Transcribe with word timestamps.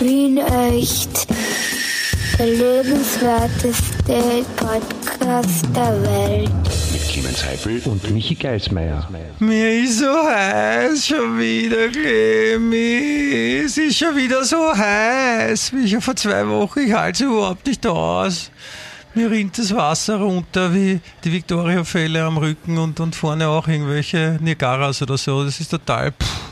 Wien 0.00 0.38
echt. 0.38 1.26
Der 2.38 2.46
lebenswerteste 2.46 4.44
Podcast 4.56 5.66
der 5.76 6.02
Welt. 6.02 6.50
Mit 6.92 7.02
Clemens 7.06 7.44
Heifel 7.44 7.82
und 7.84 8.10
Michi 8.10 8.34
Geismeier. 8.34 9.06
Mir 9.40 9.84
ist 9.84 9.98
so 9.98 10.06
heiß 10.06 11.06
schon 11.06 11.38
wieder, 11.38 11.88
Clemens. 11.88 13.72
Es 13.72 13.76
ist 13.76 13.98
schon 13.98 14.16
wieder 14.16 14.42
so 14.42 14.74
heiß, 14.74 15.74
wie 15.74 15.88
schon 15.88 16.00
vor 16.00 16.16
zwei 16.16 16.48
Wochen. 16.48 16.80
Ich 16.80 16.92
halte 16.94 17.24
es 17.24 17.30
überhaupt 17.30 17.66
nicht 17.66 17.86
aus. 17.86 18.50
Mir 19.14 19.30
rinnt 19.30 19.58
das 19.58 19.74
Wasser 19.74 20.16
runter 20.16 20.72
wie 20.72 21.00
die 21.24 21.32
Victoria-Fälle 21.32 22.24
am 22.24 22.38
Rücken 22.38 22.78
und, 22.78 23.00
und 23.00 23.14
vorne 23.14 23.48
auch 23.48 23.68
irgendwelche 23.68 24.38
Niagaras 24.40 25.02
oder 25.02 25.18
so. 25.18 25.44
Das 25.44 25.60
ist 25.60 25.70
total. 25.70 26.12
Pff, 26.12 26.49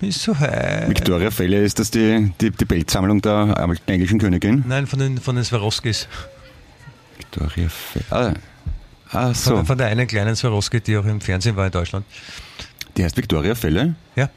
ist 0.00 0.22
so 0.22 0.38
heiß. 0.38 0.88
Victoria 0.88 1.30
Fälle, 1.30 1.62
ist 1.62 1.78
das 1.78 1.90
die, 1.90 2.32
die, 2.40 2.50
die 2.50 2.64
Bildsammlung 2.64 3.20
der 3.22 3.54
englischen 3.86 4.18
Königin? 4.18 4.64
Nein, 4.66 4.86
von 4.86 4.98
den, 4.98 5.18
von 5.18 5.36
den 5.36 5.44
Swarovskis. 5.44 6.08
Victoria 7.16 7.68
Fälle. 7.68 8.04
Ah, 8.10 8.34
ah 9.12 9.34
so. 9.34 9.56
Von, 9.56 9.66
von 9.66 9.78
der 9.78 9.86
einen 9.88 10.06
kleinen 10.06 10.36
Swarovski, 10.36 10.80
die 10.80 10.96
auch 10.96 11.04
im 11.04 11.20
Fernsehen 11.20 11.56
war 11.56 11.66
in 11.66 11.72
Deutschland. 11.72 12.04
Die 12.96 13.04
heißt 13.04 13.16
Victoria 13.16 13.54
Fälle? 13.54 13.94
Ja. 14.16 14.28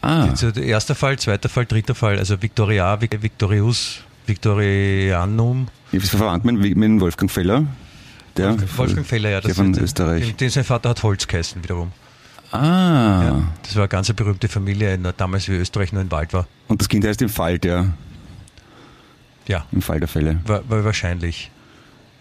Ah, 0.00 0.28
der 0.28 0.62
erster 0.62 0.94
Fall, 0.94 1.18
zweiter 1.18 1.48
Fall, 1.48 1.66
dritter 1.66 1.94
Fall. 1.94 2.18
Also 2.18 2.40
Victoria, 2.40 2.94
Vic- 3.00 3.20
Victorius, 3.20 4.00
Victorianum. 4.26 5.66
ich 5.90 5.98
bin 6.00 6.08
verwandt 6.08 6.44
mit, 6.44 6.76
mit 6.76 7.00
Wolfgang 7.00 7.30
Feller. 7.30 7.66
Der, 8.36 8.56
Wolfgang 8.76 9.04
Feller, 9.04 9.30
ja. 9.30 9.40
Der 9.40 9.54
von 9.54 9.72
ist- 9.72 9.80
Österreich. 9.80 10.36
Den 10.36 10.50
sein 10.50 10.62
Vater 10.62 10.90
hat 10.90 11.02
Holz 11.02 11.26
geheißen 11.26 11.62
wiederum. 11.64 11.90
Ah, 12.50 13.22
Ja. 13.24 13.42
Das 13.62 13.74
war 13.76 13.82
eine 13.82 13.88
ganz 13.88 14.12
berühmte 14.12 14.48
Familie, 14.48 14.98
damals 15.16 15.48
wie 15.48 15.56
Österreich 15.56 15.92
nur 15.92 16.00
ein 16.02 16.10
Wald 16.10 16.32
war. 16.32 16.46
und 16.68 16.80
das 16.80 16.88
Kind 16.88 17.04
heißt 17.04 17.20
im 17.22 17.28
Fall 17.28 17.58
der, 17.58 17.92
Ja, 19.46 19.66
im 19.72 19.82
Fall 19.82 19.98
der 20.00 20.08
Fälle. 20.08 20.40
war, 20.46 20.68
war 20.68 20.84
wahrscheinlich. 20.84 21.50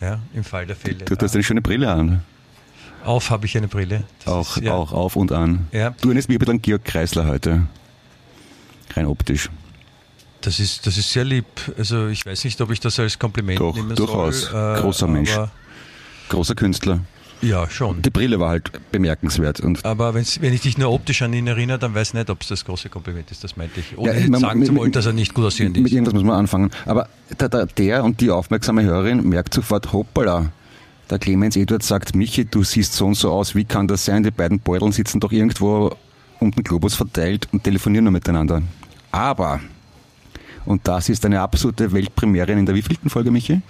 Ja, 0.02 0.19
im 0.34 0.44
Fall 0.44 0.66
der 0.66 0.75
Fälle. 0.75 1.06
Du, 1.06 1.16
du 1.16 1.25
hast 1.25 1.34
eine 1.34 1.44
schöne 1.44 1.61
Brille 1.61 1.92
an. 1.92 2.22
Auf 3.03 3.30
habe 3.30 3.45
ich 3.45 3.56
eine 3.58 3.67
Brille. 3.67 4.03
Das 4.25 4.34
Auch, 4.34 4.58
ist, 4.58 4.64
ja. 4.64 4.73
auch 4.73 4.92
auf 4.92 5.16
und 5.16 5.31
an. 5.31 5.67
Ja. 5.72 5.92
Du 6.02 6.09
erinnerst 6.09 6.28
mich 6.30 6.36
ein 6.36 6.39
bisschen 6.39 6.56
an 6.56 6.62
Georg 6.62 6.84
Kreisler 6.84 7.25
heute. 7.25 7.64
Rein 8.95 9.06
optisch. 9.06 9.50
Das 10.41 10.59
ist, 10.59 10.86
das 10.86 10.97
ist 10.97 11.12
sehr 11.12 11.23
lieb. 11.23 11.45
Also 11.78 12.08
ich 12.08 12.25
weiß 12.25 12.44
nicht, 12.44 12.59
ob 12.62 12.69
ich 12.72 12.80
das 12.80 13.00
als 13.00 13.17
Kompliment 13.17 13.59
Doch, 13.59 13.75
nehmen 13.75 13.95
durchaus. 13.95 14.41
soll. 14.50 14.75
äh, 14.78 14.81
Großer 14.81 15.08
Mensch. 15.08 15.31
Aber, 15.34 15.52
Großer 16.30 16.53
Künstler. 16.56 17.00
Ja, 17.42 17.70
schon. 17.70 18.02
Die 18.02 18.10
Brille 18.10 18.40
war 18.40 18.50
halt 18.50 18.72
bemerkenswert. 18.92 19.60
Und 19.60 19.86
Aber 19.86 20.14
wenn 20.14 20.24
ich 20.24 20.62
dich 20.62 20.78
nur 20.78 20.92
optisch 20.92 21.22
an 21.22 21.34
ihn 21.34 21.48
erinnere, 21.48 21.80
dann 21.80 21.94
weiß 21.96 22.10
ich 22.10 22.14
nicht, 22.16 22.30
ob 22.30 22.42
es 22.42 22.48
das 22.48 22.66
große 22.66 22.90
Kompliment 22.90 23.30
ist. 23.32 23.44
Das 23.44 23.56
meinte 23.58 23.80
ich. 23.80 23.98
Ohne 23.98 24.20
Ja, 24.20 24.28
man- 24.30 24.40
sagen 24.42 24.60
mit- 24.60 24.68
zu 24.70 24.76
wollen, 24.76 24.92
dass 24.92 25.06
er 25.06 25.14
nicht 25.14 25.34
gut 25.34 25.46
aussehend 25.46 25.76
mit 25.78 25.86
ist. 25.88 25.92
irgendwas 25.94 26.14
muss 26.14 26.24
man 26.24 26.36
anfangen. 26.38 26.72
Aber 26.86 27.08
der, 27.40 27.50
der, 27.50 27.66
der 27.68 28.04
und 28.04 28.20
die 28.22 28.32
aufmerksame 28.32 28.84
Hörerin 28.84 29.28
merkt 29.28 29.54
sofort, 29.54 29.92
hoppala. 29.94 30.52
Der 31.10 31.20
Clemens 31.20 31.56
Eduard 31.56 31.84
sagt, 31.84 32.16
Michi, 32.16 32.44
du 32.46 32.64
siehst 32.64 32.94
so 32.94 33.06
und 33.06 33.16
so 33.16 33.32
aus, 33.32 33.56
wie 33.56 33.64
kann 33.64 33.88
das 33.88 34.04
sein? 34.04 34.24
Die 34.24 34.32
beiden 34.32 34.60
Beuteln 34.60 34.92
sitzen 34.92 35.20
doch 35.22 35.32
irgendwo 35.32 35.96
um 36.40 36.52
den 36.52 36.64
Globus 36.64 36.96
verteilt 36.96 37.48
und 37.54 37.64
telefonieren 37.64 38.04
nur 38.04 38.12
miteinander. 38.12 38.62
Aber, 39.12 39.62
und 40.68 40.88
das 40.88 41.10
ist 41.10 41.26
eine 41.26 41.42
absolute 41.42 41.92
Weltpremiere 41.92 42.52
in 42.52 42.66
der 42.66 42.76
wievielten 42.76 43.10
Folge, 43.10 43.32
Michi? 43.32 43.62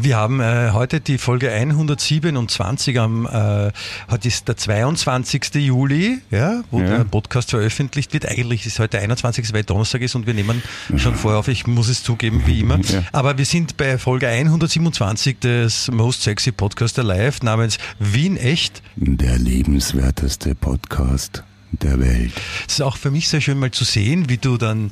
Wir 0.00 0.16
haben 0.16 0.40
äh, 0.40 0.70
heute 0.72 1.00
die 1.00 1.18
Folge 1.18 1.50
127 1.50 2.98
am, 2.98 3.26
äh, 3.26 3.72
heute 4.10 4.28
ist 4.28 4.48
der 4.48 4.56
22. 4.56 5.54
Juli, 5.56 6.18
ja, 6.30 6.62
wo 6.70 6.80
Ja. 6.80 6.98
der 6.98 7.04
Podcast 7.04 7.50
veröffentlicht 7.50 8.12
wird. 8.12 8.26
Eigentlich 8.26 8.64
ist 8.66 8.78
heute 8.78 8.98
21. 8.98 9.52
weil 9.52 9.64
Donnerstag 9.64 10.02
ist 10.02 10.14
und 10.14 10.26
wir 10.26 10.34
nehmen 10.34 10.62
schon 10.96 11.14
vorher 11.14 11.40
auf. 11.40 11.48
Ich 11.48 11.66
muss 11.66 11.88
es 11.88 12.02
zugeben, 12.02 12.42
wie 12.46 12.60
immer. 12.60 12.78
Ja. 12.80 13.02
Aber 13.12 13.36
wir 13.38 13.44
sind 13.44 13.76
bei 13.76 13.98
Folge 13.98 14.28
127 14.28 15.38
des 15.40 15.90
Most 15.90 16.22
Sexy 16.22 16.52
Podcast 16.52 16.98
Alive 16.98 17.44
namens 17.44 17.78
Wien 17.98 18.36
Echt. 18.36 18.82
Der 18.96 19.38
lebenswerteste 19.38 20.54
Podcast 20.54 21.42
der 21.72 21.98
Welt. 22.00 22.32
Es 22.66 22.74
ist 22.74 22.80
auch 22.80 22.96
für 22.96 23.10
mich 23.10 23.28
sehr 23.28 23.40
schön 23.40 23.58
mal 23.58 23.70
zu 23.70 23.84
sehen, 23.84 24.28
wie 24.28 24.38
du 24.38 24.56
dann 24.56 24.90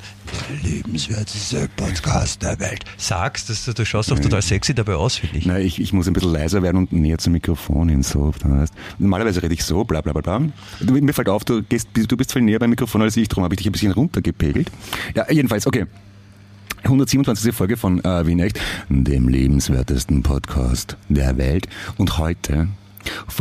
der 0.63 0.71
lebenswerteste 0.71 1.69
Podcast 1.75 2.41
der 2.43 2.59
Welt 2.59 2.85
sagst. 2.97 3.49
Das, 3.49 3.65
du 3.65 3.85
schaust 3.85 4.11
auch 4.11 4.19
total 4.19 4.41
sexy 4.41 4.75
dabei 4.75 4.95
aus, 4.95 5.15
finde 5.15 5.37
ich. 5.37 5.45
Na, 5.45 5.59
ich, 5.59 5.79
ich 5.81 5.93
muss 5.93 6.07
ein 6.07 6.13
bisschen 6.13 6.31
leiser 6.33 6.61
werden 6.61 6.77
und 6.77 6.93
näher 6.93 7.17
zum 7.17 7.33
Mikrofon 7.33 7.89
hin. 7.89 8.03
So. 8.03 8.33
Heißt- 8.43 8.71
Normalerweise 8.99 9.41
rede 9.41 9.53
ich 9.53 9.63
so, 9.63 9.83
bla 9.83 10.01
bla 10.01 10.13
bla 10.13 10.21
bla. 10.21 10.47
Du, 10.79 10.93
mir 10.93 11.13
fällt 11.13 11.29
auf, 11.29 11.43
du, 11.45 11.63
gehst, 11.63 11.87
du 11.93 12.17
bist 12.17 12.33
viel 12.33 12.41
näher 12.43 12.59
beim 12.59 12.69
Mikrofon 12.69 13.01
als 13.01 13.17
ich, 13.17 13.27
darum 13.29 13.43
habe 13.43 13.53
ich 13.53 13.57
dich 13.57 13.67
ein 13.67 13.71
bisschen 13.71 13.91
runtergepegelt. 13.93 14.69
Ja, 15.15 15.31
jedenfalls, 15.31 15.65
okay. 15.67 15.85
127. 16.83 17.55
Folge 17.55 17.77
von 17.77 18.03
äh, 18.03 18.27
Wien 18.27 18.39
Echt, 18.39 18.59
dem 18.89 19.27
lebenswertesten 19.27 20.21
Podcast 20.21 20.97
der 21.09 21.35
Welt. 21.37 21.67
Und 21.97 22.19
heute, 22.19 22.67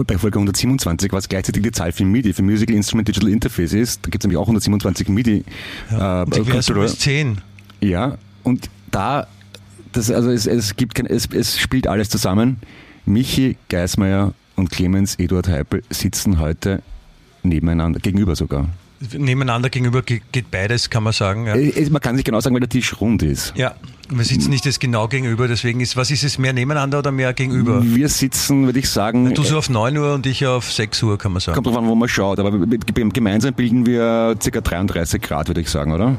bei 0.06 0.18
Folge 0.18 0.38
127, 0.38 1.12
was 1.12 1.28
gleichzeitig 1.28 1.62
die 1.62 1.72
Zahl 1.72 1.92
für 1.92 2.04
MIDI, 2.04 2.32
für 2.32 2.42
Musical 2.42 2.74
Instrument 2.74 3.08
Digital 3.08 3.30
Interface 3.30 3.72
ist, 3.72 4.04
da 4.04 4.10
gibt 4.10 4.22
es 4.22 4.26
nämlich 4.26 4.38
auch 4.38 4.44
127 4.44 5.08
MIDI. 5.08 5.44
Ja, 5.90 6.22
äh, 6.22 6.24
und 6.24 6.36
die 6.36 6.50
Controller. 6.50 6.84
ist 6.84 7.00
10. 7.00 7.38
Ja, 7.80 8.18
und 8.42 8.70
da, 8.90 9.26
das, 9.92 10.10
also 10.10 10.30
es, 10.30 10.46
es 10.46 10.76
gibt 10.76 10.94
kein, 10.94 11.06
es, 11.06 11.28
es 11.32 11.58
spielt 11.58 11.86
alles 11.86 12.08
zusammen. 12.08 12.58
Michi 13.06 13.56
Geismeier 13.68 14.32
und 14.56 14.70
Clemens 14.70 15.16
Eduard 15.18 15.48
Heipel 15.48 15.82
sitzen 15.90 16.38
heute 16.38 16.82
nebeneinander, 17.42 18.00
gegenüber 18.00 18.36
sogar. 18.36 18.68
Nebeneinander 19.16 19.68
gegenüber 19.70 20.02
ge- 20.02 20.20
geht 20.32 20.50
beides, 20.50 20.88
kann 20.90 21.02
man 21.02 21.12
sagen. 21.12 21.46
Ja, 21.46 21.54
Äh, 21.54 21.68
es- 21.70 21.90
Man 21.90 22.00
kann 22.00 22.14
nicht 22.16 22.24
genau 22.24 22.40
sagen, 22.40 22.54
weil 22.54 22.60
der 22.60 22.68
Tisch 22.68 23.00
rund 23.00 23.22
ist. 23.22 23.52
ja. 23.56 23.74
wir 24.10 24.24
sitzen 24.24 24.50
nicht 24.50 24.66
jetzt 24.66 24.80
genau 24.80 25.08
gegenüber, 25.08 25.48
deswegen 25.48 25.80
ist, 25.80 25.96
was 25.96 26.10
ist 26.10 26.24
es, 26.24 26.36
mehr 26.38 26.52
nebeneinander 26.52 26.98
oder 26.98 27.10
mehr 27.10 27.32
gegenüber? 27.32 27.82
Wir 27.82 28.08
sitzen, 28.10 28.66
würde 28.66 28.78
ich 28.78 28.88
sagen, 28.90 29.32
Du 29.32 29.42
so 29.42 29.56
auf 29.56 29.70
9 29.70 29.96
Uhr 29.96 30.12
und 30.14 30.26
ich 30.26 30.46
auf 30.46 30.70
6 30.70 31.02
Uhr, 31.02 31.16
kann 31.16 31.32
man 31.32 31.40
sagen. 31.40 31.54
kommt 31.54 31.66
drauf 31.66 31.76
an, 31.78 31.86
wo 31.88 31.94
man 31.94 32.08
schaut, 32.08 32.38
aber 32.38 32.52
gemeinsam 32.52 33.54
bilden 33.54 33.86
wir 33.86 34.36
ca. 34.38 34.60
33 34.60 35.22
Grad, 35.22 35.48
würde 35.48 35.62
ich 35.62 35.70
sagen, 35.70 35.92
oder? 35.92 36.16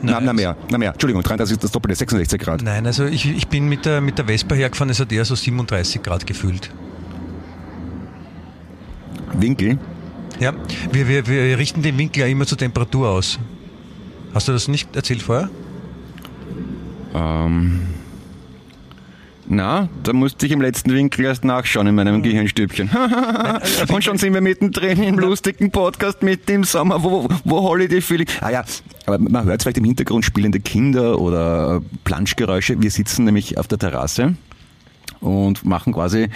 Na, 0.00 0.20
na 0.20 0.32
mehr, 0.32 0.56
na 0.70 0.78
mehr. 0.78 0.92
Entschuldigung, 0.92 1.24
33 1.24 1.54
ist 1.56 1.64
das 1.64 1.72
doppelte 1.72 1.96
66 1.96 2.40
Grad. 2.40 2.62
Nein, 2.62 2.86
also 2.86 3.04
ich, 3.04 3.28
ich 3.28 3.48
bin 3.48 3.68
mit 3.68 3.84
der, 3.84 4.00
mit 4.00 4.16
der 4.16 4.26
Vespa 4.26 4.54
hergefahren, 4.54 4.90
es 4.90 5.00
hat 5.00 5.10
eher 5.10 5.24
so 5.24 5.34
37 5.34 6.00
Grad 6.04 6.24
gefühlt. 6.24 6.70
Winkel. 9.34 9.78
Ja, 10.40 10.52
wir, 10.92 11.08
wir, 11.08 11.26
wir 11.26 11.58
richten 11.58 11.82
den 11.82 11.98
Winkel 11.98 12.20
ja 12.20 12.26
immer 12.26 12.46
zur 12.46 12.58
Temperatur 12.58 13.08
aus. 13.08 13.38
Hast 14.34 14.46
du 14.46 14.52
das 14.52 14.68
nicht 14.68 14.94
erzählt 14.94 15.22
vorher? 15.22 15.50
Ähm, 17.14 17.80
na, 19.48 19.88
da 20.04 20.12
musste 20.12 20.46
ich 20.46 20.52
im 20.52 20.60
letzten 20.60 20.92
Winkel 20.92 21.24
erst 21.24 21.42
nachschauen 21.42 21.88
in 21.88 21.94
meinem 21.94 22.22
Gehirnstübchen. 22.22 22.90
Und 23.88 24.04
schon 24.04 24.18
sind 24.18 24.34
wir 24.34 24.40
mittendrin 24.40 25.02
im 25.02 25.18
lustigen 25.18 25.72
Podcast 25.72 26.22
mit 26.22 26.48
dem 26.48 26.62
Sommer, 26.62 27.02
wo, 27.02 27.28
wo 27.44 27.62
Holiday 27.62 28.00
Feeling. 28.00 28.28
Ah 28.40 28.50
ja, 28.50 28.64
aber 29.06 29.18
man 29.18 29.44
hört 29.46 29.62
vielleicht 29.62 29.78
im 29.78 29.84
Hintergrund 29.84 30.24
spielende 30.24 30.60
Kinder 30.60 31.18
oder 31.18 31.80
Planschgeräusche. 32.04 32.80
Wir 32.80 32.90
sitzen 32.90 33.24
nämlich 33.24 33.58
auf 33.58 33.66
der 33.66 33.78
Terrasse 33.78 34.34
und 35.20 35.64
machen 35.64 35.92
quasi 35.92 36.28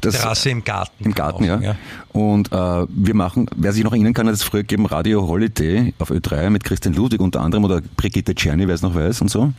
das 0.00 0.14
Terrasse 0.14 0.50
im 0.50 0.64
Garten. 0.64 1.04
im 1.04 1.14
Garten, 1.14 1.46
man 1.46 1.62
ja. 1.62 1.72
auch 1.72 2.14
Und 2.14 2.52
äh, 2.52 2.86
wir 2.88 3.14
machen, 3.14 3.48
wer 3.56 3.72
sich 3.72 3.84
noch 3.84 3.92
erinnern 3.92 4.14
kann, 4.14 4.26
hat 4.26 4.34
es 4.34 4.42
früher 4.42 4.62
gegeben 4.62 4.86
Radio 4.86 5.26
Holiday 5.26 5.94
auf 5.98 6.10
Ö3 6.10 6.50
mit 6.50 6.64
Christian 6.64 6.94
Ludwig 6.94 7.20
unter 7.20 7.40
anderem 7.40 7.64
oder 7.64 7.80
Brigitte 7.96 8.34
Czerny, 8.34 8.66
wer 8.68 8.74
es 8.74 8.82
noch 8.82 8.94
weiß 8.94 9.20
und 9.20 9.30
so. 9.30 9.52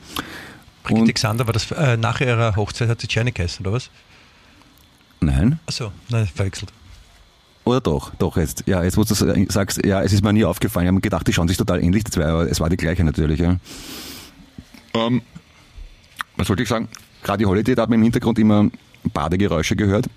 Brigitte 0.83 1.03
Und- 1.05 1.13
Xander 1.13 1.45
war 1.45 1.53
das, 1.53 1.71
äh, 1.71 1.97
nach 1.97 2.21
ihrer 2.21 2.55
Hochzeit 2.55 2.89
hat 2.89 3.01
sie 3.01 3.07
Jenny 3.09 3.31
geheißen, 3.31 3.65
oder 3.65 3.75
was? 3.75 3.89
Nein. 5.21 5.59
Achso, 5.65 5.91
nein, 6.09 6.27
verwechselt. 6.33 6.71
Oder 7.65 7.81
doch, 7.81 8.15
doch 8.15 8.37
jetzt. 8.37 8.63
Ja, 8.65 8.83
jetzt 8.83 8.97
wo 8.97 9.03
du 9.03 9.09
das 9.09 9.53
sagst, 9.53 9.85
ja, 9.85 10.01
es 10.01 10.13
ist 10.13 10.23
mir 10.23 10.33
nie 10.33 10.45
aufgefallen. 10.45 10.85
Ich 10.85 10.87
habe 10.87 10.95
mir 10.95 11.01
gedacht, 11.01 11.27
die 11.27 11.33
schauen 11.33 11.47
sich 11.47 11.57
total 11.57 11.83
ähnlich, 11.83 12.03
die 12.03 12.11
zwei, 12.11 12.25
aber 12.25 12.49
es 12.49 12.59
war 12.59 12.69
die 12.69 12.77
gleiche 12.77 13.03
natürlich, 13.03 13.39
ja. 13.39 13.57
Ähm, 14.93 15.21
was 16.37 16.49
wollte 16.49 16.63
ich 16.63 16.69
sagen? 16.69 16.87
Gerade 17.23 17.39
die 17.39 17.45
Holiday, 17.45 17.75
da 17.75 17.83
hat 17.83 17.89
man 17.89 17.99
im 17.99 18.03
Hintergrund 18.03 18.39
immer 18.39 18.69
Badegeräusche 19.13 19.75
gehört, 19.75 20.07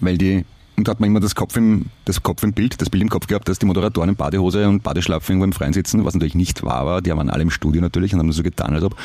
weil 0.00 0.18
die, 0.18 0.44
und 0.76 0.86
da 0.86 0.92
hat 0.92 1.00
man 1.00 1.08
immer 1.10 1.20
das 1.20 1.34
Kopf 1.34 1.56
im, 1.56 1.86
das 2.04 2.22
Kopf 2.22 2.42
im 2.42 2.52
Bild, 2.52 2.80
das 2.80 2.90
Bild 2.90 3.02
im 3.02 3.08
Kopf 3.08 3.26
gehabt, 3.26 3.48
dass 3.48 3.58
die 3.58 3.66
Moderatoren 3.66 4.10
in 4.10 4.16
Badehose 4.16 4.68
und 4.68 4.82
Badeschlapfen 4.82 5.34
irgendwo 5.34 5.44
im 5.44 5.52
Freien 5.52 5.72
sitzen, 5.72 6.04
was 6.04 6.14
natürlich 6.14 6.34
nicht 6.34 6.62
wahr 6.62 6.86
war. 6.86 7.02
Die 7.02 7.10
waren 7.10 7.30
alle 7.30 7.42
im 7.42 7.50
Studio 7.50 7.80
natürlich 7.80 8.12
und 8.14 8.20
haben 8.20 8.32
so 8.32 8.42
getan, 8.42 8.74
als 8.74 8.84
ob. 8.84 8.96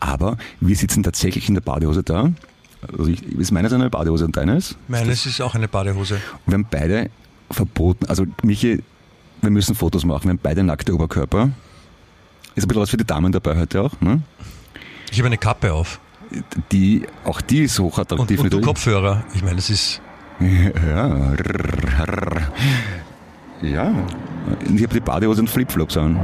Aber 0.00 0.36
wir 0.60 0.76
sitzen 0.76 1.02
tatsächlich 1.02 1.48
in 1.48 1.54
der 1.54 1.62
Badehose 1.62 2.02
da. 2.02 2.32
Also 2.86 3.06
ich, 3.10 3.22
ist 3.22 3.50
meines 3.50 3.72
eine 3.72 3.90
Badehose 3.90 4.26
und 4.26 4.36
deines? 4.36 4.76
Meines 4.88 5.26
ist 5.26 5.40
auch 5.40 5.54
eine 5.54 5.68
Badehose. 5.68 6.14
Und 6.14 6.52
wir 6.52 6.54
haben 6.54 6.66
beide 6.70 7.10
verboten, 7.50 8.06
also 8.06 8.26
Michi, 8.42 8.82
wir 9.42 9.50
müssen 9.50 9.74
Fotos 9.74 10.04
machen, 10.04 10.24
wir 10.24 10.30
haben 10.30 10.40
beide 10.42 10.62
nackte 10.62 10.94
Oberkörper. 10.94 11.50
Ist 12.54 12.64
ein 12.64 12.68
bisschen 12.68 12.82
was 12.82 12.90
für 12.90 12.96
die 12.96 13.04
Damen 13.04 13.32
dabei 13.32 13.56
heute 13.56 13.82
auch, 13.82 14.00
ne? 14.00 14.22
Ich 15.10 15.18
habe 15.18 15.26
eine 15.26 15.38
Kappe 15.38 15.72
auf. 15.72 16.00
Die, 16.72 17.06
auch 17.24 17.40
die 17.40 17.62
ist 17.62 17.78
Und, 17.78 17.86
hochattraktiv 17.86 18.40
und 18.40 18.52
du 18.52 18.56
natürlich. 18.58 18.66
Kopfhörer. 18.66 19.24
Ich 19.34 19.42
meine, 19.42 19.56
das 19.56 19.70
ist. 19.70 20.00
Ja. 20.40 21.32
Ja. 23.62 23.84
Und 24.66 24.76
ich 24.76 24.82
habe 24.82 24.94
die 24.94 25.00
Badehose 25.00 25.40
und 25.40 25.48
Flipflops 25.48 25.96
an. 25.96 26.20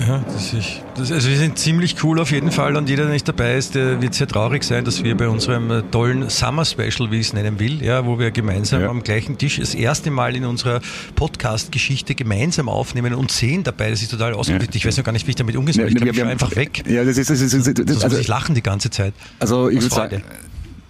Ja, 0.00 0.18
das 0.32 0.52
ist, 0.54 0.80
das, 0.94 1.10
also 1.10 1.28
wir 1.28 1.36
sind 1.36 1.58
ziemlich 1.58 1.96
cool 2.04 2.20
auf 2.20 2.30
jeden 2.30 2.52
Fall 2.52 2.76
und 2.76 2.88
jeder, 2.88 3.02
der 3.04 3.12
nicht 3.12 3.26
dabei 3.26 3.56
ist, 3.56 3.74
der 3.74 4.00
wird 4.00 4.14
sehr 4.14 4.28
traurig 4.28 4.62
sein, 4.62 4.84
dass 4.84 5.02
wir 5.02 5.16
bei 5.16 5.28
unserem 5.28 5.70
äh, 5.72 5.82
tollen 5.90 6.30
Summer 6.30 6.64
Special, 6.64 7.10
wie 7.10 7.16
ich 7.16 7.26
es 7.26 7.32
nennen 7.32 7.58
will, 7.58 7.82
ja, 7.82 8.06
wo 8.06 8.16
wir 8.18 8.30
gemeinsam 8.30 8.80
Ja. 8.82 8.90
am 8.90 9.02
gleichen 9.02 9.38
Tisch 9.38 9.58
das 9.58 9.74
erste 9.74 10.12
Mal 10.12 10.36
in 10.36 10.44
unserer 10.44 10.80
Podcast-Geschichte 11.16 12.14
gemeinsam 12.14 12.68
aufnehmen 12.68 13.12
und 13.14 13.32
sehen 13.32 13.64
dabei. 13.64 13.90
Das 13.90 14.00
ist 14.00 14.10
total 14.12 14.34
ausgeglichen. 14.34 14.76
Ich 14.76 14.86
weiß 14.86 14.96
noch 14.98 15.04
gar 15.04 15.12
nicht, 15.12 15.26
wie 15.26 15.30
ich 15.30 15.36
damit 15.36 15.56
umgehen 15.56 15.74
soll. 15.74 15.86
Ich 15.88 15.94
Wir- 15.94 16.00
glaube, 16.00 16.10
ich 16.12 16.18
schaue 16.20 16.28
einfach 16.30 16.54
weg. 16.56 16.84
Ja, 16.88 17.04
das 17.04 17.18
ist, 17.18 17.28
das 17.30 17.40
ist, 17.40 17.52
das 17.54 17.66
ist, 17.66 17.78
das 17.78 17.86
muss 17.86 17.96
ich 17.96 18.04
also, 18.04 18.30
lachen 18.30 18.54
die 18.54 18.62
ganze 18.62 18.90
Zeit. 18.90 19.14
also 19.40 19.68
ich 19.68 19.80
würde 19.82 19.94
sagen, 19.94 20.22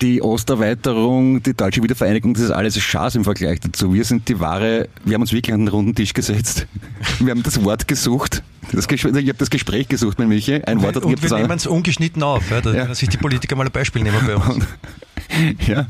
die 0.03 0.21
Osterweiterung, 0.23 1.43
die 1.43 1.55
deutsche 1.55 1.83
Wiedervereinigung, 1.83 2.35
das 2.35 2.45
ist 2.45 2.51
alles 2.51 2.79
Schaß 2.81 3.15
im 3.17 3.25
Vergleich 3.25 3.59
dazu. 3.61 3.93
Wir 3.95 4.05
sind 4.05 4.29
die 4.29 4.39
wahre, 4.39 4.89
wir 5.05 5.15
haben 5.15 5.23
uns 5.23 5.33
wirklich 5.33 5.53
an 5.55 5.61
den 5.63 5.69
runden 5.69 5.95
Tisch 5.95 6.13
gesetzt. 6.13 6.67
Wir 7.21 7.31
haben 7.33 7.43
das 7.43 7.65
Wort 7.65 7.89
gesucht. 7.89 8.43
Das, 8.73 8.87
ich 8.91 9.05
habe 9.05 9.35
das 9.35 9.51
Gespräch 9.51 9.89
gesucht 9.89 10.19
mit 10.19 10.29
Michi. 10.29 10.63
Ein 10.63 10.83
Wort 10.83 10.97
hat 10.97 11.05
Und 11.05 11.23
wir 11.23 11.37
nehmen 11.39 11.53
es 11.57 11.67
ungeschnitten 11.67 12.23
auf. 12.23 12.51
Ja, 12.51 12.61
da 12.61 12.73
Ja. 12.73 12.83
können 12.83 12.95
sich 12.95 13.09
die 13.09 13.17
Politiker 13.17 13.57
mal 13.57 13.67
ein 13.67 13.73
Beispiel 13.73 14.03
nehmen 14.03 14.21
bei 14.27 14.37
uns. 14.37 14.65
Ja. 15.67 15.87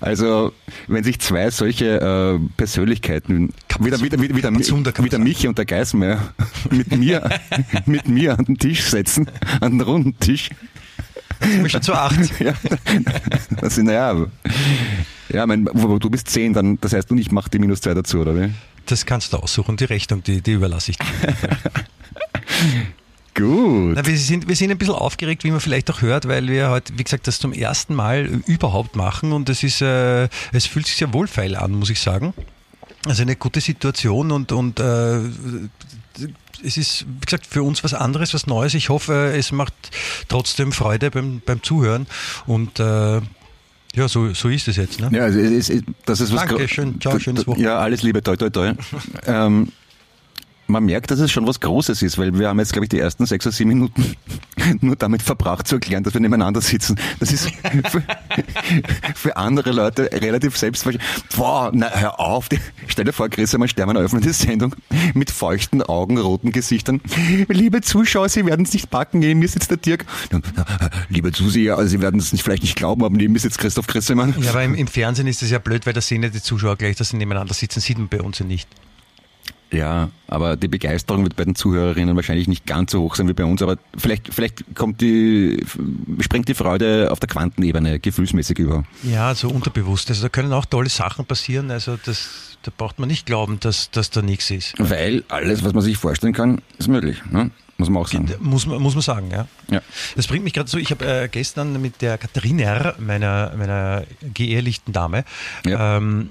Also, 0.00 0.52
wenn 0.88 1.04
sich 1.04 1.20
zwei 1.20 1.50
solche 1.50 2.00
äh, 2.00 2.38
Persönlichkeiten, 2.56 3.52
wieder, 3.78 4.00
wieder, 4.00 4.20
wieder, 4.20 4.34
wieder, 4.34 4.50
wieder. 5.04 5.18
Michi 5.18 5.46
und 5.46 5.56
der 5.58 5.64
Geismeier, 5.66 6.32
mit 6.70 6.96
mir, 6.96 7.28
mit 7.86 8.08
mir 8.08 8.36
an 8.38 8.44
den 8.44 8.58
Tisch 8.58 8.82
setzen, 8.82 9.30
an 9.60 9.72
den 9.72 9.80
runden 9.82 10.18
Tisch, 10.18 10.50
Ich 11.40 11.48
bin 11.60 11.70
schon 11.70 11.82
zu 11.82 11.94
acht. 11.94 12.18
ja, 12.40 12.54
das 13.60 13.76
sind, 13.76 13.86
naja, 13.86 14.26
ja, 15.28 15.46
mein, 15.46 15.64
du 15.66 16.10
bist 16.10 16.28
zehn, 16.28 16.52
dann, 16.52 16.78
das 16.80 16.92
heißt, 16.92 17.10
und 17.12 17.18
ich 17.18 17.30
mache 17.30 17.50
die 17.50 17.60
minus 17.60 17.80
zwei 17.82 17.94
dazu, 17.94 18.18
oder 18.20 18.34
wie? 18.34 18.50
Das 18.90 19.06
kannst 19.06 19.32
du 19.32 19.36
aussuchen. 19.36 19.76
Die 19.76 19.84
Rechnung, 19.84 20.22
die, 20.24 20.42
die 20.42 20.52
überlasse 20.52 20.90
ich 20.90 20.98
dir. 20.98 21.06
Gut. 23.34 23.94
Na, 23.94 24.04
wir, 24.04 24.18
sind, 24.18 24.48
wir 24.48 24.56
sind 24.56 24.72
ein 24.72 24.78
bisschen 24.78 24.94
aufgeregt, 24.94 25.44
wie 25.44 25.52
man 25.52 25.60
vielleicht 25.60 25.88
auch 25.90 26.02
hört, 26.02 26.26
weil 26.26 26.48
wir 26.48 26.70
heute, 26.70 26.98
wie 26.98 27.04
gesagt, 27.04 27.28
das 27.28 27.38
zum 27.38 27.52
ersten 27.52 27.94
Mal 27.94 28.26
überhaupt 28.46 28.96
machen 28.96 29.32
und 29.32 29.48
es 29.48 29.62
ist, 29.62 29.80
äh, 29.80 30.28
es 30.52 30.66
fühlt 30.66 30.86
sich 30.86 30.96
sehr 30.96 31.14
wohlfeil 31.14 31.54
an, 31.54 31.70
muss 31.70 31.90
ich 31.90 32.00
sagen. 32.00 32.34
Also 33.06 33.22
eine 33.22 33.36
gute 33.36 33.60
Situation 33.60 34.32
und, 34.32 34.50
und 34.50 34.80
äh, 34.80 35.20
es 36.64 36.76
ist, 36.76 37.06
wie 37.06 37.24
gesagt, 37.24 37.46
für 37.46 37.62
uns 37.62 37.84
was 37.84 37.94
anderes, 37.94 38.34
was 38.34 38.48
Neues. 38.48 38.74
Ich 38.74 38.88
hoffe, 38.88 39.32
es 39.36 39.52
macht 39.52 39.72
trotzdem 40.28 40.72
Freude 40.72 41.12
beim, 41.12 41.40
beim 41.46 41.62
Zuhören 41.62 42.08
und 42.46 42.80
äh, 42.80 43.20
ja, 43.96 44.08
so, 44.08 44.32
so 44.34 44.48
ist 44.48 44.68
es 44.68 44.76
jetzt. 44.76 45.00
Ne? 45.00 45.10
Ja, 45.12 45.24
also 45.24 45.38
es 45.38 45.68
ist, 45.68 45.84
das 46.06 46.20
ist 46.20 46.32
was 46.32 46.46
Danke, 46.46 46.68
schön. 46.68 47.00
Ciao, 47.00 47.18
schönes 47.18 47.46
Wochenende. 47.46 47.70
Ja, 47.70 47.78
alles 47.78 48.02
Liebe, 48.02 48.22
toi, 48.22 48.36
toi, 48.36 48.50
toi. 48.50 48.72
ähm, 49.26 49.68
man 50.70 50.84
merkt, 50.84 51.10
dass 51.10 51.18
es 51.18 51.30
schon 51.30 51.46
was 51.46 51.60
Großes 51.60 52.02
ist, 52.02 52.18
weil 52.18 52.38
wir 52.38 52.48
haben 52.48 52.58
jetzt, 52.58 52.72
glaube 52.72 52.84
ich, 52.84 52.88
die 52.88 52.98
ersten 52.98 53.26
sechs 53.26 53.46
oder 53.46 53.54
sieben 53.54 53.70
Minuten 53.70 54.16
nur 54.80 54.96
damit 54.96 55.22
verbracht 55.22 55.66
zu 55.66 55.76
erklären, 55.76 56.02
dass 56.02 56.14
wir 56.14 56.20
nebeneinander 56.20 56.60
sitzen. 56.60 56.98
Das 57.18 57.32
ist 57.32 57.50
für, 57.90 58.02
für 59.14 59.36
andere 59.36 59.72
Leute 59.72 60.10
relativ 60.12 60.56
selbstverständlich. 60.56 61.08
Boah, 61.36 61.70
na, 61.72 61.90
hör 61.90 62.20
auf. 62.20 62.48
Stell 62.86 63.04
dir 63.04 63.12
vor, 63.12 63.28
Chris, 63.28 63.54
einmal 63.54 63.68
Stermann 63.68 63.96
eröffnet 63.96 64.24
die 64.24 64.32
Sendung 64.32 64.74
mit 65.14 65.30
feuchten 65.30 65.82
Augen, 65.82 66.18
roten 66.18 66.52
Gesichtern. 66.52 67.00
Liebe 67.48 67.80
Zuschauer, 67.80 68.28
Sie 68.28 68.46
werden 68.46 68.64
es 68.64 68.72
nicht 68.72 68.90
packen. 68.90 69.20
Neben 69.20 69.40
mir 69.40 69.48
sitzt 69.48 69.70
der 69.70 69.78
Dirk. 69.78 70.06
Liebe 71.08 71.32
Zuseher, 71.32 71.76
also 71.76 71.88
Sie 71.88 72.00
werden 72.00 72.20
es 72.20 72.30
vielleicht 72.40 72.62
nicht 72.62 72.76
glauben, 72.76 73.04
aber 73.04 73.16
neben 73.16 73.32
mir 73.32 73.38
sitzt 73.38 73.58
Christoph 73.58 73.86
Christemann. 73.86 74.34
Ja, 74.40 74.50
aber 74.50 74.64
im, 74.64 74.74
im 74.74 74.86
Fernsehen 74.86 75.26
ist 75.26 75.42
es 75.42 75.50
ja 75.50 75.58
blöd, 75.58 75.86
weil 75.86 75.92
da 75.92 76.00
sehen 76.00 76.22
ja 76.22 76.28
die 76.28 76.42
Zuschauer 76.42 76.76
gleich, 76.76 76.96
dass 76.96 77.10
sie 77.10 77.16
nebeneinander 77.16 77.54
sitzen, 77.54 77.80
sieht 77.80 77.98
man 77.98 78.08
bei 78.08 78.20
uns 78.20 78.38
ja 78.38 78.46
nicht. 78.46 78.68
Ja, 79.72 80.10
aber 80.26 80.56
die 80.56 80.66
Begeisterung 80.68 81.22
wird 81.22 81.36
bei 81.36 81.44
den 81.44 81.54
Zuhörerinnen 81.54 82.16
wahrscheinlich 82.16 82.48
nicht 82.48 82.66
ganz 82.66 82.90
so 82.92 83.00
hoch 83.02 83.14
sein 83.14 83.28
wie 83.28 83.34
bei 83.34 83.44
uns, 83.44 83.62
aber 83.62 83.76
vielleicht, 83.96 84.32
vielleicht 84.34 84.74
kommt 84.74 85.00
die, 85.00 85.64
springt 86.20 86.48
die 86.48 86.54
Freude 86.54 87.08
auf 87.12 87.20
der 87.20 87.28
Quantenebene 87.28 88.00
gefühlsmäßig 88.00 88.58
über. 88.58 88.84
Ja, 89.04 89.34
so 89.34 89.48
unterbewusst. 89.48 90.08
Also 90.10 90.22
da 90.22 90.28
können 90.28 90.52
auch 90.52 90.64
tolle 90.64 90.88
Sachen 90.88 91.24
passieren. 91.24 91.70
Also 91.70 91.96
das, 92.04 92.58
da 92.62 92.72
braucht 92.76 92.98
man 92.98 93.08
nicht 93.08 93.26
glauben, 93.26 93.60
dass, 93.60 93.90
dass 93.92 94.10
da 94.10 94.22
nichts 94.22 94.50
ist. 94.50 94.74
Weil 94.78 95.22
alles, 95.28 95.62
was 95.64 95.72
man 95.72 95.82
sich 95.82 95.96
vorstellen 95.96 96.32
kann, 96.32 96.60
ist 96.78 96.88
möglich. 96.88 97.22
Ne? 97.30 97.50
Muss 97.78 97.88
man 97.88 98.02
auch 98.02 98.08
sagen. 98.08 98.28
Muss 98.40 98.66
man, 98.66 98.82
muss 98.82 98.94
man 98.94 99.00
sagen, 99.02 99.30
ja. 99.30 99.46
Ja. 99.70 99.80
Das 100.14 100.26
bringt 100.26 100.44
mich 100.44 100.52
gerade 100.52 100.68
so, 100.68 100.76
ich 100.76 100.90
habe 100.90 101.06
äh, 101.06 101.28
gestern 101.28 101.80
mit 101.80 102.02
der 102.02 102.18
Katharina, 102.18 102.94
meiner, 102.98 103.54
meiner 103.56 104.02
geehrlichten 104.34 104.92
Dame, 104.92 105.24
Ja. 105.64 105.96
ähm, 105.96 106.28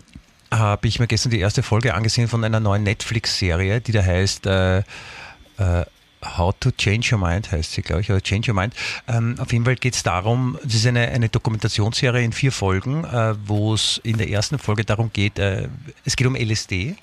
habe 0.51 0.87
ich 0.87 0.99
mir 0.99 1.07
gestern 1.07 1.31
die 1.31 1.39
erste 1.39 1.63
Folge 1.63 1.93
angesehen 1.93 2.27
von 2.27 2.43
einer 2.43 2.59
neuen 2.59 2.83
Netflix-Serie, 2.83 3.81
die 3.81 3.91
da 3.91 4.03
heißt 4.03 4.45
äh, 4.45 4.79
äh, 4.79 5.85
How 6.23 6.53
to 6.59 6.71
Change 6.71 7.15
Your 7.15 7.19
Mind, 7.19 7.51
heißt 7.51 7.73
sie, 7.73 7.81
glaube 7.81 8.01
ich, 8.01 8.11
oder 8.11 8.21
Change 8.21 8.51
Your 8.51 8.55
Mind. 8.55 8.73
Ähm, 9.07 9.35
auf 9.39 9.53
jeden 9.53 9.65
Fall 9.65 9.75
geht 9.75 9.95
es 9.95 10.03
darum, 10.03 10.57
es 10.65 10.75
ist 10.75 10.87
eine, 10.87 11.07
eine 11.09 11.29
Dokumentationsserie 11.29 12.23
in 12.23 12.33
vier 12.33 12.51
Folgen, 12.51 13.05
äh, 13.05 13.35
wo 13.45 13.73
es 13.73 14.01
in 14.03 14.17
der 14.17 14.29
ersten 14.29 14.59
Folge 14.59 14.83
darum 14.83 15.11
geht, 15.13 15.39
äh, 15.39 15.69
es 16.05 16.15
geht 16.15 16.27
um 16.27 16.35
LSD. 16.35 16.95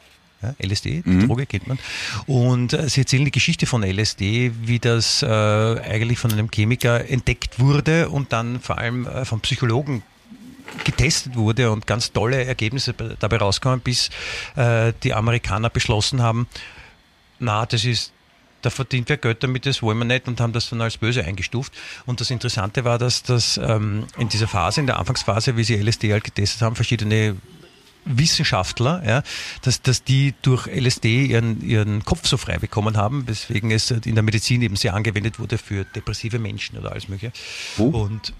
Ja, 0.43 0.55
LSD, 0.63 1.03
die 1.07 1.27
Droge 1.27 1.47
kennt 1.47 1.67
man. 1.67 1.79
Und 2.27 2.75
äh, 2.75 2.91
sie 2.91 3.01
erzählen 3.01 3.25
die 3.25 3.31
Geschichte 3.31 3.65
von 3.65 3.83
LSD, 3.83 4.53
wie 4.65 4.79
das 4.79 5.23
äh, 5.23 5.27
eigentlich 5.27 6.19
von 6.19 6.31
einem 6.31 6.51
Chemiker 6.51 7.09
entdeckt 7.09 7.59
wurde 7.59 8.11
und 8.11 8.35
dann 8.35 8.61
vor 8.61 8.77
allem 8.77 9.07
äh, 9.07 9.25
vom 9.25 9.41
Psychologen 9.41 10.03
getestet 10.85 11.37
wurde 11.37 11.71
und 11.71 11.87
ganz 11.87 12.13
tolle 12.13 12.45
Ergebnisse 12.45 12.93
be- 12.93 13.17
dabei 13.19 13.39
rauskommen, 13.39 13.81
bis 13.81 14.11
äh, 14.57 14.93
die 15.03 15.15
Amerikaner 15.15 15.71
beschlossen 15.71 16.23
haben, 16.23 16.47
na, 17.39 17.67
das 17.67 17.85
ist, 17.85 18.13
da 18.63 18.71
verdient 18.71 19.09
wer 19.09 19.17
Geld 19.17 19.43
damit, 19.43 19.67
das 19.67 19.83
wollen 19.83 19.99
wir 19.99 20.05
nicht 20.05 20.27
und 20.29 20.41
haben 20.41 20.53
das 20.53 20.71
dann 20.71 20.81
als 20.81 20.97
böse 20.97 21.25
eingestuft. 21.25 21.73
Und 22.07 22.21
das 22.21 22.31
Interessante 22.31 22.85
war, 22.85 22.99
dass 22.99 23.23
das 23.23 23.59
ähm, 23.63 24.07
in 24.19 24.29
dieser 24.29 24.49
Phase, 24.49 24.81
in 24.81 24.87
der 24.87 24.99
Anfangsphase, 24.99 25.57
wie 25.57 25.65
sie 25.65 25.75
LSD 25.77 26.13
halt 26.13 26.25
getestet 26.25 26.63
haben, 26.63 26.75
verschiedene 26.75 27.37
Wissenschaftler, 28.07 29.03
ja, 29.07 29.23
dass, 29.63 29.83
dass 29.83 30.05
die 30.05 30.35
durch 30.43 30.67
LSD 30.69 31.27
ihren, 31.27 31.61
ihren 31.61 32.05
Kopf 32.05 32.27
so 32.27 32.37
frei 32.37 32.57
bekommen 32.59 32.97
haben, 32.97 33.27
weswegen 33.27 33.71
es 33.71 33.91
in 33.91 34.15
der 34.15 34.23
Medizin 34.23 34.63
eben 34.63 34.77
sehr 34.77 34.95
angewendet 34.95 35.39
wurde 35.39 35.59
für 35.59 35.85
depressive 35.85 36.39
Menschen 36.39 36.79
oder 36.79 36.93
alles 36.93 37.09
mögliche. 37.09 37.33
Oh. 37.79 37.89
Und 37.89 38.33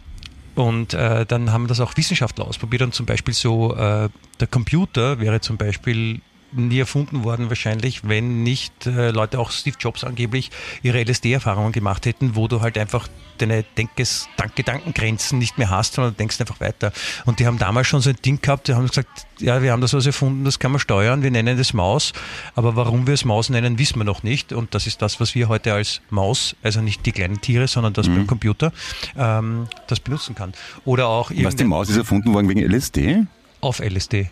und 0.57 0.95
äh, 0.95 1.27
dann 1.27 1.53
haben 1.53 1.69
das 1.69 1.81
auch 1.81 1.97
Wissenschaftler 1.97 2.47
ausprobiert 2.47 2.83
und 2.83 2.95
zum 2.95 3.07
Beispiel 3.07 3.35
so, 3.35 3.75
äh, 3.75 4.09
der 4.41 4.47
Computer 4.49 5.21
wäre 5.21 5.41
zum 5.41 5.57
Beispiel 5.57 6.21
nie 6.53 6.79
erfunden 6.79 7.25
worden 7.25 7.49
wahrscheinlich, 7.49 8.09
wenn 8.09 8.43
nicht 8.43 8.87
äh, 8.87 9.11
Leute, 9.11 9.39
auch 9.39 9.51
Steve 9.51 9.77
Jobs 9.79 10.05
angeblich, 10.05 10.51
ihre 10.83 11.03
LSD-Erfahrungen 11.03 11.73
gemacht 11.73 12.07
hätten, 12.07 12.37
wo 12.37 12.49
du 12.49 12.61
halt 12.61 12.79
einfach 12.79 13.09
deine 13.39 13.65
Denkes, 13.77 14.29
Dank- 14.37 14.57
Gedankengrenzen 14.57 15.39
nicht 15.39 15.59
mehr 15.59 15.69
hast, 15.71 15.95
sondern 15.95 16.17
denkst 16.17 16.41
einfach 16.41 16.61
weiter. 16.61 16.93
Und 17.27 17.39
die 17.41 17.47
haben 17.47 17.59
damals 17.59 17.87
schon 17.87 18.01
so 18.01 18.11
ein 18.11 18.17
Ding 18.25 18.41
gehabt, 18.41 18.69
die 18.69 18.75
haben 18.75 18.87
gesagt, 18.87 19.27
ja, 19.39 19.63
wir 19.63 19.73
haben 19.73 19.81
das 19.83 19.93
was 19.93 20.07
erfunden, 20.07 20.45
das 20.45 20.59
kann 20.59 20.71
man 20.71 20.81
steuern, 20.81 21.23
wir 21.23 21.31
nennen 21.31 21.59
das 21.59 21.75
Maus, 21.75 22.13
aber 22.55 22.77
warum 22.77 23.07
wir 23.07 23.15
es 23.15 23.25
Maus 23.27 23.51
nennen, 23.51 23.79
wissen 23.79 23.99
wir 23.99 24.05
noch 24.05 24.23
nicht. 24.23 24.53
Und 24.53 24.75
das 24.75 24.87
ist 24.87 25.03
das, 25.03 25.21
was 25.21 25.35
wir 25.35 25.49
heute 25.49 25.75
als 25.75 26.01
Maus, 26.11 26.57
also 26.63 26.81
nicht 26.81 27.05
die 27.05 27.13
kleinen 27.13 27.41
Tiere, 27.43 27.69
sondern 27.69 27.93
das 27.93 28.07
beim 28.09 28.27
Computer, 28.27 28.73
ähm, 29.19 29.67
das 29.89 30.01
benutzen 30.01 30.35
kann. 30.35 30.55
Oder 30.85 31.09
auch 31.09 31.31
Was 31.43 31.57
die 31.57 31.65
Maus 31.65 31.91
ist 31.91 31.97
erfunden 31.99 32.33
worden 32.33 32.49
wegen 32.49 32.61
LSD? 32.63 33.25
auf 33.61 33.81
LSD. 33.81 34.29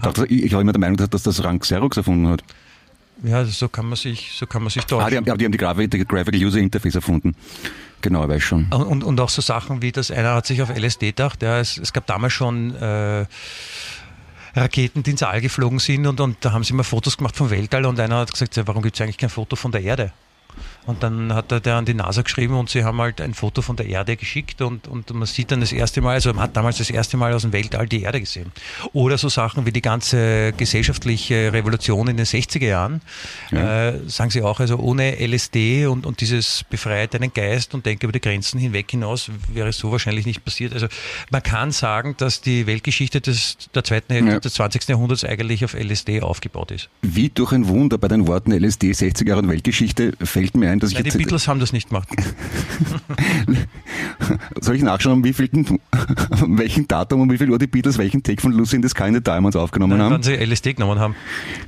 Gedacht, 0.00 0.30
ich, 0.30 0.44
ich 0.44 0.52
war 0.52 0.60
immer 0.60 0.72
der 0.72 0.80
Meinung, 0.80 0.96
dass 0.96 1.22
das 1.22 1.42
Rank 1.44 1.62
Xerox 1.62 1.96
erfunden 1.96 2.28
hat. 2.28 2.42
Ja, 3.22 3.44
so 3.44 3.68
kann 3.68 3.86
man 3.86 3.96
sich, 3.96 4.32
so 4.34 4.46
kann 4.46 4.62
man 4.62 4.70
sich 4.70 4.82
Ah, 4.82 4.86
täuschen. 4.86 5.24
die 5.24 5.30
haben, 5.30 5.38
die 5.38 5.44
haben 5.46 5.52
die 5.52 5.58
Graphic, 5.58 5.90
die 5.90 6.04
Graphical 6.04 6.42
User 6.44 6.58
Interface 6.58 6.96
erfunden. 6.96 7.34
Genau, 8.02 8.28
weiß 8.28 8.42
schon. 8.42 8.64
Und, 8.66 9.02
und, 9.02 9.20
auch 9.20 9.30
so 9.30 9.40
Sachen 9.40 9.80
wie, 9.80 9.90
dass 9.90 10.10
einer 10.10 10.34
hat 10.34 10.46
sich 10.46 10.60
auf 10.60 10.68
LSD 10.68 11.06
gedacht, 11.08 11.42
ja, 11.42 11.58
es, 11.58 11.78
es 11.78 11.94
gab 11.94 12.06
damals 12.06 12.34
schon 12.34 12.74
äh, 12.76 13.24
Raketen, 14.54 15.02
die 15.02 15.10
ins 15.12 15.22
All 15.22 15.40
geflogen 15.40 15.78
sind 15.78 16.06
und, 16.06 16.20
und 16.20 16.36
da 16.42 16.52
haben 16.52 16.62
sie 16.62 16.74
mal 16.74 16.82
Fotos 16.82 17.16
gemacht 17.16 17.36
vom 17.36 17.50
Weltall 17.50 17.86
und 17.86 17.98
einer 17.98 18.16
hat 18.18 18.32
gesagt, 18.32 18.56
ja, 18.56 18.66
warum 18.66 18.82
gibt 18.82 18.96
es 18.96 19.00
eigentlich 19.00 19.18
kein 19.18 19.30
Foto 19.30 19.56
von 19.56 19.72
der 19.72 19.82
Erde? 19.82 20.12
Und 20.86 21.02
dann 21.02 21.34
hat 21.34 21.50
er 21.52 21.60
der 21.60 21.74
an 21.74 21.84
die 21.84 21.94
NASA 21.94 22.22
geschrieben 22.22 22.54
und 22.54 22.70
sie 22.70 22.84
haben 22.84 23.00
halt 23.00 23.20
ein 23.20 23.34
Foto 23.34 23.60
von 23.62 23.76
der 23.76 23.86
Erde 23.86 24.16
geschickt 24.16 24.62
und, 24.62 24.86
und 24.88 25.12
man 25.12 25.26
sieht 25.26 25.50
dann 25.50 25.60
das 25.60 25.72
erste 25.72 26.00
Mal, 26.00 26.12
also 26.14 26.32
man 26.32 26.42
hat 26.44 26.56
damals 26.56 26.78
das 26.78 26.90
erste 26.90 27.16
Mal 27.16 27.32
aus 27.32 27.42
dem 27.42 27.52
Weltall 27.52 27.86
die 27.88 28.02
Erde 28.02 28.20
gesehen. 28.20 28.52
Oder 28.92 29.18
so 29.18 29.28
Sachen 29.28 29.66
wie 29.66 29.72
die 29.72 29.82
ganze 29.82 30.52
gesellschaftliche 30.56 31.52
Revolution 31.52 32.06
in 32.08 32.16
den 32.16 32.26
60er 32.26 32.66
Jahren, 32.66 33.00
Ja. 33.50 33.88
äh, 33.88 34.00
sagen 34.08 34.30
sie 34.30 34.42
auch, 34.42 34.60
also 34.60 34.76
ohne 34.78 35.16
LSD 35.26 35.86
und, 35.86 36.06
und 36.06 36.20
dieses 36.20 36.64
befreit 36.70 37.14
deinen 37.14 37.32
Geist 37.32 37.74
und 37.74 37.84
denke 37.86 38.06
über 38.06 38.12
die 38.12 38.20
Grenzen 38.20 38.58
hinweg 38.60 38.90
hinaus, 38.90 39.30
wäre 39.52 39.72
so 39.72 39.90
wahrscheinlich 39.92 40.26
nicht 40.26 40.44
passiert. 40.44 40.72
Also 40.72 40.86
man 41.30 41.42
kann 41.42 41.72
sagen, 41.72 42.14
dass 42.18 42.40
die 42.40 42.66
Weltgeschichte 42.66 43.20
des, 43.20 43.56
der 43.74 43.84
zweiten 43.84 44.12
Hälfte 44.12 44.30
Ja. 44.32 44.40
des 44.40 44.54
20. 44.54 44.88
Jahrhunderts 44.88 45.24
eigentlich 45.24 45.64
auf 45.64 45.74
LSD 45.74 46.20
aufgebaut 46.22 46.70
ist. 46.70 46.88
Wie 47.02 47.28
durch 47.28 47.52
ein 47.52 47.66
Wunder 47.68 47.98
bei 47.98 48.08
den 48.08 48.26
Worten 48.26 48.52
LSD, 48.52 48.92
60 48.92 49.26
Jahre 49.26 49.40
und 49.42 49.48
Weltgeschichte 49.48 50.12
fällt 50.22 50.56
mir 50.56 50.70
ein, 50.70 50.75
sein, 50.76 50.80
dass 50.80 50.92
Nein, 50.92 50.98
ich 51.06 51.12
die 51.12 51.18
jetzt, 51.18 51.24
Beatles 51.24 51.48
haben 51.48 51.60
das 51.60 51.72
nicht 51.72 51.88
gemacht. 51.88 52.08
soll 54.60 54.76
ich 54.76 54.82
nachschauen, 54.82 55.18
um 55.18 55.24
wie 55.24 55.32
viel, 55.32 55.48
um 56.42 56.58
welchen 56.58 56.88
Datum, 56.88 57.20
um 57.22 57.30
wie 57.30 57.38
viel 57.38 57.50
Uhr 57.50 57.58
die 57.58 57.66
Beatles 57.66 57.98
welchen 57.98 58.22
Take 58.22 58.40
von 58.40 58.52
Lucy 58.52 58.76
in 58.76 58.82
the 58.82 58.88
Sky 58.88 59.08
in 59.08 59.14
the 59.14 59.22
Diamonds 59.22 59.56
aufgenommen 59.56 60.00
haben? 60.00 60.12
Wann 60.12 60.22
sie 60.22 60.34
LSD 60.34 60.74
genommen 60.74 60.98
haben. 60.98 61.14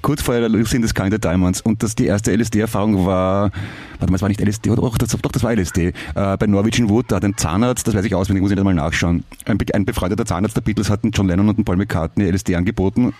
kurz 0.03 0.23
vor 0.23 0.35
der 0.35 0.49
Lucy 0.49 0.77
in 0.77 0.83
the 0.83 0.88
Sky 0.88 1.05
in 1.05 1.12
the 1.12 1.19
Diamonds. 1.19 1.61
Und 1.61 1.83
das 1.83 1.95
die 1.95 2.07
erste 2.07 2.35
LSD-Erfahrung 2.35 3.07
war, 3.07 3.50
warte 3.99 4.11
mal, 4.11 4.17
es 4.17 4.23
war 4.23 4.29
nicht 4.29 4.41
LSD, 4.41 4.71
oder 4.71 4.83
doch, 4.83 4.99
das, 4.99 5.11
doch, 5.11 5.33
das 5.33 5.43
war 5.43 5.53
LSD. 5.55 5.88
Äh, 5.88 5.93
bei 6.15 6.47
Norwegian 6.47 6.88
Wood, 6.88 7.07
da 7.09 7.17
hat 7.17 7.25
ein 7.25 7.37
Zahnarzt, 7.37 7.87
das 7.87 7.95
weiß 7.95 8.05
ich 8.05 8.15
auswendig, 8.15 8.43
muss 8.43 8.50
ich 8.50 8.57
nicht 8.57 8.65
mal 8.65 8.75
nachschauen. 8.75 9.25
Ein, 9.45 9.59
ein 9.73 9.85
befreundeter 9.85 10.25
Zahnarzt 10.25 10.57
der 10.57 10.62
Beatles 10.62 10.91
hat 10.91 11.00
John 11.12 11.29
Lennon 11.29 11.49
und 11.49 11.65
Paul 11.65 11.77
McCartney 11.77 12.29
LSD 12.31 12.57
angeboten. 12.57 13.15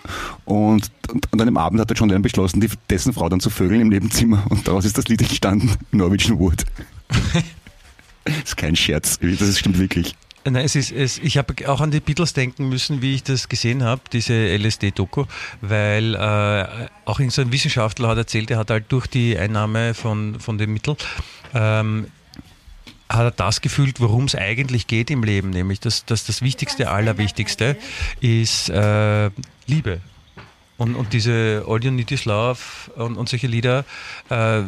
Und, 0.45 0.91
und, 1.11 1.31
und 1.31 1.41
an 1.41 1.47
einem 1.47 1.57
Abend 1.57 1.79
hat 1.79 1.89
der 1.89 1.97
John 1.97 2.09
Lennon 2.09 2.21
beschlossen, 2.21 2.59
die, 2.61 2.69
dessen 2.89 3.13
Frau 3.13 3.29
dann 3.29 3.39
zu 3.39 3.49
vögeln 3.49 3.81
im 3.81 3.89
Nebenzimmer. 3.89 4.43
Und 4.49 4.67
daraus 4.67 4.85
ist 4.85 4.97
das 4.97 5.07
Lied 5.07 5.21
entstanden, 5.21 5.71
Norwegian 5.91 6.39
Wood. 6.39 6.65
das 8.25 8.35
ist 8.45 8.57
kein 8.57 8.75
Scherz, 8.75 9.19
das 9.19 9.59
stimmt 9.59 9.79
wirklich. 9.79 10.15
Nein, 10.45 10.63
es 10.65 10.75
ist, 10.75 10.91
es, 10.91 11.17
ich 11.19 11.37
habe 11.37 11.53
auch 11.67 11.81
an 11.81 11.91
die 11.91 11.99
Beatles 11.99 12.33
denken 12.33 12.69
müssen, 12.69 13.01
wie 13.01 13.15
ich 13.15 13.23
das 13.23 13.49
gesehen 13.49 13.83
habe, 13.83 14.01
diese 14.11 14.33
LSD-Doku, 14.33 15.25
weil 15.61 16.15
äh, 16.15 16.87
auch 17.05 17.19
irgend 17.19 17.33
so 17.33 17.41
ein 17.41 17.51
Wissenschaftler 17.51 18.07
hat 18.07 18.17
erzählt, 18.17 18.49
er 18.49 18.57
hat 18.57 18.69
halt 18.69 18.85
durch 18.89 19.07
die 19.07 19.37
Einnahme 19.37 19.93
von, 19.93 20.39
von 20.39 20.57
dem 20.57 20.73
Mittel 20.73 20.95
ähm, 21.53 22.07
hat 23.09 23.23
er 23.23 23.31
das 23.31 23.61
gefühlt, 23.61 23.99
worum 23.99 24.25
es 24.25 24.35
eigentlich 24.35 24.87
geht 24.87 25.09
im 25.09 25.23
Leben, 25.23 25.49
nämlich 25.49 25.79
dass, 25.79 26.05
dass 26.05 26.25
das 26.25 26.41
Wichtigste, 26.41 26.89
Allerwichtigste 26.89 27.75
ist 28.21 28.69
äh, 28.69 29.31
Liebe. 29.67 29.99
Und, 30.77 30.95
und 30.95 31.11
diese 31.11 31.65
All 31.67 31.83
You 31.83 31.91
Need 31.91 32.11
Is 32.11 32.23
Love 32.23 32.59
und, 32.95 33.17
und 33.17 33.27
solche 33.27 33.47
Lieder 33.47 33.83
äh, 34.29 34.61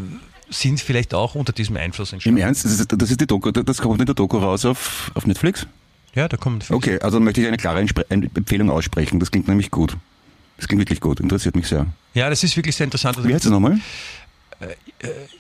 sind 0.51 0.79
vielleicht 0.79 1.13
auch 1.13 1.33
unter 1.35 1.53
diesem 1.53 1.77
Einfluss 1.77 2.11
Im 2.11 2.15
entstanden. 2.17 2.39
Ernst, 2.41 2.65
das 2.65 2.79
ist, 2.79 2.93
das 2.95 3.09
ist 3.09 3.19
die 3.21 3.25
Doku, 3.27 3.51
das 3.51 3.77
kommt 3.79 3.99
in 3.99 4.05
der 4.05 4.15
Doku 4.15 4.37
raus 4.37 4.65
auf, 4.65 5.11
auf 5.15 5.25
Netflix? 5.25 5.65
Ja, 6.13 6.27
da 6.27 6.37
kommt 6.37 6.69
Okay, 6.69 6.99
also 6.99 7.19
möchte 7.19 7.41
ich 7.41 7.47
eine 7.47 7.57
klare 7.57 7.79
Entspre- 7.79 8.05
Empfehlung 8.09 8.69
aussprechen. 8.69 9.19
Das 9.19 9.31
klingt 9.31 9.47
nämlich 9.47 9.71
gut. 9.71 9.95
Das 10.57 10.67
klingt 10.67 10.81
wirklich 10.81 10.99
gut, 10.99 11.19
interessiert 11.21 11.55
mich 11.55 11.67
sehr. 11.67 11.87
Ja, 12.13 12.29
das 12.29 12.43
ist 12.43 12.55
wirklich 12.57 12.75
sehr 12.75 12.83
interessant. 12.85 13.17
Wie 13.25 13.33
heißt 13.33 13.45
das 13.45 13.51
nochmal? 13.51 13.79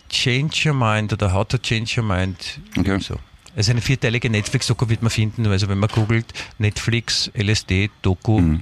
Change 0.09 0.69
Your 0.69 0.73
Mind 0.73 1.13
oder 1.13 1.31
How 1.33 1.47
to 1.47 1.57
Change 1.57 1.99
Your 2.01 2.03
Mind. 2.07 2.59
Okay. 2.77 2.97
So. 2.99 3.15
Also 3.55 3.71
eine 3.71 3.81
vierteilige 3.81 4.29
Netflix-Doku 4.29 4.87
wird 4.89 5.01
man 5.01 5.11
finden. 5.11 5.45
Also 5.47 5.67
wenn 5.67 5.77
man 5.77 5.89
googelt 5.89 6.25
Netflix, 6.57 7.29
LSD-Doku, 7.35 8.39
Mhm. 8.39 8.61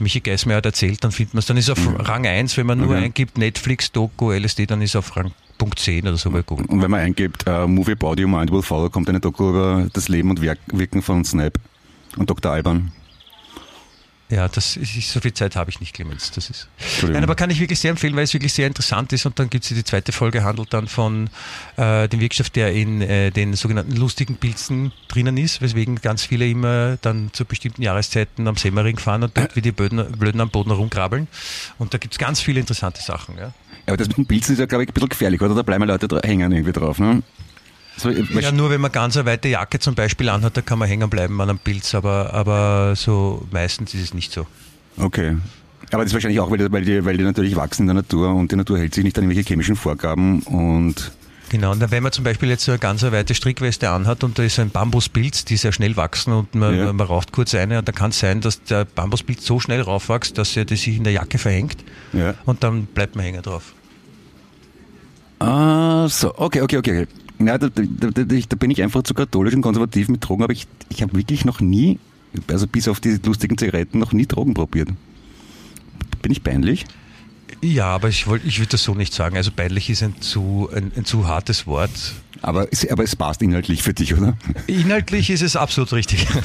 Michi 0.00 0.20
Geismeier 0.20 0.58
hat 0.58 0.66
erzählt, 0.66 1.02
dann 1.02 1.10
findet 1.10 1.34
man 1.34 1.40
es. 1.40 1.46
Dann 1.46 1.56
ist 1.56 1.68
auf 1.70 1.80
Rang 1.98 2.24
1, 2.26 2.56
wenn 2.56 2.66
man 2.66 2.78
nur 2.78 2.90
Okay. 2.90 3.04
eingibt 3.06 3.36
Netflix-Doku, 3.38 4.30
LSD, 4.32 4.66
dann 4.66 4.80
ist 4.82 4.94
auf 4.94 5.16
Rang 5.16 5.32
Punkt 5.58 5.78
10 5.78 6.06
oder 6.06 6.16
so 6.16 6.30
bei 6.30 6.42
Google. 6.42 6.66
Und 6.66 6.80
wenn 6.80 6.90
man 6.90 7.00
eingibt, 7.00 7.44
äh, 7.46 7.66
Movie 7.66 7.96
Body 7.96 8.26
Mind 8.26 8.50
Will 8.50 8.62
Follow, 8.62 8.88
kommt 8.88 9.08
eine 9.08 9.20
Doku 9.20 9.50
über 9.50 9.88
das 9.92 10.08
Leben 10.08 10.30
und 10.30 10.40
Werk 10.40 10.58
Wirken 10.68 11.02
von 11.02 11.24
Snap 11.24 11.58
und 12.16 12.30
Dr. 12.30 12.52
Alban. 12.52 12.92
Ja, 14.30 14.46
das 14.46 14.76
ist, 14.76 15.10
so 15.10 15.20
viel 15.20 15.32
Zeit 15.32 15.56
habe 15.56 15.70
ich 15.70 15.80
nicht, 15.80 15.94
Clemens. 15.94 16.30
Das 16.32 16.50
ist. 16.50 16.68
Nein, 17.02 17.22
aber 17.22 17.34
kann 17.34 17.48
ich 17.48 17.60
wirklich 17.60 17.78
sehr 17.78 17.90
empfehlen, 17.90 18.14
weil 18.14 18.24
es 18.24 18.34
wirklich 18.34 18.52
sehr 18.52 18.66
interessant 18.66 19.10
ist. 19.14 19.24
Und 19.24 19.38
dann 19.38 19.48
gibt 19.48 19.64
es 19.64 19.70
die 19.70 19.84
zweite 19.84 20.12
Folge, 20.12 20.44
handelt 20.44 20.74
dann 20.74 20.86
von 20.86 21.30
äh, 21.76 22.08
dem 22.08 22.20
Wirkstoff, 22.20 22.50
der 22.50 22.74
in 22.74 23.00
äh, 23.00 23.30
den 23.30 23.54
sogenannten 23.54 23.96
lustigen 23.96 24.36
Pilzen 24.36 24.92
drinnen 25.08 25.38
ist, 25.38 25.62
weswegen 25.62 25.96
ganz 25.96 26.24
viele 26.26 26.46
immer 26.46 26.98
dann 27.00 27.30
zu 27.32 27.46
bestimmten 27.46 27.80
Jahreszeiten 27.80 28.46
am 28.46 28.56
Semmering 28.56 28.98
fahren 28.98 29.22
und 29.22 29.34
dort 29.34 29.56
wie 29.56 29.62
die 29.62 29.72
Blöden, 29.72 30.12
Blöden 30.12 30.42
am 30.42 30.50
Boden 30.50 30.70
herumkrabbeln. 30.70 31.26
Und 31.78 31.94
da 31.94 31.98
gibt 31.98 32.12
es 32.12 32.18
ganz 32.18 32.42
viele 32.42 32.60
interessante 32.60 33.00
Sachen. 33.00 33.38
Ja. 33.38 33.54
Aber 33.88 33.96
das 33.96 34.08
mit 34.08 34.18
den 34.18 34.26
Pilzen 34.26 34.52
ist 34.52 34.58
ja, 34.58 34.66
glaube 34.66 34.84
ich, 34.84 34.90
ein 34.90 34.92
bisschen 34.94 35.08
gefährlich, 35.08 35.40
oder? 35.40 35.54
Da 35.54 35.62
bleiben 35.62 35.84
Leute 35.84 36.20
hängen 36.22 36.52
irgendwie 36.52 36.72
drauf, 36.72 36.98
ne? 36.98 37.22
So, 37.96 38.10
ja, 38.10 38.52
nur 38.52 38.70
wenn 38.70 38.80
man 38.80 38.92
ganz 38.92 39.16
eine 39.16 39.26
weite 39.26 39.48
Jacke 39.48 39.80
zum 39.80 39.96
Beispiel 39.96 40.28
anhat, 40.28 40.56
da 40.56 40.60
kann 40.60 40.78
man 40.78 40.86
hängen 40.86 41.10
bleiben 41.10 41.40
an 41.40 41.50
einem 41.50 41.58
Pilz, 41.58 41.94
aber, 41.96 42.32
aber 42.32 42.94
so 42.94 43.44
meistens 43.50 43.92
ist 43.92 44.02
es 44.02 44.14
nicht 44.14 44.32
so. 44.32 44.46
Okay. 44.96 45.36
Aber 45.90 46.04
das 46.04 46.10
ist 46.10 46.14
wahrscheinlich 46.14 46.38
auch, 46.38 46.50
weil 46.50 46.58
die, 46.58 46.70
weil, 46.70 46.84
die, 46.84 47.04
weil 47.04 47.16
die 47.16 47.24
natürlich 47.24 47.56
wachsen 47.56 47.82
in 47.82 47.86
der 47.88 47.94
Natur 47.94 48.34
und 48.34 48.52
die 48.52 48.56
Natur 48.56 48.78
hält 48.78 48.94
sich 48.94 49.02
nicht 49.02 49.18
an 49.18 49.24
irgendwelche 49.24 49.48
chemischen 49.48 49.74
Vorgaben 49.74 50.42
und 50.42 51.10
Genau, 51.50 51.72
und 51.72 51.80
dann, 51.80 51.90
wenn 51.90 52.02
man 52.02 52.12
zum 52.12 52.24
Beispiel 52.24 52.50
jetzt 52.50 52.64
so 52.64 52.72
eine 52.72 52.78
ganz 52.78 53.02
weite 53.02 53.34
Strickweste 53.34 53.88
anhat 53.88 54.22
und 54.22 54.38
da 54.38 54.42
ist 54.42 54.58
ein 54.58 54.68
Bambuspilz, 54.68 55.46
die 55.46 55.56
sehr 55.56 55.72
schnell 55.72 55.96
wachsen 55.96 56.34
und 56.34 56.54
man, 56.54 56.76
Ja. 56.76 56.92
man 56.92 57.06
raucht 57.06 57.32
kurz 57.32 57.54
eine 57.54 57.78
und 57.78 57.88
dann 57.88 57.94
kann 57.94 58.10
es 58.10 58.18
sein, 58.18 58.42
dass 58.42 58.62
der 58.64 58.84
Bambuspilz 58.84 59.46
so 59.46 59.58
schnell 59.58 59.80
raufwächst, 59.80 60.36
dass 60.36 60.54
er 60.56 60.68
sich 60.68 60.88
in 60.88 61.04
der 61.04 61.14
Jacke 61.14 61.38
verhängt 61.38 61.78
ja. 62.12 62.34
und 62.44 62.62
dann 62.62 62.84
bleibt 62.84 63.16
man 63.16 63.24
hängen 63.24 63.40
drauf. 63.42 63.72
Ah, 65.40 66.08
so, 66.08 66.34
okay, 66.36 66.60
okay, 66.62 66.76
okay. 66.78 67.06
Ja, 67.38 67.56
da, 67.58 67.68
da, 67.68 67.82
da, 67.84 68.10
da 68.24 68.56
bin 68.56 68.70
ich 68.72 68.82
einfach 68.82 69.04
zu 69.04 69.14
katholisch 69.14 69.54
und 69.54 69.62
konservativ 69.62 70.08
mit 70.08 70.26
Drogen, 70.28 70.42
aber 70.42 70.52
ich, 70.52 70.66
ich 70.88 71.02
habe 71.02 71.14
wirklich 71.16 71.44
noch 71.44 71.60
nie, 71.60 72.00
also 72.48 72.66
bis 72.66 72.88
auf 72.88 72.98
die 72.98 73.18
lustigen 73.24 73.56
Zigaretten, 73.56 73.98
noch 74.00 74.12
nie 74.12 74.26
Drogen 74.26 74.54
probiert. 74.54 74.88
Bin 76.22 76.32
ich 76.32 76.42
peinlich? 76.42 76.84
Ja, 77.62 77.86
aber 77.86 78.08
ich, 78.08 78.26
wollt- 78.26 78.44
ich 78.44 78.58
würde 78.58 78.70
das 78.70 78.82
so 78.82 78.94
nicht 78.94 79.14
sagen. 79.14 79.36
Also 79.36 79.50
peinlich 79.52 79.88
ist 79.90 80.02
ein 80.02 80.20
zu, 80.20 80.68
ein, 80.74 80.90
ein 80.96 81.04
zu 81.04 81.26
hartes 81.28 81.66
Wort. 81.68 81.90
Aber, 82.42 82.66
es- 82.72 82.88
aber 82.90 83.04
es 83.04 83.14
passt 83.16 83.40
inhaltlich 83.42 83.82
für 83.84 83.94
dich, 83.94 84.14
oder? 84.14 84.36
Inhaltlich 84.66 85.30
ist 85.30 85.42
es 85.42 85.54
absolut 85.56 85.92
richtig. 85.92 86.26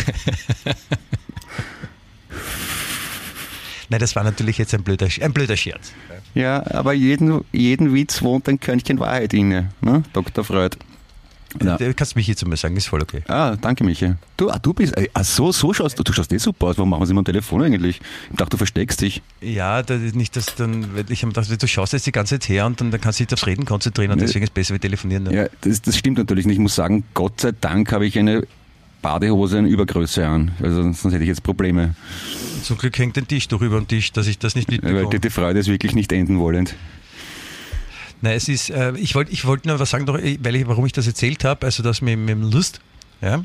Nein, 3.89 3.99
das 3.99 4.15
war 4.15 4.23
natürlich 4.23 4.57
jetzt 4.57 4.73
ein 4.73 4.83
blöder, 4.83 5.07
ein 5.21 5.33
blöder 5.33 5.57
Scherz. 5.57 5.91
Ja, 6.33 6.63
aber 6.71 6.93
jeden, 6.93 7.43
jeden 7.51 7.93
Witz 7.93 8.21
wohnt 8.21 8.49
ein 8.49 8.59
Körnchen 8.59 8.99
Wahrheit 8.99 9.33
inne, 9.33 9.69
ne? 9.81 10.03
Dr. 10.13 10.43
Freud. 10.43 10.77
Ja. 11.63 11.77
Du 11.77 11.93
kannst 11.93 12.15
mich 12.15 12.27
jetzt 12.27 12.45
mal 12.47 12.57
sagen, 12.57 12.75
ist 12.75 12.87
voll 12.87 13.01
okay. 13.01 13.21
Ah, 13.27 13.55
danke, 13.59 13.83
Michi. 13.83 14.13
Du, 14.37 14.49
ah, 14.49 14.57
du 14.57 14.73
bist, 14.73 14.95
ah, 15.13 15.23
so, 15.23 15.51
so 15.51 15.73
schaust 15.73 15.99
du, 15.99 16.03
du 16.03 16.11
schaust 16.11 16.33
eh 16.33 16.37
super 16.37 16.67
aus. 16.67 16.77
Warum 16.77 16.89
machen 16.89 17.01
wir 17.01 17.05
es 17.05 17.09
immer 17.11 17.19
am 17.19 17.25
Telefon 17.25 17.61
eigentlich? 17.61 18.01
Ich 18.31 18.37
dachte, 18.37 18.51
du 18.51 18.57
versteckst 18.57 19.01
dich. 19.01 19.21
Ja, 19.41 19.83
das 19.83 20.01
ist 20.01 20.15
nicht, 20.15 20.35
dass 20.35 20.55
dann, 20.55 20.87
ich 21.09 21.21
habe 21.21 21.33
gedacht, 21.33 21.61
du 21.61 21.67
schaust 21.67 21.93
jetzt 21.93 22.07
die 22.07 22.11
ganze 22.11 22.39
Zeit 22.39 22.49
her 22.49 22.65
und 22.65 22.81
dann, 22.81 22.91
dann 22.91 22.99
kannst 22.99 23.19
du 23.19 23.25
dich 23.25 23.33
aufs 23.33 23.45
Reden 23.45 23.65
konzentrieren 23.65 24.11
und 24.11 24.21
deswegen 24.21 24.43
ist 24.43 24.49
es 24.49 24.53
besser, 24.53 24.73
wir 24.73 24.81
telefonieren. 24.81 25.23
Ne? 25.23 25.35
Ja, 25.35 25.47
das, 25.61 25.81
das 25.81 25.97
stimmt 25.97 26.17
natürlich 26.17 26.45
nicht. 26.45 26.55
Ich 26.55 26.61
muss 26.61 26.75
sagen, 26.75 27.03
Gott 27.13 27.41
sei 27.41 27.51
Dank 27.59 27.91
habe 27.91 28.05
ich 28.05 28.17
eine 28.17 28.47
Badehose 29.03 29.59
in 29.59 29.67
Übergröße 29.67 30.25
an. 30.27 30.51
Also 30.63 30.81
sonst 30.81 31.03
hätte 31.03 31.23
ich 31.23 31.27
jetzt 31.27 31.43
Probleme. 31.43 31.93
Zum 32.63 32.79
Glück 32.79 32.97
hängt 32.97 33.15
ein 33.17 33.27
Tisch 33.27 33.47
doch 33.47 33.61
über 33.61 33.79
den 33.79 33.87
Tisch, 33.87 34.11
dass 34.11 34.25
ich 34.25 34.39
das 34.39 34.55
nicht 34.55 34.69
Weil 34.69 34.79
mitbekomme. 34.79 35.09
die, 35.11 35.19
die 35.19 35.29
Freude 35.29 35.59
ist 35.59 35.67
wirklich 35.67 35.93
nicht 35.93 36.11
enden 36.11 36.39
wollend. 36.39 36.73
Nein, 38.21 38.37
es 38.37 38.47
ist, 38.47 38.71
äh, 38.71 38.93
ich 38.95 39.13
wollte 39.13 39.31
ich 39.31 39.45
wollte 39.45 39.67
nur 39.67 39.79
was 39.79 39.91
sagen, 39.91 40.05
doch, 40.05 40.15
weil 40.15 40.55
ich, 40.55 40.67
warum 40.67 40.85
ich 40.85 40.93
das 40.93 41.05
erzählt 41.05 41.43
habe, 41.43 41.65
also 41.65 41.83
das 41.83 42.01
mit, 42.01 42.17
mit 42.17 42.29
dem 42.29 42.49
Lust, 42.49 42.79
ja, 43.21 43.43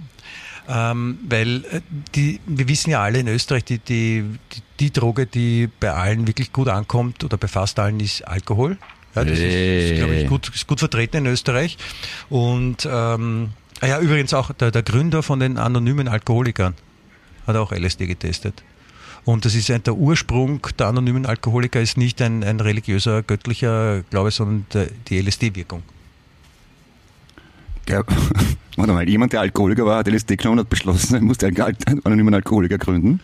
ähm, 0.69 1.19
weil 1.29 1.65
äh, 1.65 1.81
die, 2.15 2.39
wir 2.47 2.69
wissen 2.69 2.91
ja 2.91 3.03
alle 3.03 3.19
in 3.19 3.27
Österreich, 3.27 3.65
die, 3.65 3.79
die, 3.79 4.23
die, 4.53 4.63
die 4.79 4.93
Droge, 4.93 5.27
die 5.27 5.69
bei 5.81 5.93
allen 5.93 6.29
wirklich 6.29 6.53
gut 6.53 6.69
ankommt 6.69 7.25
oder 7.25 7.37
bei 7.37 7.49
fast 7.49 7.79
allen, 7.81 7.99
ist 7.99 8.23
Alkohol. 8.23 8.79
Ja, 9.15 9.25
das 9.25 9.39
ist, 9.39 9.45
ist 9.45 9.97
glaube 9.97 10.15
ich, 10.15 10.29
gut, 10.29 10.49
ist 10.55 10.67
gut 10.67 10.79
vertreten 10.79 11.17
in 11.19 11.27
Österreich. 11.27 11.79
Und 12.29 12.87
ähm, 12.89 13.51
ah 13.81 13.87
ja, 13.87 14.01
übrigens 14.01 14.35
auch 14.35 14.53
der, 14.53 14.71
der 14.71 14.83
Gründer 14.83 15.23
von 15.23 15.41
den 15.41 15.59
anonymen 15.59 16.09
Alkoholikern 16.09 16.75
hat 17.47 17.57
auch 17.57 17.73
LSD 17.73 18.07
getestet. 18.07 18.63
Und 19.25 19.45
das 19.45 19.55
ist 19.55 19.71
ein, 19.71 19.83
der 19.83 19.95
Ursprung 19.95 20.67
der 20.79 20.87
anonymen 20.87 21.27
Alkoholiker 21.27 21.81
ist 21.81 21.97
nicht 21.97 22.23
ein, 22.23 22.43
ein 22.45 22.61
religiöser, 22.61 23.23
göttlicher 23.23 24.03
Glaube, 24.11 24.31
sondern 24.31 24.67
der, 24.73 24.89
die 25.09 25.21
LSD-Wirkung. 25.21 25.83
Ja, 27.89 28.03
warte 28.77 28.93
mal, 28.93 29.09
jemand, 29.09 29.33
der 29.33 29.41
Alkoholiker 29.41 29.85
war, 29.85 29.99
hat 29.99 30.09
LSD 30.09 30.37
genommen 30.37 30.61
und 30.61 30.65
hat 30.65 30.71
beschlossen, 30.71 31.15
er 31.15 31.21
musste 31.21 31.47
einen 31.47 32.05
anonymen 32.05 32.35
Alkoholiker 32.35 32.79
gründen. 32.79 33.21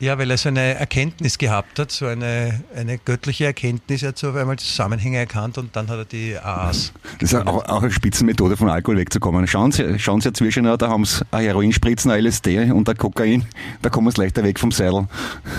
Ja, 0.00 0.18
weil 0.18 0.28
er 0.30 0.36
so 0.36 0.48
eine 0.48 0.74
Erkenntnis 0.74 1.38
gehabt 1.38 1.78
hat, 1.78 1.92
so 1.92 2.06
eine, 2.06 2.62
eine 2.74 2.98
göttliche 2.98 3.44
Erkenntnis, 3.44 4.02
er 4.02 4.08
hat 4.08 4.18
so 4.18 4.30
auf 4.30 4.36
einmal 4.36 4.58
Zusammenhänge 4.58 5.18
erkannt 5.18 5.56
und 5.56 5.74
dann 5.76 5.88
hat 5.88 5.98
er 5.98 6.04
die 6.04 6.36
AAs. 6.36 6.92
Das 7.20 7.32
ist 7.32 7.46
auch, 7.46 7.64
auch 7.68 7.82
eine 7.82 7.92
Spitzenmethode, 7.92 8.56
von 8.56 8.68
Alkohol 8.68 8.98
wegzukommen. 8.98 9.46
Schauen 9.46 9.70
Sie, 9.70 9.98
schauen 10.00 10.20
Sie 10.20 10.26
Herr 10.26 10.34
Zwirschener, 10.34 10.76
da 10.76 10.88
haben 10.88 11.04
Sie 11.04 11.24
ein 11.30 11.44
Heroinspritzen, 11.44 12.10
ein 12.10 12.24
LSD 12.24 12.72
und 12.72 12.88
ein 12.88 12.96
Kokain. 12.96 13.46
Da 13.82 13.88
kommen 13.88 14.10
Sie 14.10 14.20
leichter 14.20 14.42
weg 14.42 14.58
vom 14.58 14.72
Seidel. 14.72 15.06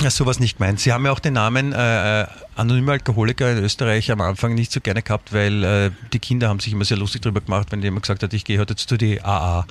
Ja, 0.02 0.10
sowas 0.10 0.40
nicht 0.40 0.58
gemeint. 0.58 0.82
Sie 0.82 0.92
haben 0.92 1.06
ja 1.06 1.12
auch 1.12 1.20
den 1.20 1.34
Namen 1.34 1.72
äh, 1.72 2.24
äh, 2.24 2.28
anonyme 2.56 2.92
Alkoholiker 2.92 3.52
in 3.52 3.64
Österreich 3.64 4.12
am 4.12 4.20
Anfang 4.20 4.54
nicht 4.54 4.72
so 4.72 4.82
gerne 4.82 5.02
gehabt, 5.02 5.34
weil 5.34 5.64
äh, 5.64 5.92
die 6.12 6.20
Kinder 6.20 6.50
haben 6.50 6.60
sich 6.60 6.74
immer 6.74 6.86
sehr 6.86 6.98
lustig 6.98 7.22
drüber 7.22 7.40
gemacht, 7.40 7.72
wenn 7.72 7.82
jemand 7.82 8.04
gesagt 8.04 8.22
hat, 8.22 8.34
ich 8.34 8.44
gehe 8.44 8.60
heute 8.60 8.74
jetzt 8.74 8.90
zu 8.90 8.98
die 8.98 9.22
AA. 9.22 9.66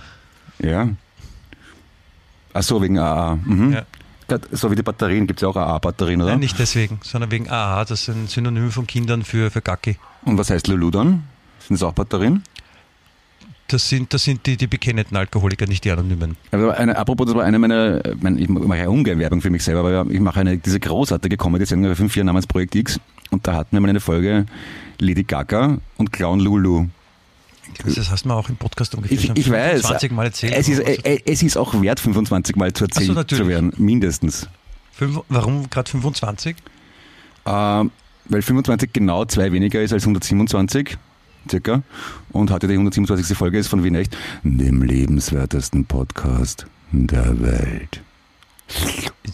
Ja. 0.61 0.89
Ach 2.55 2.63
so, 2.63 2.81
wegen 2.81 2.99
AA. 2.99 3.37
Mhm. 3.45 3.73
Ja. 3.75 3.83
So 4.53 4.71
wie 4.71 4.75
die 4.75 4.83
Batterien, 4.83 5.27
gibt 5.27 5.41
es 5.41 5.43
ja 5.43 5.49
auch 5.49 5.57
AA-Batterien, 5.57 6.23
oder? 6.23 6.31
Nein, 6.33 6.41
nicht 6.41 6.59
deswegen, 6.59 7.01
sondern 7.03 7.31
wegen 7.31 7.49
AA. 7.49 7.85
Das 7.85 8.03
ist 8.03 8.09
ein 8.09 8.27
Synonym 8.27 8.71
von 8.71 8.87
Kindern 8.87 9.23
für, 9.23 9.51
für 9.51 9.61
Gacki. 9.61 9.97
Und 10.25 10.39
was 10.39 10.51
heißt 10.51 10.67
Lulu 10.69 10.91
dann? 10.91 11.25
Sind 11.61 11.81
das 11.81 11.83
auch 11.83 11.93
Batterien? 11.93 12.43
Das 13.69 13.89
sind, 13.89 14.13
das 14.13 14.25
sind 14.25 14.45
die, 14.47 14.57
die 14.57 14.67
bekennenden 14.67 15.17
Alkoholiker, 15.17 15.67
nicht 15.67 15.85
die 15.85 15.91
anonymen. 15.91 16.37
Aber 16.53 16.77
eine, 16.77 16.97
apropos, 16.97 17.27
das 17.27 17.35
war 17.35 17.45
eine 17.45 17.59
meiner, 17.59 18.03
mein, 18.21 18.37
ich 18.39 18.49
mache 18.49 18.79
ja 18.79 18.89
ungern 18.89 19.19
Werbung 19.19 19.41
für 19.41 19.51
mich 19.51 19.65
selber, 19.65 19.81
aber 19.81 20.11
ich 20.11 20.21
mache 20.21 20.41
eine, 20.41 20.59
diese 20.59 20.79
großartige 20.81 21.37
Comedy-Sendung 21.37 21.91
bei 21.91 21.97
5 21.97 22.17
namens 22.17 22.47
Projekt 22.47 22.75
X 22.75 23.01
und 23.31 23.47
da 23.47 23.55
hatten 23.55 23.75
wir 23.75 23.81
mal 23.81 23.89
eine 23.89 24.01
Folge 24.01 24.45
Lady 24.99 25.25
Gaga 25.25 25.79
und 25.97 26.13
Clown 26.13 26.41
Lulu. 26.41 26.87
Das 27.85 28.11
hast 28.11 28.25
du 28.25 28.29
mir 28.29 28.35
auch 28.35 28.49
im 28.49 28.57
Podcast 28.57 28.95
ungefähr 28.95 29.19
Ich, 29.19 29.31
ich 29.35 29.51
weiß. 29.51 29.83
20 29.83 30.13
Mal 30.13 30.27
erzählt. 30.27 30.55
Es 30.55 30.69
ist, 30.69 30.79
äh, 30.81 31.21
es 31.25 31.43
ist 31.43 31.57
auch 31.57 31.81
wert, 31.81 32.01
25 32.01 32.57
Mal 32.57 32.73
zu 32.73 32.85
erzählt 32.85 33.15
natürlich. 33.15 33.43
zu 33.43 33.49
werden, 33.49 33.73
mindestens. 33.77 34.49
Fünf, 34.93 35.21
warum 35.29 35.69
gerade 35.71 35.91
25? 35.91 36.57
Ähm, 37.47 37.91
weil 38.27 38.43
25 38.43 38.93
genau 38.93 39.25
zwei 39.25 39.53
weniger 39.53 39.83
ist 39.83 39.93
als 39.93 40.05
127, 40.05 40.97
circa. 41.51 41.83
Und 42.31 42.51
heute 42.51 42.67
die 42.69 42.75
127. 42.75 43.37
Folge 43.37 43.59
ist 43.59 43.69
von 43.69 43.85
Wien 43.85 43.95
Echt, 43.97 44.17
dem 44.43 44.83
lebenswertesten 44.83 45.85
Podcast 45.85 46.67
der 46.93 47.41
Welt. 47.43 48.01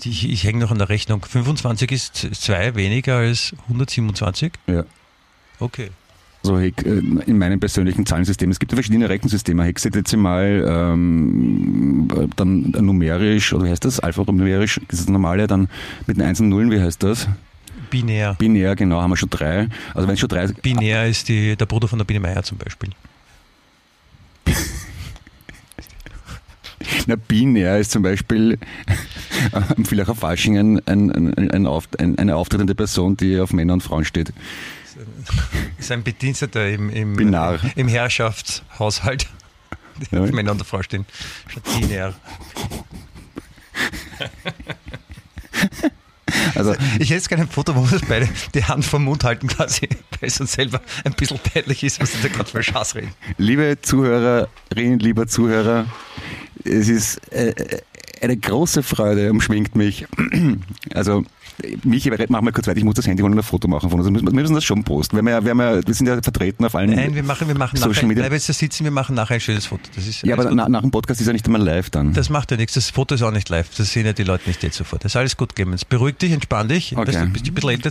Ich, 0.02 0.28
ich 0.28 0.44
hänge 0.44 0.59
noch 0.59 0.70
an 0.70 0.78
der 0.78 0.88
Rechnung. 0.88 1.25
25 1.25 1.92
ist 1.92 2.16
zwei 2.35 2.75
weniger 2.75 3.16
als 3.18 3.54
127? 3.68 4.52
Ja. 4.66 4.85
Okay. 5.61 5.90
So 6.42 6.59
äh, 6.59 6.73
in 6.85 7.38
meinem 7.38 7.61
persönlichen 7.61 8.06
Zahlensystem. 8.06 8.50
Es 8.50 8.59
gibt 8.59 8.73
ja 8.73 8.76
verschiedene 8.76 9.09
Rechensysteme, 9.09 9.64
Hexadezimal, 9.64 10.64
ähm, 10.66 12.09
dann 12.37 12.70
numerisch, 12.80 13.52
oder 13.52 13.66
wie 13.66 13.70
heißt 13.70 13.85
das? 13.85 14.00
Alphanumerisch 14.00 14.78
ist 14.88 15.00
das 15.00 15.09
normale, 15.09 15.47
dann 15.47 15.68
mit 16.06 16.16
den 16.16 16.25
Einsen 16.25 16.44
und 16.44 16.50
Nullen, 16.50 16.70
wie 16.70 16.80
heißt 16.80 17.02
das? 17.02 17.28
Binär. 17.90 18.37
Binär, 18.38 18.76
genau, 18.76 19.02
haben 19.02 19.11
wir 19.11 19.16
schon 19.16 19.30
drei. 19.30 19.68
Also 19.94 20.09
wenn 20.09 20.16
schon 20.16 20.28
drei 20.28 20.47
Binär 20.47 21.06
ist 21.06 21.28
die, 21.28 21.56
der 21.56 21.66
Bruder 21.66 21.88
von 21.88 21.99
der 21.99 22.06
Biene 22.06 22.20
Meier 22.20 22.42
zum 22.42 22.56
Beispiel. 22.56 22.90
Na, 27.06 27.16
binär 27.16 27.78
ist 27.78 27.90
zum 27.90 28.02
Beispiel 28.02 28.59
am 29.52 29.85
Villacher 29.85 30.14
Fasching 30.14 30.56
ein, 30.56 30.80
ein, 30.87 31.11
ein, 31.11 31.35
ein, 31.38 32.18
eine 32.18 32.37
auftretende 32.37 32.75
Person, 32.75 33.16
die 33.16 33.38
auf 33.38 33.52
Männer 33.52 33.75
und 33.75 33.82
Frauen 33.82 34.04
steht. 34.04 34.32
Ist 35.78 35.90
ein 35.92 36.02
Bediensteter 36.02 36.68
im, 36.68 36.90
im, 36.90 37.16
Binar. 37.16 37.58
im 37.76 37.88
Herrschaftshaushalt. 37.88 39.26
Die 40.10 40.14
Ja. 40.14 40.22
Männer 40.22 40.52
und 40.52 40.64
Frau 40.66 40.82
stehen. 40.82 41.04
Statt 41.49 41.62
binär. 41.78 42.14
Also 46.54 46.72
Ich 46.99 47.10
hätte 47.10 47.14
jetzt 47.14 47.28
gerne 47.28 47.44
ein 47.44 47.50
Foto, 47.50 47.75
wo 47.75 47.90
wir 47.90 48.00
beide 48.08 48.28
die 48.54 48.64
Hand 48.64 48.84
vom 48.84 49.04
Mund 49.04 49.25
halten 49.25 49.49
quasi, 49.49 49.88
weil 50.20 50.28
es 50.28 50.40
uns 50.40 50.52
selber 50.52 50.80
ein 51.04 51.12
bisschen 51.12 51.38
peinlich 51.38 51.82
ist, 51.82 52.00
was 52.00 52.14
wir 52.14 52.28
da 52.30 52.34
gerade 52.37 52.50
für 52.50 52.62
Schaß 52.62 52.94
reden. 52.94 53.12
Liebe 53.37 53.78
Zuhörerinnen, 53.82 54.99
lieber 55.00 55.26
Zuhörer, 55.26 55.87
es 56.64 56.88
ist 56.88 57.32
äh, 57.32 57.54
eine 58.20 58.37
große 58.37 58.82
Freude, 58.82 59.30
umschwingt 59.30 59.75
mich. 59.76 60.06
Also, 60.94 61.25
Michi, 61.85 62.11
mach 62.29 62.40
mal 62.40 62.52
kurz 62.52 62.67
weiter, 62.67 62.79
ich 62.79 62.85
muss 62.85 62.95
das 62.95 63.07
Handy 63.07 63.23
holen 63.23 63.33
und 63.33 63.38
ein 63.38 63.43
Foto 63.43 63.69
machen 63.69 63.90
von 63.90 64.00
uns. 64.00 64.09
Wir 64.12 64.33
müssen- 64.33 64.55
das 64.55 64.64
schon 64.64 64.83
posten. 64.85 65.17
Wir, 65.25 65.31
ja, 65.31 65.45
wir, 65.45 65.55
ja, 65.55 65.87
wir 65.87 65.95
sind 65.95 66.07
ja 66.07 66.21
vertreten 66.23 66.64
auf 66.64 66.75
allen 66.75 66.90
Nein, 66.90 67.14
wir 67.14 67.23
machen, 67.23 67.47
wir 67.49 67.57
machen 67.57 67.76
Social 67.76 67.90
nachher, 67.93 68.07
Media. 68.07 68.23
bleib 68.23 68.33
jetzt 68.33 68.49
da 68.49 68.52
sitzen, 68.52 68.85
wir 68.85 68.90
machen 68.90 69.14
nachher 69.14 69.35
ein 69.35 69.40
schönes 69.40 69.67
Foto. 69.67 69.83
Das 69.95 70.07
ist 70.07 70.23
Ja, 70.23 70.35
aber 70.35 70.50
na, 70.52 70.69
nach 70.69 70.81
dem 70.83 70.90
Podcast 70.90 71.21
ist 71.21 71.26
ja 71.26 71.33
nicht 71.33 71.47
einmal 71.47 71.62
live 71.62 71.90
dann. 71.90 72.12
Das 72.12 72.31
macht 72.31 72.50
ja 72.50 72.57
nichts, 72.57 72.75
das 72.75 72.90
Foto 72.90 73.14
ist 73.14 73.23
auch 73.23 73.31
nicht 73.31 73.49
live, 73.49 73.69
das 73.76 73.93
sehen 73.93 74.07
ja 74.07 74.12
die 74.12 74.25
Leute 74.25 74.49
nicht 74.49 74.62
jetzt 74.62 74.76
sofort. 74.76 75.05
Das 75.05 75.12
ist 75.12 75.17
alles 75.17 75.37
gut, 75.37 75.55
Clemens. 75.55 75.85
Beruhig 75.85 76.17
dich, 76.19 76.33
entspann 76.33 76.69
dich. 76.69 76.97
Okay. 76.97 77.12
Du, 77.12 77.29
bist 77.31 77.47
du 77.47 77.50
ein 77.50 77.55
bisschen 77.55 77.71
älter, 77.71 77.90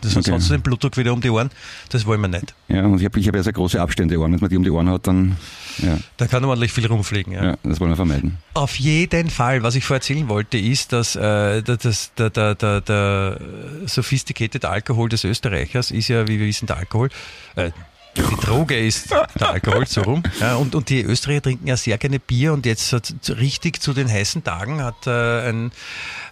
das 0.00 0.12
sonst 0.12 0.28
Okay. 0.28 0.38
du 0.38 0.48
den 0.54 0.62
Blutdruck 0.62 0.96
wieder 0.96 1.12
um 1.12 1.20
die 1.20 1.30
Ohren. 1.30 1.50
Das 1.90 2.06
wollen 2.06 2.20
wir 2.20 2.28
nicht. 2.28 2.54
Ja, 2.68 2.84
und 2.84 2.98
ich 2.98 3.04
habe 3.04 3.18
ich 3.18 3.28
hab 3.28 3.34
ja 3.34 3.42
sehr 3.42 3.52
große 3.52 3.80
Abstände 3.80 4.18
Ohren. 4.18 4.32
Wenn 4.32 4.40
man 4.40 4.50
die 4.50 4.56
um 4.56 4.64
die 4.64 4.70
Ohren 4.70 4.88
hat, 4.88 5.06
dann, 5.06 5.36
ja, 5.78 5.98
Da 6.16 6.26
kann 6.26 6.44
ordentlich 6.44 6.72
viel 6.72 6.86
rumfliegen. 6.86 7.32
Ja. 7.32 7.44
ja 7.44 7.56
das 7.62 7.80
wollen 7.80 7.90
wir 7.90 7.96
vermeiden. 7.96 8.38
Auf 8.54 8.76
jeden 8.76 9.30
Fall, 9.30 9.62
was 9.62 9.74
ich 9.74 9.84
vorher 9.84 9.98
erzählen 10.00 10.28
wollte, 10.28 10.58
ist, 10.58 10.92
dass 10.92 11.14
äh, 11.16 11.62
das, 11.62 11.78
das, 11.78 12.12
der, 12.16 12.30
der, 12.54 12.77
der, 12.80 13.36
der 13.36 13.88
sophisticated 13.88 14.64
Alkohol 14.64 15.08
des 15.08 15.24
Österreichers 15.24 15.90
ist 15.90 16.08
ja, 16.08 16.26
wie 16.28 16.38
wir 16.38 16.46
wissen, 16.46 16.66
der 16.66 16.76
Alkohol. 16.78 17.08
Äh, 17.56 17.70
die 18.16 18.36
Droge 18.44 18.76
ist 18.76 19.12
der 19.12 19.50
Alkohol, 19.50 19.86
so 19.86 20.02
rum. 20.02 20.22
Ja, 20.40 20.56
und, 20.56 20.74
und 20.74 20.88
die 20.88 21.02
Österreicher 21.02 21.42
trinken 21.42 21.68
ja 21.68 21.76
sehr 21.76 21.98
gerne 21.98 22.18
Bier 22.18 22.52
und 22.52 22.66
jetzt 22.66 22.92
hat, 22.92 23.12
richtig 23.28 23.80
zu 23.80 23.92
den 23.92 24.10
heißen 24.10 24.42
Tagen 24.42 24.82
hat, 24.82 25.06
äh, 25.06 25.48
ein, 25.48 25.70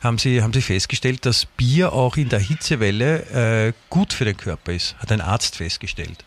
haben, 0.02 0.18
sie, 0.18 0.42
haben 0.42 0.52
sie 0.52 0.62
festgestellt, 0.62 1.24
dass 1.26 1.46
Bier 1.46 1.92
auch 1.92 2.16
in 2.16 2.28
der 2.28 2.40
Hitzewelle 2.40 3.66
äh, 3.68 3.72
gut 3.88 4.12
für 4.12 4.24
den 4.24 4.36
Körper 4.36 4.72
ist, 4.72 4.96
hat 4.98 5.12
ein 5.12 5.20
Arzt 5.20 5.56
festgestellt. 5.56 6.24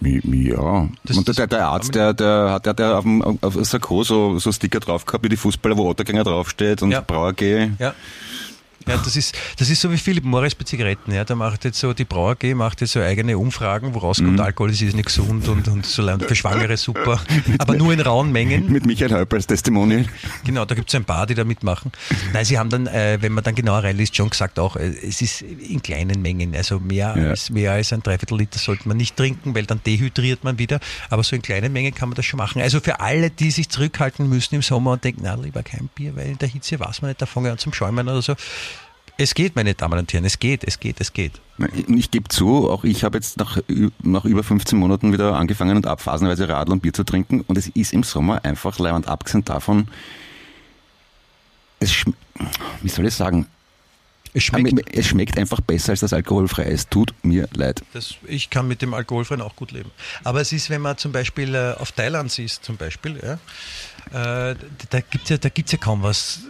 Ja, 0.00 0.88
Das- 1.04 1.16
und 1.16 1.26
der, 1.36 1.46
der 1.48 1.66
Arzt, 1.66 1.94
der, 1.94 2.14
der 2.14 2.50
hat 2.52 2.66
der, 2.66 2.74
der 2.74 2.98
auf 2.98 3.02
dem 3.02 3.20
auf 3.42 3.56
Sakko 3.66 4.04
so, 4.04 4.38
so 4.38 4.52
Sticker 4.52 4.78
drauf 4.78 5.04
gehabt, 5.04 5.24
wie 5.24 5.28
die 5.28 5.36
Fußballer, 5.36 5.76
wo 5.76 5.88
Ottergänger 5.90 6.22
draufsteht 6.22 6.82
und 6.82 6.92
Ja. 6.92 7.00
Brauer 7.00 7.32
G. 7.32 7.68
Ja. 7.80 7.94
Ja, 8.86 8.96
das 8.96 9.16
ist, 9.16 9.34
das 9.58 9.68
ist 9.70 9.80
so 9.80 9.90
wie 9.92 9.96
Philipp 9.98 10.24
Morris 10.24 10.54
bei 10.54 10.64
Zigaretten. 10.64 11.12
Ja. 11.12 11.24
Der 11.24 11.36
macht 11.36 11.64
jetzt 11.64 11.78
so, 11.78 11.92
die 11.92 12.04
Brauer 12.04 12.32
AG 12.42 12.54
macht 12.54 12.80
jetzt 12.80 12.92
so 12.92 13.00
eigene 13.00 13.36
Umfragen, 13.36 13.94
wo 13.94 13.98
rauskommt, 13.98 14.40
Alkohol 14.40 14.70
ist 14.70 14.80
nicht 14.80 15.04
gesund 15.04 15.46
und, 15.48 15.68
und 15.68 15.84
so 15.84 16.02
für 16.18 16.34
Schwangere 16.34 16.76
super. 16.76 17.20
Aber 17.58 17.74
nur 17.74 17.92
in 17.92 18.00
rauen 18.00 18.32
Mengen. 18.32 18.70
Mit 18.72 18.86
Michael 18.86 19.12
Häuper 19.12 19.36
als 19.36 19.46
Testimonial. 19.46 20.04
Genau, 20.44 20.64
da 20.64 20.74
gibt 20.74 20.88
es 20.88 20.94
ein 20.94 21.04
paar, 21.04 21.26
die 21.26 21.34
da 21.34 21.44
mitmachen. 21.44 21.92
Nein, 22.32 22.44
sie 22.44 22.58
haben 22.58 22.70
dann, 22.70 22.86
äh, 22.86 23.18
wenn 23.20 23.32
man 23.32 23.44
dann 23.44 23.54
genauer 23.54 23.84
reinliest, 23.84 24.16
schon 24.16 24.30
gesagt 24.30 24.58
auch, 24.58 24.76
äh, 24.76 24.88
es 25.06 25.20
ist 25.20 25.42
in 25.42 25.82
kleinen 25.82 26.22
Mengen. 26.22 26.54
Also 26.54 26.78
mehr, 26.80 27.14
Ja. 27.16 27.30
als, 27.30 27.50
mehr 27.50 27.72
als 27.72 27.92
ein 27.92 28.02
Dreiviertel 28.02 28.38
Liter 28.38 28.58
sollte 28.58 28.88
man 28.88 28.96
nicht 28.96 29.16
trinken, 29.16 29.54
weil 29.54 29.66
dann 29.66 29.80
dehydriert 29.84 30.44
man 30.44 30.58
wieder. 30.58 30.80
Aber 31.10 31.22
so 31.24 31.36
in 31.36 31.42
kleinen 31.42 31.72
Mengen 31.72 31.94
kann 31.94 32.08
man 32.08 32.16
das 32.16 32.24
schon 32.24 32.38
machen. 32.38 32.62
Also 32.62 32.80
für 32.80 33.00
alle, 33.00 33.30
die 33.30 33.50
sich 33.50 33.68
zurückhalten 33.68 34.28
müssen 34.28 34.54
im 34.54 34.62
Sommer 34.62 34.92
und 34.92 35.04
denken, 35.04 35.20
na, 35.24 35.34
lieber 35.34 35.62
kein 35.62 35.88
Bier, 35.94 36.16
weil 36.16 36.28
in 36.28 36.38
der 36.38 36.48
Hitze 36.48 36.78
weiß 36.80 37.02
man 37.02 37.10
nicht, 37.10 37.20
da 37.20 37.26
fange 37.26 37.48
ich 37.48 37.52
an 37.52 37.58
zum 37.58 37.72
Schäumen 37.72 38.08
oder 38.08 38.22
so. 38.22 38.34
Es 39.20 39.34
geht, 39.34 39.56
meine 39.56 39.74
Damen 39.74 39.98
und 39.98 40.12
Herren, 40.12 40.24
es 40.24 40.38
geht, 40.38 40.62
es 40.62 40.78
geht, 40.78 41.00
es 41.00 41.12
geht. 41.12 41.32
Ich 41.88 42.12
gebe 42.12 42.28
zu, 42.28 42.70
auch 42.70 42.84
ich 42.84 43.02
habe 43.02 43.18
jetzt 43.18 43.36
nach, 43.36 43.58
nach 44.00 44.24
über 44.24 44.44
15 44.44 44.78
Monaten 44.78 45.12
wieder 45.12 45.34
angefangen 45.34 45.76
und 45.76 45.88
ab 45.88 46.00
phasenweise 46.00 46.48
Radl 46.48 46.70
und 46.70 46.82
Bier 46.82 46.92
zu 46.92 47.02
trinken 47.02 47.40
und 47.40 47.58
es 47.58 47.66
ist 47.66 47.92
im 47.92 48.04
Sommer 48.04 48.44
einfach 48.44 48.78
leibend. 48.78 49.08
Abgesehen 49.08 49.44
davon, 49.44 49.88
es 51.80 52.04
wie 52.80 52.88
soll 52.88 53.06
ich 53.06 53.14
sagen, 53.14 53.46
Es 54.34 54.44
schmeckt. 54.44 54.94
es 54.96 55.06
schmeckt 55.06 55.36
einfach 55.36 55.60
besser 55.62 55.90
als 55.90 56.00
das 56.00 56.12
alkoholfrei. 56.12 56.66
Es 56.66 56.88
tut 56.88 57.12
mir 57.22 57.48
leid. 57.54 57.82
Das, 57.94 58.14
ich 58.28 58.50
kann 58.50 58.68
mit 58.68 58.82
dem 58.82 58.94
Alkoholfreien 58.94 59.40
auch 59.40 59.56
gut 59.56 59.72
leben. 59.72 59.90
Aber 60.22 60.40
es 60.40 60.52
ist, 60.52 60.70
wenn 60.70 60.80
man 60.80 60.96
zum 60.96 61.10
Beispiel 61.10 61.56
äh, 61.56 61.72
auf 61.76 61.90
Thailand 61.90 62.38
ist, 62.38 62.64
zum 62.64 62.76
Beispiel, 62.76 63.18
ja, 63.20 63.32
äh, 64.52 64.54
da 64.90 65.00
gibt 65.00 65.24
es 65.24 65.30
ja, 65.30 65.38
da 65.38 65.48
gibt's 65.48 65.72
ja 65.72 65.78
kaum 65.78 66.04
was 66.04 66.42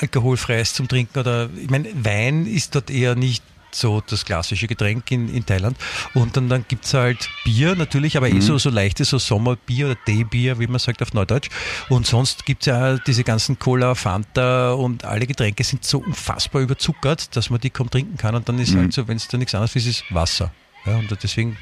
Alkoholfreies 0.00 0.74
zum 0.74 0.88
Trinken. 0.88 1.18
Oder 1.18 1.48
ich 1.56 1.70
meine, 1.70 1.88
Wein 2.04 2.46
ist 2.46 2.74
dort 2.74 2.90
eher 2.90 3.14
nicht 3.14 3.42
so 3.74 4.02
das 4.06 4.24
klassische 4.24 4.66
Getränk 4.66 5.10
in, 5.10 5.28
in 5.28 5.44
Thailand. 5.44 5.76
Und 6.14 6.36
dann, 6.36 6.48
dann 6.48 6.64
gibt 6.66 6.84
es 6.84 6.94
halt 6.94 7.28
Bier 7.44 7.74
natürlich, 7.74 8.16
aber 8.16 8.28
eh 8.28 8.40
so, 8.40 8.58
so 8.58 8.70
leichtes, 8.70 9.10
so 9.10 9.18
Sommerbier 9.18 9.86
oder 9.86 9.96
Teebier, 10.04 10.58
wie 10.58 10.66
man 10.66 10.78
sagt 10.78 11.02
auf 11.02 11.12
Neudeutsch. 11.12 11.50
Und 11.88 12.06
sonst 12.06 12.46
gibt 12.46 12.62
es 12.62 12.66
ja 12.66 12.96
diese 12.98 13.24
ganzen 13.24 13.58
Cola, 13.58 13.94
Fanta 13.94 14.72
und 14.72 15.04
alle 15.04 15.26
Getränke 15.26 15.64
sind 15.64 15.84
so 15.84 15.98
unfassbar 15.98 16.62
überzuckert, 16.62 17.34
dass 17.36 17.50
man 17.50 17.60
die 17.60 17.70
kaum 17.70 17.90
trinken 17.90 18.16
kann. 18.16 18.34
Und 18.34 18.48
dann 18.48 18.58
ist 18.58 18.74
halt 18.74 18.92
so, 18.92 19.08
wenn 19.08 19.16
es 19.16 19.28
da 19.28 19.38
nichts 19.38 19.54
anderes 19.54 19.74
ist, 19.76 19.86
ist 19.86 20.04
es 20.08 20.14
Wasser. 20.14 20.52
Ja, 20.86 20.96
und 20.96 21.10
deswegen 21.22 21.56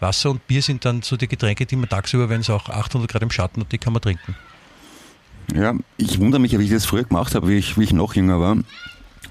Wasser 0.00 0.30
und 0.30 0.46
Bier 0.46 0.62
sind 0.62 0.84
dann 0.84 1.02
so 1.02 1.16
die 1.16 1.28
Getränke, 1.28 1.66
die 1.66 1.76
man 1.76 1.88
tagsüber, 1.88 2.28
wenn 2.28 2.40
es 2.40 2.50
auch 2.50 2.68
800 2.68 3.10
Grad 3.10 3.22
im 3.22 3.30
Schatten 3.30 3.60
hat, 3.60 3.72
die 3.72 3.78
kann 3.78 3.92
man 3.92 4.02
trinken. 4.02 4.34
Ja, 5.54 5.74
ich 5.96 6.18
wundere 6.20 6.40
mich, 6.40 6.56
wie 6.58 6.64
ich 6.64 6.70
das 6.70 6.86
früher 6.86 7.04
gemacht 7.04 7.34
habe, 7.34 7.48
wie 7.48 7.56
ich, 7.56 7.76
wie 7.78 7.84
ich 7.84 7.92
noch 7.92 8.14
jünger 8.14 8.40
war. 8.40 8.56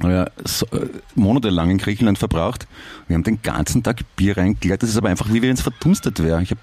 Ja, 0.03 0.27
so, 0.45 0.65
äh, 0.67 0.87
monatelang 1.15 1.71
in 1.71 1.77
Griechenland 1.77 2.17
verbraucht. 2.17 2.67
Wir 3.07 3.15
haben 3.15 3.23
den 3.23 3.41
ganzen 3.41 3.83
Tag 3.83 4.01
Bier 4.15 4.37
reingeleert. 4.37 4.81
Das 4.81 4.89
ist 4.89 4.97
aber 4.97 5.09
einfach, 5.09 5.31
wie 5.31 5.41
wenn 5.41 5.51
es 5.53 5.61
verdunstet 5.61 6.21
wäre. 6.23 6.41
Ich 6.41 6.51
habe 6.51 6.61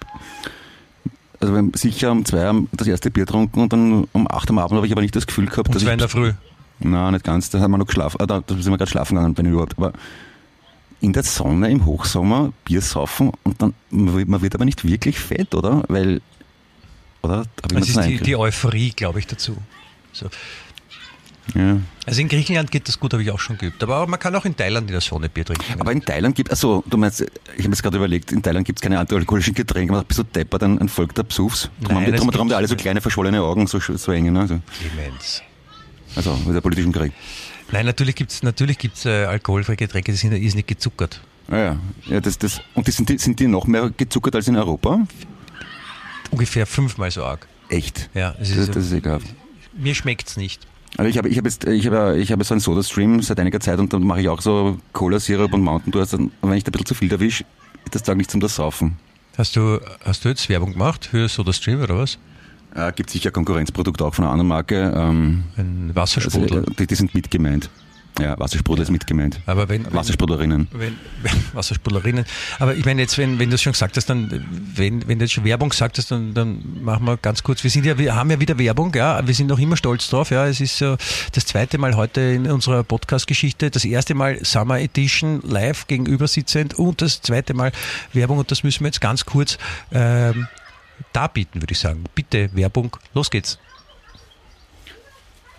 also 1.38 1.52
wir 1.52 1.58
haben 1.58 1.72
sicher 1.74 2.12
um 2.12 2.24
zwei 2.24 2.46
am- 2.46 2.66
das 2.72 2.88
erste 2.88 3.10
Bier 3.10 3.26
getrunken 3.26 3.60
und 3.60 3.70
dann 3.72 4.04
um 4.12 4.26
acht 4.30 4.48
am 4.48 4.58
Abend 4.58 4.76
habe 4.76 4.86
ich 4.86 4.92
aber 4.92 5.02
nicht 5.02 5.14
das 5.14 5.26
Gefühl 5.26 5.46
gehabt, 5.46 5.68
Und 5.68 5.74
dass 5.74 5.82
zwar 5.82 5.92
in 5.92 5.98
der 5.98 6.06
ich... 6.06 6.12
Früh. 6.12 6.32
Nein, 6.78 7.12
nicht 7.12 7.24
ganz. 7.24 7.50
Da 7.50 7.60
haben 7.60 7.70
wir 7.72 7.78
noch 7.78 7.86
geschlafen. 7.86 8.18
Äh, 8.20 8.26
da, 8.26 8.40
da 8.40 8.54
sind 8.54 8.70
wir 8.70 8.78
gerade 8.78 8.90
schlafen 8.90 9.16
gegangen, 9.16 9.36
wenn 9.36 9.46
überhaupt. 9.46 9.76
Aber 9.76 9.92
in 11.02 11.12
der 11.12 11.22
Sonne 11.24 11.70
im 11.70 11.84
Hochsommer 11.84 12.52
Bier 12.64 12.80
saufen 12.80 13.32
und 13.42 13.60
dann, 13.60 13.74
man 13.90 14.40
wird 14.40 14.54
aber 14.54 14.64
nicht 14.64 14.82
wirklich 14.82 15.18
fett, 15.18 15.54
oder? 15.54 15.84
Weil, 15.88 16.22
oder? 17.26 17.44
Das 17.68 17.88
ist 17.88 18.00
die, 18.04 18.18
die 18.18 18.36
Euphorie, 18.36 18.90
glaube 18.90 19.18
ich, 19.18 19.26
dazu. 19.26 19.56
So. 20.12 20.26
ja. 21.54 21.78
Also 22.06 22.20
in 22.20 22.28
Griechenland 22.28 22.70
geht 22.70 22.88
das 22.88 22.98
gut, 22.98 23.12
habe 23.12 23.22
ich 23.22 23.30
auch 23.30 23.38
schon 23.38 23.58
geübt. 23.58 23.82
Aber 23.82 24.06
man 24.06 24.18
kann 24.18 24.34
auch 24.34 24.44
in 24.44 24.56
Thailand 24.56 24.88
in 24.88 24.92
der 24.92 25.00
Sonne 25.00 25.28
Bier 25.28 25.44
trinken. 25.44 25.80
Aber 25.80 25.92
in 25.92 26.02
Thailand 26.02 26.34
gibt 26.34 26.50
also 26.50 26.82
du 26.86 26.96
meinst, 26.96 27.20
ich 27.20 27.64
habe 27.64 27.68
jetzt 27.68 27.82
gerade 27.82 27.96
überlegt, 27.96 28.32
in 28.32 28.42
Thailand 28.42 28.66
gibt 28.66 28.78
es 28.78 28.82
keine 28.82 28.98
antialkoholischen 28.98 29.54
Getränke, 29.54 29.92
man 29.92 30.04
bist 30.04 30.18
du 30.18 30.22
deppert, 30.22 30.62
ein, 30.62 30.78
ein 30.78 30.88
Volk 30.88 31.14
der 31.14 31.24
Psufs. 31.24 31.68
Darum 31.80 32.02
Nein, 32.02 32.18
haben 32.18 32.48
die, 32.48 32.54
alle 32.54 32.68
so 32.68 32.76
kleine 32.76 33.00
verschwollene 33.00 33.42
Augen, 33.42 33.66
so, 33.66 33.78
so 33.78 34.12
enge, 34.12 34.30
ne? 34.30 34.40
Also, 34.40 34.60
Clemens. 34.78 35.42
also 36.14 36.38
mit 36.46 36.54
der 36.54 36.60
politischen 36.60 36.92
Krieg. 36.92 37.12
Nein, 37.72 37.84
natürlich 37.84 38.14
gibt 38.14 38.30
es 38.30 38.42
natürlich 38.42 38.78
gibt's, 38.78 39.04
äh, 39.04 39.24
alkoholfreie 39.24 39.76
Getränke, 39.76 40.12
die 40.12 40.18
sind 40.18 40.32
ja 40.32 40.38
nicht 40.38 40.68
gezuckert. 40.68 41.20
Ah, 41.48 41.56
ja, 41.56 41.76
ja 42.06 42.20
das, 42.20 42.38
das, 42.38 42.60
und 42.74 42.86
die 42.86 42.92
sind, 42.92 43.08
die, 43.08 43.18
sind 43.18 43.38
die 43.40 43.46
noch 43.46 43.66
mehr 43.66 43.90
gezuckert 43.96 44.36
als 44.36 44.48
in 44.48 44.56
Europa? 44.56 45.06
Ungefähr 46.30 46.66
fünfmal 46.66 47.10
so 47.10 47.24
arg. 47.24 47.46
Echt? 47.68 48.10
Ja, 48.14 48.34
es 48.40 48.50
Das, 48.50 48.58
ist, 48.58 48.76
das 48.76 48.84
ist 48.86 48.92
ekelhaft. 48.92 49.26
mir 49.76 49.94
schmeckt 49.94 50.28
es 50.28 50.36
nicht. 50.36 50.66
Also 50.96 51.10
ich 51.10 51.18
habe 51.18 51.28
ich 51.28 51.36
habe 51.36 51.48
jetzt 51.48 51.64
ich 51.64 51.86
habe 51.86 52.18
ich 52.18 52.32
habe 52.32 52.44
so 52.44 52.54
einen 52.54 52.60
Soda 52.60 52.82
Stream 52.82 53.20
seit 53.22 53.38
einiger 53.40 53.60
Zeit 53.60 53.78
und 53.78 53.92
dann 53.92 54.02
mache 54.02 54.20
ich 54.20 54.28
auch 54.28 54.40
so 54.40 54.78
Cola 54.92 55.18
Sirup 55.20 55.52
und 55.52 55.62
Mountain 55.62 55.92
Dew. 55.92 55.98
Also 55.98 56.18
wenn 56.18 56.52
ich 56.54 56.64
da 56.64 56.68
ein 56.70 56.72
bisschen 56.72 56.86
zu 56.86 56.94
viel 56.94 57.12
erwische, 57.12 57.44
ist 57.84 57.94
das 57.94 58.02
Tag 58.02 58.16
nicht 58.16 58.30
zum 58.30 58.40
das 58.40 58.56
Saufen. 58.56 58.96
Hast 59.36 59.54
du, 59.56 59.78
hast 60.04 60.24
du 60.24 60.30
jetzt 60.30 60.48
Werbung 60.48 60.72
gemacht 60.72 61.04
für 61.06 61.28
SodaStream 61.28 61.82
oder 61.82 61.98
was? 61.98 62.18
Äh, 62.74 62.92
gibt 62.92 63.10
sicher 63.10 63.30
Konkurrenzprodukte 63.30 64.04
auch 64.04 64.14
von 64.14 64.24
einer 64.24 64.32
anderen 64.32 64.48
Marke. 64.48 64.92
Ähm, 64.96 65.44
Ein 65.58 65.84
also, 65.88 65.94
Wassersprudel. 65.96 66.64
äh, 66.64 66.74
die, 66.78 66.86
die 66.86 66.94
sind 66.94 67.14
mit 67.14 67.30
gemeint. 67.30 67.68
Ja, 68.18 68.38
Wassersprudel 68.38 68.82
ist 68.82 68.90
mit 68.90 69.06
gemeint. 69.06 69.40
Aber 69.44 69.68
wenn, 69.68 69.92
Wassersprudlerinnen. 69.92 70.68
wenn, 70.72 70.96
wenn 71.22 71.32
Wassersprudlerinnen. 71.52 72.24
Aber 72.58 72.74
ich 72.74 72.84
meine 72.84 73.02
jetzt, 73.02 73.18
wenn, 73.18 73.38
wenn 73.38 73.50
du 73.50 73.56
es 73.56 73.62
schon 73.62 73.72
gesagt 73.72 73.96
hast, 73.96 74.06
dann, 74.06 74.46
wenn, 74.74 75.06
wenn 75.06 75.18
du 75.18 75.24
jetzt 75.24 75.32
schon 75.32 75.44
Werbung 75.44 75.68
gesagt 75.68 75.98
hast, 75.98 76.10
dann, 76.10 76.32
dann 76.32 76.62
machen 76.82 77.04
wir 77.04 77.18
ganz 77.18 77.42
kurz. 77.42 77.62
Wir 77.62 77.70
sind 77.70 77.84
ja, 77.84 77.98
wir 77.98 78.14
haben 78.14 78.30
ja 78.30 78.40
wieder 78.40 78.58
Werbung, 78.58 78.94
ja. 78.94 79.26
Wir 79.26 79.34
sind 79.34 79.48
noch 79.48 79.58
immer 79.58 79.76
stolz 79.76 80.08
drauf, 80.08 80.30
ja. 80.30 80.46
Es 80.46 80.60
ist 80.60 80.78
so 80.78 80.96
das 81.32 81.44
zweite 81.46 81.76
Mal 81.76 81.94
heute 81.96 82.20
in 82.20 82.50
unserer 82.50 82.82
Podcast-Geschichte. 82.84 83.70
Das 83.70 83.84
erste 83.84 84.14
Mal 84.14 84.42
Summer 84.44 84.80
Edition 84.80 85.42
live 85.42 85.86
gegenüber 85.86 86.26
sitzend 86.26 86.74
und 86.74 87.02
das 87.02 87.20
zweite 87.20 87.52
Mal 87.52 87.72
Werbung 88.14 88.38
und 88.38 88.50
das 88.50 88.62
müssen 88.62 88.80
wir 88.80 88.88
jetzt 88.88 89.00
ganz 89.00 89.26
kurz 89.26 89.58
ähm, 89.92 90.48
darbieten, 91.12 91.60
würde 91.60 91.72
ich 91.72 91.78
sagen. 91.78 92.04
Bitte 92.14 92.48
Werbung, 92.54 92.96
los 93.12 93.30
geht's. 93.30 93.58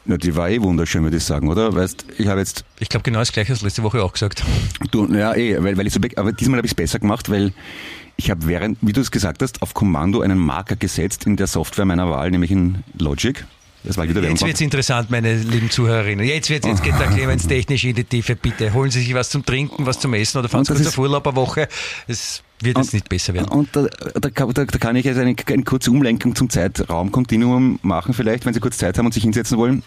Ja, 0.07 0.17
die 0.17 0.35
war 0.35 0.49
eh 0.49 0.61
wunderschön, 0.61 1.03
würde 1.03 1.17
ich 1.17 1.23
sagen, 1.23 1.49
oder? 1.49 1.75
Weißt, 1.75 2.05
ich 2.17 2.27
habe 2.27 2.39
jetzt 2.39 2.63
Ich 2.79 2.87
glaube 2.89 3.03
genau 3.03 3.19
das 3.19 3.31
gleiche 3.31 3.51
als 3.53 3.61
letzte 3.61 3.83
Woche 3.83 4.01
auch 4.03 4.13
gesagt. 4.13 4.43
Du, 4.91 5.05
ja, 5.13 5.35
eh, 5.35 5.61
weil, 5.61 5.77
weil 5.77 5.85
ich 5.87 5.93
so, 5.93 5.99
be- 5.99 6.09
aber 6.15 6.31
diesmal 6.31 6.57
habe 6.57 6.65
ich 6.67 6.71
es 6.71 6.75
besser 6.75 6.99
gemacht, 6.99 7.29
weil 7.29 7.51
ich 8.15 8.31
habe 8.31 8.47
während, 8.47 8.77
wie 8.81 8.93
du 8.93 9.01
es 9.01 9.11
gesagt 9.11 9.41
hast, 9.43 9.61
auf 9.61 9.73
Kommando 9.73 10.21
einen 10.21 10.39
Marker 10.39 10.75
gesetzt 10.77 11.25
in 11.25 11.35
der 11.35 11.47
Software 11.47 11.85
meiner 11.85 12.09
Wahl, 12.09 12.31
nämlich 12.31 12.51
in 12.51 12.83
Logic. 12.97 13.45
Das 13.83 13.95
war 13.97 14.05
wieder 14.07 14.21
Jetzt 14.21 14.31
Werbung. 14.31 14.47
wird's 14.47 14.61
interessant, 14.61 15.11
meine 15.11 15.35
lieben 15.35 15.69
Zuhörerinnen. 15.69 16.25
Jetzt, 16.25 16.49
wird's, 16.49 16.65
jetzt 16.67 16.83
geht 16.83 16.99
der 16.99 17.07
Clemens 17.13 17.45
technisch 17.47 17.83
in 17.85 17.95
die 17.95 18.03
Tiefe. 18.03 18.35
Bitte 18.35 18.73
holen 18.73 18.89
Sie 18.91 18.99
sich 19.01 19.13
was 19.13 19.29
zum 19.29 19.45
Trinken, 19.45 19.85
was 19.85 19.99
zum 19.99 20.13
Essen 20.13 20.39
oder 20.39 20.49
fahren 20.49 20.65
Sie 20.65 20.71
Und 20.71 20.77
kurz 20.79 20.87
auf 20.89 20.97
Urlaub 20.97 21.27
eine 21.27 21.35
Woche. 21.35 21.67
Es 22.07 22.41
wird 22.61 22.77
jetzt 22.77 22.93
nicht 22.93 23.07
besser 23.07 23.33
werden. 23.35 23.47
Und 23.49 23.69
da, 23.73 23.83
da, 24.19 24.29
kann- 24.31 24.51
da, 24.53 24.65
da 24.65 24.77
kann 24.79 24.95
ich 24.95 25.05
jetzt 25.05 25.19
eine, 25.19 25.35
eine 25.45 25.63
kurze 25.63 25.91
Umlenkung 25.91 26.35
zum 26.35 26.49
Zeitraumkontinuum 26.49 27.79
machen, 27.83 28.13
vielleicht, 28.13 28.45
wenn 28.45 28.53
Sie 28.53 28.59
kurz 28.59 28.77
Zeit 28.77 28.97
haben 28.97 29.05
und 29.05 29.13
sich 29.13 29.23
hinsetzen 29.23 29.57
wollen. 29.57 29.83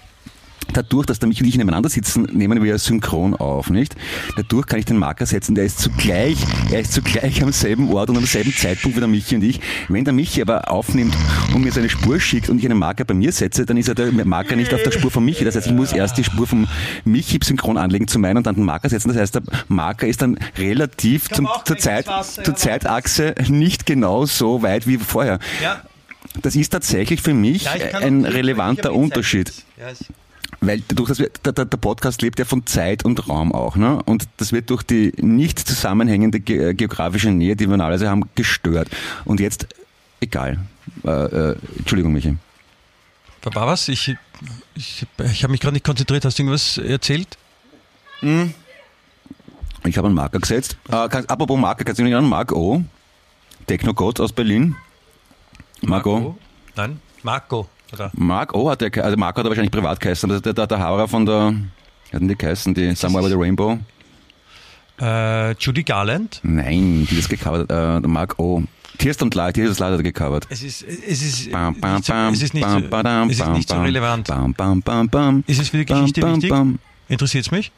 Dadurch, 0.72 1.06
dass 1.06 1.18
der 1.18 1.28
Michi 1.28 1.42
und 1.42 1.48
ich 1.48 1.56
nebeneinander 1.56 1.88
sitzen, 1.88 2.28
nehmen 2.32 2.62
wir 2.62 2.78
synchron 2.78 3.34
auf, 3.34 3.70
nicht? 3.70 3.96
Dadurch 4.36 4.66
kann 4.66 4.78
ich 4.78 4.84
den 4.84 4.98
Marker 4.98 5.26
setzen, 5.26 5.54
der 5.54 5.64
ist 5.64 5.78
zugleich, 5.78 6.38
er 6.70 6.80
ist 6.80 6.92
zugleich 6.92 7.42
am 7.42 7.52
selben 7.52 7.92
Ort 7.92 8.10
und 8.10 8.16
am 8.16 8.24
selben 8.24 8.52
Zeitpunkt 8.52 8.96
wie 8.96 9.00
der 9.00 9.08
Michi 9.08 9.36
und 9.36 9.42
ich. 9.42 9.60
Wenn 9.88 10.04
der 10.04 10.14
Michi 10.14 10.42
aber 10.42 10.70
aufnimmt 10.70 11.14
und 11.54 11.62
mir 11.62 11.72
seine 11.72 11.88
Spur 11.88 12.20
schickt 12.20 12.48
und 12.48 12.58
ich 12.58 12.64
einen 12.64 12.78
Marker 12.78 13.04
bei 13.04 13.14
mir 13.14 13.32
setze, 13.32 13.66
dann 13.66 13.76
ist 13.76 13.88
er 13.88 13.94
der 13.94 14.12
Marker 14.12 14.56
nicht 14.56 14.72
auf 14.72 14.82
der 14.82 14.90
Spur 14.92 15.10
von 15.10 15.24
Michi. 15.24 15.44
Das 15.44 15.56
heißt, 15.56 15.66
ich 15.66 15.72
muss 15.72 15.92
erst 15.92 16.18
die 16.18 16.24
Spur 16.24 16.46
vom 16.46 16.66
Michi 17.04 17.38
synchron 17.42 17.76
anlegen 17.76 18.08
zu 18.08 18.18
meinen 18.18 18.38
und 18.38 18.46
dann 18.46 18.54
den 18.54 18.64
Marker 18.64 18.88
setzen. 18.88 19.08
Das 19.08 19.16
heißt, 19.16 19.34
der 19.36 19.42
Marker 19.68 20.06
ist 20.06 20.22
dann 20.22 20.38
relativ 20.58 21.28
zum, 21.30 21.48
zur, 21.64 21.78
Zeit, 21.78 22.06
Wasser, 22.06 22.44
zur 22.44 22.54
ja. 22.54 22.58
Zeitachse 22.58 23.34
nicht 23.48 23.86
genau 23.86 24.26
so 24.26 24.62
weit 24.62 24.86
wie 24.86 24.98
vorher. 24.98 25.38
Ja, 25.62 25.82
Das 26.42 26.56
ist 26.56 26.70
tatsächlich 26.70 27.22
für 27.22 27.34
mich 27.34 27.68
ein 27.68 28.24
relevanter 28.24 28.94
Unterschied. 28.94 29.52
Weil 30.60 30.82
dadurch, 30.88 31.08
dass 31.08 31.18
wir, 31.18 31.30
der, 31.44 31.52
der 31.52 31.76
Podcast 31.76 32.20
lebt 32.22 32.38
ja 32.38 32.44
von 32.44 32.66
Zeit 32.66 33.04
und 33.04 33.28
Raum 33.28 33.52
auch, 33.52 33.76
ne? 33.76 34.02
Und 34.04 34.28
das 34.36 34.52
wird 34.52 34.68
durch 34.70 34.82
die 34.82 35.12
nicht 35.16 35.58
zusammenhängende 35.58 36.40
ge 36.40 36.74
geografische 36.74 37.30
Nähe, 37.30 37.56
die 37.56 37.64
wir 37.64 37.76
normalerweise 37.76 38.10
haben, 38.10 38.28
gestört. 38.34 38.88
Und 39.24 39.40
jetzt, 39.40 39.68
egal. 40.20 40.58
Äh, 41.04 41.10
äh, 41.10 41.56
Entschuldigung, 41.78 42.12
Michi. 42.12 42.36
war 43.42 43.66
was? 43.66 43.88
Ich, 43.88 44.14
ich, 44.74 45.06
ich 45.18 45.42
habe 45.42 45.52
mich 45.52 45.60
gerade 45.60 45.74
nicht 45.74 45.84
konzentriert. 45.84 46.24
Hast 46.24 46.38
du 46.38 46.42
irgendwas 46.42 46.78
erzählt? 46.78 47.38
Ich 49.84 49.96
habe 49.96 50.08
einen 50.08 50.14
Marker 50.14 50.40
gesetzt. 50.40 50.76
Äh, 50.88 51.08
kann, 51.08 51.24
apropos 51.26 51.58
Marker, 51.58 51.84
kannst 51.84 51.98
du 51.98 52.02
mich 52.02 52.12
erinnern? 52.12 52.28
Mark 52.28 52.52
O. 52.52 52.84
Technogott 53.66 54.20
aus 54.20 54.32
Berlin. 54.32 54.76
Mark 55.80 56.06
O. 56.06 56.36
Nein, 56.76 57.00
Marco. 57.22 57.68
Oder? 57.92 58.10
Mark 58.14 58.54
O 58.54 58.70
hat 58.70 58.80
der, 58.80 59.04
also 59.04 59.16
Marco 59.16 59.38
hat 59.38 59.46
er 59.46 59.50
wahrscheinlich 59.50 59.72
privat 59.72 59.98
geheißen, 60.00 60.30
aber 60.30 60.40
der, 60.40 60.52
der, 60.52 60.66
der 60.66 60.80
Hauer 60.80 61.08
von 61.08 61.26
der, 61.26 61.52
wie 61.52 62.14
hat 62.14 62.20
denn 62.20 62.28
die 62.28 62.36
geheißen, 62.36 62.74
die 62.74 62.94
Somewhere 62.94 63.24
with 63.24 63.32
the 63.32 63.38
Rainbow? 63.38 63.78
Äh, 65.00 65.52
Judy 65.54 65.82
Garland. 65.82 66.40
Nein, 66.42 67.06
die 67.10 67.16
das 67.16 67.28
gecovert, 67.28 67.70
äh, 67.70 68.00
der 68.00 68.08
Mark 68.08 68.38
O. 68.38 68.62
Tierst 68.98 69.22
und 69.22 69.34
Leid, 69.34 69.54
Tierst 69.54 69.70
und 69.70 69.78
Leid 69.80 69.92
hat 69.92 70.00
er 70.00 70.02
gecovert. 70.02 70.46
Es 70.50 70.62
ist, 70.62 70.82
es 70.82 71.22
ist, 71.22 71.50
Bam, 71.50 71.74
bam, 71.80 71.94
nicht 71.96 72.04
so, 72.04 72.12
bam, 72.12 72.34
es 72.34 72.42
ist 72.42 72.52
nicht, 72.54 72.62
bam, 72.66 72.82
so, 72.82 72.88
badam, 72.88 73.30
es 73.30 73.36
ist 73.38 73.44
bam, 73.44 73.52
nicht 73.54 73.68
so 73.68 73.74
bam, 73.76 73.84
relevant. 73.84 74.28
Bam, 74.28 74.52
bam, 74.52 74.82
bam, 74.82 75.08
bam. 75.08 75.44
Ist 75.46 75.60
es 75.60 75.70
für 75.70 75.78
die 75.78 75.84
Bam, 75.84 76.00
Geschichte 76.00 76.20
bam, 76.20 76.34
wichtig? 76.34 76.50
bam. 76.50 76.78
Interessiert 77.08 77.46
es 77.46 77.50
mich? 77.50 77.72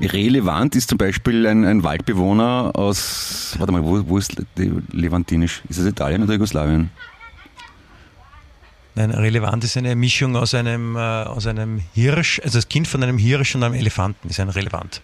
Relevant 0.00 0.76
ist 0.76 0.88
zum 0.88 0.98
Beispiel 0.98 1.46
ein, 1.46 1.64
ein 1.64 1.82
Waldbewohner 1.82 2.72
aus, 2.74 3.56
warte 3.58 3.72
mal, 3.72 3.84
wo, 3.84 4.02
wo 4.08 4.18
ist 4.18 4.36
die 4.56 4.72
Levantinisch? 4.92 5.62
Ist 5.68 5.78
es 5.78 5.86
Italien 5.86 6.22
oder 6.22 6.34
Jugoslawien? 6.34 6.90
Nein, 8.98 9.12
relevant 9.12 9.62
ist 9.62 9.76
eine 9.76 9.94
Mischung 9.94 10.34
aus 10.34 10.54
einem, 10.54 10.96
äh, 10.96 10.98
aus 10.98 11.46
einem 11.46 11.80
Hirsch, 11.94 12.40
also 12.42 12.58
das 12.58 12.68
Kind 12.68 12.88
von 12.88 13.00
einem 13.04 13.16
Hirsch 13.16 13.54
und 13.54 13.62
einem 13.62 13.74
Elefanten 13.74 14.28
ist 14.28 14.40
ein 14.40 14.48
relevant. 14.48 15.02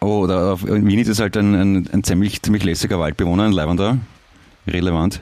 Oh, 0.00 0.26
auf, 0.26 0.64
in 0.66 0.86
Wien 0.86 0.98
ist 0.98 1.08
es 1.08 1.20
halt 1.20 1.36
ein, 1.36 1.54
ein, 1.54 1.88
ein 1.92 2.02
ziemlich, 2.04 2.40
ziemlich 2.40 2.64
lässiger 2.64 2.98
Waldbewohner, 2.98 3.42
ein 3.44 3.52
Leibender. 3.52 3.98
Relevant. 4.66 5.20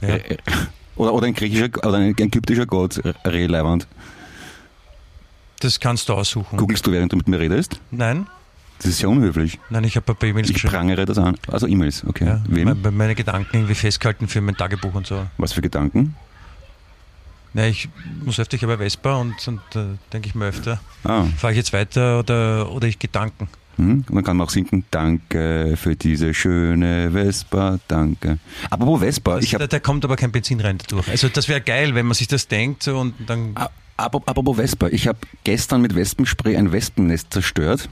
Ja. 0.00 0.08
Äh, 0.10 0.36
Oder, 0.94 1.12
oder 1.14 1.26
ein 1.26 1.34
griechischer, 1.34 1.70
oder 1.84 1.94
ein 1.96 2.10
ägyptischer 2.10 2.66
Gott, 2.66 3.00
relevant. 3.24 3.88
Das 5.60 5.80
kannst 5.80 6.08
du 6.08 6.12
aussuchen. 6.14 6.56
Googlest 6.56 6.86
du, 6.86 6.92
während 6.92 7.10
du 7.12 7.16
mit 7.16 7.26
mir 7.26 7.40
redest? 7.40 7.80
Nein, 7.90 8.26
Das 8.78 8.86
ist 8.86 9.00
ja 9.02 9.08
unhöflich. 9.08 9.58
nein, 9.70 9.82
ich 9.84 9.96
habe 9.96 10.12
ein 10.12 10.16
paar 10.16 10.28
E-Mails 10.28 10.48
Ich 10.50 10.54
geschrieben. 10.54 10.72
prangere 10.74 11.04
das 11.04 11.18
an. 11.18 11.36
Also 11.48 11.66
E-Mails, 11.66 12.04
okay. 12.06 12.26
Ja, 12.26 12.40
Wem? 12.46 12.80
me- 12.80 12.90
meine 12.92 13.14
Gedanken 13.16 13.56
irgendwie 13.56 13.74
festgehalten 13.74 14.28
für 14.28 14.40
mein 14.40 14.56
Tagebuch 14.56 14.94
und 14.94 15.06
so. 15.06 15.26
Was 15.38 15.52
für 15.52 15.62
Gedanken? 15.62 16.14
Ja, 17.54 17.66
ich 17.66 17.88
muss 18.24 18.38
öfter, 18.38 18.54
ich 18.56 18.62
habe 18.62 18.74
eine 18.74 18.82
Vespa 18.82 19.16
und, 19.16 19.46
und 19.48 19.60
äh, 19.74 19.96
denke 20.12 20.28
ich 20.28 20.34
mir 20.34 20.46
öfter, 20.46 20.80
Ah, 21.04 21.24
fahre 21.36 21.52
ich 21.52 21.56
jetzt 21.56 21.72
weiter 21.72 22.20
oder, 22.20 22.70
oder 22.70 22.86
ich 22.86 22.98
Gedanken. 22.98 23.48
hm? 23.76 24.04
Und 24.08 24.14
dann 24.14 24.22
kann 24.24 24.36
man 24.36 24.46
auch 24.46 24.50
singen, 24.50 24.84
danke 24.92 25.74
für 25.76 25.96
diese 25.96 26.32
schöne 26.32 27.10
Vespa, 27.12 27.80
danke. 27.88 28.38
Apropos 28.70 29.00
Vespa, 29.00 29.36
Das, 29.36 29.44
ich 29.44 29.50
da, 29.50 29.66
da 29.66 29.80
kommt 29.80 30.04
aber 30.04 30.14
kein 30.16 30.30
Benzin 30.30 30.60
rein 30.60 30.78
dadurch. 30.78 31.08
Also 31.08 31.28
das 31.28 31.48
wäre 31.48 31.60
geil, 31.60 31.94
wenn 31.96 32.06
man 32.06 32.14
sich 32.14 32.28
das 32.28 32.46
denkt 32.46 32.82
so, 32.84 32.98
und 32.98 33.14
dann... 33.26 33.52
A- 33.56 33.70
Apropos 33.96 34.28
apropos 34.28 34.56
Vespa, 34.56 34.86
ich 34.88 35.06
habe 35.08 35.18
gestern 35.44 35.82
mit 35.82 35.94
Wespenspray 35.94 36.56
ein 36.56 36.72
Wespennest 36.72 37.32
zerstört. 37.34 37.90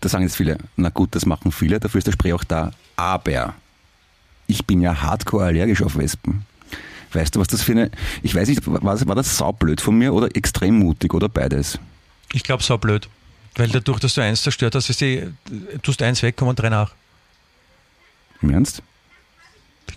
Da 0.00 0.08
sagen 0.08 0.24
jetzt 0.24 0.36
viele, 0.36 0.58
na 0.76 0.88
gut, 0.88 1.14
das 1.14 1.24
machen 1.24 1.52
viele, 1.52 1.78
dafür 1.78 1.98
ist 1.98 2.06
der 2.08 2.12
Spray 2.12 2.32
auch 2.32 2.42
da. 2.42 2.72
Aber 2.96 3.54
ich 4.48 4.64
bin 4.64 4.80
ja 4.80 5.00
hardcore 5.00 5.44
allergisch 5.44 5.82
auf 5.82 5.96
Wespen. 5.96 6.46
Weißt 7.12 7.34
du, 7.34 7.40
was 7.40 7.48
das 7.48 7.62
für 7.62 7.72
eine. 7.72 7.90
Ich 8.22 8.34
weiß 8.34 8.48
nicht, 8.48 8.66
war 8.66 8.80
das, 8.80 9.06
war 9.06 9.14
das 9.14 9.38
saublöd 9.38 9.80
von 9.80 9.96
mir 9.96 10.12
oder 10.12 10.34
extrem 10.36 10.78
mutig 10.78 11.14
oder 11.14 11.28
beides? 11.28 11.78
Ich 12.32 12.42
glaube, 12.42 12.62
so 12.62 12.76
blöd. 12.76 13.08
Weil 13.54 13.68
dadurch, 13.68 13.98
dass 13.98 14.14
du 14.14 14.20
eins 14.20 14.42
zerstört 14.42 14.74
hast, 14.74 14.90
ist 14.90 15.00
die, 15.00 15.26
tust 15.82 16.02
eins 16.02 16.22
weg, 16.22 16.36
kommen 16.36 16.54
drei 16.54 16.68
nach. 16.68 16.92
Im 18.42 18.50
Ernst? 18.50 18.82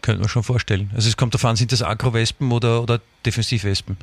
Könnte 0.02 0.22
mir 0.22 0.30
schon 0.30 0.44
vorstellen. 0.44 0.90
Also 0.96 1.10
es 1.10 1.18
kommt 1.18 1.34
darauf 1.34 1.46
an, 1.46 1.56
sind 1.56 1.72
das 1.72 1.84
Agro-Wespen 1.84 2.52
oder, 2.52 2.82
oder 2.82 3.02
Defensivwespen. 3.24 3.98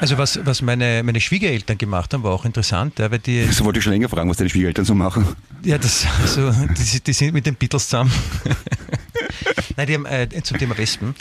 Also 0.00 0.18
was, 0.18 0.44
was 0.44 0.60
meine, 0.62 1.02
meine 1.02 1.20
Schwiegereltern 1.20 1.78
gemacht 1.78 2.12
haben, 2.12 2.22
war 2.22 2.32
auch 2.32 2.44
interessant, 2.44 2.98
ja, 2.98 3.10
weil 3.10 3.18
die, 3.18 3.44
So 3.50 3.64
wollte 3.64 3.78
ich 3.78 3.84
schon 3.84 3.92
länger 3.92 4.08
fragen, 4.08 4.28
was 4.28 4.36
deine 4.36 4.50
Schwiegereltern 4.50 4.84
so 4.84 4.94
machen. 4.94 5.26
ja, 5.62 5.78
das, 5.78 6.06
also, 6.20 6.50
die, 6.50 7.00
die 7.00 7.12
sind 7.12 7.32
mit 7.32 7.46
den 7.46 7.54
Beatles 7.54 7.88
zusammen. 7.88 8.12
Nein, 9.76 9.86
die 9.86 9.94
haben 9.94 10.06
äh, 10.06 10.28
zum 10.42 10.58
Thema 10.58 10.76
Wespen, 10.76 11.14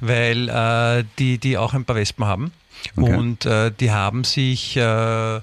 weil 0.00 0.48
äh, 0.48 1.04
die, 1.18 1.38
die 1.38 1.56
auch 1.56 1.74
ein 1.74 1.84
paar 1.84 1.96
Wespen 1.96 2.24
haben. 2.24 2.52
Okay. 2.96 3.14
Und 3.14 3.44
äh, 3.46 3.70
die 3.72 3.90
haben 3.90 4.24
sich 4.24 4.76
äh, 4.76 5.36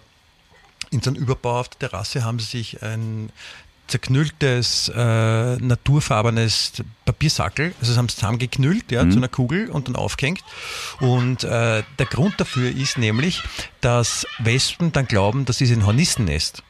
in 0.91 1.01
so 1.01 1.09
einem 1.09 1.15
Überbau 1.15 1.59
auf 1.59 1.69
der 1.69 1.89
Terrasse 1.89 2.23
haben 2.23 2.39
sie 2.39 2.57
sich 2.57 2.81
ein 2.81 3.29
zerknülltes, 3.95 4.91
äh, 4.93 5.55
naturfarbenes 5.55 6.83
Papiersackel, 7.05 7.73
also 7.79 7.91
das 7.91 7.97
haben 7.97 8.09
sie 8.09 8.15
zusammengeknüllt 8.15 8.91
ja, 8.91 9.09
zu 9.09 9.17
einer 9.17 9.29
Kugel 9.29 9.69
und 9.69 9.87
dann 9.87 9.95
aufgehängt. 9.95 10.43
Und 10.99 11.45
äh, 11.45 11.83
der 11.97 12.05
Grund 12.05 12.33
dafür 12.37 12.69
ist 12.69 12.97
nämlich, 12.97 13.41
dass 13.79 14.27
Wespen 14.39 14.91
dann 14.91 15.07
glauben, 15.07 15.45
das 15.45 15.61
ist 15.61 15.71
ein 15.71 15.85
Hornissennest. 15.85 16.61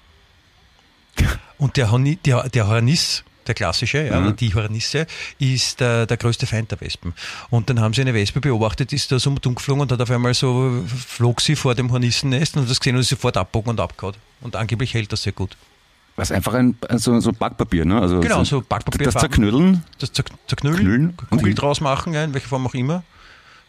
Und 1.57 1.77
der, 1.77 1.89
Horni, 1.89 2.17
der, 2.17 2.47
der 2.49 2.67
Horniss, 2.67 3.23
der 3.47 3.55
klassische, 3.55 4.05
ja, 4.05 4.19
oder 4.19 4.33
die 4.33 4.53
Hornisse, 4.53 5.07
ist 5.39 5.81
äh, 5.81 6.05
der 6.05 6.17
größte 6.17 6.45
Feind 6.45 6.69
der 6.69 6.81
Wespen. 6.81 7.13
Und 7.49 7.69
dann 7.69 7.79
haben 7.79 7.93
sie 7.93 8.01
eine 8.01 8.13
Wespe 8.13 8.39
beobachtet, 8.39 8.93
ist 8.93 9.11
da 9.11 9.17
so 9.17 9.31
um 9.31 9.38
und 9.38 9.47
um 9.47 9.55
geflogen 9.55 9.81
und 9.81 9.91
hat 9.91 10.01
auf 10.01 10.11
einmal 10.11 10.33
so, 10.35 10.83
flog 10.85 11.41
sie 11.41 11.55
vor 11.55 11.73
dem 11.73 11.91
Hornissennest 11.91 12.55
und 12.55 12.63
hat 12.63 12.69
das 12.69 12.79
gesehen 12.79 12.95
und 12.95 13.01
ist 13.01 13.09
sofort 13.09 13.38
abbogen 13.38 13.71
und 13.71 13.79
abgehauen. 13.79 14.15
Und 14.41 14.55
angeblich 14.55 14.93
hält 14.93 15.11
das 15.11 15.23
sehr 15.23 15.33
gut. 15.33 15.57
Was 16.17 16.32
einfach 16.32 16.54
ein 16.54 16.78
so, 16.95 17.19
so 17.19 17.34
Backpapier, 17.34 17.84
ne? 17.84 17.99
Also 17.99 18.21
Genau, 18.21 18.43
so 18.45 18.62
Backpapier. 18.62 19.06
Das 19.06 19.15
Zerknüllen. 19.15 19.84
Das 19.99 20.13
zer 20.13 20.23
und 20.49 21.30
Kugel 21.30 21.47
hin- 21.47 21.56
draus 21.56 21.82
machen, 21.82 22.13
ja, 22.13 22.23
in 22.23 22.34
welcher 22.34 22.47
Form 22.47 22.65
auch 22.65 22.73
immer. 22.73 23.04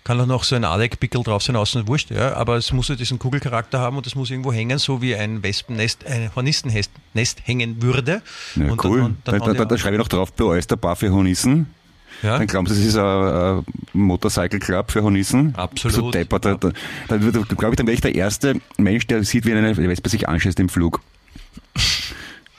Kann 0.05 0.21
auch 0.21 0.27
noch 0.27 0.45
so 0.45 0.55
ein 0.55 0.65
Adek-Pickel 0.65 1.25
drauf 1.25 1.43
sein, 1.43 1.57
außen 1.57 1.89
wurscht, 1.89 2.13
ja. 2.13 2.35
Aber 2.35 2.55
es 2.57 2.73
muss 2.73 2.87
ja 2.87 2.95
diesen 2.95 3.19
Kugelcharakter 3.19 3.81
haben 3.81 3.97
und 3.97 4.07
es 4.07 4.15
muss 4.15 4.31
irgendwo 4.31 4.53
hängen, 4.53 4.79
so 4.79 5.03
wie 5.03 5.17
ein 5.17 5.43
Wespennest, 5.43 6.07
ein 6.07 6.31
Hornistennest 6.37 6.93
Nest 7.15 7.41
hängen 7.45 7.83
würde. 7.83 8.23
Ja, 8.55 8.71
und 8.71 8.85
cool. 8.85 9.01
Dann, 9.01 9.17
dann, 9.25 9.41
da, 9.41 9.53
da, 9.55 9.65
da, 9.65 9.79
schreibe 9.79 9.97
ich 9.97 9.99
noch 9.99 10.07
drauf, 10.07 10.31
der 10.31 10.77
Bar 10.77 10.95
für 10.95 11.11
Hornissen. 11.11 11.75
ja. 12.23 12.39
Dann 12.39 12.47
glauben 12.47 12.69
sie, 12.69 12.81
es 12.81 12.87
ist 12.87 12.97
ein, 12.97 13.03
ein 13.03 13.65
Motorcycle 13.95 14.61
Club 14.61 14.93
für 14.93 15.03
Hornissen. 15.03 15.57
Absolut. 15.57 15.97
So 15.97 16.11
deppert. 16.13 16.45
Da, 16.45 16.55
da, 16.55 16.71
da 17.09 17.19
glaube 17.19 17.71
ich, 17.73 17.77
dann 17.77 17.89
wäre 17.89 17.95
ich 17.95 18.01
der 18.01 18.15
erste 18.15 18.61
Mensch, 18.79 19.09
der 19.09 19.25
sieht, 19.25 19.45
wie 19.45 19.55
eine 19.55 19.77
Wespe 19.77 20.09
sich 20.09 20.29
anschießt 20.29 20.61
im 20.61 20.69
Flug. 20.69 21.01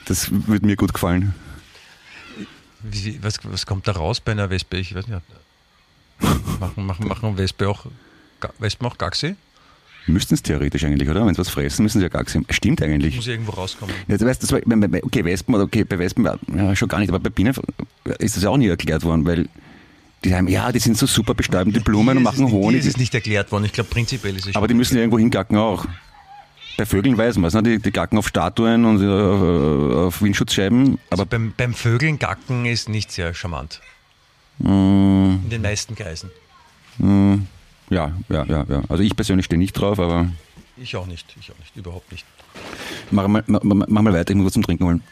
Das 0.08 0.30
würde 0.32 0.66
mir 0.66 0.76
gut 0.76 0.94
gefallen. 0.94 1.34
Wie, 2.82 3.20
was, 3.22 3.40
was 3.44 3.66
kommt 3.66 3.88
da 3.88 3.94
raus 3.94 4.20
bei 4.20 4.32
einer 4.32 4.50
Wespe? 4.50 4.78
Ich 4.78 4.96
weiß 4.96 5.08
nicht. 5.08 5.22
Machen, 6.60 6.86
machen, 6.86 7.08
machen 7.08 7.38
Wespe 7.38 7.70
auch, 7.70 7.86
Wespen 8.60 8.88
auch 8.88 8.98
Gaxi? 8.98 9.36
Müssten 10.08 10.36
es 10.36 10.42
theoretisch 10.42 10.86
eigentlich, 10.86 11.10
oder? 11.10 11.26
Wenn 11.26 11.34
sie 11.34 11.40
was 11.40 11.50
fressen, 11.50 11.84
müssen 11.84 12.00
sie 12.00 12.08
ja 12.08 12.24
sehen. 12.26 12.46
Stimmt 12.50 12.82
eigentlich. 12.82 13.18
Muss 13.18 13.28
irgendwo 13.28 13.52
rauskommen. 13.52 13.94
Ja, 14.08 14.20
weißt, 14.20 14.42
das 14.42 14.52
war, 14.54 14.60
okay, 15.04 15.26
Wespen, 15.26 15.56
okay, 15.56 15.84
bei 15.84 16.00
Wespen, 16.00 16.26
ja, 16.56 16.76
schon 16.76 16.88
gar 16.88 17.00
nicht, 17.00 17.10
aber 17.10 17.20
bei 17.20 17.30
Bienen 17.30 17.54
ist 18.20 18.38
das 18.38 18.44
ja 18.44 18.50
auch 18.50 18.58
nie 18.58 18.68
erklärt 18.68 19.04
worden, 19.04 19.26
weil 19.26 19.50
die 20.24 20.30
sagen, 20.30 20.48
ja, 20.48 20.72
die 20.72 20.80
sind 20.80 20.98
so 20.98 21.06
super 21.06 21.34
bestäuben, 21.34 21.74
die 21.74 21.82
Blumen 21.82 22.18
und 22.18 22.24
ist 22.24 22.24
machen 22.24 22.52
Honig. 22.52 22.80
ist 22.80 22.88
es 22.88 22.98
nicht 22.98 23.14
erklärt 23.14 23.52
worden. 23.52 23.66
Ich 23.66 23.74
glaube, 23.74 23.90
prinzipiell 23.90 24.36
ist 24.36 24.48
es 24.48 24.56
Aber 24.56 24.68
die 24.68 24.74
müssen 24.74 24.96
ja 24.96 25.02
irgendwo 25.02 25.20
hingacken 25.20 25.58
auch. 25.58 25.86
Bei 26.78 26.86
Vögeln 26.86 27.18
weiß 27.18 27.38
man 27.38 27.48
es, 27.48 27.54
ne? 27.56 27.64
die, 27.64 27.80
die 27.80 27.92
gacken 27.92 28.18
auf 28.20 28.28
Statuen 28.28 28.86
und 28.86 29.02
äh, 29.02 29.96
auf 30.06 30.22
Windschutzscheiben, 30.22 31.00
aber 31.10 31.22
Also 31.22 31.26
beim, 31.26 31.54
beim 31.58 31.74
Vögeln 31.74 32.20
gacken 32.20 32.66
ist 32.66 32.88
nicht 32.88 33.12
sehr 33.12 33.34
charmant. 33.34 33.82
Mm. 34.60 34.66
In 35.44 35.50
den 35.50 35.62
meisten 35.64 35.96
Kreisen. 35.96 36.30
ja, 37.00 38.12
ja, 38.30 38.46
ja, 38.46 38.66
ja. 38.70 38.84
Also 38.90 39.04
ich 39.04 39.16
persönlich 39.16 39.46
stehe 39.48 39.60
nicht 39.60 39.74
drauf, 39.74 40.00
aber 40.00 40.28
Ich 40.78 40.96
auch 40.96 41.08
nicht. 41.08 41.36
Ich 41.40 41.52
auch 41.52 41.58
nicht. 41.60 41.76
Überhaupt 41.76 42.12
nicht. 42.12 42.26
mach 43.12 43.28
mal, 43.28 43.44
mach, 43.48 43.62
mach 43.64 44.02
mal 44.02 44.14
weiter, 44.14 44.32
ich 44.32 44.36
muss 44.38 44.46
was 44.46 44.54
zum 44.54 44.64
Trinken 44.64 44.86
holen. 44.86 45.04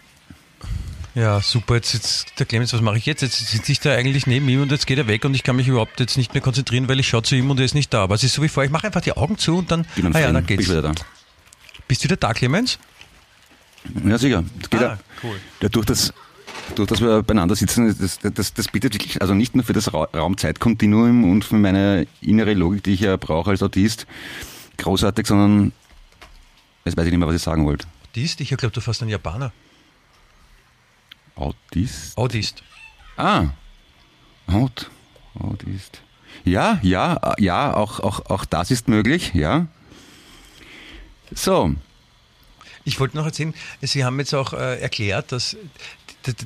Ja, 1.15 1.39
super. 1.41 1.75
Jetzt, 1.75 1.93
jetzt 1.93 2.39
der 2.39 2.45
Clemens, 2.45 2.73
was 2.73 2.81
mache 2.81 2.97
ich 2.97 3.05
jetzt? 3.05 3.21
Jetzt 3.21 3.47
sitze 3.47 3.71
ich 3.71 3.79
da 3.79 3.93
eigentlich 3.93 4.27
neben 4.27 4.47
ihm 4.49 4.61
und 4.61 4.71
jetzt 4.71 4.85
geht 4.85 4.97
er 4.97 5.07
weg 5.07 5.23
und 5.23 5.33
ich 5.33 5.43
kann 5.43 5.55
mich 5.55 5.67
überhaupt 5.67 5.99
jetzt 5.99 6.17
nicht 6.17 6.33
mehr 6.33 6.41
konzentrieren, 6.41 6.89
weil 6.89 6.99
ich 6.99 7.07
schaue 7.07 7.23
zu 7.23 7.35
ihm 7.35 7.49
und 7.49 7.57
er 7.57 7.65
ist 7.65 7.73
nicht 7.73 7.93
da. 7.93 8.03
Aber 8.03 8.15
es 8.15 8.23
ist 8.23 8.33
so 8.33 8.43
wie 8.43 8.49
vorher. 8.49 8.67
Ich 8.67 8.71
mache 8.73 8.85
einfach 8.85 9.01
die 9.01 9.13
Augen 9.13 9.37
zu 9.37 9.57
und 9.57 9.71
dann. 9.71 9.87
Bin 9.95 10.13
ah 10.13 10.19
ja, 10.19 10.25
dann 10.31 10.43
bin 10.43 10.57
geht's. 10.57 10.63
ich 10.63 10.69
wieder 10.69 10.81
da. 10.81 10.91
Bist 11.87 12.01
du 12.01 12.05
wieder 12.05 12.17
da, 12.17 12.33
Clemens? 12.33 12.79
Ja, 14.03 14.17
sicher. 14.17 14.43
Das 14.59 14.69
geht 14.69 14.81
Ah, 14.81 14.83
ja, 14.83 14.97
cool. 15.23 15.39
ja, 15.61 15.69
durch 15.69 15.85
das 15.85 16.13
durch 16.75 16.89
dass 16.89 16.99
wir 17.01 17.21
beieinander 17.21 17.55
sitzen, 17.55 17.95
das, 17.99 18.17
das, 18.19 18.53
das 18.53 18.67
bietet 18.69 18.93
wirklich, 18.95 19.21
also 19.21 19.35
nicht 19.35 19.55
nur 19.55 19.63
für 19.63 19.73
das 19.73 19.93
Ra 19.93 20.05
Raumzeitkontinuum 20.13 21.29
und 21.29 21.45
für 21.45 21.55
meine 21.55 22.07
innere 22.21 22.53
Logik, 22.55 22.83
die 22.83 22.93
ich 22.93 23.01
ja 23.01 23.17
brauche 23.17 23.51
als 23.51 23.61
Autist, 23.61 24.07
großartig, 24.77 25.27
sondern 25.27 25.73
jetzt 26.85 26.97
weiß 26.97 27.05
ich 27.05 27.11
nicht 27.11 27.19
mehr, 27.19 27.27
was 27.27 27.35
ich 27.35 27.41
sagen 27.43 27.65
wollte. 27.65 27.85
Autist? 28.09 28.41
Ich 28.41 28.49
glaube, 28.49 28.71
du 28.71 28.81
fast 28.81 29.03
ein 29.03 29.09
Japaner. 29.09 29.51
Autist? 31.35 32.17
Autist. 32.17 32.63
Ah, 33.17 33.47
Aut, 34.47 34.89
Autist. 35.39 36.01
Ja, 36.43 36.79
ja, 36.81 37.33
ja, 37.37 37.73
auch, 37.75 37.99
auch, 37.99 38.25
auch 38.29 38.45
das 38.45 38.71
ist 38.71 38.87
möglich, 38.87 39.33
ja. 39.33 39.67
So, 41.33 41.73
Ich 42.83 42.99
wollte 42.99 43.17
noch 43.17 43.25
erzählen, 43.25 43.53
Sie 43.81 44.05
haben 44.05 44.19
jetzt 44.19 44.33
auch 44.33 44.53
äh, 44.53 44.79
erklärt, 44.79 45.31
dass 45.31 45.57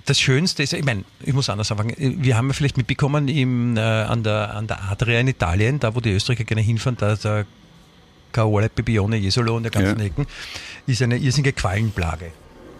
das 0.06 0.20
Schönste 0.20 0.64
ist, 0.64 0.74
ich 0.74 0.84
meine, 0.84 1.04
ich 1.22 1.34
muss 1.34 1.50
anders 1.50 1.72
anfangen. 1.72 1.96
Wir 1.98 2.36
haben 2.36 2.48
ja 2.48 2.54
vielleicht 2.54 2.78
mitbekommen, 2.78 3.28
im, 3.28 3.78
äh, 3.78 3.80
an, 3.82 4.24
der, 4.24 4.54
an 4.56 4.68
der 4.68 4.84
Adria 4.90 5.20
in 5.20 5.28
Italien, 5.28 5.80
da 5.80 5.96
wo 5.96 6.02
die 6.02 6.12
Österreicher 6.12 6.44
gerne 6.44 6.62
hinfahren, 6.62 6.98
da 6.98 7.16
der 7.16 7.46
Caole, 8.32 8.70
Bibione, 8.70 9.18
Jesolo 9.18 9.56
und 9.56 9.64
der 9.64 9.72
ganzen 9.72 10.00
Ja. 10.00 10.06
Ecken, 10.06 10.28
ist 10.86 11.02
eine 11.02 11.18
irrsinnige 11.18 11.54
Quallenplage. 11.54 12.32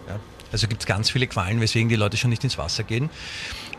Ja? 0.08 0.20
Also 0.52 0.68
gibt 0.68 0.82
es 0.82 0.88
ganz 0.88 1.10
viele 1.10 1.28
Quallen, 1.28 1.62
weswegen 1.62 1.90
die 1.90 1.96
Leute 1.96 2.18
schon 2.18 2.30
nicht 2.30 2.44
ins 2.44 2.58
Wasser 2.58 2.84
gehen. 2.84 3.10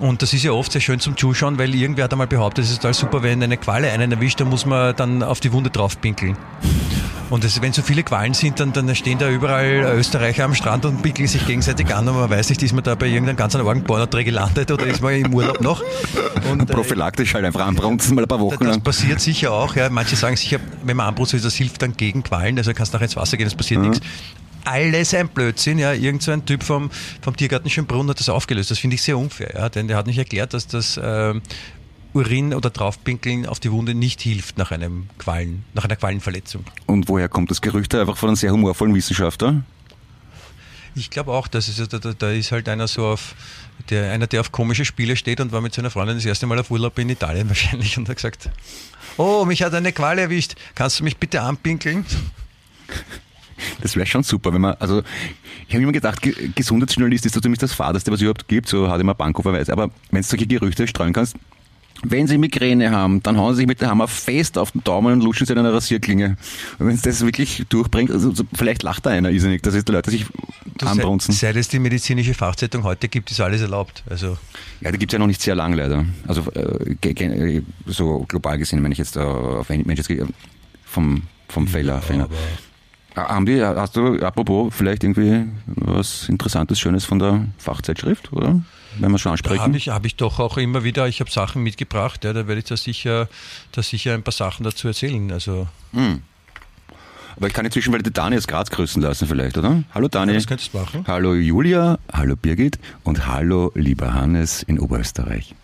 Und 0.00 0.22
das 0.22 0.32
ist 0.32 0.42
ja 0.42 0.52
oft 0.52 0.72
sehr 0.72 0.80
schön 0.80 0.98
zum 0.98 1.16
Zuschauen, 1.16 1.58
weil 1.58 1.74
irgendwer 1.74 2.04
hat 2.04 2.12
einmal 2.12 2.26
behauptet, 2.26 2.64
es 2.64 2.70
ist 2.70 2.78
total 2.78 2.94
super, 2.94 3.22
wenn 3.22 3.42
eine 3.42 3.58
Qualle 3.58 3.92
einen 3.92 4.10
erwischt, 4.10 4.40
dann 4.40 4.48
muss 4.48 4.64
man 4.64 4.96
dann 4.96 5.22
auf 5.22 5.40
die 5.40 5.52
Wunde 5.52 5.68
draufpinkeln. 5.68 6.36
Und 7.28 7.44
das, 7.44 7.62
wenn 7.62 7.72
so 7.72 7.82
viele 7.82 8.02
Qualen 8.02 8.34
sind, 8.34 8.58
dann, 8.58 8.72
dann 8.72 8.92
stehen 8.96 9.18
da 9.18 9.28
überall 9.28 9.94
Österreicher 9.96 10.44
am 10.44 10.54
Strand 10.54 10.84
und 10.84 11.02
pinkeln 11.02 11.28
sich 11.28 11.46
gegenseitig 11.46 11.94
an 11.94 12.08
und 12.08 12.16
man 12.16 12.28
weiß 12.28 12.48
nicht, 12.48 12.62
ist 12.62 12.72
man 12.72 12.82
da 12.82 12.96
bei 12.96 13.06
irgendeinem 13.06 13.36
ganz 13.36 13.54
argen 13.54 13.84
gelandet 13.84 14.70
oder 14.70 14.86
ist 14.86 15.00
man 15.00 15.14
im 15.14 15.32
Urlaub 15.32 15.60
noch. 15.60 15.82
Und, 16.50 16.62
äh, 16.62 16.72
prophylaktisch 16.72 17.34
halt 17.34 17.44
einfach 17.44 17.64
anbrunzen 17.64 18.16
mal 18.16 18.22
ein 18.22 18.28
paar 18.28 18.40
Wochen 18.40 18.64
das 18.64 18.76
lang. 18.76 18.80
passiert 18.80 19.20
sicher 19.20 19.52
auch. 19.52 19.76
Ja. 19.76 19.90
Manche 19.90 20.16
sagen 20.16 20.36
sicher, 20.36 20.58
wenn 20.82 20.96
man 20.96 21.06
anbrust, 21.06 21.34
das 21.34 21.54
hilft 21.54 21.82
dann 21.82 21.96
gegen 21.96 22.24
Qualen, 22.24 22.58
also 22.58 22.72
kannst 22.72 22.94
nachher 22.94 23.04
ins 23.04 23.16
Wasser 23.16 23.36
gehen, 23.36 23.46
es 23.46 23.54
passiert 23.54 23.82
nichts. 23.82 24.00
Alles 24.64 25.14
ein 25.14 25.29
Blödsinn, 25.29 25.79
ja. 25.79 25.92
Irgend 25.92 26.23
so 26.23 26.33
ein 26.33 26.44
Typ 26.44 26.62
vom, 26.62 26.90
vom 27.23 27.37
Tiergarten 27.37 27.70
Schönbrunn 27.70 28.09
hat 28.09 28.20
das 28.20 28.29
aufgelöst. 28.29 28.70
Das 28.70 28.79
finde 28.79 28.94
ich 28.94 29.03
sehr 29.03 29.18
unfair, 29.18 29.53
ja. 29.55 29.68
Denn 29.68 29.88
der 29.88 29.96
hat 29.96 30.07
nicht 30.07 30.18
erklärt, 30.18 30.55
dass 30.55 30.66
das 30.66 31.01
ähm, 31.03 31.42
Urin 32.12 32.55
oder 32.55 32.70
Draufpinkeln 32.70 33.46
auf 33.46 33.61
die 33.61 33.70
Wunde 33.70 33.94
nicht 33.94 34.20
hilft 34.20 34.59
nach 34.59 34.70
einem 34.70 35.09
Qualen, 35.18 35.64
nach 35.75 35.85
einer 35.85 35.96
Qualenverletzung. 35.96 36.64
Und 36.87 37.09
woher 37.09 37.29
kommt 37.29 37.51
das 37.51 37.61
Gerücht? 37.61 37.94
Einfach 37.94 38.16
von 38.16 38.31
einem 38.31 38.37
sehr 38.37 38.53
humorvollen 38.53 38.94
Wissenschaftler? 38.94 39.62
Ich 40.96 41.11
glaube 41.11 41.33
auch, 41.33 41.46
dass 41.46 41.68
es, 41.68 41.88
da, 41.88 41.99
da, 41.99 42.12
da 42.12 42.31
ist 42.31 42.51
halt 42.51 42.68
einer 42.68 42.88
so 42.88 43.07
auf, 43.07 43.37
der, 43.90 44.11
einer, 44.11 44.27
der 44.27 44.40
auf 44.40 44.51
komische 44.51 44.85
Spiele 44.85 45.14
steht 45.16 45.40
und 45.40 45.53
war 45.53 45.61
mit 45.61 45.73
seiner 45.73 45.90
Freundin 45.90 46.16
das 46.16 46.27
erste 46.27 46.46
Mal 46.46 46.59
auf 46.59 46.70
Urlaub 46.70 46.99
in 46.99 47.09
Italien 47.09 47.49
wahrscheinlich 47.49 47.96
und 47.96 48.09
hat 48.09 48.16
gesagt, 48.16 48.51
oh, 49.16 49.44
mich 49.44 49.62
hat 49.62 49.73
eine 49.73 49.92
Qual 49.92 50.18
erwischt, 50.18 50.55
kannst 50.75 50.99
du 50.99 51.05
mich 51.05 51.16
bitte 51.16 51.42
anpinkeln? 51.42 52.05
Das 53.83 53.96
wäre 53.96 54.07
schon 54.07 54.23
super, 54.23 54.53
wenn 54.53 54.61
man, 54.61 54.75
also 54.81 55.03
ich 55.68 55.75
habe 55.75 55.83
immer 55.83 55.92
gedacht, 55.92 56.20
Ge- 56.23 56.51
Gesundheitsjournalist 56.55 57.27
ist 57.27 57.35
so 57.35 57.40
ziemlich 57.40 57.59
das 57.59 57.73
Fadeste, 57.73 58.11
was 58.11 58.18
es 58.18 58.23
überhaupt 58.23 58.49
gibt, 58.49 58.68
so 58.68 58.88
hat 58.88 59.01
immer 59.01 59.14
Bankhoferweise. 59.14 59.73
Aber 59.73 59.90
wenn 60.11 60.23
du 60.23 60.27
solche 60.29 60.46
Gerüchte 60.46 60.87
streuen 60.87 61.12
kannst, 61.12 61.37
wenn 62.03 62.27
sie 62.27 62.38
Migräne 62.38 62.92
haben, 62.92 63.23
dann 63.23 63.37
hauen 63.37 63.53
sie 63.53 63.59
sich 63.59 63.66
mit 63.66 63.83
der 63.83 63.90
Hammer 63.90 64.09
fest 64.09 64.57
auf 64.57 64.70
den 64.73 64.83
Daumen 64.85 65.12
und 65.12 65.23
luschen 65.23 65.46
sie 65.46 65.53
in 65.53 65.59
einer 65.59 65.75
Rasierklinge. 65.75 66.38
Und 66.79 66.87
wenn 66.87 66.94
es 66.94 67.03
das 67.03 67.20
wirklich 67.20 67.66
durchbringt, 67.68 68.11
also 68.11 68.35
so, 68.35 68.44
vielleicht 68.55 68.83
lacht 68.83 69.05
da 69.05 69.11
einer 69.11 69.29
irrsinnig, 69.29 69.61
dass 69.62 69.75
die 69.75 69.92
Leute 69.92 70.11
sich 70.11 70.25
anbrunzen. 70.83 71.35
Seit, 71.35 71.53
seit 71.53 71.57
es 71.57 71.68
die 71.68 71.79
medizinische 71.79 72.33
Fachzeitung 72.33 72.85
heute 72.85 73.09
gibt, 73.09 73.31
ist 73.31 73.38
alles 73.42 73.61
erlaubt. 73.61 74.03
Also 74.09 74.38
Ja, 74.81 74.90
die 74.92 74.99
gibt's 74.99 75.12
ja 75.12 75.18
noch 75.18 75.27
nicht 75.27 75.42
sehr 75.42 75.55
lang 75.55 75.75
leider. 75.75 76.07
Also 76.27 76.51
äh, 76.53 77.61
so 77.85 78.25
global 78.27 78.57
gesehen, 78.57 78.83
wenn 78.83 78.92
ich 78.92 78.99
jetzt 78.99 79.16
äh, 79.16 79.20
auf 79.20 79.68
Mensch 79.68 80.01
vom, 80.87 81.23
vom 81.49 81.66
Feller. 81.68 82.01
Feller. 82.01 82.31
Ah, 83.14 83.29
Haben 83.35 83.46
die, 83.46 83.62
hast 83.64 83.96
du, 83.96 84.20
apropos, 84.20 84.73
vielleicht 84.75 85.03
irgendwie 85.05 85.46
was 85.66 86.29
Interessantes, 86.29 86.79
Schönes 86.79 87.05
von 87.05 87.18
der 87.18 87.46
Fachzeitschrift, 87.59 88.33
oder? 88.33 88.61
Wenn 88.99 89.12
wir 89.12 89.18
schon 89.18 89.33
ansprechen. 89.33 89.61
habe 89.61 89.77
ich, 89.77 89.88
hab 89.88 90.05
ich 90.05 90.16
doch 90.16 90.38
auch 90.40 90.57
immer 90.59 90.83
wieder, 90.85 91.07
ich 91.09 91.20
habe 91.20 91.31
Sachen 91.31 91.62
mitgebracht, 91.62 92.25
ja, 92.25 92.33
da 92.33 92.46
werde 92.46 92.61
ich 92.61 92.64
da 92.66 92.77
sicher, 92.77 93.29
da 93.73 93.83
sicher 93.83 94.14
ein 94.14 94.23
paar 94.23 94.33
Sachen 94.33 94.64
dazu 94.64 94.88
erzählen. 94.88 95.31
Also 95.33 95.68
Aber 97.37 97.46
ich 97.46 97.53
kann 97.53 97.64
inzwischen 97.64 97.92
mal 97.92 98.03
die 98.03 98.12
Dani 98.12 98.37
aus 98.37 98.46
Graz 98.46 98.70
grüßen 98.70 99.01
lassen 99.01 99.27
vielleicht, 99.29 99.57
oder? 99.57 99.83
Hallo 99.94 100.09
Dani. 100.09 100.35
das 100.35 100.46
könntest 100.46 100.75
du 100.75 100.79
machen. 100.79 101.05
Hallo 101.07 101.35
Julia, 101.35 101.99
hallo 102.12 102.37
Birgit 102.37 102.79
und 103.05 103.27
hallo 103.27 103.70
lieber 103.75 104.12
Hannes 104.12 104.62
in 104.64 104.79
Oberösterreich. 104.81 105.55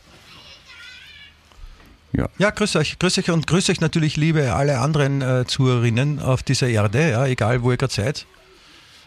Ja. 2.12 2.28
Ja, 2.38 2.50
grüß 2.50 2.76
euch, 2.76 2.98
grüß 2.98 3.18
euch 3.18 3.30
und 3.30 3.46
grüß 3.46 3.68
euch 3.70 3.80
natürlich, 3.80 4.16
liebe 4.16 4.54
alle 4.54 4.78
anderen 4.78 5.22
äh, 5.22 5.44
Zuhörerinnen 5.46 6.20
auf 6.20 6.42
dieser 6.42 6.68
Erde, 6.68 7.10
ja, 7.10 7.26
egal 7.26 7.62
wo 7.62 7.70
ihr 7.70 7.76
gerade 7.76 7.92
seid. 7.92 8.26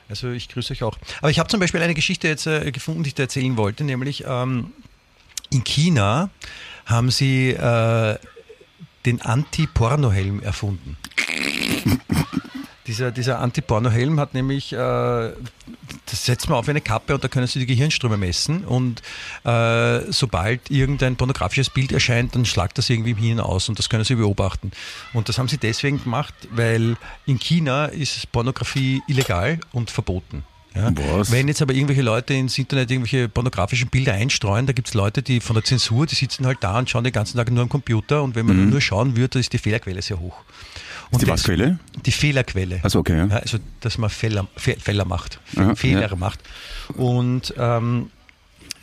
Also 0.09 0.31
ich 0.31 0.49
grüße 0.49 0.73
euch 0.73 0.83
auch. 0.83 0.97
Aber 1.19 1.29
ich 1.29 1.39
habe 1.39 1.49
zum 1.49 1.59
Beispiel 1.59 1.81
eine 1.81 1.93
Geschichte 1.93 2.27
jetzt 2.27 2.47
äh, 2.47 2.71
gefunden, 2.71 3.03
die 3.03 3.09
ich 3.09 3.15
dir 3.15 3.23
erzählen 3.23 3.57
wollte, 3.57 3.83
nämlich 3.83 4.25
ähm, 4.27 4.73
in 5.51 5.63
China 5.63 6.29
haben 6.85 7.11
sie 7.11 7.51
äh, 7.51 8.17
den 9.05 9.21
Anti-Porno-Helm 9.21 10.41
erfunden. 10.41 10.97
Dieser, 12.89 13.11
dieser 13.11 13.37
Anti-Porno-Helm 13.37 14.19
hat 14.19 14.33
nämlich, 14.33 14.73
äh, 14.73 14.75
das 14.75 16.25
setzt 16.25 16.49
man 16.49 16.57
auf 16.57 16.67
eine 16.67 16.81
Kappe 16.81 17.13
und 17.13 17.23
da 17.23 17.27
können 17.27 17.45
Sie 17.45 17.59
die 17.59 17.67
Gehirnströme 17.67 18.17
messen 18.17 18.65
und 18.65 19.03
äh, 19.43 20.11
sobald 20.11 20.71
irgendein 20.71 21.15
pornografisches 21.15 21.69
Bild 21.69 21.91
erscheint, 21.91 22.33
dann 22.33 22.45
schlagt 22.45 22.79
das 22.79 22.89
irgendwie 22.89 23.11
im 23.11 23.17
Hirn 23.17 23.39
aus 23.41 23.69
und 23.69 23.77
das 23.77 23.89
können 23.89 24.05
Sie 24.05 24.15
beobachten. 24.15 24.71
Und 25.13 25.29
das 25.29 25.37
haben 25.37 25.47
Sie 25.47 25.59
deswegen 25.59 26.01
gemacht, 26.01 26.33
weil 26.49 26.97
in 27.27 27.37
China 27.37 27.85
ist 27.85 28.31
Pornografie 28.31 29.03
illegal 29.07 29.59
und 29.71 29.91
verboten. 29.91 30.43
Ja. 30.73 30.91
Wenn 31.29 31.47
jetzt 31.47 31.61
aber 31.61 31.75
irgendwelche 31.75 32.01
Leute 32.01 32.33
ins 32.33 32.57
Internet 32.57 32.89
irgendwelche 32.89 33.29
pornografischen 33.29 33.89
Bilder 33.89 34.13
einstreuen, 34.13 34.65
da 34.65 34.73
gibt 34.73 34.87
es 34.87 34.95
Leute, 34.95 35.21
die 35.21 35.41
von 35.41 35.53
der 35.53 35.63
Zensur, 35.63 36.07
die 36.07 36.15
sitzen 36.15 36.47
halt 36.47 36.57
da 36.61 36.79
und 36.79 36.89
schauen 36.89 37.03
den 37.03 37.13
ganzen 37.13 37.37
Tag 37.37 37.51
nur 37.51 37.61
am 37.61 37.69
Computer 37.69 38.23
und 38.23 38.33
wenn 38.33 38.47
man 38.47 38.69
nur 38.71 38.81
schauen 38.81 39.15
würde, 39.15 39.37
ist 39.37 39.53
die 39.53 39.59
Fehlerquelle 39.59 40.01
sehr 40.01 40.19
hoch. 40.19 40.37
Und 41.11 41.21
die 41.21 41.25
das- 41.25 41.39
Wasquelle? 41.41 41.79
Die 42.05 42.11
Fehlerquelle. 42.11 42.79
Also 42.83 42.99
okay, 42.99 43.17
ja. 43.17 43.27
Also, 43.37 43.57
dass 43.81 43.97
man 43.97 44.09
Fehler, 44.09 44.47
Fe- 44.55 44.77
Fehler 44.79 45.05
macht, 45.05 45.39
Aha, 45.57 45.75
Fehler 45.75 46.09
ja. 46.09 46.15
macht. 46.15 46.39
Und 46.95 47.53
ähm, 47.57 48.09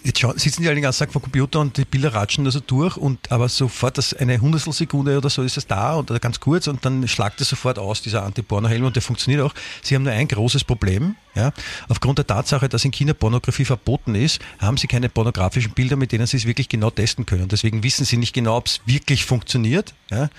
Jetzt 0.07 0.21
schau, 0.21 0.33
sitzen 0.37 0.63
die 0.63 0.69
alle 0.69 0.77
den 0.77 0.85
ganzen 0.85 1.01
Tag 1.01 1.13
vor 1.13 1.21
dem 1.21 1.25
Computer 1.25 1.59
und 1.59 1.77
die 1.77 1.85
Bilder 1.85 2.15
ratschen 2.15 2.45
da 2.45 2.53
so 2.53 2.61
durch 2.61 2.97
und 2.97 3.33
aber 3.33 3.49
sofort 3.49 3.99
das 3.99 4.15
eine 4.15 4.41
Hundertstelsekunde 4.41 5.19
oder 5.19 5.29
so 5.29 5.43
ist 5.43 5.57
es 5.57 5.67
da 5.67 5.95
und 5.95 6.21
ganz 6.21 6.39
kurz 6.39 6.69
und 6.69 6.85
dann 6.85 7.09
schlagt 7.09 7.41
es 7.41 7.49
sofort 7.49 7.77
aus, 7.77 8.03
dieser 8.03 8.23
Anti-Porno-Helm 8.23 8.85
und 8.85 8.95
der 8.95 9.03
funktioniert 9.03 9.43
auch. 9.43 9.53
Sie 9.83 9.97
haben 9.97 10.05
nur 10.05 10.13
ein 10.13 10.29
großes 10.29 10.63
Problem. 10.63 11.17
Ja. 11.35 11.53
Aufgrund 11.89 12.19
der 12.19 12.27
Tatsache, 12.29 12.69
dass 12.69 12.85
in 12.85 12.93
China 12.93 13.15
Pornografie 13.15 13.65
verboten 13.65 14.15
ist, 14.15 14.41
haben 14.61 14.77
sie 14.77 14.87
keine 14.87 15.09
pornografischen 15.09 15.73
Bilder, 15.73 15.97
mit 15.97 16.13
denen 16.13 16.29
sie 16.29 16.37
es 16.37 16.47
wirklich 16.47 16.69
genau 16.69 16.91
testen 16.91 17.27
können. 17.27 17.49
Deswegen 17.49 17.83
wissen 17.83 18.05
sie 18.05 18.17
nicht 18.17 18.33
genau, 18.33 18.59
ob 18.59 18.67
es 18.69 18.83
wirklich 18.87 19.25
funktioniert, 19.25 19.93
ja. 20.13 20.31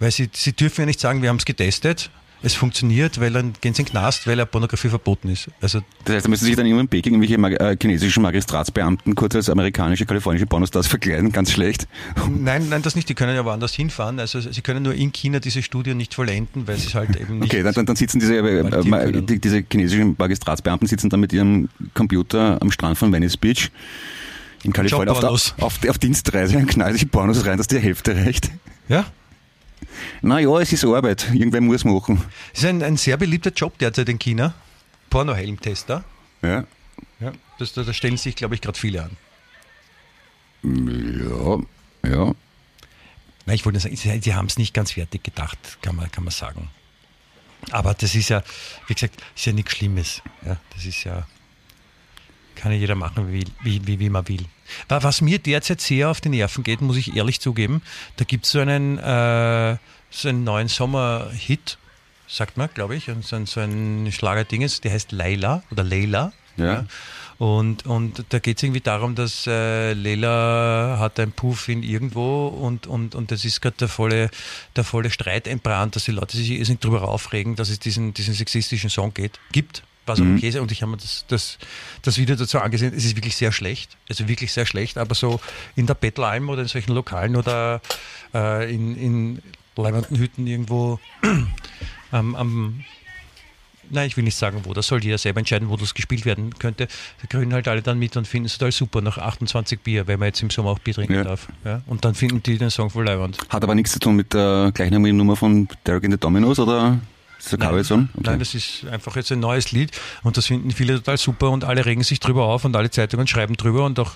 weil 0.00 0.10
sie, 0.10 0.28
sie 0.34 0.52
dürfen 0.52 0.82
ja 0.82 0.86
nicht 0.86 1.00
sagen, 1.00 1.22
wir 1.22 1.30
haben 1.30 1.38
es 1.38 1.46
getestet, 1.46 2.10
es 2.44 2.54
funktioniert, 2.54 3.18
weil 3.20 3.32
dann 3.32 3.54
gehen 3.60 3.74
sie 3.74 3.82
in 3.82 3.86
den 3.86 3.92
Knast, 3.92 4.26
weil 4.26 4.38
ja 4.38 4.44
Pornografie 4.44 4.88
verboten 4.88 5.28
ist. 5.30 5.48
Also 5.60 5.80
Das 6.04 6.14
heißt, 6.16 6.26
da 6.26 6.28
müssen 6.30 6.44
sich 6.44 6.54
dann 6.56 6.66
immer 6.66 6.80
in 6.80 6.88
Peking 6.88 7.14
irgendwelche 7.14 7.38
mag- 7.38 7.60
äh, 7.60 7.76
chinesischen 7.80 8.22
Magistratsbeamten 8.22 9.14
kurz 9.14 9.34
als 9.34 9.48
amerikanische, 9.50 10.04
kalifornische 10.06 10.46
Pornostars 10.46 10.86
verkleiden, 10.86 11.32
ganz 11.32 11.50
schlecht. 11.52 11.88
nein, 12.30 12.68
nein, 12.68 12.82
das 12.82 12.94
nicht. 12.96 13.08
Die 13.08 13.14
können 13.14 13.34
ja 13.34 13.44
woanders 13.44 13.74
hinfahren. 13.74 14.20
Also 14.20 14.40
sie 14.40 14.60
können 14.60 14.82
nur 14.82 14.94
in 14.94 15.10
China 15.12 15.40
diese 15.40 15.62
Studie 15.62 15.94
nicht 15.94 16.14
vollenden, 16.14 16.68
weil 16.68 16.76
sie 16.76 16.88
es 16.88 16.94
halt 16.94 17.16
eben 17.16 17.38
nicht. 17.38 17.52
Okay, 17.52 17.62
dann, 17.62 17.86
dann, 17.86 17.96
sitzen 17.96 18.20
diese, 18.20 18.36
äh, 18.36 18.58
äh, 18.60 19.22
die, 19.22 19.38
diese 19.40 19.64
chinesischen 19.70 20.14
Magistratsbeamten 20.18 20.86
sitzen 20.86 21.08
dann 21.10 21.20
mit 21.20 21.32
ihrem 21.32 21.68
Computer 21.94 22.60
am 22.60 22.70
Strand 22.70 22.98
von 22.98 23.12
Venice 23.12 23.36
Beach 23.36 23.70
in 24.64 24.72
Kalifornien 24.72 25.08
auf, 25.10 25.20
der- 25.20 25.30
auf, 25.64 25.78
auf 25.88 25.98
Dienstreise 25.98 26.56
und 26.56 26.66
knallen 26.66 26.94
sich 26.94 27.10
Pornos 27.10 27.44
rein, 27.46 27.58
dass 27.58 27.66
die 27.68 27.78
Hälfte 27.78 28.14
reicht. 28.16 28.50
Ja, 28.88 29.06
Naja, 30.22 30.58
es 30.60 30.72
ist 30.72 30.84
Arbeit. 30.84 31.28
Irgendwer 31.32 31.60
muss 31.60 31.84
machen. 31.84 32.22
es 32.52 32.60
ist 32.60 32.66
ein, 32.66 32.82
ein 32.82 32.96
sehr 32.96 33.16
beliebter 33.16 33.50
Job 33.50 33.78
derzeit 33.78 34.08
in 34.08 34.18
China. 34.18 34.54
Pornohelmtester. 35.10 36.04
Ja. 36.42 36.64
Ja, 37.20 37.32
das, 37.58 37.72
da, 37.72 37.90
stellen 37.92 38.16
sich, 38.16 38.36
glaube 38.36 38.54
ich, 38.54 38.60
gerade 38.60 38.78
viele 38.78 39.04
an. 39.04 39.16
Ja, 40.62 42.10
ja. 42.10 42.34
Nein, 43.46 43.56
ich 43.56 43.64
wollte 43.64 43.76
nur 43.76 43.80
sagen, 43.80 43.96
sie, 43.96 44.20
sie 44.20 44.34
haben 44.34 44.46
es 44.46 44.58
nicht 44.58 44.74
ganz 44.74 44.92
fertig 44.92 45.22
gedacht, 45.22 45.58
kann 45.82 45.96
man, 45.96 46.10
kann 46.10 46.24
man 46.24 46.32
sagen. 46.32 46.70
Aber 47.70 47.94
das 47.94 48.14
ist 48.14 48.28
ja, 48.28 48.42
wie 48.86 48.94
gesagt, 48.94 49.22
ist 49.34 49.46
ja 49.46 49.52
nichts 49.52 49.72
Schlimmes. 49.72 50.22
Ja, 50.44 50.56
das 50.74 50.84
ist 50.84 51.04
ja, 51.04 51.26
kann 52.54 52.72
ja 52.72 52.78
jeder 52.78 52.94
machen, 52.94 53.32
wie, 53.32 53.44
wie, 53.62 53.86
wie, 53.86 53.98
wie 53.98 54.10
man 54.10 54.26
will. 54.28 54.44
Wa- 54.88 55.02
Was 55.02 55.20
mir 55.20 55.38
derzeit 55.38 55.80
sehr 55.80 56.10
auf 56.10 56.20
die 56.20 56.28
Nerven 56.30 56.64
geht, 56.64 56.80
muss 56.80 56.96
ich 56.96 57.16
ehrlich 57.16 57.40
zugeben, 57.40 57.82
da 58.16 58.24
gibt 58.24 58.44
es 58.46 58.52
so 58.52 58.60
einen, 58.60 58.98
äh, 58.98 59.76
so 60.10 60.28
einen 60.28 60.44
neuen 60.44 60.68
Sommerhit, 60.68 61.78
sagt 62.28 62.56
man, 62.56 62.68
glaube 62.72 62.96
ich, 62.96 63.10
und 63.10 63.24
so 63.24 63.36
ein, 63.36 63.46
so 63.46 63.60
ein 63.60 64.10
Schlagerdinges, 64.12 64.80
der 64.80 64.92
heißt 64.92 65.12
Laila 65.12 65.62
oder 65.70 65.82
Leila. 65.84 66.32
Ja. 66.56 66.86
Und, 67.38 67.84
und 67.84 68.24
da 68.28 68.38
geht 68.38 68.58
es 68.58 68.62
irgendwie 68.62 68.80
darum, 68.80 69.16
dass 69.16 69.44
äh, 69.48 69.92
Leila 69.92 70.98
hat 71.00 71.18
ein 71.18 71.32
Puff 71.32 71.68
in 71.68 71.82
irgendwo 71.82 72.46
und, 72.46 72.86
und, 72.86 73.16
und 73.16 73.32
das 73.32 73.44
ist 73.44 73.60
gerade 73.60 73.76
der 73.76 73.88
volle, 73.88 74.30
der 74.76 74.84
volle 74.84 75.10
Streit 75.10 75.48
entbrannt, 75.48 75.96
dass 75.96 76.04
die 76.04 76.12
Leute 76.12 76.36
sich 76.36 76.48
irrsinnig 76.50 76.80
darüber 76.80 77.08
aufregen, 77.08 77.56
dass 77.56 77.70
es 77.70 77.80
diesen, 77.80 78.14
diesen 78.14 78.34
sexistischen 78.34 78.88
Song 78.88 79.12
geht, 79.12 79.40
gibt. 79.50 79.82
Was 80.06 80.20
auch 80.20 80.24
okay 80.24 80.48
ist. 80.48 80.56
Und 80.56 80.70
ich 80.72 80.82
habe 80.82 80.90
mir 80.92 80.98
das, 80.98 81.24
das, 81.28 81.58
das 82.02 82.18
Video 82.18 82.36
dazu 82.36 82.58
angesehen. 82.60 82.92
Es 82.94 83.04
ist 83.04 83.16
wirklich 83.16 83.36
sehr 83.36 83.52
schlecht. 83.52 83.96
Also 84.08 84.28
wirklich 84.28 84.52
sehr 84.52 84.66
schlecht. 84.66 84.98
Aber 84.98 85.14
so 85.14 85.40
in 85.76 85.86
der 85.86 85.94
Bettelalm 85.94 86.48
oder 86.50 86.62
in 86.62 86.68
solchen 86.68 86.92
Lokalen 86.92 87.36
oder 87.36 87.80
äh, 88.34 88.72
in, 88.74 88.96
in 88.96 89.42
leibenden 89.76 90.18
Hütten 90.18 90.46
irgendwo 90.46 91.00
am, 92.10 92.34
am 92.34 92.84
Nein, 93.90 94.06
ich 94.06 94.16
will 94.16 94.24
nicht 94.24 94.36
sagen, 94.36 94.60
wo. 94.64 94.72
Das 94.72 94.86
soll 94.86 95.04
jeder 95.04 95.18
selber 95.18 95.40
entscheiden, 95.40 95.68
wo 95.68 95.76
das 95.76 95.92
gespielt 95.92 96.24
werden 96.24 96.54
könnte. 96.58 96.88
Da 97.20 97.26
grünen 97.28 97.52
halt 97.52 97.68
alle 97.68 97.82
dann 97.82 97.98
mit 97.98 98.16
und 98.16 98.26
finden 98.26 98.46
es 98.46 98.54
total 98.56 98.72
super 98.72 99.02
nach 99.02 99.18
28 99.18 99.80
Bier, 99.80 100.08
weil 100.08 100.16
man 100.16 100.28
jetzt 100.28 100.42
im 100.42 100.48
Sommer 100.48 100.70
auch 100.70 100.78
Bier 100.78 100.94
trinken 100.94 101.12
Ja. 101.12 101.24
darf. 101.24 101.48
Ja? 101.66 101.82
Und 101.86 102.04
dann 102.04 102.14
finden 102.14 102.42
die 102.42 102.56
den 102.56 102.70
Song 102.70 102.88
voll 102.88 103.04
leibend. 103.04 103.38
Hat 103.50 103.62
aber 103.62 103.74
nichts 103.74 103.92
zu 103.92 103.98
tun 103.98 104.16
mit 104.16 104.32
der 104.32 104.70
gleichnamigen 104.72 105.16
Nummer 105.18 105.36
von 105.36 105.68
Derek 105.86 106.04
in 106.04 106.12
the 106.12 106.18
Dominoes 106.18 106.58
oder 106.58 106.98
ist 107.46 107.54
eine 107.54 107.64
Coverversion? 107.64 108.08
Okay. 108.14 108.22
Nein, 108.30 108.38
das 108.38 108.54
ist 108.54 108.84
einfach 108.86 109.16
jetzt 109.16 109.30
ein 109.32 109.40
neues 109.40 109.72
Lied 109.72 109.90
und 110.22 110.36
das 110.36 110.46
finden 110.46 110.70
viele 110.70 110.96
total 110.96 111.18
super 111.18 111.50
und 111.50 111.64
alle 111.64 111.84
regen 111.84 112.02
sich 112.02 112.20
drüber 112.20 112.44
auf 112.44 112.64
und 112.64 112.74
alle 112.76 112.90
Zeitungen 112.90 113.26
schreiben 113.26 113.56
drüber 113.56 113.84
und 113.84 113.98
auch 113.98 114.12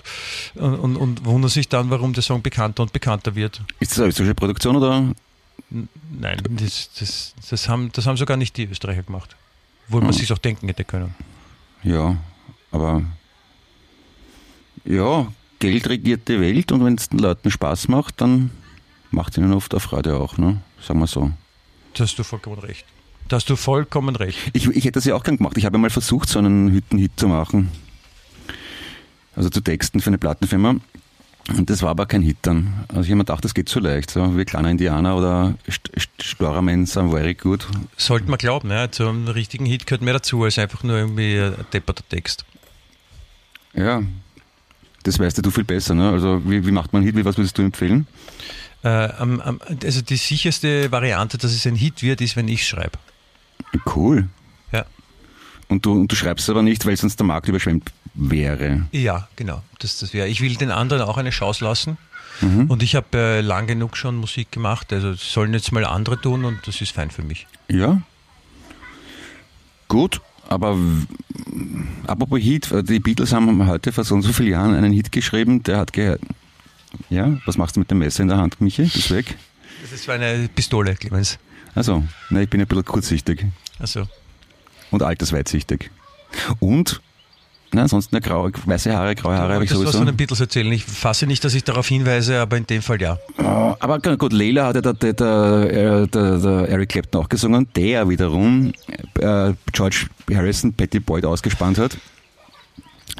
und, 0.55 0.75
und, 0.75 0.95
und 0.97 1.25
wundern 1.25 1.49
sich 1.49 1.67
dann, 1.69 1.89
warum 1.89 2.13
der 2.13 2.23
Song 2.23 2.41
bekannter 2.41 2.83
und 2.83 2.93
bekannter 2.93 3.35
wird. 3.35 3.61
Ist 3.79 3.91
das 3.91 3.99
eine 3.99 4.07
österreichische 4.09 4.35
Produktion 4.35 4.75
oder? 4.75 5.13
Nein, 5.69 6.41
das, 6.49 6.89
das, 6.99 7.35
das, 7.49 7.69
haben, 7.69 7.91
das 7.91 8.07
haben 8.07 8.17
sogar 8.17 8.37
nicht 8.37 8.57
die 8.57 8.65
Österreicher 8.65 9.03
gemacht. 9.03 9.35
Obwohl 9.87 10.01
man 10.01 10.11
Hm. 10.11 10.19
sich 10.19 10.31
auch 10.33 10.37
denken 10.37 10.67
hätte 10.67 10.83
können. 10.83 11.13
Ja, 11.83 12.17
aber 12.71 13.03
ja, 14.85 15.27
Geld 15.59 15.87
regiert 15.89 16.27
die 16.27 16.39
Welt 16.39 16.71
und 16.71 16.83
wenn 16.85 16.95
es 16.95 17.09
den 17.09 17.19
Leuten 17.19 17.51
Spaß 17.51 17.87
macht, 17.89 18.21
dann 18.21 18.51
macht 19.11 19.37
ihnen 19.37 19.53
oft 19.53 19.73
eine 19.73 19.79
Freude 19.79 20.15
auch, 20.17 20.37
ne? 20.37 20.61
Sagen 20.81 20.99
wir 20.99 21.07
so. 21.07 21.31
Da 21.93 22.03
hast 22.03 22.17
du 22.17 22.23
vollkommen 22.23 22.59
recht. 22.59 22.85
Da 23.29 23.35
hast 23.37 23.49
du 23.49 23.55
vollkommen 23.55 24.15
recht. 24.15 24.37
Ich, 24.53 24.67
ich 24.67 24.83
hätte 24.83 24.93
das 24.93 25.05
ja 25.05 25.15
auch 25.15 25.23
gern 25.23 25.37
gemacht. 25.37 25.55
Ich 25.57 25.65
habe 25.65 25.77
mal 25.77 25.89
versucht, 25.89 26.27
so 26.29 26.39
einen 26.39 26.71
Hüttenhit 26.71 27.11
zu 27.15 27.27
machen. 27.27 27.69
Also 29.35 29.49
zu 29.49 29.61
texten 29.61 30.01
für 30.01 30.09
eine 30.09 30.17
Plattenfirma. 30.17 30.75
Und 31.55 31.69
das 31.69 31.81
war 31.81 31.89
aber 31.89 32.05
kein 32.05 32.21
Hit 32.21 32.37
dann. 32.41 32.85
Also 32.89 33.01
ich 33.01 33.07
habe 33.07 33.15
mir 33.17 33.23
gedacht, 33.25 33.45
das 33.45 33.53
geht 33.53 33.69
zu 33.69 33.79
leicht. 33.79 34.11
So 34.11 34.35
wie 34.37 34.45
kleiner 34.45 34.69
Indianer 34.69 35.15
oder 35.15 35.55
St 35.71 35.89
St 35.99 36.09
Storament 36.21 36.89
sind 36.89 37.11
very 37.11 37.33
good. 37.35 37.65
Sollte 37.97 38.29
man 38.29 38.37
glauben, 38.37 38.69
ja. 38.71 38.91
Zu 38.91 39.07
einem 39.07 39.27
richtigen 39.27 39.65
Hit 39.65 39.87
gehört 39.87 40.01
mehr 40.01 40.13
dazu, 40.13 40.43
als 40.43 40.59
einfach 40.59 40.83
nur 40.83 40.97
irgendwie 40.97 41.39
ein 41.39 41.53
depperter 41.71 42.03
Text. 42.09 42.45
Ja, 43.73 44.01
das 45.03 45.17
weißt 45.19 45.37
ja 45.37 45.41
du 45.43 45.51
viel 45.51 45.63
besser. 45.63 45.93
Ne? 45.95 46.09
Also 46.09 46.41
wie, 46.49 46.65
wie 46.65 46.71
macht 46.71 46.93
man 46.93 47.01
einen 47.01 47.07
Hit? 47.07 47.15
Wie, 47.15 47.25
was 47.25 47.37
würdest 47.37 47.57
du 47.57 47.61
empfehlen? 47.61 48.05
Äh, 48.83 48.89
am- 48.89 49.39
am- 49.41 49.59
also 49.83 50.01
die 50.01 50.17
sicherste 50.17 50.91
Variante, 50.91 51.37
dass 51.37 51.51
es 51.53 51.65
ein 51.67 51.75
Hit 51.75 52.01
wird, 52.03 52.21
ist, 52.21 52.35
wenn 52.35 52.47
ich 52.47 52.67
schreibe. 52.67 52.97
Cool. 53.95 54.27
Ja. 54.71 54.85
Und 55.67 55.85
du, 55.85 55.93
und 55.93 56.11
du 56.11 56.15
schreibst 56.15 56.49
aber 56.49 56.61
nicht, 56.61 56.85
weil 56.85 56.97
sonst 56.97 57.17
der 57.19 57.25
Markt 57.25 57.47
überschwemmt 57.47 57.91
wäre. 58.13 58.87
Ja, 58.91 59.27
genau. 59.35 59.61
Das, 59.79 59.97
das 59.99 60.13
wäre. 60.13 60.27
Ich 60.27 60.41
will 60.41 60.55
den 60.55 60.71
anderen 60.71 61.03
auch 61.03 61.17
eine 61.17 61.29
Chance 61.29 61.63
lassen. 61.63 61.97
Mhm. 62.41 62.65
Und 62.67 62.83
ich 62.83 62.95
habe 62.95 63.17
äh, 63.17 63.41
lang 63.41 63.67
genug 63.67 63.97
schon 63.97 64.15
Musik 64.15 64.51
gemacht. 64.51 64.93
Also 64.93 65.13
sollen 65.13 65.53
jetzt 65.53 65.71
mal 65.71 65.85
andere 65.85 66.19
tun 66.19 66.45
und 66.45 66.65
das 66.65 66.81
ist 66.81 66.91
fein 66.91 67.11
für 67.11 67.23
mich. 67.23 67.47
Ja. 67.67 68.01
Gut, 69.87 70.21
aber 70.47 70.77
apropos 72.07 72.39
Hit, 72.39 72.71
äh, 72.71 72.83
die 72.83 72.99
Beatles 72.99 73.33
haben 73.33 73.67
heute 73.67 73.91
vor 73.91 74.03
so 74.03 74.15
und 74.15 74.21
so 74.21 74.31
vielen 74.33 74.51
Jahren 74.51 74.75
einen 74.75 74.93
Hit 74.93 75.11
geschrieben, 75.11 75.63
der 75.63 75.77
hat 75.77 75.93
gehört. 75.93 76.21
Ja, 77.09 77.37
was 77.45 77.57
machst 77.57 77.75
du 77.75 77.81
mit 77.81 77.91
dem 77.91 77.99
Messer 77.99 78.23
in 78.23 78.29
der 78.29 78.37
Hand, 78.37 78.61
Michi? 78.61 78.83
Ist 78.83 79.11
weg? 79.11 79.37
Das 79.91 80.07
war 80.07 80.15
eine 80.15 80.49
Pistole, 80.53 80.95
Clemens. 80.95 81.37
Also, 81.75 82.03
ne, 82.29 82.43
ich 82.43 82.49
bin 82.49 82.61
ein 82.61 82.67
bisschen 82.67 82.85
kurzsichtig 82.85 83.45
Also, 83.79 84.07
und 84.91 85.03
altersweitsichtig. 85.03 85.91
Und, 86.59 87.01
na, 87.71 87.83
ansonsten 87.83 88.15
eine 88.15 88.25
graue, 88.25 88.51
weiße 88.65 88.95
Haare, 88.95 89.13
graue 89.15 89.35
Haare 89.37 89.53
habe 89.53 89.63
ich 89.63 89.69
das 89.69 89.77
was 89.77 89.85
sowieso. 89.85 89.97
von 89.99 90.07
den 90.07 90.17
Beatles 90.17 90.39
erzählen. 90.39 90.71
Ich 90.71 90.83
fasse 90.85 91.27
nicht, 91.27 91.43
dass 91.43 91.53
ich 91.53 91.63
darauf 91.63 91.87
hinweise, 91.87 92.39
aber 92.39 92.57
in 92.57 92.65
dem 92.65 92.81
Fall 92.81 92.99
ja. 92.99 93.17
Oh, 93.37 93.75
aber 93.79 93.99
gut, 93.99 94.33
Leila 94.33 94.67
hat 94.67 94.75
ja 94.75 94.81
der, 94.81 94.93
der, 94.93 95.13
der, 95.13 96.07
der, 96.07 96.37
der 96.37 96.69
Eric 96.69 96.89
Clapton 96.89 97.21
auch 97.21 97.29
gesungen, 97.29 97.67
der 97.75 98.09
wiederum 98.09 98.73
äh, 99.19 99.53
George 99.71 100.07
Harrison, 100.33 100.73
Patty 100.73 100.99
Boyd 100.99 101.25
ausgespannt 101.25 101.77
hat, 101.77 101.97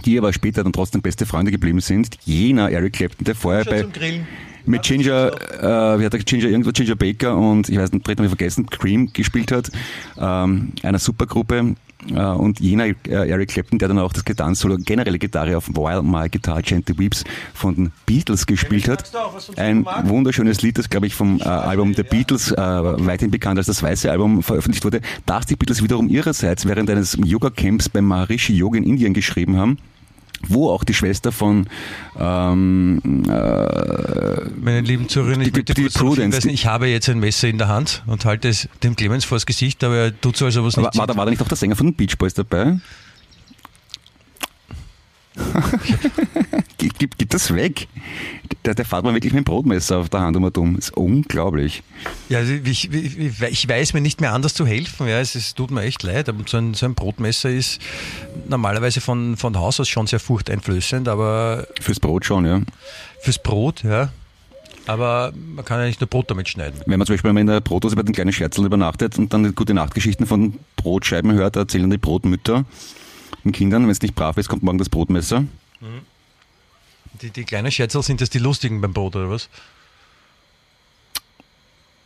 die 0.05 0.17
aber 0.17 0.33
später 0.33 0.63
dann 0.63 0.73
trotzdem 0.73 1.01
beste 1.01 1.27
Freunde 1.27 1.51
geblieben 1.51 1.79
sind. 1.81 2.17
Jener 2.25 2.71
Eric 2.71 2.93
Clapton, 2.93 3.25
der 3.25 3.35
vorher 3.35 3.65
bei 3.65 3.83
Grillen. 3.83 4.27
Mit 4.69 4.83
Ginger, 4.83 5.31
äh, 5.59 5.99
wie 5.99 6.05
hat 6.05 6.13
der 6.13 6.19
Ginger, 6.19 6.47
irgendwo 6.47 6.71
Ginger 6.71 6.95
Baker 6.95 7.35
und 7.35 7.69
ich 7.69 7.77
weiß 7.77 7.91
nicht, 7.91 8.07
dritte 8.07 8.21
Mal 8.21 8.29
vergessen, 8.29 8.67
Cream 8.67 9.11
gespielt 9.11 9.51
hat, 9.51 9.71
ähm, 10.17 10.73
einer 10.83 10.99
Supergruppe. 10.99 11.75
Äh, 12.09 12.21
und 12.21 12.61
jener 12.61 12.85
äh, 12.85 12.95
Eric 13.09 13.49
Clapton, 13.49 13.77
der 13.77 13.89
dann 13.89 13.99
auch 13.99 14.13
das 14.13 14.23
Gitarrensolo, 14.23 14.77
generelle 14.77 15.19
Gitarre 15.19 15.57
auf 15.57 15.67
While 15.67 16.01
My 16.01 16.29
Guitar 16.29 16.61
Gently 16.61 16.97
Weeps 16.97 17.25
von 17.53 17.75
den 17.75 17.91
Beatles 18.05 18.45
gespielt 18.45 18.87
hat. 18.87 19.11
Ein 19.57 19.85
wunderschönes 20.05 20.61
Lied, 20.61 20.77
das 20.77 20.89
glaube 20.89 21.07
ich 21.07 21.13
vom 21.13 21.41
äh, 21.41 21.43
Album 21.43 21.93
The 21.93 22.03
Beatles, 22.03 22.53
äh, 22.53 22.55
weithin 22.55 23.31
bekannt 23.31 23.57
als 23.57 23.67
das 23.67 23.83
weiße 23.83 24.09
Album, 24.09 24.43
veröffentlicht 24.43 24.85
wurde, 24.85 25.01
das 25.25 25.45
die 25.47 25.57
Beatles 25.57 25.83
wiederum 25.83 26.07
ihrerseits 26.07 26.65
während 26.65 26.89
eines 26.89 27.17
Yoga-Camps 27.21 27.89
beim 27.89 28.05
Maharishi 28.05 28.53
Yoga 28.53 28.77
in 28.77 28.85
Indien 28.85 29.13
geschrieben 29.13 29.57
haben 29.57 29.77
wo 30.47 30.69
auch 30.69 30.83
die 30.83 30.93
Schwester 30.93 31.31
von 31.31 31.67
ähm, 32.17 33.01
äh, 33.27 34.41
Meine 34.59 34.81
lieben 34.81 35.09
Zuhörer, 35.09 35.41
ich 35.41 35.51
die 35.51 35.89
kurz 35.89 36.17
hinweisen, 36.17 36.49
ich 36.49 36.65
habe 36.65 36.87
jetzt 36.87 37.09
ein 37.09 37.19
Messer 37.19 37.47
in 37.47 37.57
der 37.57 37.67
Hand 37.67 38.03
und 38.07 38.25
halte 38.25 38.49
es 38.49 38.69
dem 38.83 38.95
Clemens 38.95 39.25
vors 39.25 39.45
Gesicht, 39.45 39.83
aber 39.83 39.95
er 39.95 40.21
tut 40.21 40.37
so, 40.37 40.45
als 40.45 40.57
ob 40.57 40.65
es 40.65 40.77
nicht 40.77 40.97
war, 40.97 41.07
da, 41.07 41.15
war 41.15 41.25
da 41.25 41.31
nicht 41.31 41.41
auch 41.41 41.47
der 41.47 41.57
Sänger 41.57 41.75
von 41.75 41.87
den 41.87 41.95
Beach 41.95 42.17
Boys 42.17 42.33
dabei? 42.33 42.77
gib, 46.77 47.17
gib 47.17 47.29
das 47.29 47.53
weg. 47.53 47.87
Der, 48.65 48.75
der 48.75 48.85
fährt 48.85 49.03
mir 49.03 49.13
wirklich 49.13 49.33
mit 49.33 49.45
dem 49.45 49.45
Brotmesser 49.45 49.97
auf 49.97 50.09
der 50.09 50.21
Hand 50.21 50.35
um 50.37 50.43
und 50.43 50.57
um. 50.57 50.75
Das 50.75 50.85
ist 50.85 50.97
unglaublich. 50.97 51.83
Ja, 52.29 52.39
also 52.39 52.53
ich, 52.53 52.91
ich, 52.91 53.41
ich 53.41 53.69
weiß 53.69 53.93
mir 53.93 54.01
nicht 54.01 54.21
mehr 54.21 54.33
anders 54.33 54.53
zu 54.53 54.65
helfen. 54.65 55.07
Ja, 55.07 55.19
es, 55.19 55.35
es 55.35 55.55
tut 55.55 55.71
mir 55.71 55.81
echt 55.83 56.03
leid. 56.03 56.29
Aber 56.29 56.43
so 56.45 56.57
ein, 56.57 56.73
so 56.73 56.85
ein 56.85 56.95
Brotmesser 56.95 57.49
ist 57.49 57.79
normalerweise 58.47 59.01
von, 59.01 59.37
von 59.37 59.57
Haus 59.57 59.79
aus 59.79 59.87
schon 59.87 60.07
sehr 60.07 60.19
furchteinflößend, 60.19 61.07
aber 61.07 61.67
Fürs 61.79 61.99
Brot 61.99 62.25
schon, 62.25 62.45
ja. 62.45 62.61
fürs 63.21 63.39
Brot, 63.39 63.83
ja. 63.83 64.09
Aber 64.85 65.33
man 65.55 65.63
kann 65.63 65.79
ja 65.79 65.85
nicht 65.85 66.01
nur 66.01 66.07
Brot 66.07 66.31
damit 66.31 66.49
schneiden. 66.49 66.81
Wenn 66.87 66.97
man 66.97 67.05
zum 67.05 67.13
Beispiel 67.13 67.31
mal 67.31 67.39
in 67.39 67.47
der 67.47 67.61
Brotdose 67.61 67.95
bei 67.95 68.01
den 68.01 68.13
kleinen 68.13 68.33
Scherzeln 68.33 68.65
übernachtet 68.65 69.19
und 69.19 69.31
dann 69.31 69.53
gute 69.53 69.75
Nachtgeschichten 69.75 70.25
von 70.25 70.55
Brotscheiben 70.77 71.31
hört, 71.33 71.55
erzählen 71.57 71.89
die 71.89 71.97
Brotmütter 71.97 72.65
den 73.43 73.51
Kindern, 73.51 73.83
wenn 73.83 73.89
es 73.89 74.01
nicht 74.01 74.15
brav 74.15 74.37
ist, 74.37 74.49
kommt 74.49 74.63
morgen 74.63 74.77
das 74.77 74.89
Brotmesser. 74.89 75.45
Die, 77.21 77.29
die 77.31 77.43
kleinen 77.43 77.71
Scherzel 77.71 78.03
sind 78.03 78.21
das 78.21 78.29
die 78.29 78.39
lustigen 78.39 78.81
beim 78.81 78.93
Brot, 78.93 79.15
oder 79.15 79.29
was? 79.29 79.49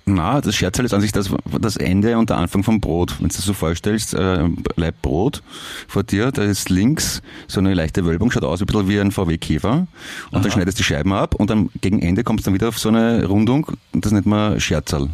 Na, 0.06 0.42
das 0.42 0.56
Scherzerl 0.56 0.86
ist 0.86 0.94
an 0.94 1.00
sich 1.00 1.14
das, 1.14 1.30
das 1.62 1.78
Ende 1.78 2.18
und 2.18 2.30
der 2.30 2.38
Anfang 2.38 2.64
vom 2.64 2.82
Brot. 2.82 3.20
Wenn 3.20 3.30
du 3.30 3.36
das 3.36 3.46
so 3.46 3.54
vorstellst, 3.54 4.14
äh, 4.14 4.50
Leib 4.76 5.02
Brot 5.02 5.42
vor 5.88 6.04
dir, 6.04 6.32
da 6.32 6.44
ist 6.44 6.70
links 6.70 7.22
so 7.48 7.62
eine 7.62 7.74
leichte 7.74 8.04
Wölbung, 8.04 8.30
schaut 8.30 8.44
aus 8.44 8.60
ein 8.60 8.66
bisschen 8.66 8.90
wie 8.90 9.00
ein 9.00 9.12
VW-Käfer. 9.12 9.88
Und 10.32 10.46
dann 10.46 10.52
schneidest 10.52 10.78
du 10.78 10.82
die 10.82 10.86
Scheiben 10.86 11.14
ab 11.14 11.36
und 11.36 11.50
dann 11.50 11.70
gegen 11.80 12.02
Ende 12.02 12.26
kommst 12.26 12.46
du 12.46 12.50
dann 12.50 12.54
wieder 12.54 12.68
auf 12.68 12.80
so 12.80 12.90
eine 12.90 13.26
Rundung 13.26 13.72
und 13.94 14.04
das 14.04 14.12
nennt 14.12 14.26
man 14.26 14.60
Scherzerl. 14.60 15.10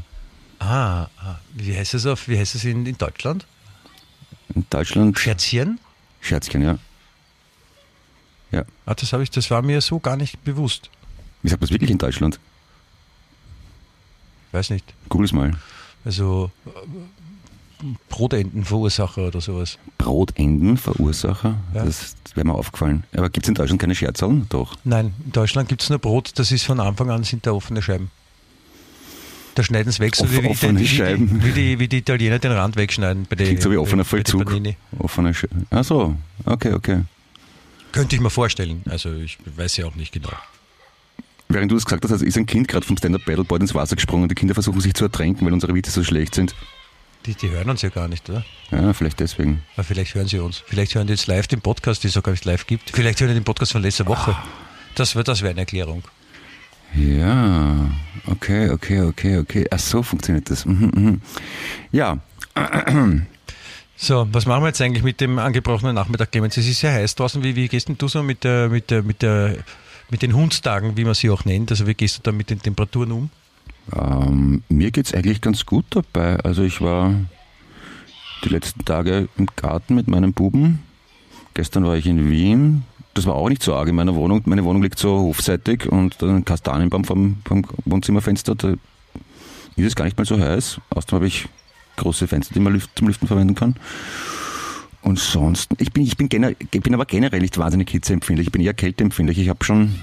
Ah, 0.57 1.03
ah. 1.03 1.39
wie 1.53 1.78
heißt 1.78 1.93
es 1.93 2.07
auf, 2.07 2.28
wie 2.28 2.39
heißt 2.39 2.55
es 2.55 2.65
in, 2.65 2.86
in 2.86 2.97
Deutschland? 2.97 3.45
In 4.55 4.65
Deutschland 4.72 5.20
Scherzchen? 5.20 5.80
Scherzchen, 6.22 6.61
ja. 6.61 6.78
Ja. 8.51 8.63
Ah, 8.86 8.95
das 8.95 9.13
habe 9.13 9.24
ich, 9.24 9.30
das 9.30 9.51
war 9.51 9.61
mir 9.61 9.82
so 9.82 9.99
gar 9.99 10.17
nicht 10.17 10.43
bewusst. 10.43 10.89
Wie 11.41 11.49
sagt 11.49 11.61
man 11.61 11.67
das 11.67 11.74
wirklich 11.74 11.91
in 11.91 11.97
Deutschland? 11.97 12.39
Weiß 14.51 14.72
nicht. 14.72 14.93
Google's 15.09 15.32
mal. 15.32 15.53
Also 16.03 16.49
äh, 16.65 17.86
Brotendenverursacher 18.09 19.28
oder 19.28 19.41
sowas. 19.41 19.78
Brotendenverursacher? 19.97 21.55
Ja. 21.74 21.86
Das, 21.86 22.15
wäre 22.36 22.45
mir 22.45 22.53
aufgefallen. 22.53 23.03
Aber 23.15 23.30
gibt 23.30 23.45
es 23.45 23.49
in 23.49 23.55
Deutschland 23.55 23.82
keine 23.82 23.95
Scherzerl? 23.95 24.45
Doch. 24.49 24.76
Nein, 24.84 25.13
in 25.26 25.32
Deutschland 25.32 25.70
gibt 25.70 25.82
es 25.82 25.89
nur 25.89 25.99
Brot, 25.99 26.32
das 26.36 26.51
ist 26.51 26.63
von 26.65 26.80
Anfang 26.80 27.09
an 27.09 27.24
sind 27.24 27.45
da 27.45 27.51
offene 27.51 27.82
Scheiben. 27.82 28.11
Da 29.55 29.63
schneiden 29.63 29.91
sie 29.91 29.99
weg, 29.99 30.15
so 30.15 30.23
Off- 30.23 30.31
wie, 30.41 30.47
offene 30.47 30.79
wie, 30.79 30.87
Scheiben. 30.87 31.39
Die, 31.39 31.45
wie, 31.45 31.51
die, 31.51 31.79
wie 31.79 31.87
die 31.87 31.97
Italiener 31.97 32.39
den 32.39 32.51
Rand 32.51 32.75
wegschneiden 32.75 33.25
bei 33.29 33.35
Klingt 33.35 33.61
so 33.61 33.71
wie 33.71 33.77
offener 33.77 34.05
Vollzug. 34.05 34.49
Offene 34.99 35.33
Ach 35.71 35.83
so, 35.83 36.15
okay, 36.45 36.73
okay. 36.73 37.01
Könnte 37.91 38.15
ich 38.15 38.21
mir 38.21 38.29
vorstellen. 38.29 38.83
Also 38.89 39.13
ich 39.13 39.37
weiß 39.55 39.77
ja 39.77 39.85
auch 39.87 39.95
nicht 39.95 40.11
genau. 40.13 40.29
Während 41.49 41.71
du 41.71 41.75
das 41.75 41.85
gesagt 41.85 42.03
hast, 42.03 42.11
also 42.11 42.23
ist 42.25 42.37
ein 42.37 42.45
Kind 42.45 42.67
gerade 42.67 42.85
vom 42.85 42.95
Stand-Up 42.95 43.25
Battleboard 43.25 43.61
ins 43.63 43.73
Wasser 43.73 43.95
gesprungen. 43.95 44.29
Die 44.29 44.35
Kinder 44.35 44.53
versuchen 44.53 44.79
sich 44.81 44.93
zu 44.93 45.05
ertränken, 45.05 45.45
weil 45.47 45.53
unsere 45.53 45.73
Witze 45.73 45.89
so 45.91 46.03
schlecht 46.03 46.35
sind. 46.35 46.53
Die, 47.25 47.33
die 47.33 47.49
hören 47.49 47.69
uns 47.69 47.81
ja 47.81 47.89
gar 47.89 48.07
nicht, 48.07 48.29
oder? 48.29 48.45
Ja, 48.71 48.93
vielleicht 48.93 49.19
deswegen. 49.19 49.63
Aber 49.75 49.83
vielleicht 49.83 50.13
hören 50.13 50.27
sie 50.27 50.37
uns. 50.39 50.63
Vielleicht 50.67 50.93
hören 50.95 51.07
die 51.07 51.13
jetzt 51.13 51.25
live 51.27 51.47
den 51.47 51.59
Podcast, 51.61 52.03
den 52.03 52.09
es 52.09 52.17
auch 52.17 52.23
gar 52.23 52.31
nicht 52.33 52.45
live 52.45 52.67
gibt. 52.67 52.91
Vielleicht 52.91 53.19
hören 53.19 53.29
die 53.29 53.33
den 53.33 53.43
Podcast 53.43 53.71
von 53.71 53.81
letzter 53.81 54.05
Woche. 54.05 54.37
Das, 54.95 55.15
wär- 55.15 55.23
das 55.23 55.41
wäre 55.41 55.51
eine 55.51 55.61
Erklärung. 55.61 56.03
Ja, 56.95 57.89
okay, 58.27 58.69
okay, 58.69 59.01
okay, 59.01 59.37
okay. 59.37 59.67
Ach 59.69 59.79
so 59.79 60.03
funktioniert 60.03 60.49
das. 60.49 60.65
Mhm, 60.65 60.91
mhm. 60.93 61.21
Ja, 61.91 62.17
So, 64.01 64.27
was 64.31 64.45
machen 64.45 64.63
wir 64.63 64.67
jetzt 64.67 64.81
eigentlich 64.81 65.03
mit 65.03 65.19
dem 65.19 65.39
angebrochenen 65.39 65.93
Nachmittag, 65.93 66.31
Clemens? 66.31 66.55
Es 66.55 66.67
ist 66.67 66.79
sehr 66.79 66.93
heiß 66.93 67.15
draußen. 67.15 67.43
Wie, 67.43 67.55
wie 67.57 67.67
gehst 67.67 67.89
denn 67.89 67.97
du 67.97 68.07
so 68.07 68.23
mit, 68.23 68.45
der, 68.45 68.69
mit, 68.69 68.89
der, 68.91 69.03
mit, 69.03 69.21
der, 69.21 69.57
mit 70.09 70.21
den 70.21 70.33
Hundstagen, 70.33 70.95
wie 70.95 71.03
man 71.03 71.15
sie 71.15 71.29
auch 71.29 71.43
nennt? 71.43 71.69
Also 71.71 71.85
wie 71.85 71.93
gehst 71.93 72.17
du 72.17 72.21
da 72.23 72.31
mit 72.31 72.49
den 72.49 72.61
Temperaturen 72.61 73.11
um? 73.11 73.29
ähm, 73.93 74.63
mir 74.69 74.91
geht's 74.91 75.13
eigentlich 75.13 75.41
ganz 75.41 75.65
gut 75.65 75.85
dabei. 75.89 76.37
Also 76.37 76.63
ich 76.63 76.79
war 76.79 77.13
die 78.45 78.49
letzten 78.49 78.85
Tage 78.85 79.27
im 79.37 79.47
Garten 79.57 79.95
mit 79.95 80.07
meinem 80.07 80.31
Buben. 80.31 80.79
Gestern 81.53 81.85
war 81.85 81.97
ich 81.97 82.05
in 82.05 82.29
Wien. 82.29 82.83
Das 83.14 83.26
war 83.26 83.36
auch 83.36 83.49
nicht 83.49 83.64
so 83.64 83.74
arg 83.74 83.88
in 83.88 83.95
meiner 83.95 84.16
Wohnung. 84.16 84.43
Meine 84.45 84.64
Wohnung 84.64 84.84
liegt 84.84 84.99
so 84.99 85.18
hofseitig 85.20 85.88
und 85.88 86.22
ein 86.22 86.45
Kastanienbaum 86.45 87.03
vom, 87.03 87.38
vom 87.45 87.66
Wohnzimmerfenster. 87.86 88.55
Da 88.55 88.70
ist 89.76 89.86
es 89.86 89.95
gar 89.95 90.05
nicht 90.05 90.18
mal 90.18 90.26
so 90.26 90.39
heiß. 90.39 90.80
Außerdem 90.91 91.16
habe 91.16 91.28
ich 91.28 91.47
große 91.97 92.28
Fenster, 92.28 92.53
die 92.53 92.60
man 92.60 92.82
zum 92.95 93.07
Lüften 93.07 93.28
verwenden 93.28 93.55
kann. 93.55 93.76
Und 95.01 95.20
sonst, 95.20 95.72
ich 95.78 95.91
bin, 95.91 96.03
ich 96.03 96.18
bin, 96.18 96.30
gener, 96.30 96.51
ich 96.60 96.82
bin 96.82 96.93
aber 96.93 97.05
generell 97.05 97.39
nicht 97.39 97.57
wahnsinnig 97.57 97.89
hitzeempfindlich. 97.89 98.47
Ich 98.47 98.51
bin 98.51 98.62
eher 98.62 98.74
kälteempfindlich. 98.74 99.39
Ich 99.39 99.49
habe 99.49 99.64
schon, 99.64 99.95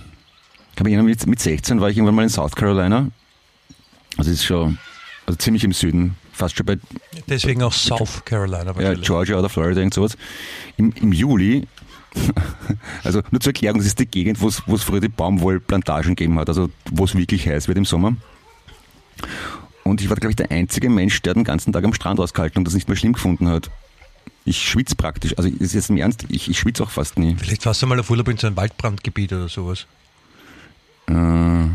ich 0.75 0.81
habe 0.81 1.03
mit, 1.03 1.27
mit 1.27 1.41
16 1.41 1.81
war 1.81 1.91
ich 1.91 1.97
irgendwann 1.97 2.15
mal 2.15 2.23
in 2.23 2.29
South 2.29 2.55
Carolina. 2.55 3.09
Also 4.17 4.31
es 4.31 4.39
ist 4.39 4.45
schon, 4.45 4.79
also 5.27 5.37
ziemlich 5.37 5.65
im 5.65 5.73
Süden, 5.73 6.17
fast 6.33 6.57
schon 6.57 6.65
bei 6.65 6.79
Deswegen 7.29 7.63
auch 7.63 7.73
South 7.73 8.25
Carolina 8.25 8.75
ja. 8.81 8.95
Georgia 8.95 9.39
oder 9.39 9.49
Florida, 9.49 9.81
irgend 9.81 9.95
sowas. 9.95 10.17
Im, 10.79 10.93
Im 10.93 11.13
Juli, 11.13 11.67
also 13.05 13.23
nur 13.31 13.41
zur 13.41 13.51
Erklärung, 13.53 13.79
das 13.79 13.87
ist 13.87 13.99
die 13.99 14.07
Gegend, 14.07 14.41
wo 14.41 14.49
es 14.49 14.83
früher 14.83 15.01
die 15.01 15.09
Baumwollplantagen 15.09 16.15
gegeben 16.15 16.39
hat, 16.39 16.49
also 16.49 16.71
wo 16.91 17.05
es 17.05 17.15
wirklich 17.15 17.47
heiß 17.49 17.69
wird 17.69 17.79
im 17.79 17.85
Sommer. 17.85 18.17
Und 19.85 20.01
ich 20.01 20.09
war, 20.11 20.17
glaube 20.17 20.31
ich, 20.33 20.37
der 20.37 20.51
einzige 20.51 20.91
Mensch, 20.91 21.23
der 21.23 21.35
den 21.35 21.45
ganzen 21.45 21.73
Tag 21.73 21.85
am 21.85 21.95
Strand 21.95 22.19
ausgehalten 22.19 22.59
und 22.59 22.65
das 22.65 22.75
nicht 22.75 22.89
mehr 22.89 22.97
schlimm 22.97 23.13
gefunden 23.13 23.49
hat. 23.49 23.71
Ich 24.45 24.69
schwitze 24.69 24.95
praktisch, 24.97 25.37
also 25.37 25.49
ist 25.49 25.75
jetzt 25.75 25.91
im 25.91 25.97
Ernst, 25.97 26.25
ich, 26.29 26.49
ich 26.49 26.59
schwitze 26.59 26.83
auch 26.83 26.91
fast 26.91 27.19
nie. 27.19 27.37
Vielleicht 27.39 27.67
warst 27.67 27.83
du 27.83 27.87
mal 27.87 27.99
auf 27.99 28.11
Urlaub 28.11 28.29
in 28.29 28.37
so 28.37 28.47
einem 28.47 28.57
Waldbrandgebiet 28.57 29.33
oder 29.33 29.49
sowas. 29.49 29.87
Äh, 31.09 31.67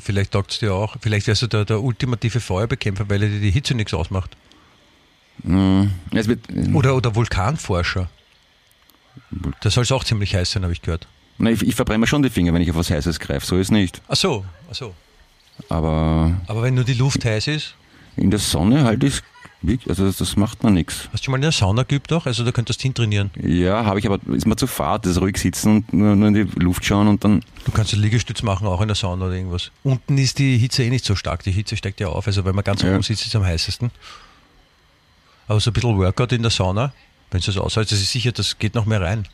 Vielleicht 0.00 0.32
taugt 0.32 0.52
es 0.52 0.58
dir 0.58 0.74
auch. 0.74 0.96
Vielleicht 1.00 1.26
wärst 1.26 1.42
du 1.42 1.46
der, 1.46 1.64
der 1.64 1.82
ultimative 1.82 2.40
Feuerbekämpfer, 2.40 3.08
weil 3.08 3.20
dir 3.20 3.40
die 3.40 3.50
Hitze 3.50 3.74
nichts 3.74 3.94
ausmacht. 3.94 4.36
äh, 5.44 5.86
wird, 6.26 6.40
Oder, 6.74 6.96
oder 6.96 7.14
Vulkanforscher. 7.14 8.08
Da 9.60 9.70
soll 9.70 9.82
es 9.84 9.92
auch 9.92 10.04
ziemlich 10.04 10.34
heiß 10.34 10.50
sein, 10.52 10.62
habe 10.62 10.72
ich 10.72 10.82
gehört. 10.82 11.06
na, 11.38 11.50
ich, 11.50 11.62
ich 11.62 11.74
verbrenne 11.74 11.98
mir 11.98 12.06
schon 12.06 12.22
die 12.22 12.30
Finger, 12.30 12.52
wenn 12.54 12.62
ich 12.62 12.70
auf 12.70 12.76
was 12.76 12.90
Heißes 12.90 13.18
greife, 13.18 13.46
so 13.46 13.56
ist 13.58 13.70
nicht. 13.70 14.00
Ach 14.08 14.16
so, 14.16 14.44
ach 14.70 14.74
so. 14.74 14.94
Aber 15.68 16.32
Aber 16.46 16.62
wenn 16.62 16.74
nur 16.74 16.84
die 16.84 16.94
Luft 16.94 17.24
heiß 17.24 17.46
ist, 17.48 17.74
in 18.16 18.30
der 18.30 18.38
Sonne 18.40 18.84
halt 18.84 19.02
ist, 19.04 19.22
also 19.88 20.04
das, 20.06 20.16
das 20.16 20.36
macht 20.36 20.64
man 20.64 20.74
nichts. 20.74 21.08
hast 21.12 21.20
du 21.20 21.24
schon 21.26 21.32
mal 21.32 21.36
in 21.38 21.42
der 21.42 21.52
Sauna 21.52 21.84
geübt 21.84 22.12
auch? 22.12 22.26
Also 22.26 22.44
da 22.44 22.50
könntest 22.50 22.80
du 22.80 22.82
hintrainieren. 22.82 23.30
Ja, 23.40 23.84
habe 23.84 24.00
ich, 24.00 24.06
aber 24.06 24.18
ist 24.34 24.44
mir 24.46 24.56
zu 24.56 24.66
fad, 24.66 25.06
das 25.06 25.20
ruhig 25.20 25.36
sitzen 25.36 25.76
und 25.76 25.92
nur, 25.92 26.16
nur 26.16 26.28
in 26.28 26.34
die 26.34 26.48
Luft 26.60 26.84
schauen 26.84 27.06
und 27.06 27.22
dann. 27.22 27.44
Du 27.64 27.70
kannst 27.70 27.92
einen 27.92 28.02
Liegestütz 28.02 28.42
machen, 28.42 28.66
auch 28.66 28.80
in 28.80 28.88
der 28.88 28.96
Sauna 28.96 29.26
oder 29.26 29.34
irgendwas. 29.36 29.70
Unten 29.84 30.18
ist 30.18 30.38
die 30.40 30.58
Hitze 30.58 30.82
eh 30.82 30.90
nicht 30.90 31.04
so 31.04 31.14
stark. 31.14 31.44
Die 31.44 31.52
Hitze 31.52 31.76
steigt 31.76 32.00
ja 32.00 32.08
auf. 32.08 32.26
Also 32.26 32.44
wenn 32.44 32.56
man 32.56 32.64
ganz 32.64 32.82
Ja. 32.82 32.92
oben 32.92 33.02
sitzt, 33.04 33.22
ist 33.22 33.28
es 33.28 33.36
am 33.36 33.44
heißesten. 33.44 33.92
Aber 35.46 35.60
so 35.60 35.70
ein 35.70 35.74
bisschen 35.74 35.96
Workout 35.96 36.32
in 36.32 36.42
der 36.42 36.50
Sauna, 36.50 36.92
wenn 37.32 37.40
es 37.40 37.46
das 37.46 37.56
aushält, 37.56 37.90
das 37.90 38.00
ist 38.00 38.12
sicher, 38.12 38.32
das 38.32 38.58
geht 38.58 38.74
noch 38.74 38.86
mehr 38.86 39.00
rein. 39.00 39.26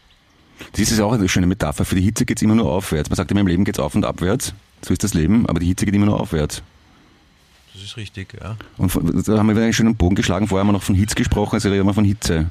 Das 0.72 0.90
ist 0.90 1.00
auch 1.00 1.12
eine 1.12 1.28
schöne 1.28 1.46
Metapher. 1.46 1.84
Für 1.84 1.94
die 1.94 2.02
Hitze 2.02 2.24
geht's 2.24 2.42
immer 2.42 2.54
nur 2.54 2.70
aufwärts. 2.70 3.10
Man 3.10 3.16
sagt 3.16 3.30
immer, 3.30 3.40
im 3.40 3.46
Leben 3.46 3.64
geht's 3.64 3.78
auf 3.78 3.94
und 3.94 4.04
abwärts. 4.04 4.54
So 4.82 4.92
ist 4.92 5.04
das 5.04 5.14
Leben, 5.14 5.48
aber 5.48 5.60
die 5.60 5.66
Hitze 5.66 5.84
geht 5.84 5.94
immer 5.94 6.06
nur 6.06 6.20
aufwärts. 6.20 6.62
Das 7.74 7.82
ist 7.82 7.96
richtig, 7.96 8.36
ja. 8.40 8.56
Und 8.76 8.92
da 8.94 9.38
haben 9.38 9.46
wir 9.46 9.54
wieder 9.54 9.64
einen 9.64 9.72
schönen 9.72 9.94
Bogen 9.94 10.16
geschlagen. 10.16 10.48
Vorher 10.48 10.60
haben 10.60 10.68
wir 10.68 10.72
noch 10.72 10.82
von 10.82 10.96
Hitze 10.96 11.14
gesprochen, 11.14 11.54
also 11.54 11.68
reden 11.68 11.86
wir 11.86 11.94
von 11.94 12.04
Hitze. 12.04 12.50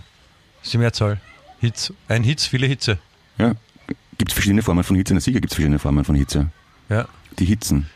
Das 0.60 0.68
ist 0.68 0.74
die 0.74 0.78
Mehrzahl. 0.78 1.20
Hitz. 1.60 1.92
Ein 2.08 2.24
Hitz, 2.24 2.46
viele 2.46 2.68
Hitze. 2.68 2.98
Ja. 3.38 3.56
Gibt 4.18 4.32
es 4.32 4.34
verschiedene 4.34 4.62
Formen 4.62 4.84
von 4.84 4.96
Hitze? 4.96 5.14
Na 5.14 5.20
sicher 5.20 5.40
gibt 5.40 5.52
es 5.52 5.56
verschiedene 5.56 5.80
Formen 5.80 6.06
von 6.06 6.16
Hitze. 6.16 6.50
Ja. 6.90 7.08
Die 7.40 7.46
Hitzen. 7.46 7.88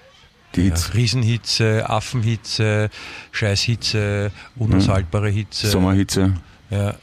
Die 0.55 0.61
ja. 0.61 0.65
Hitze. 0.67 0.93
Riesenhitze, 0.93 1.89
Affenhitze, 1.89 2.89
Scheißhitze, 3.31 4.31
unaushaltbare 4.57 5.29
Hitze. 5.29 5.67
Sommerhitze. 5.67 6.33
Ja. 6.69 6.95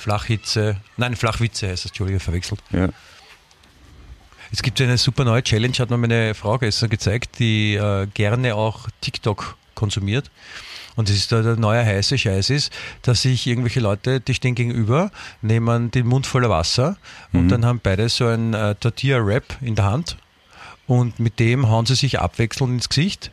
Flachhitze. 0.00 0.76
Nein, 0.96 1.14
Flachwitze 1.14 1.68
heißt 1.68 1.84
das, 1.84 1.90
Entschuldige, 1.90 2.20
verwechselt. 2.20 2.60
Ja. 2.70 2.88
Es 4.50 4.62
gibt 4.62 4.80
eine 4.80 4.98
super 4.98 5.24
neue 5.24 5.42
Challenge, 5.42 5.74
hat 5.78 5.90
mir 5.90 5.98
meine 5.98 6.34
Frau 6.34 6.58
gestern 6.58 6.88
gezeigt, 6.88 7.38
die 7.38 7.74
äh, 7.74 8.06
gerne 8.14 8.54
auch 8.54 8.88
TikTok 9.00 9.56
konsumiert. 9.74 10.30
Und 10.96 11.08
das 11.08 11.16
ist 11.16 11.30
da 11.30 11.42
der 11.42 11.56
neue 11.56 11.84
heiße 11.84 12.18
Scheiß 12.18 12.50
ist, 12.50 12.72
dass 13.02 13.22
sich 13.22 13.46
irgendwelche 13.46 13.80
Leute, 13.80 14.20
die 14.20 14.34
stehen 14.34 14.54
gegenüber, 14.54 15.10
nehmen 15.40 15.90
den 15.90 16.06
Mund 16.06 16.26
voller 16.26 16.50
Wasser 16.50 16.96
und 17.32 17.48
dann 17.48 17.64
haben 17.64 17.80
beide 17.82 18.08
so 18.08 18.26
ein 18.26 18.54
äh, 18.54 18.74
Tortilla-Wrap 18.74 19.58
in 19.60 19.76
der 19.76 19.84
Hand 19.84 20.16
und 20.86 21.20
mit 21.20 21.38
dem 21.38 21.68
hauen 21.68 21.86
sie 21.86 21.94
sich 21.94 22.18
abwechselnd 22.18 22.72
ins 22.72 22.88
Gesicht. 22.88 23.30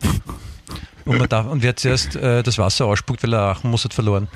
Und, 1.05 1.17
man 1.17 1.29
darf, 1.29 1.47
und 1.47 1.63
wer 1.63 1.75
zuerst 1.75 2.15
äh, 2.15 2.43
das 2.43 2.57
Wasser 2.57 2.85
ausspuckt, 2.85 3.23
weil 3.23 3.33
er 3.33 3.47
lachen 3.47 3.71
muss, 3.71 3.85
hat 3.85 3.93
verloren. 3.93 4.27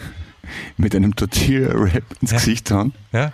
Mit 0.77 0.95
einem 0.95 1.15
Tortilla-Rap 1.15 2.03
ins 2.21 2.31
Ja. 2.31 2.37
Gesicht 2.37 2.71
hauen. 2.71 2.93
Ja? 3.11 3.31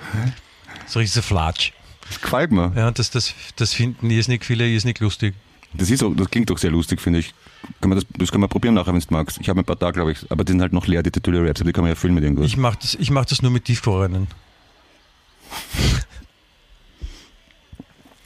So 0.88 1.00
richtig 1.00 1.14
so 1.16 1.22
Flatsch. 1.22 1.72
Das 2.08 2.22
gefällt 2.22 2.52
mir. 2.52 2.72
Ja, 2.76 2.88
und 2.88 3.00
das, 3.00 3.10
das, 3.10 3.34
das 3.56 3.74
finden 3.74 4.10
irrsinnig 4.10 4.46
viele 4.46 4.68
irrsinnig 4.68 5.00
lustig. 5.00 5.34
Das, 5.74 5.90
ist 5.90 6.04
auch, 6.04 6.14
das 6.16 6.30
klingt 6.30 6.50
doch 6.50 6.58
sehr 6.58 6.72
lustig, 6.72 7.02
finde 7.02 7.20
ich. 7.20 7.34
Kann 7.82 7.90
man 7.90 7.98
das, 8.00 8.08
das 8.18 8.32
kann 8.32 8.40
man 8.40 8.50
probieren 8.50 8.76
nachher, 8.76 8.94
wenn 8.94 9.00
du 9.00 9.06
magst. 9.10 9.40
Ich 9.42 9.50
habe 9.50 9.60
ein 9.60 9.66
paar 9.66 9.76
da, 9.76 9.92
glaube 9.92 10.14
ich. 10.14 10.32
Aber 10.32 10.44
die 10.44 10.54
sind 10.54 10.62
halt 10.62 10.74
noch 10.74 10.88
leer, 10.88 11.04
die 11.04 11.12
Tortilla 11.12 11.42
Raps, 11.42 11.62
aber 11.62 11.70
die 11.70 11.74
kann 11.74 11.84
man 11.84 11.90
ja 11.90 11.96
füllen 11.96 12.14
mit 12.16 12.24
irgendwas. 12.24 12.46
Ich 12.46 12.58
mache 12.58 12.78
das, 12.82 12.96
ich 12.96 13.12
mach 13.12 13.26
das 13.26 13.42
nur 13.42 13.52
mit 13.52 13.66
Tiefgefrorenen. 13.66 14.28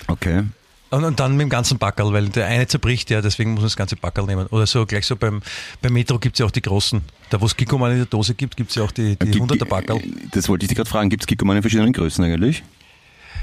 okay. 0.08 0.44
Und, 0.92 1.04
und 1.06 1.20
dann 1.20 1.32
mit 1.38 1.42
dem 1.46 1.50
ganzen 1.50 1.78
Backerl, 1.78 2.12
weil 2.14 2.28
der 2.30 2.46
eine 2.48 2.68
zerbricht 2.68 3.10
ja, 3.10 3.22
deswegen 3.22 3.52
muss 3.52 3.62
man 3.62 3.68
das 3.68 3.78
ganze 3.78 3.96
Backerl 3.96 4.26
nehmen. 4.26 4.46
Oder 4.48 4.68
so, 4.68 4.86
gleich 4.86 5.06
so 5.08 5.16
beim, 5.16 5.42
beim 5.82 5.94
Metro 5.94 6.20
gibt 6.20 6.36
es 6.36 6.40
ja 6.40 6.46
auch 6.46 6.52
die 6.52 6.62
großen. 6.62 7.02
Da 7.30 7.40
wo 7.42 7.46
es 7.46 7.56
Kikoman 7.56 7.92
in 7.94 7.98
der 7.98 8.06
Dose 8.08 8.36
gibt, 8.36 8.58
gibt 8.58 8.70
es 8.72 8.76
ja 8.76 8.84
auch 8.84 8.92
die, 8.92 9.16
die 9.16 9.32
Gi- 9.32 9.40
100er 9.40 9.66
Backerl. 9.66 10.02
Das 10.32 10.50
wollte 10.50 10.66
ich 10.66 10.68
dich 10.70 10.76
gerade 10.76 10.90
fragen. 10.90 11.10
Gibt 11.10 11.24
es 11.24 11.28
Kikoman 11.28 11.56
in 11.56 11.64
verschiedenen 11.64 11.94
Größen 11.94 12.24
eigentlich? 12.26 12.62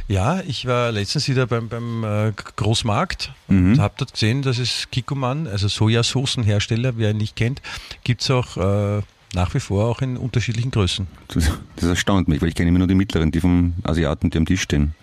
Ja, 0.08 0.40
ich 0.46 0.66
war 0.66 0.90
letztens 0.92 1.28
wieder 1.28 1.46
beim, 1.46 1.68
beim 1.68 2.04
äh, 2.04 2.32
Großmarkt 2.56 3.32
Mhm. 3.48 3.72
und 3.72 3.78
habe 3.80 3.94
dort 3.96 4.12
gesehen, 4.12 4.42
dass 4.42 4.58
es 4.58 4.88
Kikoman, 4.90 5.46
also 5.46 5.68
Sojasoßenhersteller, 5.68 6.96
wer 6.98 7.10
ihn 7.12 7.16
nicht 7.16 7.34
kennt, 7.36 7.62
gibt 8.04 8.20
es 8.22 8.30
auch 8.30 8.56
äh, 8.58 9.02
nach 9.34 9.54
wie 9.54 9.60
vor 9.60 9.86
auch 9.86 10.00
in 10.02 10.16
unterschiedlichen 10.18 10.70
Größen. 10.70 11.06
Das, 11.28 11.50
das 11.76 11.88
erstaunt 11.88 12.28
mich, 12.28 12.40
weil 12.42 12.48
ich 12.48 12.54
kenne 12.54 12.68
immer 12.68 12.78
nur 12.78 12.88
die 12.88 12.94
mittleren, 12.94 13.30
die 13.30 13.40
vom 13.40 13.74
Asiaten, 13.84 14.28
die 14.30 14.38
am 14.38 14.44
Tisch 14.46 14.62
stehen. 14.62 14.94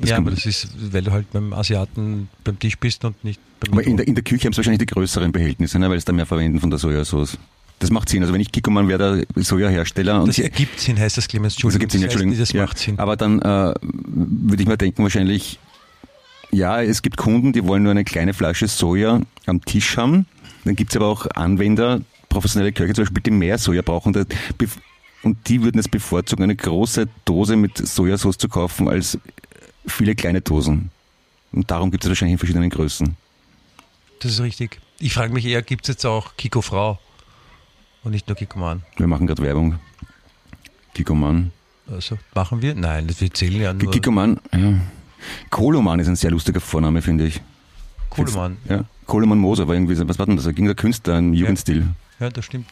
Das 0.00 0.10
ja, 0.10 0.16
aber 0.18 0.30
das 0.30 0.46
ist, 0.46 0.68
weil 0.92 1.02
du 1.02 1.10
halt 1.10 1.30
beim 1.32 1.52
Asiaten 1.52 2.28
beim 2.44 2.58
Tisch 2.58 2.78
bist 2.78 3.04
und 3.04 3.22
nicht 3.24 3.40
beim 3.60 3.72
Aber 3.72 3.84
in 3.84 3.96
der, 3.96 4.06
in 4.06 4.14
der 4.14 4.22
Küche 4.22 4.46
haben 4.46 4.52
sie 4.52 4.58
wahrscheinlich 4.58 4.78
die 4.78 4.86
größeren 4.86 5.32
Behältnisse, 5.32 5.78
ne, 5.78 5.90
weil 5.90 5.98
sie 5.98 6.04
da 6.04 6.12
mehr 6.12 6.26
verwenden 6.26 6.60
von 6.60 6.70
der 6.70 6.78
Sojasauce. 6.78 7.38
Das 7.80 7.90
macht 7.90 8.08
Sinn. 8.08 8.22
Also 8.22 8.34
wenn 8.34 8.40
ich 8.40 8.50
Kikoman 8.50 8.88
wäre 8.88 9.24
der 9.34 9.42
Sojahersteller 9.42 10.20
und 10.20 10.28
Das 10.28 10.38
ergibt 10.38 10.80
Sinn, 10.80 10.98
heißt 10.98 11.16
das 11.16 11.28
Clemens. 11.28 11.54
Entschuldigung. 11.54 11.80
gibt's 11.80 11.92
Sinn, 11.92 12.02
das 12.02 12.14
heißt, 12.14 12.22
Entschuldigung. 12.22 12.40
Das 12.40 12.52
ja. 12.52 12.62
macht 12.62 12.78
Sinn. 12.78 12.98
Aber 12.98 13.16
dann 13.16 13.40
äh, 13.40 13.74
würde 13.82 14.62
ich 14.62 14.68
mir 14.68 14.76
denken, 14.76 15.02
wahrscheinlich, 15.02 15.58
ja, 16.50 16.82
es 16.82 17.02
gibt 17.02 17.16
Kunden, 17.16 17.52
die 17.52 17.64
wollen 17.64 17.82
nur 17.82 17.92
eine 17.92 18.04
kleine 18.04 18.34
Flasche 18.34 18.66
Soja 18.66 19.20
am 19.46 19.64
Tisch 19.64 19.96
haben. 19.96 20.26
Dann 20.64 20.76
gibt 20.76 20.90
es 20.90 20.96
aber 20.96 21.06
auch 21.06 21.26
Anwender, 21.34 22.00
professionelle 22.28 22.72
Köche 22.72 22.94
zum 22.94 23.04
Beispiel, 23.04 23.22
die 23.22 23.30
mehr 23.30 23.58
Soja 23.58 23.82
brauchen. 23.82 24.14
Und 25.22 25.36
die 25.48 25.62
würden 25.62 25.78
es 25.78 25.88
bevorzugen, 25.88 26.44
eine 26.44 26.56
große 26.56 27.08
Dose 27.24 27.56
mit 27.56 27.78
Sojasauce 27.78 28.38
zu 28.38 28.48
kaufen, 28.48 28.88
als 28.88 29.18
viele 29.88 30.14
kleine 30.14 30.40
Dosen. 30.40 30.90
Und 31.52 31.70
darum 31.70 31.90
gibt 31.90 32.04
es 32.04 32.10
wahrscheinlich 32.10 32.32
in 32.34 32.38
verschiedenen 32.38 32.70
Größen. 32.70 33.16
Das 34.20 34.32
ist 34.32 34.40
richtig. 34.40 34.80
Ich 34.98 35.14
frage 35.14 35.32
mich 35.32 35.44
eher, 35.46 35.62
gibt 35.62 35.84
es 35.84 35.88
jetzt 35.88 36.04
auch 36.04 36.36
Kiko 36.36 36.60
Frau 36.60 36.98
und 38.04 38.10
nicht 38.12 38.26
nur 38.28 38.36
Kiko 38.36 38.58
Mann? 38.58 38.82
Wir 38.96 39.06
machen 39.06 39.26
gerade 39.26 39.42
Werbung. 39.42 39.78
Kikoman. 40.94 41.52
Also 41.90 42.18
machen 42.34 42.60
wir? 42.60 42.74
Nein, 42.74 43.06
das- 43.06 43.20
wir 43.20 43.32
zählen 43.32 43.60
ja 43.60 43.72
nur 43.72 43.90
Kikoman, 43.90 44.40
ja. 44.52 44.74
Koloman 45.50 45.98
ist 46.00 46.08
ein 46.08 46.16
sehr 46.16 46.30
lustiger 46.30 46.60
Vorname, 46.60 47.02
finde 47.02 47.26
ich. 47.26 47.40
Kohlemann. 48.10 48.56
Ja. 48.68 48.84
Koloman 49.06 49.38
Moser 49.38 49.66
war 49.68 49.74
irgendwie, 49.74 49.94
so- 49.94 50.08
was 50.08 50.18
war 50.18 50.26
denn 50.26 50.36
das? 50.36 50.46
Er 50.46 50.52
ging 50.52 50.66
der 50.66 50.74
Künstler 50.74 51.18
im 51.18 51.32
Jugendstil. 51.34 51.86
Ja, 52.20 52.30
das 52.30 52.44
stimmt. 52.44 52.68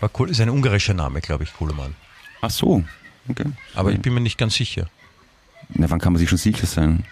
War 0.00 0.08
Kohl- 0.08 0.30
ist 0.30 0.40
ein 0.40 0.50
ungarischer 0.50 0.94
Name, 0.94 1.20
glaube 1.20 1.44
ich, 1.44 1.52
Kohlemann. 1.52 1.94
Ach 2.40 2.50
so. 2.50 2.82
Okay. 3.28 3.44
Aber 3.74 3.92
ich 3.92 4.00
bin 4.00 4.14
mir 4.14 4.20
nicht 4.20 4.38
ganz 4.38 4.54
sicher. 4.54 4.88
Na, 5.74 5.90
wann 5.90 6.00
kann 6.00 6.12
man 6.12 6.20
sich 6.20 6.28
schon 6.28 6.38
sicher 6.38 6.66
sein? 6.66 7.04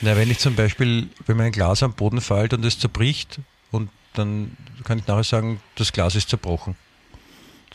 Na, 0.00 0.16
wenn 0.16 0.30
ich 0.30 0.38
zum 0.38 0.54
Beispiel, 0.54 1.08
wenn 1.26 1.36
mir 1.36 1.44
ein 1.44 1.52
Glas 1.52 1.82
am 1.82 1.92
Boden 1.92 2.20
fällt 2.20 2.54
und 2.54 2.64
es 2.64 2.78
zerbricht 2.78 3.40
und 3.70 3.90
dann 4.14 4.56
kann 4.84 4.98
ich 4.98 5.06
nachher 5.06 5.24
sagen, 5.24 5.60
das 5.76 5.92
Glas 5.92 6.14
ist 6.14 6.28
zerbrochen. 6.28 6.76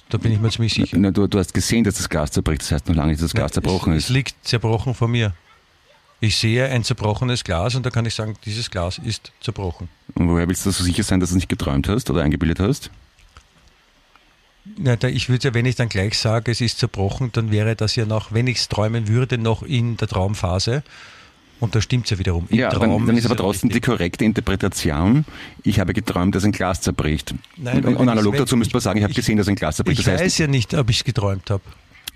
Da 0.10 0.18
bin 0.18 0.32
ich 0.32 0.40
mir 0.40 0.50
ziemlich 0.50 0.74
sicher. 0.74 0.98
Na, 1.00 1.12
du, 1.12 1.28
du 1.28 1.40
hast 1.40 1.54
gesehen, 1.54 1.84
dass 1.84 1.96
das 1.96 2.10
Glas 2.10 2.32
zerbricht, 2.32 2.62
das 2.62 2.72
heißt 2.72 2.88
noch 2.88 2.96
lange 2.96 3.12
nicht, 3.12 3.22
dass 3.22 3.32
das 3.32 3.36
Glas 3.36 3.52
zerbrochen 3.52 3.94
es, 3.94 4.04
ist. 4.04 4.04
Es 4.06 4.10
liegt 4.10 4.36
zerbrochen 4.46 4.94
vor 4.94 5.08
mir. 5.08 5.34
Ich 6.20 6.38
sehe 6.38 6.70
ein 6.70 6.84
zerbrochenes 6.84 7.44
Glas 7.44 7.76
und 7.76 7.86
da 7.86 7.90
kann 7.90 8.06
ich 8.06 8.16
sagen, 8.16 8.36
dieses 8.46 8.72
Glas 8.72 8.98
ist 8.98 9.32
zerbrochen. 9.42 9.90
Und 10.16 10.30
woher 10.30 10.48
willst 10.48 10.66
du 10.66 10.72
so 10.72 10.84
sicher 10.84 11.04
sein, 11.04 11.20
dass 11.20 11.30
du 11.30 11.34
es 11.34 11.38
nicht 11.38 11.50
geträumt 11.50 11.90
hast 11.90 12.10
oder 12.10 12.22
eingebildet 12.22 12.60
hast? 12.60 12.92
Na, 14.78 14.96
da, 14.96 15.08
ich 15.10 15.28
würde 15.30 15.50
ja, 15.50 15.54
wenn 15.54 15.66
ich 15.66 15.76
dann 15.76 15.90
gleich 15.90 16.18
sage, 16.18 16.52
es 16.52 16.62
ist 16.62 16.80
zerbrochen, 16.80 17.32
dann 17.34 17.52
wäre 17.52 17.76
das 17.76 17.96
ja 17.96 18.06
noch, 18.06 18.32
wenn 18.32 18.48
ich 18.48 18.58
es 18.58 18.70
träumen 18.70 19.08
würde, 19.08 19.38
noch 19.38 19.62
in 19.64 19.98
der 19.98 20.08
Traumphase. 20.08 20.84
Und 21.60 21.76
da 21.76 21.82
stimmt 21.82 22.06
es 22.06 22.12
ja 22.12 22.20
wiederum. 22.20 22.48
Im 22.50 22.60
ja, 22.60 22.70
Traum 22.70 22.90
dann, 22.90 23.08
dann 23.08 23.18
ist 23.18 23.26
aber 23.26 23.36
trotzdem 23.38 23.70
die 23.70 23.80
korrekte 23.80 24.26
Interpretation, 24.26 25.24
ich 25.64 25.80
habe 25.80 25.94
geträumt, 25.94 26.34
dass 26.36 26.44
ein 26.44 26.52
Glas 26.52 26.82
zerbricht. 26.82 27.34
Nein, 27.58 27.86
und, 27.86 27.96
und 27.96 28.10
analog 28.10 28.36
dazu 28.38 28.58
müsste 28.58 28.74
man 28.74 28.82
sagen, 28.82 28.98
ich 29.00 29.04
habe 29.04 29.14
gesehen, 29.14 29.38
dass 29.38 29.48
ein 29.48 29.56
Glas 29.56 29.78
zerbricht. 29.78 30.00
Ich 30.00 30.06
Das 30.06 30.14
heißt, 30.16 30.24
weiß 30.24 30.38
ja 30.40 30.48
nicht, 30.48 30.74
ob 30.74 30.90
ich 30.90 30.98
es 30.98 31.04
geträumt 31.04 31.50
habe. 31.50 31.64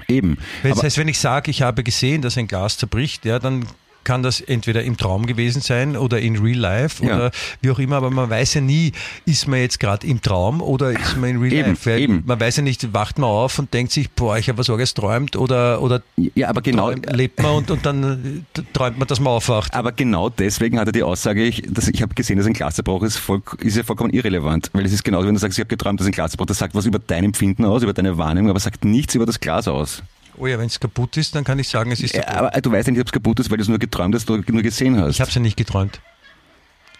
eben. 0.08 0.38
Das 0.64 0.84
heißt, 0.84 0.98
wenn 0.98 1.08
ich 1.08 1.20
sage, 1.20 1.52
ich 1.52 1.62
habe 1.62 1.84
gesehen, 1.84 2.22
dass 2.22 2.38
ein 2.38 2.48
Glas 2.48 2.78
zerbricht, 2.78 3.26
ja, 3.26 3.40
dann 3.40 3.66
kann 4.08 4.24
das 4.24 4.40
entweder 4.40 4.84
im 4.84 4.96
Traum 4.96 5.26
gewesen 5.26 5.62
sein 5.62 5.98
oder 5.98 6.22
in 6.22 6.38
Real 6.38 6.58
Life 6.58 7.06
Ja. 7.06 7.16
oder 7.16 7.32
wie 7.62 7.72
auch 7.72 7.78
immer, 7.78 7.98
aber 7.98 8.10
man 8.10 8.30
weiß 8.30 8.54
ja 8.54 8.62
nie, 8.62 8.94
ist 9.26 9.50
man 9.50 9.60
jetzt 9.60 9.82
gerade 9.82 10.08
im 10.08 10.22
Traum 10.22 10.62
oder 10.62 10.92
ist 10.92 11.18
man 11.18 11.32
in 11.32 11.42
Real 11.42 11.52
Eben, 11.52 11.70
Life. 11.72 11.90
Weil 11.90 12.00
eben. 12.00 12.24
Man 12.26 12.40
weiß 12.40 12.56
ja 12.56 12.64
nicht, 12.64 12.94
wacht 12.94 13.20
man 13.20 13.30
auf 13.30 13.60
und 13.60 13.74
denkt 13.74 13.92
sich, 13.92 14.10
boah, 14.12 14.38
ich 14.38 14.48
habe 14.48 14.60
was 14.60 14.70
Arges 14.70 14.94
träumt 14.94 15.36
oder, 15.36 15.82
oder 15.82 16.02
ja, 16.16 16.48
aber 16.48 16.62
genau, 16.62 16.92
träumt, 16.92 17.14
lebt 17.14 17.44
man 17.44 17.52
und, 17.52 17.70
und 17.70 17.86
dann 17.86 18.46
äh, 18.58 18.62
träumt 18.72 18.98
man, 18.98 19.10
dass 19.10 19.20
man 19.20 19.34
aufwacht. 19.34 19.74
Aber 19.74 19.92
genau 19.92 20.30
deswegen 20.30 20.80
hat 20.80 20.88
er 20.88 20.94
die 20.94 21.04
Aussage, 21.04 21.44
ich, 21.44 21.64
dass 21.68 21.90
ich 21.90 22.02
habe 22.02 22.16
gesehen, 22.16 22.38
dass 22.38 22.48
ein 22.48 22.54
Glaserbruch 22.54 23.04
ist, 23.04 23.18
voll, 23.18 23.42
ist 23.60 23.76
ja 23.76 23.84
vollkommen 23.84 24.12
irrelevant. 24.12 24.70
Weil 24.72 24.86
es 24.86 24.94
ist 24.94 25.04
genauso, 25.04 25.28
wenn 25.28 25.34
du 25.34 25.42
sagst, 25.42 25.58
ich 25.58 25.62
habe 25.62 25.68
geträumt, 25.68 26.00
dass 26.00 26.08
ein 26.08 26.14
Glas 26.14 26.32
das 26.38 26.58
sagt 26.58 26.76
was 26.76 26.86
über 26.86 27.00
dein 27.00 27.26
Empfinden 27.26 27.66
aus, 27.66 27.84
über 27.84 27.92
deine 27.92 28.18
Wahrnehmung, 28.18 28.52
aber 28.52 28.60
sagt 28.62 28.86
nichts 28.86 29.16
über 29.16 29.26
das 29.26 29.42
Glas 29.42 29.68
aus. 29.68 30.02
Oh 30.38 30.46
ja, 30.48 30.58
wenn 30.60 30.68
es 30.68 30.80
kaputt 30.80 31.18
ist, 31.18 31.34
dann 31.36 31.44
kann 31.44 31.58
ich 31.60 31.68
sagen, 31.68 31.92
es 31.92 32.00
ist 32.02 32.14
Ja, 32.16 32.22
kaputt. 32.24 32.38
aber 32.54 32.62
du 32.62 32.72
weißt 32.72 32.88
ja 32.88 32.92
nicht, 32.92 33.02
ob 33.02 33.08
es 33.08 33.12
kaputt 33.14 33.40
ist, 33.40 33.50
weil 33.50 33.58
du 33.58 33.64
es 33.64 33.68
nur 33.70 33.80
geträumt 33.80 34.14
hast 34.16 34.30
oder 34.30 34.44
nur 34.52 34.62
gesehen 34.62 34.98
hast. 35.00 35.16
Ich 35.16 35.20
habe 35.22 35.30
es 35.30 35.36
ja 35.36 35.42
nicht 35.42 35.58
geträumt. 35.58 36.00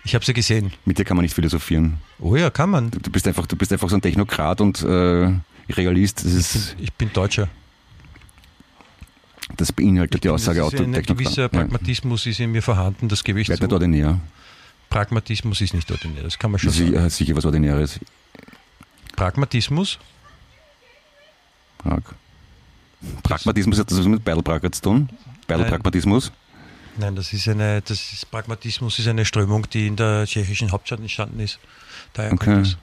Ich 0.04 0.16
habe 0.16 0.24
sie 0.26 0.34
gesehen. 0.34 0.72
Mit 0.86 0.98
dir 0.98 1.04
kann 1.06 1.18
man 1.18 1.24
nicht 1.24 1.36
philosophieren. 1.36 1.98
Oh 2.20 2.36
ja, 2.36 2.50
kann 2.50 2.70
man. 2.70 2.90
Du 2.92 3.12
bist 3.12 3.28
einfach, 3.28 3.46
du 3.46 3.56
bist 3.56 3.72
einfach 3.74 3.90
so 3.90 3.96
ein 3.96 4.02
Technokrat 4.02 4.62
und 4.62 4.82
äh, 4.84 5.34
Realist. 5.70 6.24
Das, 6.26 6.32
ist, 6.34 6.76
Ich 6.80 6.94
bin 6.94 7.12
Deutscher. 7.14 7.50
das 9.58 9.72
beinhaltet 9.74 10.24
die 10.24 10.30
Aussage 10.30 10.62
ist 10.66 10.80
ein 10.80 10.94
gewisser 10.94 11.44
Ja. 11.44 11.48
Pragmatismus 11.50 12.26
ist 12.26 12.40
in 12.40 12.52
mir 12.54 12.62
vorhanden, 12.64 13.08
das 13.10 13.24
gebe 13.24 13.40
ich 13.42 13.50
Wer 13.50 13.58
zu. 13.58 13.62
wird 13.64 13.74
ordinär? 13.74 14.20
Pragmatismus 14.90 15.60
ist 15.62 15.74
nicht 15.74 15.92
ordinär, 15.92 16.24
das 16.24 16.40
kann 16.40 16.52
man 16.52 16.60
schon 16.60 16.72
Sie, 16.72 16.86
sagen. 16.92 17.06
äh, 17.06 17.10
sicher 17.10 17.36
was 17.36 17.44
Ordinäres. 17.46 18.00
Pragmatismus? 19.18 20.00
Prag. 21.80 22.02
Pragmatismus 23.24 23.80
hat 23.80 23.92
das 23.92 24.00
was 24.00 24.06
mit 24.08 24.24
Beilprager 24.24 24.72
zu 24.72 24.82
tun? 24.82 25.10
Beilpragmatismus? 25.48 26.32
Nein, 26.98 27.16
das 27.16 27.32
ist 27.32 27.48
eine, 27.48 27.82
das 27.82 28.12
ist, 28.12 28.32
Pragmatismus 28.32 28.98
ist 28.98 29.08
eine 29.08 29.24
Strömung, 29.24 29.70
die 29.70 29.86
in 29.88 29.96
der 29.96 30.26
tschechischen 30.26 30.72
Hauptstadt 30.72 31.00
entstanden 31.00 31.40
ist. 31.40 31.60
Daher 32.14 32.34
Okay. 32.34 32.46
kommt 32.54 32.66
das. 32.68 32.78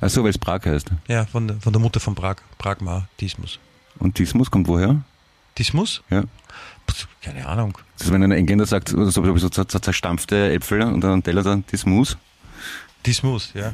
Achso, 0.00 0.22
weil 0.24 0.30
es 0.30 0.38
Prag 0.38 0.64
heißt. 0.66 0.90
Ja, 1.08 1.24
von, 1.24 1.46
der- 1.48 1.60
von 1.60 1.72
der 1.72 1.80
Mutter 1.80 2.00
von 2.00 2.14
Prag, 2.14 2.36
Pragmatismus. 2.58 3.58
Und 3.98 4.14
Tismus 4.16 4.50
kommt 4.50 4.66
woher? 4.68 5.02
Tismus? 5.54 6.02
Ja. 6.10 6.24
Pff, 6.90 7.06
Keine 7.22 7.46
Ahnung. 7.46 7.78
Das 7.96 8.08
ist, 8.08 8.12
wenn 8.12 8.22
ein 8.22 8.32
Engländer 8.32 8.66
sagt, 8.66 8.88
so, 8.90 9.08
so, 9.08 9.36
so, 9.38 9.48
so 9.50 9.64
zerstampfte 9.64 10.52
Äpfel 10.52 10.82
und 10.82 11.00
dann 11.00 11.22
Teller 11.22 11.42
dann 11.42 11.64
Tismus. 11.66 12.16
Tismus, 13.02 13.52
ja. 13.54 13.72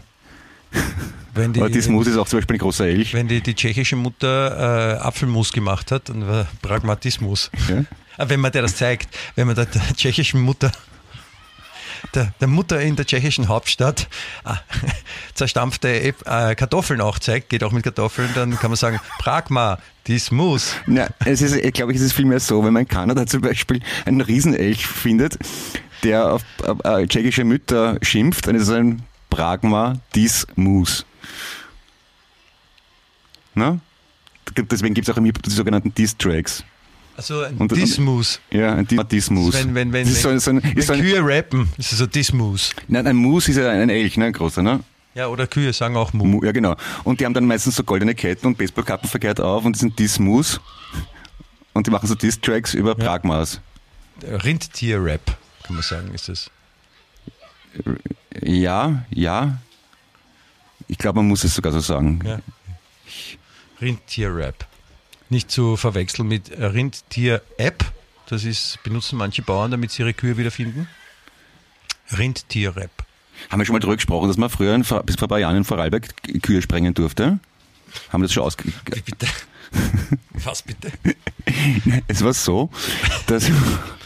Wenn 1.34 1.52
die, 1.54 1.60
Aber 1.60 1.70
Tismus 1.70 2.06
ist 2.06 2.18
auch 2.18 2.28
zum 2.28 2.40
Beispiel 2.40 2.56
ein 2.56 2.58
großer 2.58 2.86
Elch. 2.86 3.14
wenn 3.14 3.26
die, 3.26 3.40
die 3.40 3.54
tschechische 3.54 3.96
Mutter 3.96 4.98
äh, 4.98 5.00
Apfelmus 5.00 5.52
gemacht 5.52 5.90
hat, 5.90 6.10
dann 6.10 6.26
war 6.28 6.46
Pragmatismus. 6.60 7.50
Ja? 7.70 7.84
Aber 8.18 8.30
wenn 8.30 8.40
man 8.40 8.52
dir 8.52 8.60
das 8.60 8.76
zeigt, 8.76 9.16
wenn 9.34 9.46
man 9.46 9.56
der, 9.56 9.64
der 9.64 9.80
tschechischen 9.96 10.42
Mutter, 10.42 10.70
der, 12.14 12.34
der 12.38 12.48
Mutter 12.48 12.80
in 12.82 12.96
der 12.96 13.06
tschechischen 13.06 13.48
Hauptstadt 13.48 14.08
äh, 14.44 14.54
zerstampfte 15.34 15.88
äh, 15.88 16.54
Kartoffeln 16.54 17.00
auch 17.00 17.18
zeigt, 17.18 17.48
geht 17.48 17.64
auch 17.64 17.72
mit 17.72 17.84
Kartoffeln, 17.84 18.28
dann 18.34 18.58
kann 18.58 18.70
man 18.70 18.76
sagen, 18.76 19.00
Pragmatismus. 19.18 20.74
Na, 20.86 21.08
es 21.24 21.40
ist, 21.40 21.54
ich 21.56 21.72
glaube, 21.72 21.94
es 21.94 22.02
ist 22.02 22.12
vielmehr 22.12 22.40
so, 22.40 22.62
wenn 22.62 22.74
man 22.74 22.82
in 22.82 22.88
Kanada 22.88 23.26
zum 23.26 23.40
Beispiel 23.40 23.80
einen 24.04 24.20
Riesenelch 24.20 24.86
findet, 24.86 25.38
der 26.02 26.32
auf 26.32 26.42
äh, 26.84 27.06
tschechische 27.06 27.44
Mütter 27.44 27.96
schimpft, 28.02 28.46
dann 28.46 28.56
ist 28.56 28.64
es 28.64 28.70
ein 28.70 29.02
Pragmatismus. 29.32 31.04
Na? 33.54 33.78
Deswegen 34.70 34.94
gibt 34.94 35.08
es 35.08 35.12
auch 35.14 35.18
im 35.18 35.24
Hip-Hop 35.24 35.42
die 35.42 35.50
sogenannten 35.50 35.94
Diss-Tracks. 35.94 36.64
Also 37.16 37.42
ein 37.42 37.68
Dismus. 37.68 38.40
Ja, 38.50 38.74
ein 38.74 38.86
Pragmatismus. 38.86 39.54
Wenn, 39.54 39.74
wenn, 39.74 39.92
wenn, 39.92 40.06
das 40.08 40.22
so, 40.22 40.28
ein- 40.30 40.40
so 40.40 40.50
ein, 40.50 40.62
wenn 40.62 40.82
so 40.82 40.94
Kühe 40.94 41.20
rappen, 41.22 41.68
ist 41.78 41.92
es 41.92 41.98
so 41.98 42.06
Dismus. 42.06 42.74
nein, 42.88 43.06
ein 43.06 43.16
Mus 43.16 43.48
ist 43.48 43.56
ja 43.56 43.70
ein 43.70 43.90
Elch, 43.90 44.16
ne, 44.16 44.26
ein 44.26 44.32
großer, 44.32 44.62
ne? 44.62 44.80
Ja, 45.14 45.26
oder 45.28 45.46
Kühe 45.46 45.72
sagen 45.74 45.94
auch 45.96 46.12
Mu. 46.14 46.24
Mu- 46.24 46.42
Ja, 46.44 46.52
genau. 46.52 46.74
Und 47.04 47.20
die 47.20 47.26
haben 47.26 47.34
dann 47.34 47.44
meistens 47.46 47.76
so 47.76 47.84
goldene 47.84 48.14
Ketten 48.14 48.46
und 48.46 48.56
Baseballkappen 48.56 49.08
verkehrt 49.10 49.40
auf 49.40 49.64
und 49.66 49.76
sind 49.76 49.98
Diss-Mus. 49.98 50.58
Und 51.74 51.86
die 51.86 51.90
machen 51.90 52.06
so 52.06 52.14
Diss-Tracks 52.14 52.72
über 52.74 52.90
Ja. 52.98 53.04
Pragmas. 53.04 53.60
Rindtier-Rap, 54.22 55.36
kann 55.64 55.74
man 55.76 55.82
sagen, 55.82 56.14
ist 56.14 56.28
es. 56.30 56.50
Ja, 58.40 59.04
ja. 59.10 59.58
Ich 60.88 60.98
glaube, 60.98 61.20
man 61.20 61.28
muss 61.28 61.44
es 61.44 61.54
sogar 61.54 61.72
so 61.72 61.80
sagen. 61.80 62.20
Ja. 62.24 62.40
Rindtier-Rap. 63.80 64.66
Nicht 65.28 65.50
zu 65.50 65.76
verwechseln 65.76 66.28
mit 66.28 66.50
Rindtier-App. 66.50 67.84
Das 68.26 68.44
ist, 68.44 68.78
benutzen 68.82 69.16
manche 69.18 69.42
Bauern, 69.42 69.70
damit 69.70 69.90
sie 69.90 70.02
ihre 70.02 70.14
Kühe 70.14 70.36
wiederfinden. 70.36 70.88
Rindtier-Rap. 72.16 72.90
Haben 73.50 73.60
wir 73.60 73.66
schon 73.66 73.72
mal 73.74 73.80
drüber 73.80 73.96
gesprochen, 73.96 74.28
dass 74.28 74.36
man 74.36 74.50
früher 74.50 74.74
in, 74.74 74.82
bis 74.82 74.88
vor 74.88 75.00
ein 75.00 75.28
paar 75.28 75.38
Jahren 75.38 75.56
in 75.56 75.64
Vorarlberg 75.64 76.14
Kühe 76.42 76.62
sprengen 76.62 76.94
durfte? 76.94 77.38
Haben 78.10 78.22
wir 78.22 78.26
das 78.26 78.32
schon 78.32 78.44
ausge... 78.44 78.64
Wie 78.64 79.00
bitte? 79.00 79.26
Was 80.30 80.62
bitte? 80.62 80.92
Es 82.08 82.22
war 82.22 82.32
so, 82.32 82.70
dass... 83.26 83.50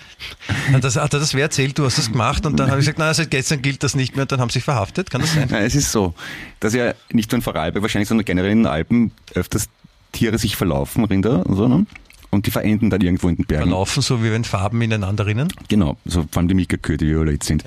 Das, 0.81 0.97
hat 0.97 1.13
er 1.13 1.21
das 1.21 1.35
wer 1.35 1.43
erzählt, 1.43 1.79
du 1.79 1.85
hast 1.85 1.99
das 1.99 2.11
gemacht 2.11 2.47
und 2.47 2.59
dann 2.59 2.69
habe 2.71 2.81
ich 2.81 2.87
gesagt, 2.87 2.99
nein, 2.99 3.13
seit 3.13 3.31
gestern 3.31 3.63
gilt 3.63 3.83
das 3.83 3.95
nicht 3.95 4.17
mehr 4.17 4.23
und 4.23 4.33
dann 4.33 4.41
haben 4.41 4.49
sie 4.49 4.55
sich 4.55 4.65
verhaftet, 4.65 5.11
kann 5.11 5.21
das 5.21 5.35
sein? 5.35 5.49
Nein, 5.51 5.65
es 5.65 5.75
ist 5.75 5.93
so, 5.93 6.15
dass 6.61 6.75
ja 6.75 6.95
nicht 7.13 7.31
nur 7.31 7.37
in 7.37 7.43
Vorarlberg, 7.43 7.83
wahrscheinlich, 7.83 8.09
sondern 8.09 8.25
generell 8.25 8.53
in 8.53 8.61
den 8.61 8.67
Alpen 8.67 9.13
öfters 9.35 9.69
Tiere 10.13 10.39
sich 10.39 10.57
verlaufen, 10.57 11.05
Rinder 11.05 11.45
und 11.45 11.57
so, 11.57 11.69
ne? 11.69 11.87
Und 12.31 12.47
die 12.47 12.51
verenden 12.51 12.91
dann 12.91 13.01
irgendwo 13.01 13.29
in 13.29 13.37
den 13.37 13.47
Bergen. 13.47 13.71
Verlaufen, 13.71 14.03
so 14.03 14.23
wie 14.23 14.31
wenn 14.31 14.45
Farben 14.45 14.83
ineinander 14.83 15.27
rinnen. 15.27 15.49
Genau, 15.69 15.97
so 16.05 16.27
vor 16.31 16.41
allem 16.41 16.49
die 16.49 16.55
Mikakühe, 16.55 16.97
die 16.97 17.07
violett 17.07 17.45
sind. 17.45 17.65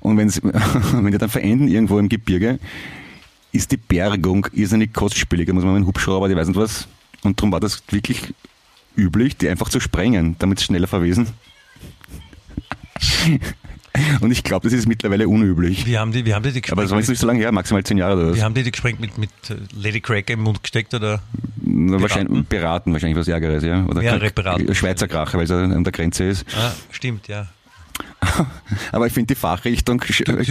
Und 0.00 0.18
wenn's, 0.18 0.40
wenn 0.92 1.10
die 1.10 1.18
dann 1.18 1.30
verenden 1.30 1.66
irgendwo 1.68 1.98
im 1.98 2.08
Gebirge, 2.08 2.58
ist 3.52 3.72
die 3.72 3.78
Bergung 3.78 4.46
irrsinnig 4.52 4.92
kostspielig. 4.92 5.46
Da 5.46 5.54
muss 5.54 5.64
man 5.64 5.72
mit 5.72 5.78
einem 5.78 5.86
Hubschrauber, 5.88 6.28
die 6.28 6.36
weiß 6.36 6.48
nicht 6.48 6.56
was. 6.56 6.88
Und 7.22 7.40
darum 7.40 7.52
war 7.52 7.60
das 7.60 7.82
wirklich 7.88 8.34
üblich, 8.96 9.36
die 9.36 9.48
einfach 9.48 9.70
zu 9.70 9.80
sprengen, 9.80 10.36
damit 10.38 10.58
sie 10.58 10.66
schneller 10.66 10.86
verwesen. 10.86 11.28
Und 14.20 14.30
ich 14.30 14.44
glaube, 14.44 14.68
das 14.68 14.78
ist 14.78 14.86
mittlerweile 14.86 15.26
unüblich. 15.26 15.86
Wie 15.86 15.96
haben 15.96 16.12
die, 16.12 16.26
wie 16.26 16.34
haben 16.34 16.42
die, 16.42 16.52
die 16.52 16.70
Aber 16.70 16.82
das 16.82 16.90
war 16.90 16.98
jetzt 16.98 17.08
nicht 17.08 17.18
so 17.18 17.26
lange 17.26 17.38
her, 17.40 17.50
maximal 17.50 17.82
zehn 17.82 17.96
Jahre 17.96 18.14
oder 18.14 18.28
Wie 18.34 18.36
was. 18.38 18.42
haben 18.44 18.54
die 18.54 18.62
die 18.62 18.70
gesprengt 18.70 19.00
mit, 19.00 19.16
mit 19.16 19.30
äh, 19.48 19.54
Lady 19.74 20.00
Cracker 20.02 20.34
im 20.34 20.40
Mund 20.40 20.62
gesteckt 20.62 20.92
oder? 20.92 21.22
Na, 21.64 22.00
Wahrscheinlich 22.00 22.44
beraten, 22.44 22.92
wahrscheinlich 22.92 23.18
was 23.18 23.26
Ärgeres, 23.28 23.64
ja. 23.64 23.84
Oder 23.86 24.02
Mehrere 24.02 24.30
beraten. 24.30 24.74
Schweizer 24.74 25.08
Kracher, 25.08 25.38
weil 25.38 25.44
es 25.44 25.50
an 25.50 25.82
der 25.82 25.92
Grenze 25.92 26.24
ist. 26.24 26.44
Ah, 26.56 26.72
stimmt, 26.90 27.26
ja. 27.28 27.48
Aber 28.92 29.06
ich 29.06 29.12
finde 29.12 29.34
die 29.34 29.38
Fachrichtung 29.38 30.00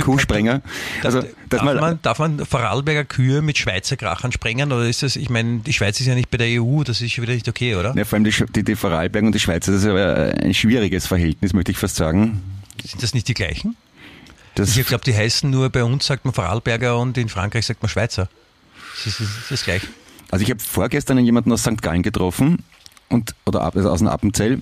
Kuhsprenger, 0.02 0.62
also 1.04 1.24
darf, 1.50 1.64
man, 1.64 2.00
darf 2.02 2.20
man 2.20 2.46
Vorarlberger 2.46 3.06
Kühe 3.06 3.42
mit 3.42 3.58
Schweizer 3.58 3.98
Krachern 3.98 4.32
sprengen 4.32 4.72
oder 4.72 4.86
ist 4.86 5.04
das, 5.04 5.16
ich 5.16 5.30
meine, 5.30 5.60
die 5.60 5.74
Schweiz 5.74 6.00
ist 6.00 6.08
ja 6.08 6.16
nicht 6.16 6.32
bei 6.32 6.38
der 6.38 6.62
EU, 6.62 6.84
das 6.84 7.02
ist 7.02 7.12
schon 7.12 7.24
wieder 7.24 7.34
nicht 7.34 7.48
okay, 7.48 7.76
oder? 7.76 7.94
ja, 7.96 8.06
vor 8.06 8.18
allem 8.18 8.24
die, 8.24 8.34
die, 8.56 8.64
die 8.64 8.76
Vorarlberg 8.76 9.26
und 9.26 9.34
die 9.34 9.40
Schweiz, 9.40 9.66
das 9.66 9.84
ist 9.84 9.88
ein 9.88 10.54
schwieriges 10.54 11.08
Verhältnis, 11.08 11.54
möchte 11.54 11.72
ich 11.72 11.78
fast 11.78 11.96
sagen. 11.96 12.42
Sind 12.84 13.04
das 13.04 13.14
nicht 13.14 13.28
die 13.28 13.34
gleichen? 13.34 13.76
Das, 14.56 14.76
Ich 14.78 14.88
glaube, 14.88 15.04
die 15.04 15.16
heißen 15.16 15.50
nur, 15.50 15.70
bei 15.70 15.84
uns 15.84 16.06
sagt 16.06 16.26
man 16.26 16.34
Vorarlberger 16.34 16.98
und 16.98 17.18
in 17.18 17.30
Frankreich 17.30 17.66
sagt 17.66 17.82
man 17.82 17.90
Schweizer. 17.90 18.30
Das 18.96 19.08
ist, 19.08 19.20
das 19.20 19.52
ist 19.52 19.64
gleich. 19.66 19.82
also 20.32 20.44
ich 20.44 20.50
habe 20.50 20.62
vorgestern 20.62 21.18
jemanden 21.20 21.52
aus 21.52 21.62
St. 21.62 21.82
Gallen 21.82 22.04
getroffen 22.04 22.64
und 23.10 23.36
oder 23.46 23.62
also 23.62 23.90
aus 23.90 24.00
dem 24.00 24.08
Appenzell. 24.08 24.62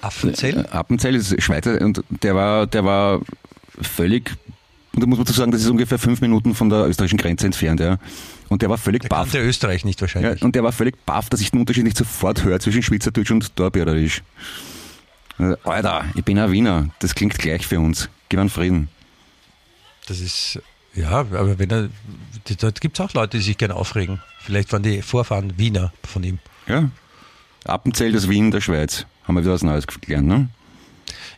Affenzell? 0.00 0.58
Äh, 0.64 0.68
Appenzell 0.68 1.14
ist 1.14 1.40
Schweizer 1.42 1.80
und 1.80 2.02
der 2.08 2.34
war, 2.34 2.66
der 2.66 2.84
war 2.84 3.20
völlig, 3.80 4.30
und 4.94 5.02
da 5.02 5.06
muss 5.06 5.18
man 5.18 5.24
dazu 5.26 5.36
sagen, 5.38 5.50
das 5.50 5.62
ist 5.62 5.68
ungefähr 5.68 5.98
fünf 5.98 6.20
Minuten 6.20 6.54
von 6.54 6.68
der 6.68 6.86
österreichischen 6.86 7.18
Grenze 7.18 7.46
entfernt, 7.46 7.80
ja. 7.80 7.98
Und 8.48 8.62
der 8.62 8.70
war 8.70 8.78
völlig 8.78 9.02
Der 9.02 9.08
baff. 9.08 9.32
kannte 9.32 9.40
Österreich 9.46 9.84
nicht 9.84 10.00
Ja, 10.00 10.02
wahrscheinlich. 10.02 10.42
und 10.42 10.54
der 10.54 10.62
war 10.62 10.72
völlig 10.72 10.96
baff, 11.06 11.28
dass 11.30 11.40
ich 11.40 11.50
den 11.50 11.60
Unterschied 11.60 11.84
nicht 11.84 11.96
sofort 11.96 12.44
höre 12.44 12.60
zwischen 12.60 12.82
Schweizerdeutsch 12.82 13.30
und 13.30 13.58
Dorbererisch. 13.58 14.22
Also, 15.38 15.56
Alter, 15.64 16.04
ich 16.14 16.24
bin 16.24 16.38
ein 16.38 16.52
Wiener. 16.52 16.90
Das 17.00 17.14
klingt 17.14 17.36
gleich 17.38 17.66
für 17.66 17.80
uns. 17.80 18.08
Gib 18.28 18.38
einen 18.38 18.50
Frieden. 18.50 18.88
Das 20.06 20.20
ist, 20.20 20.60
ja, 20.94 21.10
aber 21.10 21.58
wenn 21.58 21.70
er, 21.70 21.88
dort 22.60 22.80
gibt 22.80 22.98
es 22.98 23.04
auch 23.04 23.12
Leute, 23.14 23.38
die 23.38 23.42
sich 23.42 23.58
gerne 23.58 23.74
aufregen. 23.74 24.20
Vielleicht 24.40 24.72
waren 24.72 24.82
die 24.84 25.02
Vorfahren 25.02 25.58
Wiener 25.58 25.92
von 26.04 26.22
ihm. 26.22 26.38
Ja. 26.68 26.90
Appenzell, 27.64 28.12
das 28.12 28.28
Wien 28.28 28.50
der 28.50 28.60
Schweiz. 28.60 29.06
Haben 29.24 29.34
wir 29.36 29.42
wieder 29.42 29.52
was 29.54 29.62
Neues 29.62 29.86
gelernt, 29.86 30.26
ne? 30.28 30.48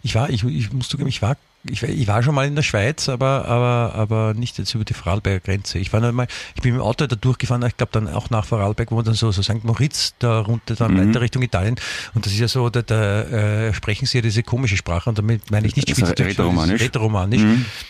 Ich 0.03 0.15
war, 0.15 0.31
ich, 0.31 0.45
ich 0.45 0.73
muss 0.73 0.89
zugeben, 0.89 1.09
ich 1.09 1.21
war, 1.23 1.37
ich, 1.69 1.83
ich 1.83 2.07
war 2.07 2.23
schon 2.23 2.35
mal 2.35 2.47
in 2.47 2.55
der 2.55 2.63
Schweiz, 2.63 3.09
aber, 3.09 3.47
aber, 3.47 3.93
aber 3.97 4.35
nicht 4.35 4.57
jetzt 4.59 4.73
über 4.75 4.85
die 4.85 4.95
Vorarlberger 4.95 5.41
Grenze. 5.41 5.79
Ich 5.81 5.93
war 5.93 5.99
noch 6.01 6.13
mal, 6.13 6.29
ich 6.55 6.63
bin 6.63 6.73
mit 6.73 6.81
dem 6.81 6.87
Auto 6.87 7.07
da 7.09 7.17
durchgefahren, 7.17 7.65
ich 7.67 7.77
glaube 7.77 7.91
dann 7.93 8.09
auch 8.09 8.31
nach 8.31 8.45
Vorarlberg, 8.45 8.93
wo 8.93 8.97
man 8.97 9.05
dann 9.05 9.15
so, 9.15 9.33
so 9.33 9.43
St. 9.43 9.65
Moritz 9.65 10.15
da 10.21 10.41
runter, 10.41 10.77
dann 10.77 10.97
weiter 10.97 11.21
Richtung 11.21 11.43
Italien. 11.43 11.75
Und 12.15 12.25
das 12.25 12.33
ist 12.33 12.39
ja 12.39 12.47
so, 12.47 12.71
da, 12.71 12.83
da 12.83 13.23
äh, 13.23 13.75
sprechen 13.75 14.07
sie 14.07 14.19
ja 14.19 14.23
diese 14.23 14.45
komische 14.45 14.77
Sprache 14.77 15.09
und 15.09 15.19
damit 15.19 15.51
meine 15.51 15.67
ich 15.67 15.75
nicht 15.75 15.89
Schweizerdeutsch, 15.89 16.21
Rätoromanisch. 16.39 16.71
das 16.73 16.81
ist 16.83 16.87
Rätoromanisch. 16.87 17.43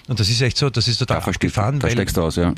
Und 0.09 0.21
das 0.21 0.29
ist 0.31 0.41
echt 0.41 0.57
so, 0.57 0.71
das 0.71 0.89
ist 0.89 0.97
total 0.99 1.21
Da 1.21 1.27
abgefahren. 1.27 1.79
da 1.79 1.89
weil- 1.89 2.19
aus, 2.19 2.37
ja. 2.37 2.55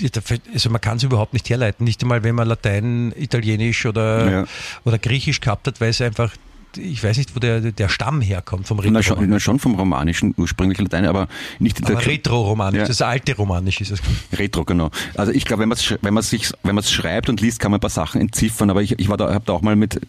Also 0.54 0.70
man 0.70 0.80
kann 0.80 0.98
es 0.98 1.02
überhaupt 1.02 1.32
nicht 1.32 1.50
herleiten, 1.50 1.84
nicht 1.84 2.00
einmal 2.02 2.22
wenn 2.22 2.36
man 2.36 2.46
Latein, 2.46 3.12
Italienisch 3.16 3.86
oder, 3.86 4.30
Ja. 4.30 4.44
oder 4.84 4.98
Griechisch 4.98 5.40
gehabt 5.40 5.66
hat, 5.66 5.80
weil 5.80 5.90
es 5.90 6.00
einfach, 6.00 6.30
ich 6.76 7.02
weiß 7.02 7.16
nicht, 7.16 7.34
wo 7.34 7.40
der, 7.40 7.60
der 7.72 7.88
Stamm 7.88 8.20
herkommt 8.20 8.66
vom 8.66 8.76
Na 8.78 8.82
Rätoromanisch. 8.82 9.06
schon, 9.06 9.28
na 9.30 9.40
schon 9.40 9.58
vom 9.58 9.74
Romanischen, 9.74 10.34
ursprünglich 10.36 10.78
Latein, 10.78 11.06
aber 11.06 11.28
nicht 11.58 11.78
in 11.80 11.86
der 11.86 11.96
Aber 11.96 12.06
Retro-Romanisch, 12.06 12.80
Ja. 12.80 12.86
das 12.86 13.02
alte 13.02 13.34
Romanisch 13.36 13.80
ist 13.80 13.90
es. 13.90 14.00
Retro, 14.38 14.64
genau. 14.64 14.90
Also 15.16 15.32
ich 15.32 15.44
glaube, 15.44 15.62
wenn 15.62 15.68
man 15.70 15.78
es 15.78 15.94
wenn 16.02 16.14
man 16.14 16.22
sich 16.22 16.52
wenn 16.62 16.74
man 16.74 16.84
es 16.84 16.90
schreibt 16.90 17.28
und 17.28 17.40
liest, 17.40 17.58
kann 17.60 17.70
man 17.70 17.78
ein 17.78 17.80
paar 17.80 17.90
Sachen 17.90 18.20
entziffern. 18.20 18.70
Aber 18.70 18.82
ich, 18.82 18.98
ich 18.98 19.08
war 19.08 19.16
da, 19.16 19.32
habe 19.32 19.44
da 19.46 19.52
auch 19.54 19.62
mal 19.62 19.76
mit, 19.76 19.96
äh, 19.96 20.00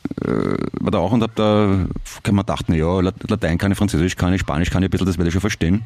war 0.80 0.92
da 0.92 0.98
auch 1.00 1.12
und 1.12 1.24
habe 1.24 1.34
da, 1.36 1.86
kann 2.24 2.36
man 2.36 2.46
dachten, 2.46 2.74
ja, 2.74 3.00
Lat- 3.00 3.30
Latein 3.30 3.58
kann 3.58 3.72
ich, 3.72 3.78
Französisch 3.78 4.16
kann 4.16 4.34
ich, 4.34 4.42
Spanisch 4.42 4.70
kann 4.70 4.84
ich 4.84 4.88
ein 4.88 4.92
bisschen, 4.92 5.08
das 5.08 5.18
werde 5.18 5.30
ich 5.30 5.34
schon 5.34 5.42
verstehen. 5.42 5.82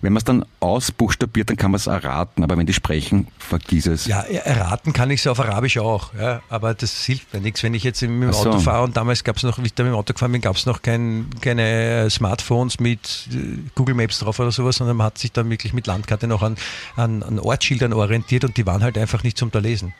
Wenn 0.00 0.12
man 0.12 0.18
es 0.18 0.24
dann 0.24 0.44
ausbuchstabiert, 0.60 1.50
dann 1.50 1.56
kann 1.56 1.70
man 1.70 1.76
es 1.76 1.86
erraten. 1.86 2.44
Aber 2.44 2.56
wenn 2.56 2.66
die 2.66 2.72
sprechen, 2.72 3.28
vergiss 3.38 3.86
es. 3.86 4.06
Ja, 4.06 4.20
erraten 4.20 4.92
kann 4.92 5.10
ich 5.10 5.20
es 5.20 5.26
auf 5.26 5.40
Arabisch 5.40 5.78
auch, 5.78 6.14
ja, 6.14 6.42
aber 6.48 6.74
das 6.74 7.04
hilft 7.04 7.32
mir 7.34 7.40
nichts, 7.40 7.62
wenn 7.62 7.74
ich 7.74 7.82
jetzt 7.82 8.02
mit 8.02 8.10
dem 8.10 8.32
so. 8.32 8.50
Auto 8.50 8.60
fahre 8.60 8.84
und 8.84 8.96
damals 8.96 9.24
gab 9.24 9.36
es 9.36 9.42
noch, 9.42 9.58
wie 9.58 9.66
ich 9.66 9.74
da 9.74 9.82
mit 9.82 9.92
dem 9.92 9.96
Auto 9.96 10.12
gefahren 10.12 10.32
bin, 10.32 10.40
gab 10.40 10.56
es 10.56 10.66
noch 10.66 10.82
kein, 10.82 11.26
keine 11.40 12.08
Smartphones 12.10 12.80
mit 12.80 13.28
äh, 13.32 13.58
Google 13.74 13.94
Maps 13.94 14.18
drauf 14.18 14.38
oder 14.38 14.52
sowas, 14.52 14.76
sondern 14.76 14.96
man 14.96 15.06
hat 15.06 15.18
sich 15.18 15.32
dann 15.32 15.50
wirklich 15.50 15.72
mit 15.72 15.86
Landkarte 15.86 16.26
noch 16.26 16.42
an, 16.42 16.56
an, 16.96 17.22
an 17.22 17.38
Ortsschildern 17.38 17.92
orientiert 17.92 18.44
und 18.44 18.56
die 18.56 18.66
waren 18.66 18.82
halt 18.82 18.96
einfach 18.98 19.22
nicht 19.22 19.38
zum 19.38 19.50
da 19.50 19.58
lesen. 19.58 19.94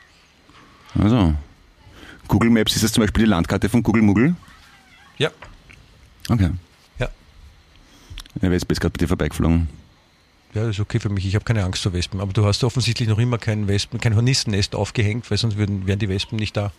Also. 0.99 1.33
Google 2.27 2.51
Maps 2.51 2.75
ist 2.75 2.83
das 2.83 2.91
zum 2.91 3.01
Beispiel 3.01 3.25
die 3.25 3.29
Landkarte 3.29 3.69
von 3.69 3.81
Google 3.81 4.03
Muggel. 4.03 4.35
Ja, 5.17 5.31
Okay. 6.29 6.51
Der 8.41 8.51
Wespe 8.51 8.71
ist 8.73 8.79
gerade 8.81 8.91
bei 8.93 8.97
dir 8.97 9.07
vorbeigeflogen. 9.07 9.67
Ja, 10.53 10.61
das 10.63 10.71
ist 10.71 10.79
okay 10.79 10.99
für 10.99 11.09
mich. 11.09 11.25
Ich 11.25 11.35
habe 11.35 11.45
keine 11.45 11.63
Angst 11.63 11.83
vor 11.83 11.93
Wespen. 11.93 12.19
Aber 12.21 12.33
du 12.33 12.45
hast 12.45 12.63
offensichtlich 12.63 13.07
noch 13.07 13.19
immer 13.19 13.37
kein 13.37 13.67
Wespen, 13.67 13.99
kein 13.99 14.15
Hornissennest 14.15 14.73
aufgehängt, 14.75 15.29
weil 15.29 15.37
sonst 15.37 15.57
würden, 15.57 15.85
wären 15.85 15.99
die 15.99 16.09
Wespen 16.09 16.37
nicht 16.39 16.57
da. 16.57 16.71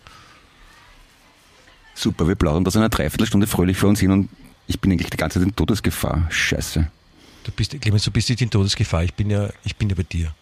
Super, 1.93 2.27
wir 2.27 2.35
plaudern 2.35 2.63
da 2.63 2.71
so 2.71 2.79
eine 2.79 2.89
Dreiviertelstunde 2.89 3.47
fröhlich 3.47 3.77
vor 3.77 3.89
uns 3.89 3.99
hin 3.99 4.11
und 4.11 4.29
ich 4.67 4.79
bin 4.79 4.91
eigentlich 4.91 5.09
die 5.09 5.17
ganze 5.17 5.39
Zeit 5.39 5.47
in 5.47 5.55
Todesgefahr. 5.55 6.25
Scheiße. 6.29 6.89
Du 7.43 7.51
bist, 7.51 7.79
Clemens, 7.81 8.03
du 8.03 8.11
bist 8.11 8.29
nicht 8.29 8.41
in 8.41 8.49
Todesgefahr. 8.49 9.03
Ich 9.03 9.13
bin 9.13 9.29
ja, 9.29 9.49
ich 9.63 9.75
bin 9.75 9.89
ja 9.89 9.95
bei 9.95 10.03
dir. 10.03 10.33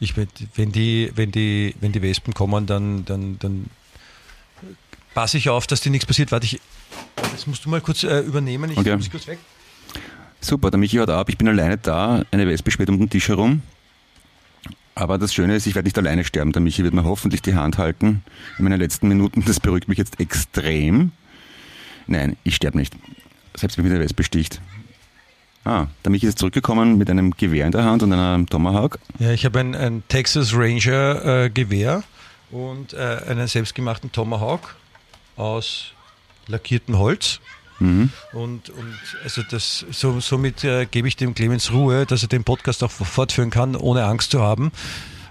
Ich, 0.00 0.16
werd- 0.16 0.28
wenn 0.54 0.72
die, 0.72 1.10
wenn 1.14 1.30
die, 1.32 1.74
wenn 1.80 1.92
die 1.92 2.02
Wespen 2.02 2.34
kommen, 2.34 2.66
dann, 2.66 3.04
dann, 3.04 3.38
dann 3.38 3.66
passe 5.14 5.38
ich 5.38 5.48
auf, 5.48 5.66
dass 5.66 5.80
dir 5.80 5.90
nichts 5.90 6.06
passiert. 6.06 6.30
Warte, 6.32 6.46
ich, 6.46 6.60
das 7.42 7.48
musst 7.48 7.64
du 7.64 7.70
mal 7.70 7.80
kurz 7.80 8.04
äh, 8.04 8.20
übernehmen. 8.20 8.70
Ich 8.70 8.78
Okay. 8.78 8.94
muss 8.96 9.10
kurz 9.10 9.26
weg. 9.26 9.38
Super, 10.40 10.70
der 10.70 10.78
Michi 10.78 10.98
haut 10.98 11.10
ab, 11.10 11.28
ich 11.28 11.36
bin 11.38 11.48
alleine 11.48 11.76
da, 11.76 12.22
eine 12.30 12.46
Wespe 12.46 12.70
späht 12.70 12.88
um 12.88 12.98
den 12.98 13.10
Tisch 13.10 13.28
herum. 13.28 13.62
Aber 14.94 15.18
das 15.18 15.34
Schöne 15.34 15.56
ist, 15.56 15.66
ich 15.66 15.74
werde 15.74 15.86
nicht 15.86 15.98
alleine 15.98 16.22
sterben. 16.22 16.52
Der 16.52 16.62
Michi 16.62 16.84
wird 16.84 16.94
mir 16.94 17.02
hoffentlich 17.04 17.42
die 17.42 17.54
Hand 17.56 17.78
halten 17.78 18.22
in 18.58 18.64
meinen 18.64 18.78
letzten 18.78 19.08
Minuten. 19.08 19.44
Das 19.44 19.58
beruhigt 19.58 19.88
mich 19.88 19.98
jetzt 19.98 20.20
extrem. 20.20 21.10
Nein, 22.06 22.36
ich 22.44 22.54
sterbe 22.56 22.78
nicht. 22.78 22.94
Selbst 23.56 23.76
wenn 23.76 23.84
mich 23.84 23.92
eine 23.92 24.02
Wespe 24.04 24.22
sticht. 24.22 24.60
Ah, 25.64 25.86
der 26.04 26.10
Michi 26.12 26.26
ist 26.26 26.38
zurückgekommen 26.38 26.96
mit 26.98 27.10
einem 27.10 27.32
Gewehr 27.36 27.66
in 27.66 27.72
der 27.72 27.84
Hand 27.84 28.02
und 28.04 28.12
einem 28.12 28.48
Tomahawk. 28.48 28.98
Ja, 29.18 29.32
ich 29.32 29.44
habe 29.44 29.58
ein, 29.60 29.74
ein 29.74 30.02
Texas 30.08 30.52
Ranger 30.54 31.44
äh, 31.44 31.50
Gewehr 31.50 32.02
und 32.52 32.92
äh, 32.92 33.18
einen 33.28 33.48
selbstgemachten 33.48 34.12
Tomahawk 34.12 34.76
aus 35.36 35.92
lackiertem 36.46 36.98
Holz. 36.98 37.40
Mhm. 37.78 38.10
Und, 38.32 38.70
und 38.70 38.98
also 39.24 39.42
das, 39.50 39.84
so, 39.90 40.20
somit 40.20 40.62
äh, 40.62 40.86
gebe 40.86 41.08
ich 41.08 41.16
dem 41.16 41.34
Clemens 41.34 41.72
Ruhe, 41.72 42.06
dass 42.06 42.22
er 42.22 42.28
den 42.28 42.44
Podcast 42.44 42.84
auch 42.84 42.90
fortführen 42.90 43.50
kann, 43.50 43.74
ohne 43.74 44.04
Angst 44.04 44.30
zu 44.30 44.40
haben. 44.40 44.70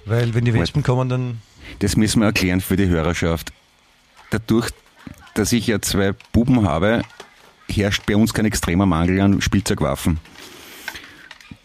Weil 0.05 0.33
wenn 0.33 0.45
die 0.45 0.53
Wespen 0.53 0.83
kommen, 0.83 1.07
dann 1.07 1.41
Das 1.79 1.95
müssen 1.95 2.19
wir 2.21 2.25
erklären 2.25 2.59
für 2.59 2.75
die 2.75 2.87
Hörerschaft. 2.87 3.53
Dadurch, 4.31 4.69
dass 5.35 5.53
ich 5.53 5.67
ja 5.67 5.81
zwei 5.81 6.13
Buben 6.33 6.67
habe, 6.67 7.03
herrscht 7.69 8.05
bei 8.05 8.15
uns 8.15 8.33
kein 8.33 8.45
extremer 8.45 8.85
Mangel 8.85 9.21
an 9.21 9.41
Spielzeugwaffen. 9.41 10.19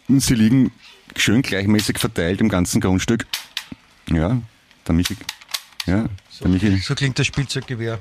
Und 0.07 0.21
sie 0.21 0.35
liegen 0.35 0.71
schön 1.15 1.41
gleichmäßig 1.41 1.99
verteilt 1.99 2.39
im 2.39 2.49
ganzen 2.49 2.79
Grundstück. 2.79 3.25
Ja, 4.09 4.41
der 4.87 4.95
Michi, 4.95 5.17
ja, 5.85 6.05
der 6.39 6.47
Michi, 6.47 6.77
so 6.77 6.95
klingt 6.95 7.19
das 7.19 7.27
Spielzeuggewehr. 7.27 7.99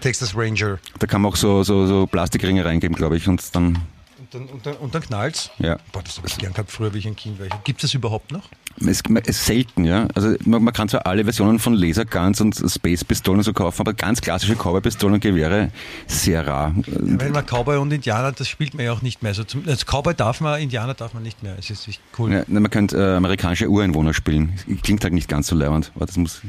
Texas 0.00 0.34
Ranger. 0.36 0.78
da 0.98 1.06
kann 1.06 1.22
man 1.22 1.32
auch 1.32 1.36
so, 1.36 1.62
so, 1.62 1.86
so 1.86 2.06
Plastikringe 2.06 2.64
reingeben, 2.64 2.96
glaube 2.96 3.16
ich, 3.16 3.28
und 3.28 3.54
dann, 3.54 3.78
Und 4.18 4.34
dann, 4.34 4.46
und 4.46 4.66
dann, 4.66 4.74
und 4.76 4.94
dann 4.94 5.02
knallt's. 5.02 5.50
ja. 5.58 5.76
Boah, 5.92 6.02
das 6.02 6.18
habe 6.18 6.28
ich 6.28 6.38
gern 6.38 6.52
gehabt 6.52 6.70
früher, 6.70 6.92
wie 6.94 6.98
ich 6.98 7.06
ein 7.06 7.16
Kind 7.16 7.38
war. 7.40 7.46
Gibt 7.64 7.80
es 7.82 7.90
das 7.90 7.94
überhaupt 7.94 8.32
noch? 8.32 8.48
Es, 8.86 9.02
es 9.26 9.44
selten, 9.46 9.84
ja. 9.84 10.06
Also 10.14 10.36
man, 10.46 10.62
man 10.62 10.72
kann 10.72 10.88
zwar 10.88 11.04
alle 11.04 11.24
Versionen 11.24 11.58
von 11.58 11.74
Laserguns 11.74 12.40
und 12.40 12.54
Space-Pistolen 12.54 13.42
so 13.42 13.52
kaufen, 13.52 13.80
aber 13.80 13.92
ganz 13.92 14.20
klassische 14.20 14.54
Cowboy-Pistolen 14.54 15.14
und 15.14 15.20
Gewehre 15.20 15.70
sehr 16.06 16.46
rar. 16.46 16.72
Weil 16.86 17.30
man 17.30 17.44
Cowboy 17.44 17.76
und 17.78 17.92
Indianer, 17.92 18.32
das 18.32 18.48
spielt 18.48 18.74
man 18.74 18.86
ja 18.86 18.92
auch 18.92 19.02
nicht 19.02 19.22
mehr. 19.22 19.30
Also 19.30 19.44
zum, 19.44 19.68
als 19.68 19.84
Cowboy 19.84 20.14
darf 20.14 20.40
man, 20.40 20.60
Indianer 20.60 20.94
darf 20.94 21.12
man 21.12 21.22
nicht 21.24 21.42
mehr. 21.42 21.56
Es 21.58 21.68
ist 21.68 21.88
cool. 22.18 22.32
Ja, 22.32 22.44
man 22.46 22.70
könnte 22.70 22.96
äh, 22.96 23.16
amerikanische 23.16 23.68
Ureinwohner 23.68 24.14
spielen. 24.14 24.58
Klingt 24.82 25.02
halt 25.02 25.12
nicht 25.12 25.28
ganz 25.28 25.48
so 25.48 25.56
leibend. 25.56 25.90
Aber 25.96 26.06
das, 26.06 26.16
muss, 26.16 26.40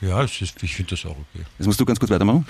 Ja, 0.00 0.22
ist, 0.22 0.40
ich 0.62 0.74
finde 0.76 0.90
das 0.90 1.04
auch 1.06 1.16
okay. 1.16 1.44
das 1.58 1.66
musst 1.66 1.80
du 1.80 1.86
ganz 1.86 1.98
kurz 1.98 2.10
weitermachen. 2.12 2.46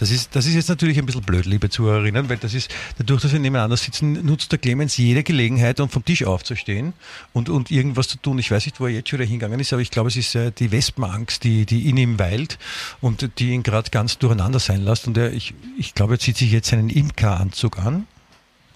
Das 0.00 0.10
ist, 0.10 0.34
das 0.34 0.46
ist 0.46 0.54
jetzt 0.54 0.70
natürlich 0.70 0.98
ein 0.98 1.04
bisschen 1.04 1.20
blöd, 1.20 1.44
liebe 1.44 1.68
Zuhörerinnen, 1.68 2.30
weil 2.30 2.38
das 2.38 2.54
ist, 2.54 2.74
dadurch, 2.96 3.20
dass 3.20 3.32
wir 3.32 3.38
nebeneinander 3.38 3.76
sitzen, 3.76 4.24
nutzt 4.24 4.50
der 4.50 4.58
Clemens 4.58 4.96
jede 4.96 5.22
Gelegenheit, 5.22 5.78
um 5.78 5.90
vom 5.90 6.02
Tisch 6.02 6.24
aufzustehen 6.24 6.94
und, 7.34 7.50
und 7.50 7.70
irgendwas 7.70 8.08
zu 8.08 8.16
tun. 8.16 8.38
Ich 8.38 8.50
weiß 8.50 8.64
nicht, 8.64 8.80
wo 8.80 8.86
er 8.86 8.92
jetzt 8.92 9.10
schon 9.10 9.20
hingegangen 9.20 9.60
ist, 9.60 9.74
aber 9.74 9.82
ich 9.82 9.90
glaube, 9.90 10.08
es 10.08 10.16
ist 10.16 10.34
äh, 10.34 10.52
die 10.52 10.72
Wespenangst, 10.72 11.44
die, 11.44 11.66
die 11.66 11.90
in 11.90 11.98
ihm 11.98 12.18
weilt 12.18 12.58
und 13.02 13.38
die 13.38 13.50
ihn 13.50 13.62
gerade 13.62 13.90
ganz 13.90 14.16
durcheinander 14.16 14.58
sein 14.58 14.82
lässt. 14.82 15.06
Und 15.06 15.18
er, 15.18 15.34
ich, 15.34 15.52
ich 15.76 15.92
glaube, 15.92 16.14
er 16.14 16.18
zieht 16.18 16.38
sich 16.38 16.50
jetzt 16.50 16.70
seinen 16.70 16.88
Imkeranzug 16.88 17.78
an. 17.78 18.06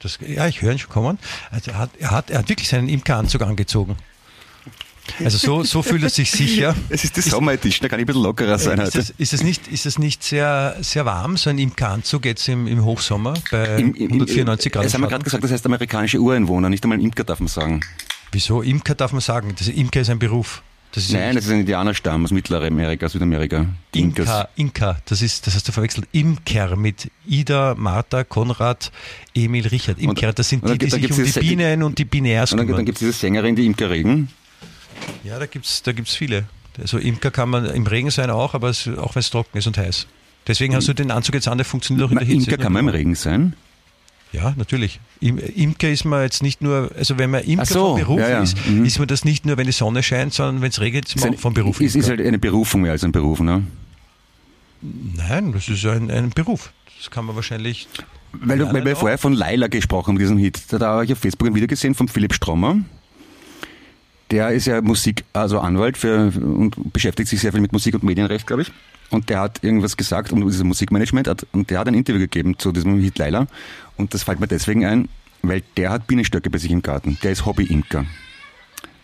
Das, 0.01 0.19
ja, 0.21 0.47
ich 0.47 0.61
höre 0.61 0.73
ihn 0.73 0.79
schon 0.79 0.91
kommen. 0.91 1.19
Also 1.51 1.71
er 1.71 1.79
hat, 1.79 1.91
er 1.99 2.11
hat, 2.11 2.31
er 2.31 2.41
hat 2.41 2.51
wirklich 2.51 2.69
seinen 2.69 2.91
Imkeranzug 2.91 3.41
angezogen. 3.41 3.97
Also 5.23 5.39
so, 5.39 5.63
so 5.65 5.83
fühlt 5.83 6.03
er 6.03 6.11
sich 6.11 6.31
sicher. 6.31 6.75
Es 6.89 7.05
ist 7.05 7.17
die 7.17 7.21
Sommer-Edition, 7.21 7.83
da 7.85 7.89
kann 7.89 7.99
ich 8.01 8.05
ein 8.05 8.07
bisschen 8.07 8.23
lockerer 8.23 8.59
sein 8.59 8.79
Ist 8.79 8.87
heute. 8.95 8.99
es, 9.01 9.11
ist 9.11 9.33
es 9.35 9.43
nicht, 9.43 9.69
ist 9.69 9.87
es 9.87 9.99
nicht 9.99 10.23
sehr, 10.25 10.77
sehr 10.81 11.05
warm, 11.05 11.37
so 11.37 11.51
ein 11.51 11.59
Imkeranzug 11.59 12.25
jetzt 12.25 12.49
im, 12.49 12.67
im 12.67 12.85
Hochsommer 12.85 13.35
bei 13.51 13.77
Im- 13.77 13.95
im- 13.95 14.09
194 14.13 14.73
Grad? 14.73 14.85
Das 14.85 14.95
haben 14.95 15.03
wir 15.03 15.09
gerade 15.09 15.25
gesagt, 15.25 15.45
das 15.45 15.51
heißt 15.51 15.67
amerikanische 15.67 16.19
Ureinwohner, 16.19 16.69
nicht 16.71 16.83
einmal 16.85 17.01
Imker 17.01 17.25
darf 17.25 17.41
man 17.41 17.49
sagen. 17.49 17.81
Wieso? 18.33 18.63
Imker 18.63 18.95
darf 18.95 19.13
man 19.13 19.21
sagen. 19.21 19.55
Das, 19.59 19.69
Imker 19.69 20.01
ist 20.01 20.11
ein 20.11 20.19
Beruf. 20.19 20.63
Das 20.93 21.11
Nein, 21.11 21.35
das 21.35 21.45
ist 21.47 21.51
ein 21.51 21.61
Indianerstamm 21.61 22.25
aus 22.25 22.31
Mittelamerika, 22.31 23.09
Südamerika. 23.09 23.67
Die 23.95 24.01
Inkas. 24.01 24.27
Inka, 24.27 24.49
Inka, 24.55 24.97
das 25.07 25.23
ist, 25.23 25.45
das 25.47 25.57
hast 25.57 25.67
du 25.67 25.73
verwechselt. 25.73 26.07
Imker 26.13 26.77
mit 26.77 27.11
Ida, 27.27 27.75
Martha, 27.77 28.23
Konrad, 28.23 28.93
Emil, 29.35 29.67
Richard. 29.67 29.99
Imker, 29.99 30.33
das 30.33 30.49
sind 30.49 30.69
die, 30.69 30.79
die 30.79 30.89
sich 30.91 31.11
um 31.11 31.25
die 31.25 31.41
Bienen 31.41 31.83
und 31.83 31.99
die 31.99 32.05
Binärs 32.05 32.53
Und 32.53 32.59
dann, 32.59 32.67
kümmern. 32.67 32.79
dann 32.79 32.87
gibt 32.87 32.97
es 32.97 33.01
diese 33.01 33.13
Sängerin, 33.13 33.57
die 33.57 33.67
Imker 33.67 33.91
Regen. 33.91 34.29
Ja, 35.25 35.39
da 35.39 35.47
gibt's, 35.47 35.83
da 35.83 35.93
gibt's 35.93 36.15
viele. 36.15 36.45
Also 36.81 36.99
Imker 36.99 37.31
kann 37.31 37.49
man 37.51 37.67
im 37.67 37.87
Regen 37.87 38.11
sein 38.11 38.31
auch, 38.31 38.55
aber 38.55 38.69
es, 38.69 38.89
auch 38.89 39.15
wenn 39.15 39.21
es 39.21 39.31
trocken 39.31 39.57
ist 39.59 39.67
und 39.67 39.79
heiß. 39.79 40.07
Deswegen 40.47 40.75
hast 40.75 40.89
du 40.89 40.93
den 40.93 41.11
Anzug 41.11 41.35
jetzt 41.37 41.49
an, 41.49 41.57
der 41.59 41.65
funktioniert 41.65 42.07
auch 42.07 42.11
in 42.11 42.19
der 42.19 42.27
Hitze. 42.27 42.51
Imker 42.51 42.63
kann 42.63 42.73
man 42.73 42.81
im 42.81 42.89
Regen 42.89 43.15
sein. 43.15 43.55
Ja, 44.33 44.53
natürlich. 44.57 44.99
Im, 45.21 45.39
Imker 45.39 45.89
ist 45.89 46.05
man 46.05 46.23
jetzt 46.23 46.43
nicht 46.43 46.61
nur, 46.61 46.91
also 46.99 47.17
wenn 47.19 47.31
man 47.31 47.45
Imker 47.45 47.65
so, 47.67 47.87
vom 47.91 47.99
Beruf 48.01 48.21
ja, 48.21 48.29
ja. 48.29 48.43
ist, 48.43 48.57
Mhm. 48.67 48.85
ist 48.85 48.99
man 48.99 49.07
das 49.07 49.25
nicht 49.25 49.47
nur, 49.47 49.57
wenn 49.57 49.67
die 49.67 49.73
Sonne 49.73 50.03
scheint, 50.03 50.35
sondern 50.35 50.61
wenn 50.61 50.71
es 50.71 50.81
regnet, 50.81 51.07
ist 51.07 51.15
Ist 51.17 51.23
man 51.23 51.31
ein- 51.31 51.37
auch 51.37 51.41
vom 51.41 51.55
Beruf 51.55 51.81
Ist, 51.81 51.95
ist 51.95 52.09
Imker. 52.09 52.09
halt 52.19 52.27
eine 52.27 52.39
Berufung 52.41 52.83
mehr 52.83 52.91
als 52.93 53.05
ein 53.05 53.13
Beruf, 53.13 53.39
ne? 53.41 53.63
Nein, 54.83 55.53
das 55.53 55.69
ist 55.69 55.85
ein, 55.87 56.11
ein 56.11 56.31
Beruf. 56.31 56.73
Das 56.99 57.11
kann 57.11 57.25
man 57.25 57.37
wahrscheinlich. 57.37 57.89
Weil, 58.33 58.59
du, 58.59 58.73
weil 58.73 58.85
wir 58.85 58.97
vorher 58.97 59.19
von 59.19 59.33
Laila 59.33 59.69
gesprochen 59.69 60.09
haben, 60.11 60.19
diesen 60.19 60.37
Hit. 60.37 60.61
Da, 60.71 60.79
da 60.79 60.87
habe 60.89 61.05
ich 61.05 61.13
auf 61.13 61.19
Facebook 61.19 61.49
ein 61.49 61.55
Video 61.55 61.69
gesehen 61.69 61.95
von 61.95 62.09
Philipp 62.09 62.35
Strommer. 62.35 62.79
Der 64.35 64.51
ist 64.51 64.67
ja 64.67 64.81
Musik, 64.81 65.25
also 65.33 65.61
Anwalt 65.61 65.97
für, 65.97 66.33
und 66.35 66.93
beschäftigt 66.93 67.29
sich 67.29 67.41
sehr 67.41 67.53
viel 67.53 67.61
mit 67.61 67.73
Musik 67.73 67.95
und 67.95 68.03
Medienrecht, 68.03 68.49
glaube 68.49 68.63
ich. 68.63 68.73
Und 69.11 69.31
der 69.31 69.39
hat 69.39 69.63
irgendwas 69.63 69.97
gesagt 69.97 70.33
um 70.33 70.45
dieses 70.45 70.65
Musikmanagement 70.65 71.29
hat, 71.29 71.47
und 71.53 71.71
der 71.71 71.79
hat 71.79 71.87
ein 71.87 71.95
Interview 71.95 72.19
gegeben 72.19 72.59
zu 72.59 72.73
diesem 72.73 72.99
Hit 72.99 73.17
Laila. 73.17 73.47
Und 73.97 74.13
das 74.13 74.25
fällt 74.25 74.41
mir 74.41 74.49
deswegen 74.49 74.85
ein, 74.87 75.09
weil 75.43 75.63
der 75.77 75.91
hat 75.91 76.09
Bienenstöcke 76.09 76.51
bei 76.51 76.59
sich 76.59 76.73
im 76.73 76.83
Garten. 76.83 77.17
Der 77.23 77.31
ist 77.31 77.47
Hobby-Imker. 77.47 78.07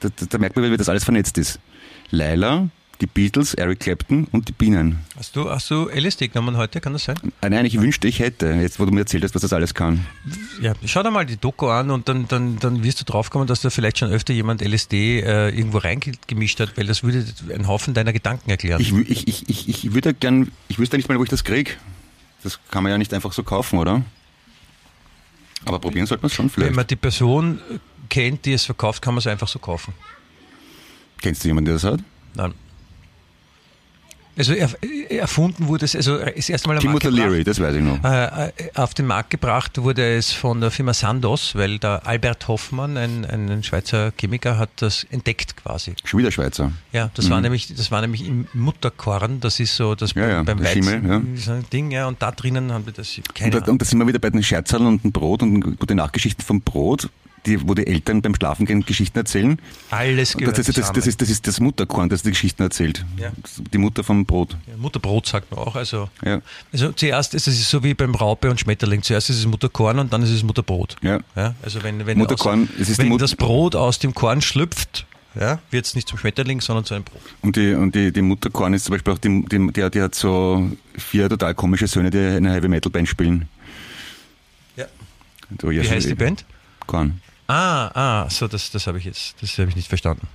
Da, 0.01 0.09
da, 0.09 0.27
da 0.29 0.39
merkt 0.39 0.57
man, 0.57 0.69
wie 0.69 0.77
das 0.77 0.89
alles 0.89 1.05
vernetzt 1.05 1.39
ist. 1.39 1.61
Laila, 2.11 2.69
die 3.01 3.07
Beatles, 3.07 3.55
Eric 3.55 3.81
Clapton 3.81 4.27
und 4.31 4.49
die 4.49 4.53
Bienen. 4.53 4.99
Hast 5.17 5.35
du, 5.35 5.49
hast 5.51 5.71
du 5.71 5.89
LSD 5.89 6.29
genommen 6.29 6.57
heute? 6.57 6.81
Kann 6.81 6.93
das 6.93 7.05
sein? 7.05 7.17
Ah, 7.41 7.49
Nein, 7.49 7.65
ich 7.65 7.81
wünschte, 7.81 8.07
ich 8.09 8.19
hätte, 8.19 8.49
jetzt 8.53 8.79
wo 8.79 8.85
du 8.85 8.93
mir 8.93 9.01
erzählt 9.01 9.25
hast, 9.25 9.35
was 9.35 9.43
das 9.43 9.53
alles 9.53 9.75
kann. 9.75 10.05
Ja, 10.61 10.75
schau 10.85 11.03
dir 11.03 11.11
mal 11.11 11.25
die 11.25 11.37
Doku 11.39 11.69
an 11.69 11.91
und 11.91 12.09
dann, 12.09 12.29
dann, 12.29 12.59
dann 12.59 12.83
wirst 12.85 13.01
du 13.01 13.05
draufkommen, 13.05 13.47
dass 13.49 13.61
da 13.63 13.71
vielleicht 13.71 13.99
schon 13.99 14.11
öfter 14.11 14.35
jemand 14.35 14.61
LSD 14.63 15.21
äh, 15.21 15.49
irgendwo 15.49 15.79
reingemischt 15.79 16.61
hat, 16.61 16.77
weil 16.77 16.87
das 16.87 17.03
würde 17.03 17.25
einen 17.55 17.67
Haufen 17.69 17.95
deiner 17.95 18.13
Gedanken 18.13 18.51
erklären. 18.51 18.81
Ich, 18.81 18.93
ich, 18.93 19.29
ich, 19.29 19.49
ich, 19.49 19.69
ich 19.69 19.95
würde 19.95 20.13
gern, 20.13 20.51
ich 20.69 20.79
wüsste 20.79 20.97
nicht 20.97 21.09
mal, 21.09 21.19
wo 21.19 21.23
ich 21.25 21.31
das 21.31 21.45
krieg. 21.45 21.79
Das 22.43 22.59
kann 22.71 22.83
man 22.83 22.93
ja 22.93 22.99
nicht 22.99 23.15
einfach 23.15 23.33
so 23.33 23.43
kaufen, 23.43 23.79
oder? 23.79 24.03
Aber 25.65 25.79
probieren 25.79 26.07
sollte 26.07 26.23
man 26.23 26.29
es 26.29 26.35
schon 26.35 26.47
Wenn 26.47 26.51
vielleicht. 26.51 26.75
man 26.77 26.87
die 26.87 26.97
Person 26.97 27.61
kennt, 28.09 28.45
die 28.47 28.53
es 28.53 28.65
verkauft, 28.65 29.03
kann 29.03 29.15
man 29.15 29.19
es 29.19 29.27
einfach 29.27 29.49
so 29.49 29.59
kaufen. 29.59 29.95
Kennst 31.21 31.45
du 31.45 31.49
jemanden, 31.49 31.67
der 31.67 31.75
das 31.75 31.85
hat? 31.85 32.01
Nein. 32.35 32.55
Also 34.37 34.53
er, 34.53 34.71
erfunden 35.11 35.67
wurde 35.67 35.85
es, 35.85 35.97
also 35.97 36.19
das 36.19 36.49
erste 36.49 36.69
Mal 36.69 36.79
Timothy. 36.79 37.09
Leary, 37.09 37.45
das 37.45 37.61
weiß 37.61 37.75
ich 37.75 37.83
noch. 37.83 38.03
Äh, 38.05 38.47
äh, 38.47 38.53
auf 38.75 38.95
den 38.95 39.07
Markt 39.07 39.31
gebracht 39.31 39.77
wurde 39.83 40.17
es 40.17 40.33
von 40.33 40.61
der 40.61 40.71
Firma 40.71 40.95
Sandoz, 40.95 41.55
weil 41.55 41.79
der 41.79 42.07
Albert 42.07 42.47
Hoffmann, 42.49 42.97
ein, 42.97 43.25
ein 43.25 43.63
Schweizer 43.63 44.13
Chemiker, 44.17 44.59
hat 44.59 44.71
das 44.77 45.07
entdeckt 45.11 45.57
quasi. 45.57 45.95
Schon 46.05 46.21
wieder 46.21 46.31
Schweizer. 46.31 46.73
Ja, 46.93 47.11
das 47.15 47.29
war 47.31 47.41
nämlich, 47.41 47.75
das 47.75 47.91
war 47.91 48.01
nämlich 48.01 48.27
im 48.27 48.47
Mutterkorn, 48.55 49.41
das 49.41 49.61
ist 49.61 49.77
so 49.77 49.95
das 49.95 50.15
Mhm. 50.15 50.23
Ja, 50.23 50.29
ja, 50.29 50.43
beim 50.43 50.61
Weizen 50.61 50.83
Schimmel, 50.83 51.11
ja. 51.11 51.23
so 51.37 51.53
ein 51.53 51.65
Ding, 51.73 51.91
ja, 51.91 52.07
und 52.07 52.21
da 52.21 52.31
drinnen 52.31 52.73
haben 52.73 52.87
wir 52.87 52.93
das 52.93 53.21
keine 53.35 53.57
Und 53.57 53.67
da, 53.67 53.71
und 53.71 53.81
da 53.81 53.87
sind 53.87 53.99
wir 53.99 54.07
wieder 54.07 54.19
bei 54.19 54.31
den 54.31 54.43
Scherzern 54.43 54.87
und 54.87 55.05
dem 55.05 55.13
Brot 55.13 55.43
und 55.43 55.79
gute 55.79 55.95
Nachgeschichten 55.95 56.45
vom 56.45 56.61
Brot, 56.61 57.09
die, 57.47 57.67
wo 57.69 57.75
die 57.75 57.87
Eltern 57.87 58.21
beim 58.23 58.35
Schlafengehen 58.35 58.85
Geschichten 58.85 59.19
erzählen. 59.19 59.59
Alles 59.91 60.37
gehört 60.37 60.59
das, 60.59 60.69
ist, 60.69 60.77
das, 60.77 60.87
das, 60.87 60.87
zusammen. 60.95 61.09
ist, 61.09 61.23
das 61.23 61.31
ist 61.31 61.47
das 61.47 61.61
Mutterkorn, 61.61 62.09
das 62.09 62.23
die 62.23 62.31
Geschichten 62.31 62.63
erzählt. 62.63 63.05
Ja. 63.17 63.33
Die 63.73 63.79
Mutter 63.79 64.05
vom 64.05 64.27
Brot. 64.27 64.57
Ja, 64.67 64.77
Mutterbrot 64.77 65.27
sagt 65.27 65.51
man 65.51 65.61
auch. 65.61 65.75
Also, 65.77 66.11
Ja. 66.25 66.41
also 66.73 66.93
zuerst 66.93 67.35
ist 67.35 67.47
es 67.47 67.71
so 67.71 67.83
wie 67.83 67.95
beim 67.95 68.15
Raupe 68.15 68.51
und 68.51 68.61
Schmetterling. 68.61 69.03
Zuerst 69.03 69.31
ist 69.31 69.39
es 69.39 69.47
Mutterkorn 69.47 69.99
und 69.99 70.13
dann 70.13 70.23
ist 70.23 70.31
es 70.31 70.43
Mutterbrot. 70.43 70.97
Ja. 71.03 71.21
Also 71.63 71.83
wenn, 71.83 72.05
wenn, 72.07 72.19
Mutterkorn, 72.19 72.65
aus, 72.65 72.81
es 72.81 72.89
ist 72.91 72.99
wenn 72.99 73.09
Mut- 73.09 73.23
das 73.23 73.35
Brot 73.37 73.75
aus 73.75 73.99
dem 73.99 74.13
Korn 74.15 74.43
schlüpft, 74.43 75.07
ja, 75.39 75.61
wird 75.71 75.87
es 75.87 75.95
nicht 75.95 76.09
zum 76.09 76.19
Schmetterling, 76.19 76.61
sondern 76.61 76.85
zu 76.85 76.95
einem 76.95 77.05
Brot. 77.05 77.23
Und 77.41 77.55
die, 77.57 77.73
und 77.75 77.95
die, 77.95 78.13
die 78.13 78.21
Mutterkorn 78.21 78.75
ist 78.75 78.85
zum 78.87 78.95
Beispiel 78.95 79.13
auch, 79.15 79.19
die, 79.19 79.45
die, 79.51 79.73
die, 79.73 79.91
die 79.91 80.03
hat 80.03 80.15
so 80.15 80.69
vier 80.99 81.29
total 81.29 81.55
komische 81.55 81.87
Söhne, 81.87 82.11
die 82.11 82.19
eine 82.19 82.53
Heavy 82.53 82.67
Metal 82.69 82.91
Band 82.91 83.09
spielen. 83.09 83.49
Ja. 84.77 84.87
So, 85.61 85.71
Wie 85.71 85.81
heißt 85.89 86.09
die 86.09 86.15
Band? 86.15 86.45
Korn. 86.87 87.21
Ah, 87.51 87.91
ah, 87.95 88.31
so, 88.31 88.47
das, 88.47 88.71
das 88.71 88.87
habe 88.87 88.99
ich 88.99 89.05
jetzt, 89.05 89.35
das 89.43 89.59
habe 89.59 89.69
ich 89.71 89.75
nicht 89.75 89.89
verstanden. 89.89 90.29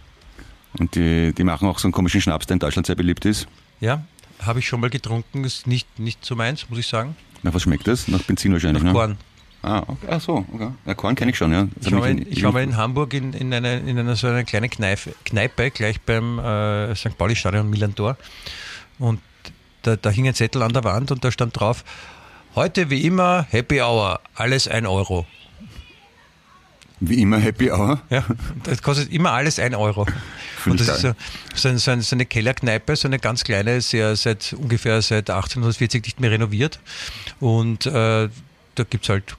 Und 0.77 0.95
die, 0.95 1.31
die 1.33 1.45
machen 1.45 1.65
auch 1.69 1.79
so 1.79 1.87
einen 1.87 1.93
komischen 1.93 2.19
Schnaps, 2.19 2.45
der 2.45 2.55
in 2.55 2.59
Deutschland 2.59 2.87
sehr 2.87 2.95
beliebt 2.97 3.23
ist. 3.23 3.47
Ja, 3.79 4.03
habe 4.41 4.59
ich 4.59 4.67
schon 4.67 4.81
mal 4.81 4.89
getrunken, 4.89 5.45
ist 5.45 5.65
nicht, 5.65 5.97
nicht 5.97 6.25
so 6.25 6.35
meins, 6.35 6.69
muss 6.69 6.77
ich 6.77 6.87
sagen. 6.87 7.15
Nach 7.41 7.53
was 7.53 7.61
schmeckt 7.61 7.87
das? 7.87 8.09
Nach 8.09 8.21
Benzin 8.21 8.51
wahrscheinlich, 8.51 8.83
Nach 8.83 8.91
ne? 8.91 8.93
Korn. 8.93 9.17
Ah, 9.61 9.83
okay. 9.87 10.07
Ach 10.09 10.19
so, 10.19 10.45
okay. 10.51 10.71
Ja, 10.85 10.93
Korn 10.93 11.15
kenne 11.15 11.31
ich 11.31 11.37
schon, 11.37 11.53
ja. 11.53 11.69
Das 11.77 11.87
Ich 11.87 11.93
war, 11.93 12.01
mich 12.01 12.27
in, 12.27 12.31
ich 12.33 12.43
war 12.43 12.51
mal 12.51 12.63
in 12.63 12.75
Hamburg 12.75 13.13
in, 13.13 13.31
in, 13.31 13.53
einer, 13.53 13.75
in 13.75 13.97
einer 13.97 14.17
so 14.17 14.27
einer 14.27 14.43
kleinen 14.43 14.69
Kneipe, 14.69 15.15
Kneipe 15.23 15.71
gleich 15.71 16.01
beim 16.01 16.39
äh, 16.39 16.93
St. 16.95 17.17
Pauli-Stadion 17.17 17.69
Milan 17.69 17.95
Tor. 17.95 18.17
Und 18.99 19.21
da, 19.83 19.95
da 19.95 20.09
hing 20.09 20.27
ein 20.27 20.35
Zettel 20.35 20.61
an 20.63 20.73
der 20.73 20.83
Wand 20.83 21.11
und 21.11 21.23
da 21.23 21.31
stand 21.31 21.57
drauf, 21.57 21.85
heute 22.55 22.89
wie 22.89 23.05
immer 23.05 23.47
Happy 23.49 23.81
Hour, 23.81 24.19
alles 24.35 24.67
ein 24.67 24.85
Euro. 24.85 25.25
Wie 27.01 27.21
immer 27.21 27.37
Happy 27.39 27.71
Hour. 27.71 28.01
Ja, 28.09 28.23
das 28.63 28.81
kostet 28.81 29.11
immer 29.11 29.31
alles 29.33 29.59
ein 29.59 29.75
Euro. 29.75 30.05
Finde 30.57 30.81
Und 30.83 30.87
das 30.87 30.95
ist 30.97 31.01
so, 31.01 31.13
so, 31.53 31.77
so, 31.77 31.91
ein, 31.91 32.01
so 32.01 32.15
eine 32.15 32.25
Kellerkneipe, 32.25 32.95
so 32.95 33.07
eine 33.07 33.19
ganz 33.19 33.43
kleine, 33.43 33.81
sehr 33.81 34.15
seit 34.15 34.53
ungefähr 34.53 35.01
seit 35.01 35.29
1840 35.29 36.03
nicht 36.05 36.19
mehr 36.19 36.31
renoviert. 36.31 36.79
Und 37.39 37.85
äh, 37.85 38.29
da 38.75 38.83
gibt's 38.89 39.09
halt 39.09 39.35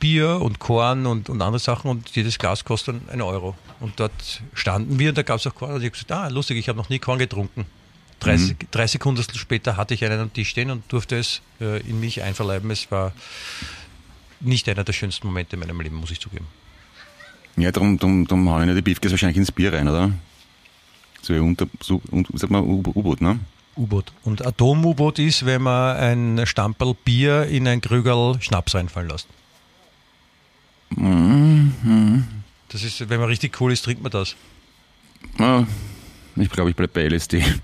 Bier 0.00 0.40
und 0.40 0.58
Korn 0.58 1.06
und, 1.06 1.28
und 1.28 1.40
andere 1.42 1.58
Sachen 1.60 1.90
und 1.90 2.08
jedes 2.16 2.38
Glas 2.38 2.64
kostet 2.64 2.96
dann 2.96 3.08
einen 3.10 3.22
Euro. 3.22 3.54
Und 3.80 4.00
dort 4.00 4.42
standen 4.54 4.98
wir 4.98 5.10
und 5.10 5.18
da 5.18 5.22
gab's 5.22 5.46
auch 5.46 5.54
Korn. 5.54 5.72
Und 5.72 5.80
ich 5.82 5.86
hab 5.86 5.92
gesagt, 5.92 6.12
ah, 6.12 6.28
lustig, 6.28 6.56
ich 6.58 6.68
habe 6.68 6.78
noch 6.78 6.88
nie 6.88 6.98
Korn 6.98 7.18
getrunken. 7.18 7.66
Drei, 8.20 8.36
Mhm. 8.38 8.46
Sek- 8.46 8.70
drei 8.70 8.86
Sekunden 8.86 9.22
später 9.34 9.76
hatte 9.76 9.92
ich 9.92 10.02
einen 10.04 10.20
am 10.20 10.32
Tisch 10.32 10.48
stehen 10.48 10.70
und 10.70 10.90
durfte 10.90 11.16
es 11.18 11.42
äh, 11.60 11.80
in 11.82 12.00
mich 12.00 12.22
einverleiben. 12.22 12.70
Es 12.70 12.90
war 12.90 13.12
nicht 14.40 14.68
einer 14.68 14.84
der 14.84 14.92
schönsten 14.94 15.26
Momente 15.26 15.56
in 15.56 15.60
meinem 15.60 15.80
Leben, 15.80 15.96
muss 15.96 16.10
ich 16.10 16.20
zugeben. 16.20 16.46
Ja, 17.56 17.70
darum, 17.72 17.98
darum, 17.98 18.26
darum 18.26 18.48
hauen 18.50 18.68
ja 18.68 18.74
die 18.74 18.82
Beefkes 18.82 19.12
wahrscheinlich 19.12 19.36
ins 19.36 19.52
Bier 19.52 19.72
rein, 19.72 19.88
oder? 19.88 20.10
So 21.22 21.34
wie 21.34 21.38
unter, 21.38 21.66
so, 21.80 22.02
un- 22.10 22.26
sag 22.34 22.50
mal, 22.50 22.62
U- 22.62 22.82
U-Boot, 22.94 23.20
ne? 23.20 23.38
U-Boot. 23.76 24.12
Und 24.24 24.44
Atom-U-Boot 24.46 25.18
ist, 25.18 25.46
wenn 25.46 25.62
man 25.62 25.96
ein 25.96 26.46
Stamperl 26.46 26.94
Bier 27.04 27.46
in 27.46 27.66
ein 27.66 27.80
Krügerl 27.80 28.40
Schnaps 28.40 28.74
reinfallen 28.74 29.08
lässt. 29.10 29.26
Das 32.68 32.82
ist, 32.84 33.08
wenn 33.08 33.18
man 33.20 33.28
richtig 33.28 33.60
cool 33.60 33.72
ist, 33.72 33.82
trinkt 33.84 34.02
man 34.02 34.12
das. 34.12 34.36
Ah, 35.38 35.64
ich 36.36 36.50
glaube, 36.50 36.70
ich 36.70 36.76
bleibe 36.76 36.92
bei 36.92 37.02
LSD. 37.08 37.42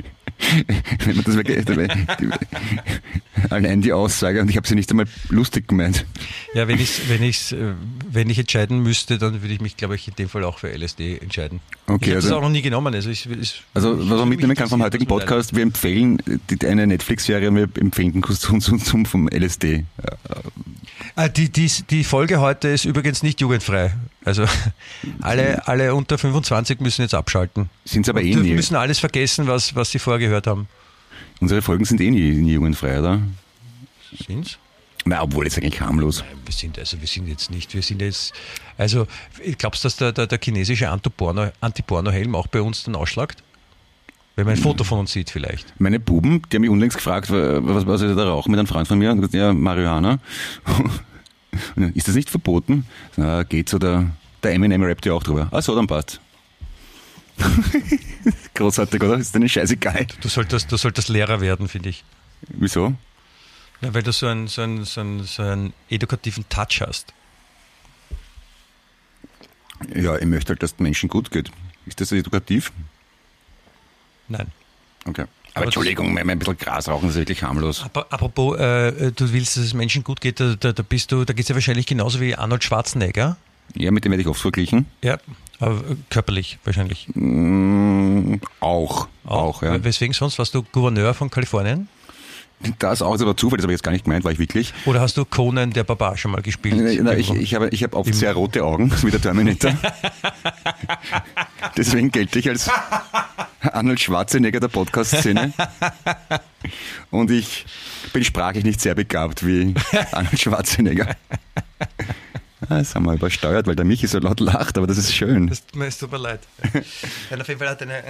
Wenn 1.06 1.16
man 1.16 1.26
das 1.26 1.36
wirklich, 1.36 1.66
allein 3.50 3.82
die 3.82 3.94
Aussage, 3.94 4.42
und 4.42 4.50
ich 4.50 4.58
habe 4.58 4.68
sie 4.68 4.76
nicht 4.76 4.90
einmal 4.92 5.06
lustig 5.30 5.68
gemeint. 5.68 6.06
Ja, 6.54 6.68
wenn, 6.68 6.80
ich's, 6.80 7.02
wenn, 7.08 7.24
ich's, 7.24 7.52
äh, 7.52 7.74
wenn 8.10 8.30
ich 8.30 8.40
entscheiden 8.40 8.82
müsste, 8.82 9.18
dann 9.18 9.42
würde 9.42 9.54
ich 9.54 9.62
mich, 9.62 9.78
glaube 9.78 9.96
ich, 9.96 10.08
in 10.08 10.16
dem 10.16 10.30
Fall 10.30 10.44
auch 10.44 10.60
für 10.60 10.70
LSD 10.76 11.20
entscheiden. 11.20 11.60
Okay, 11.88 11.96
ich 11.96 12.02
habe 12.10 12.16
das 12.16 12.26
also- 12.26 12.38
auch 12.38 12.42
noch 12.42 12.50
nie 12.50 12.62
genommen. 12.62 12.94
Also, 12.94 13.10
ich, 13.10 13.30
ich, 13.30 13.64
Also, 13.74 13.98
was 13.98 14.20
man 14.20 14.30
mitnehmen 14.30 14.56
kann 14.56 14.70
vom 14.70 14.82
heutigen 14.82 15.06
Podcast, 15.06 15.56
wir 15.56 15.64
empfehlen 15.64 16.22
die, 16.50 16.66
eine 16.68 16.88
Netflix-Serie, 16.88 17.54
wir 17.54 17.70
empfehlen 17.80 18.14
den 18.14 18.22
Konsum 18.22 18.60
zum 18.62 19.06
vom 19.06 19.28
LSD. 19.30 19.86
Ah, 21.16 21.30
die, 21.30 21.50
die, 21.50 21.70
die 21.90 22.04
Folge 22.04 22.40
heute 22.40 22.70
ist 22.70 22.86
übrigens 22.86 23.24
nicht 23.24 23.42
jugendfrei. 23.42 23.94
Also 24.28 24.46
alle, 25.22 25.66
alle 25.70 25.96
unter 25.96 26.18
25 26.18 26.82
müssen 26.82 27.02
jetzt 27.02 27.14
abschalten. 27.14 27.70
Sind 27.86 28.06
sie 28.06 28.12
aber 28.12 28.22
eh 28.22 28.36
nie. 28.36 28.54
müssen 28.54 28.76
alles 28.76 29.00
vergessen, 29.00 29.48
was, 29.48 29.74
was 29.74 29.90
sie 29.92 30.00
vorher 30.00 30.20
gehört 30.20 30.48
haben. 30.48 30.68
Unsere 31.40 31.62
Folgen 31.62 31.86
sind 31.86 32.02
eh 32.02 32.12
nie, 32.12 32.32
nie 32.32 32.54
jugendfrei, 32.54 33.00
oder? 33.00 33.22
Sind's? 34.28 34.58
Na, 35.06 35.22
obwohl 35.22 35.46
jetzt 35.46 35.58
eigentlich 35.58 35.80
harmlos. 35.80 36.26
Nein, 36.28 36.40
wir 36.46 36.54
sind, 36.54 36.78
also 36.78 37.00
wir 37.00 37.08
sind 37.08 37.30
jetzt 37.30 37.50
nicht, 37.52 37.74
wir 37.74 37.82
sind 37.82 38.02
jetzt, 38.02 38.34
also 38.78 39.08
glaubst 39.58 39.84
du, 39.84 39.86
dass 39.86 39.96
der, 39.96 40.12
der, 40.12 40.28
der 40.28 40.40
chinesische 40.44 40.90
Antiporno- 40.90 41.54
Antiporno-Helm 41.62 42.36
auch 42.36 42.48
bei 42.48 42.62
uns 42.62 42.84
dann 42.84 42.96
ausschlagt? 42.96 43.42
Wenn 44.36 44.46
man 44.46 44.56
ein 44.56 44.62
Foto 44.62 44.84
von 44.84 45.00
uns 45.00 45.14
sieht 45.14 45.30
vielleicht. 45.30 45.74
Meine 45.80 46.00
Buben, 46.02 46.42
die 46.52 46.58
haben 46.58 46.62
mich 46.62 46.70
unlängst 46.70 46.98
gefragt, 46.98 47.32
was, 47.32 47.88
was 47.88 48.02
ich 48.02 48.14
da 48.16 48.26
rauche 48.28 48.52
mit 48.52 48.60
einem 48.60 48.68
Freund 48.68 48.88
von 48.90 49.00
mir. 49.00 49.10
Und 49.12 49.18
gesagt, 49.22 49.34
ja, 49.36 49.54
Marihuana. 49.54 50.20
Und 51.76 51.96
Ist 51.96 52.08
das 52.08 52.16
nicht 52.16 52.30
verboten? 52.30 52.86
Na, 53.16 53.44
geht 53.44 53.70
so, 53.70 53.80
der, 53.80 54.12
der 54.44 54.54
Eminem 54.54 54.84
rappt 54.84 55.06
ja 55.06 55.14
auch 55.14 55.24
drüber. 55.24 55.48
Ah, 55.52 55.62
so, 55.62 55.76
dann 55.76 55.88
passt. 55.88 56.20
Großartig, 58.56 59.02
oder? 59.02 59.18
Ist 59.18 59.36
denen 59.36 59.48
scheißegal. 59.48 60.08
Du 60.22 60.28
solltest, 60.28 60.72
du 60.72 60.78
solltest 60.78 61.10
Lehrer 61.10 61.40
werden, 61.42 61.68
finde 61.68 61.90
ich. 61.90 62.04
Wieso? 62.50 62.96
Ja, 63.82 63.94
weil 63.94 64.04
du 64.04 64.12
so 64.12 64.28
einen, 64.28 64.48
so, 64.48 64.62
einen, 64.62 64.86
so, 64.86 65.02
einen, 65.02 65.24
so 65.24 65.44
einen 65.44 65.74
edukativen 65.90 66.48
Touch 66.50 66.82
hast. 66.82 67.14
Ja, 69.94 70.18
ich 70.18 70.26
möchte 70.26 70.50
halt, 70.50 70.64
dass 70.64 70.76
den 70.76 70.84
Menschen 70.84 71.10
gut 71.10 71.30
geht. 71.30 71.52
Ist 71.86 72.02
das 72.02 72.12
edukativ? 72.12 72.72
Nein. 74.28 74.52
Okay. 75.06 75.26
Aber, 75.58 75.66
Entschuldigung, 75.66 76.14
mein, 76.14 76.30
ein 76.30 76.40
bisschen 76.40 76.58
Gras 76.58 76.88
rauchen 76.88 77.10
ist 77.10 77.16
wirklich 77.16 77.44
harmlos. 77.44 77.84
Aber 77.84 78.08
apropos, 78.12 78.58
äh, 78.58 79.12
du 79.12 79.34
willst, 79.34 79.58
dass 79.58 79.64
es 79.64 79.74
Menschen 79.74 80.04
gut 80.04 80.22
geht, 80.22 80.40
da, 80.40 80.56
da, 80.60 80.72
da 80.72 80.84
bist 80.84 81.12
du, 81.12 81.26
da 81.26 81.34
geht 81.34 81.44
es 81.44 81.50
ja 81.50 81.56
wahrscheinlich 81.56 81.86
genauso 81.86 82.20
wie 82.20 82.36
Arnold 82.36 82.64
Schwarzenegger. 82.64 83.38
Ja, 83.76 83.92
mit 83.92 84.06
dem 84.06 84.12
werde 84.12 84.22
ich 84.22 84.28
oft 84.28 84.42
verglichen. 84.42 84.86
Ja, 85.04 85.18
aber 85.60 85.76
äh, 85.76 85.96
körperlich 86.10 86.60
wahrscheinlich. 86.64 87.08
Mm, 87.14 88.36
auch, 88.60 89.08
auch, 89.26 89.62
ja. 89.64 89.84
Weswegen 89.84 90.14
sonst 90.14 90.40
warst 90.40 90.54
du 90.56 90.64
Gouverneur 90.64 91.14
von 91.14 91.30
Kalifornien? 91.30 91.88
Das 92.80 93.02
auch 93.04 93.14
ist 93.14 93.22
aber 93.22 93.38
Zufall, 93.38 93.58
das 93.58 93.64
habe 93.64 93.74
ich 93.74 93.78
jetzt 93.78 93.84
gar 93.84 93.92
nicht 93.92 94.06
gemeint, 94.06 94.24
war 94.24 94.32
ich 94.32 94.40
wirklich. 94.40 94.74
Oder 94.86 95.00
hast 95.00 95.16
du 95.16 95.26
Conan 95.26 95.72
der 95.72 95.84
Barbar 95.84 96.18
schon 96.18 96.32
mal 96.32 96.42
gespielt? 96.42 97.02
Na, 97.04 97.16
ich, 97.16 97.32
ich 97.32 97.54
habe, 97.54 97.70
ich 97.70 97.84
habe 97.84 97.96
oft 97.96 98.14
sehr 98.14 98.34
rote 98.34 98.64
Augen, 98.64 98.92
wie 99.04 99.12
der 99.12 99.22
Terminator. 99.22 99.74
Deswegen 101.78 102.12
gelte 102.12 102.40
ich 102.40 102.50
als 102.50 102.70
Arnold 103.62 104.00
Schwarzenegger 104.00 104.60
der 104.60 104.70
Podcast-Szene. 104.70 105.54
Und 107.12 107.30
ich 107.30 107.66
bin 108.12 108.24
sprachlich 108.24 108.64
nicht 108.64 108.82
sehr 108.82 108.96
begabt 108.96 109.46
wie 109.46 109.76
Arnold 110.12 110.40
Schwarzenegger. 110.40 111.16
Ah, 112.70 112.80
Das 112.80 112.96
haben 112.96 113.06
wir 113.06 113.14
übersteuert, 113.14 113.66
weil 113.68 113.76
der 113.76 113.86
Michi 113.86 114.08
so 114.08 114.20
laut 114.20 114.40
lacht, 114.40 114.78
aber 114.78 114.88
das 114.88 114.98
ist 114.98 115.14
schön. 115.16 115.48
Das, 115.48 115.64
es 115.80 115.98
tut 115.98 116.12
mir 116.12 116.18
leid. 116.18 116.42
Ja, 117.30 117.38
auf 117.40 117.48
jeden 117.48 117.60
Fall 117.60 117.70
hat 117.70 117.82
eine, 117.82 118.04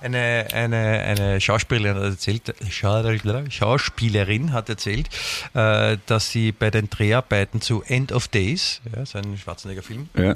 eine, 0.00 0.48
eine, 0.52 0.76
eine 1.00 1.40
Schauspielerin 1.40 1.96
hat 2.02 2.10
erzählt, 2.10 2.54
Schau- 2.70 3.48
Schauspielerin 3.50 4.52
hat 4.52 4.68
erzählt, 4.68 5.08
äh, 5.54 5.96
dass 6.06 6.30
sie 6.30 6.52
bei 6.52 6.70
den 6.70 6.90
Dreharbeiten 6.90 7.60
zu 7.60 7.82
End 7.82 8.12
of 8.12 8.28
Days, 8.28 8.80
ja, 8.94 9.04
so 9.06 9.18
ein 9.18 9.36
Schwarzenegger-Film, 9.38 10.08
Ja. 10.16 10.34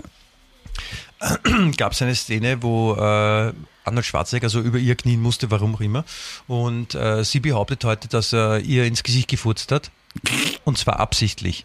gab 1.76 1.92
es 1.92 2.02
eine 2.02 2.14
Szene, 2.14 2.62
wo 2.62 2.94
äh, 2.94 3.52
Arnold 3.84 4.04
Schwarzenegger 4.06 4.48
so 4.48 4.60
über 4.60 4.78
ihr 4.78 4.94
knien 4.96 5.20
musste, 5.22 5.50
warum 5.50 5.74
auch 5.76 5.80
immer. 5.80 6.04
Und 6.48 6.94
äh, 6.94 7.22
sie 7.24 7.40
behauptet 7.40 7.84
heute, 7.84 8.08
dass 8.08 8.32
er 8.32 8.60
ihr 8.60 8.84
ins 8.84 9.02
Gesicht 9.02 9.28
gefurzt 9.28 9.70
hat. 9.72 9.90
Und 10.64 10.78
zwar 10.78 11.00
absichtlich. 11.00 11.64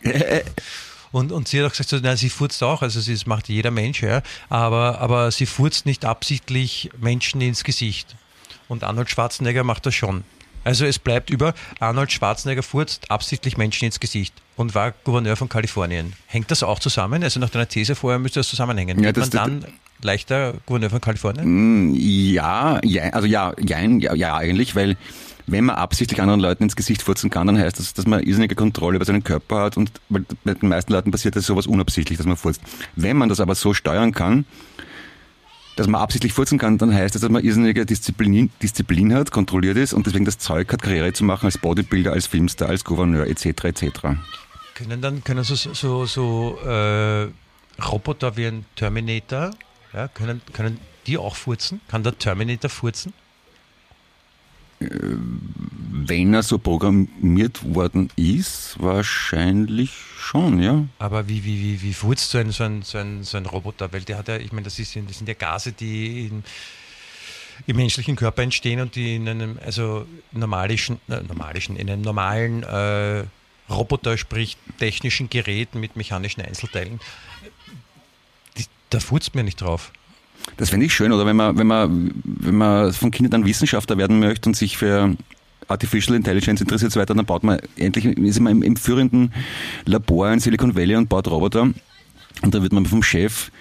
Und, 1.11 1.31
und 1.31 1.47
sie 1.47 1.59
hat 1.59 1.65
auch 1.67 1.71
gesagt, 1.71 1.89
so, 1.89 1.97
na, 2.01 2.15
sie 2.15 2.29
furzt 2.29 2.61
auch, 2.63 2.81
also 2.81 2.99
sie, 3.01 3.13
das 3.13 3.25
macht 3.25 3.49
jeder 3.49 3.71
Mensch, 3.71 4.03
ja, 4.03 4.21
aber, 4.49 4.99
aber 4.99 5.31
sie 5.31 5.45
furzt 5.47 5.85
nicht 5.85 6.05
absichtlich 6.05 6.89
Menschen 6.99 7.41
ins 7.41 7.63
Gesicht. 7.63 8.15
Und 8.67 8.83
Arnold 8.83 9.09
Schwarzenegger 9.09 9.63
macht 9.63 9.85
das 9.87 9.95
schon. 9.95 10.23
Also 10.63 10.85
es 10.85 10.99
bleibt 10.99 11.29
über, 11.31 11.53
Arnold 11.79 12.11
Schwarzenegger 12.11 12.61
furzt 12.61 13.09
absichtlich 13.09 13.57
Menschen 13.57 13.85
ins 13.85 13.99
Gesicht 13.99 14.33
und 14.55 14.75
war 14.75 14.91
Gouverneur 15.03 15.35
von 15.35 15.49
Kalifornien. 15.49 16.13
Hängt 16.27 16.51
das 16.51 16.61
auch 16.61 16.77
zusammen? 16.79 17.23
Also 17.23 17.39
nach 17.39 17.49
deiner 17.49 17.67
These 17.67 17.95
vorher 17.95 18.19
müsste 18.19 18.41
das 18.41 18.49
zusammenhängen. 18.49 19.01
Ja, 19.01 19.11
das- 19.11 19.31
man 19.33 19.61
dann 19.61 19.73
leichter 20.03 20.53
Gouverneur 20.67 20.89
von 20.91 21.01
Kalifornien? 21.01 21.91
Mm, 21.91 21.95
Ja, 21.95 22.79
ja, 22.83 23.03
also 23.11 23.25
ja, 23.27 23.53
jein, 23.65 23.99
ja, 23.99 24.13
ja, 24.13 24.35
eigentlich, 24.35 24.75
weil 24.75 24.95
wenn 25.51 25.65
man 25.65 25.75
absichtlich 25.75 26.21
anderen 26.21 26.39
Leuten 26.39 26.63
ins 26.63 26.75
Gesicht 26.75 27.01
furzen 27.01 27.29
kann, 27.29 27.47
dann 27.47 27.57
heißt 27.57 27.79
das, 27.79 27.93
dass 27.93 28.05
man 28.05 28.23
irrsinnige 28.23 28.55
Kontrolle 28.55 28.97
über 28.97 29.05
seinen 29.05 29.23
Körper 29.23 29.61
hat 29.61 29.77
und 29.77 29.91
bei 30.09 30.53
den 30.53 30.69
meisten 30.69 30.93
Leuten 30.93 31.11
passiert 31.11 31.35
das 31.35 31.45
sowas 31.45 31.67
unabsichtlich, 31.67 32.17
dass 32.17 32.27
man 32.27 32.37
furzt. 32.37 32.61
Wenn 32.95 33.17
man 33.17 33.29
das 33.29 33.39
aber 33.39 33.55
so 33.55 33.73
steuern 33.73 34.13
kann, 34.13 34.45
dass 35.75 35.87
man 35.87 36.01
absichtlich 36.01 36.33
furzen 36.33 36.59
kann, 36.59 36.77
dann 36.77 36.93
heißt 36.93 37.15
das, 37.15 37.21
dass 37.21 37.31
man 37.31 37.43
irrsinnige 37.43 37.85
Disziplin, 37.85 38.51
Disziplin 38.61 39.13
hat, 39.13 39.31
kontrolliert 39.31 39.77
ist 39.77 39.93
und 39.93 40.05
deswegen 40.05 40.25
das 40.25 40.37
Zeug 40.37 40.71
hat, 40.73 40.81
Karriere 40.81 41.13
zu 41.13 41.23
machen 41.23 41.45
als 41.45 41.57
Bodybuilder, 41.57 42.11
als 42.11 42.27
Filmstar, 42.27 42.69
als 42.69 42.83
Gouverneur 42.83 43.27
etc. 43.27 43.45
etc. 43.45 43.83
Können 44.75 45.01
dann 45.01 45.23
können 45.23 45.43
so, 45.43 45.55
so, 45.55 46.05
so 46.05 46.59
äh, 46.65 47.27
Roboter 47.81 48.35
wie 48.35 48.47
ein 48.47 48.65
Terminator, 48.75 49.51
ja, 49.93 50.07
können, 50.09 50.41
können 50.53 50.79
die 51.07 51.17
auch 51.17 51.35
furzen? 51.35 51.81
Kann 51.87 52.03
der 52.03 52.17
Terminator 52.17 52.69
furzen? 52.69 53.13
Wenn 54.79 56.33
er 56.33 56.43
so 56.43 56.57
programmiert 56.57 57.75
worden 57.75 58.09
ist, 58.15 58.75
wahrscheinlich 58.79 59.91
schon, 60.17 60.61
ja. 60.61 60.85
Aber 60.99 61.27
wie, 61.27 61.43
wie, 61.43 61.61
wie, 61.61 61.81
wie 61.81 61.93
furzt 61.93 62.31
so 62.31 62.37
ein, 62.37 62.51
so, 62.51 62.63
ein, 62.63 62.81
so, 62.83 62.97
ein, 62.97 63.23
so 63.23 63.37
ein 63.37 63.45
Roboter? 63.45 63.91
Weil 63.91 64.01
der 64.01 64.17
hat 64.17 64.29
ja, 64.29 64.37
ich 64.37 64.51
meine, 64.51 64.63
das, 64.63 64.79
ist, 64.79 64.95
das 64.95 65.17
sind 65.17 65.27
ja 65.27 65.33
Gase, 65.33 65.73
die 65.73 66.27
in, 66.27 66.43
im 67.67 67.75
menschlichen 67.75 68.15
Körper 68.15 68.41
entstehen 68.41 68.79
und 68.79 68.95
die 68.95 69.15
in 69.15 69.27
einem, 69.27 69.59
also 69.65 70.05
normalischen, 70.31 70.99
äh, 71.09 71.21
normalischen, 71.21 71.75
in 71.75 71.89
einem 71.89 72.01
normalen 72.01 72.63
äh, 72.63 73.25
Roboter, 73.69 74.17
sprich 74.17 74.57
technischen 74.77 75.29
Gerät 75.29 75.75
mit 75.75 75.95
mechanischen 75.95 76.41
Einzelteilen, 76.41 76.99
die, 78.57 78.65
da 78.89 78.99
furzt 78.99 79.35
mir 79.35 79.43
nicht 79.43 79.61
drauf. 79.61 79.91
Das 80.57 80.69
fände 80.69 80.85
ich 80.85 80.93
schön, 80.93 81.11
oder 81.11 81.25
wenn 81.25 81.35
man, 81.35 81.57
wenn 81.57 81.67
man, 81.67 82.11
wenn 82.23 82.55
man 82.55 82.93
von 82.93 83.11
Kindern 83.11 83.41
an 83.41 83.47
Wissenschaftler 83.47 83.97
werden 83.97 84.19
möchte 84.19 84.49
und 84.49 84.55
sich 84.55 84.77
für 84.77 85.15
Artificial 85.67 86.15
Intelligence 86.15 86.61
interessiert 86.61 86.91
so 86.91 86.99
weiter, 86.99 87.13
dann 87.13 87.25
baut 87.25 87.43
man 87.43 87.59
endlich, 87.77 88.05
ist 88.05 88.39
man 88.39 88.53
im, 88.53 88.63
im 88.63 88.75
führenden 88.75 89.31
Labor 89.85 90.31
in 90.31 90.39
Silicon 90.39 90.75
Valley 90.75 90.95
und 90.95 91.09
baut 91.09 91.27
Roboter. 91.27 91.69
Und 92.41 92.55
da 92.55 92.61
wird 92.61 92.73
man 92.73 92.85
vom 92.85 93.03
Chef 93.03 93.51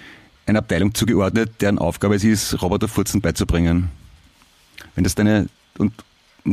eine 0.45 0.59
Abteilung 0.59 0.93
zugeordnet, 0.93 1.51
deren 1.61 1.77
Aufgabe 1.77 2.15
es 2.15 2.23
ist, 2.23 2.61
Roboterfurzen 2.61 3.21
beizubringen. 3.21 3.89
Wenn 4.95 5.03
das 5.03 5.15
deine, 5.15 5.47
und 5.77 5.93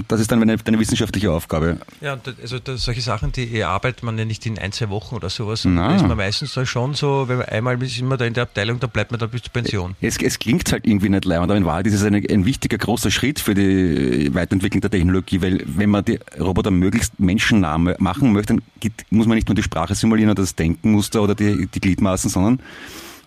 das 0.09 0.21
ist 0.21 0.31
dann 0.31 0.41
deine, 0.41 0.57
deine 0.57 0.79
wissenschaftliche 0.79 1.31
Aufgabe. 1.31 1.79
Ja, 2.01 2.19
also 2.43 2.59
das, 2.59 2.85
solche 2.85 3.01
Sachen, 3.01 3.33
die 3.33 3.63
arbeitet 3.63 4.03
man 4.03 4.19
ja 4.19 4.25
nicht 4.25 4.45
in 4.47 4.59
ein, 4.59 4.73
zwei 4.73 4.89
Wochen 4.91 5.15
oder 5.15 5.31
sowas. 5.31 5.63
Da 5.63 5.95
ist 5.95 6.07
man 6.07 6.17
meistens 6.17 6.55
da 6.55 6.67
schon 6.67 6.95
so, 6.95 7.29
wenn 7.29 7.39
man 7.39 7.47
einmal 7.47 7.83
ist 7.83 7.99
immer 7.99 8.17
da 8.17 8.25
in 8.25 8.35
der 8.35 8.45
Abteilung, 8.45 8.81
da 8.81 8.87
bleibt 8.87 9.11
man 9.11 9.21
da 9.21 9.27
bis 9.27 9.43
zur 9.43 9.53
Pension. 9.53 9.95
Es, 10.01 10.17
es 10.19 10.39
klingt 10.39 10.71
halt 10.73 10.87
irgendwie 10.87 11.09
nicht 11.09 11.25
leibend, 11.25 11.51
aber 11.51 11.59
in 11.59 11.65
Wahrheit 11.65 11.87
ist 11.87 11.95
es 11.95 12.03
eine, 12.03 12.19
ein 12.19 12.45
wichtiger, 12.45 12.79
großer 12.79 13.11
Schritt 13.11 13.41
für 13.41 13.55
die 13.55 14.35
Weiterentwicklung 14.35 14.81
der 14.81 14.91
Technologie, 14.91 15.41
weil 15.41 15.63
wenn 15.67 15.91
man 15.91 16.05
die 16.05 16.19
Roboter 16.39 16.71
möglichst 16.71 17.19
menschennah 17.19 17.79
machen 17.79 18.33
möchte, 18.33 18.55
dann 18.55 18.63
muss 19.11 19.27
man 19.27 19.37
nicht 19.37 19.49
nur 19.49 19.55
die 19.55 19.63
Sprache 19.63 19.95
simulieren 19.95 20.31
oder 20.31 20.43
das 20.43 20.55
Denkenmuster 20.55 21.23
oder 21.23 21.35
die, 21.35 21.67
die 21.67 21.81
Gliedmaßen, 21.81 22.31
sondern 22.31 22.61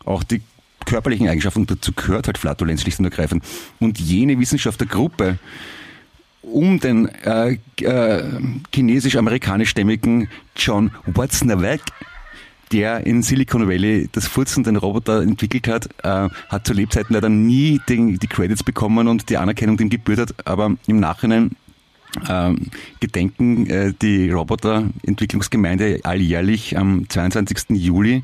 auch 0.05 0.23
die 0.23 0.41
körperlichen 0.85 1.27
Eigenschaften. 1.27 1.61
Und 1.61 1.71
dazu 1.71 1.93
gehört 1.93 2.27
halt 2.27 2.37
Flatulenz 2.37 2.81
schlicht 2.81 2.99
und 2.99 3.05
ergreifend. 3.05 3.43
Und 3.79 3.99
jene 3.99 4.39
Wissenschaftlergruppe, 4.39 5.37
um 6.41 6.79
den 6.79 7.07
äh, 7.07 7.57
äh, 7.81 8.23
chinesisch-amerikanischstämmigen 8.73 10.29
John 10.55 10.91
Watzlawick, 11.05 11.81
der 12.71 13.05
in 13.05 13.23
Silicon 13.23 13.67
Valley 13.67 14.09
das 14.11 14.27
Furzen 14.27 14.63
den 14.63 14.75
Roboter 14.75 15.21
entwickelt 15.21 15.67
hat, 15.67 15.89
äh, 16.03 16.29
hat 16.49 16.67
zu 16.67 16.73
Lebzeiten 16.73 17.13
leider 17.13 17.29
nie 17.29 17.81
den, 17.89 18.17
die 18.17 18.27
Credits 18.27 18.63
bekommen 18.63 19.07
und 19.07 19.29
die 19.29 19.37
Anerkennung, 19.37 19.77
die 19.77 19.83
ihm 19.83 19.89
gebührt 19.89 20.19
hat, 20.19 20.47
aber 20.47 20.75
im 20.87 20.99
Nachhinein 20.99 21.51
ähm, 22.27 22.67
gedenken 22.99 23.67
äh, 23.69 23.93
die 24.01 24.31
Roboterentwicklungsgemeinde 24.31 25.99
alljährlich 26.03 26.77
am 26.77 27.07
22. 27.07 27.77
Juli 27.77 28.23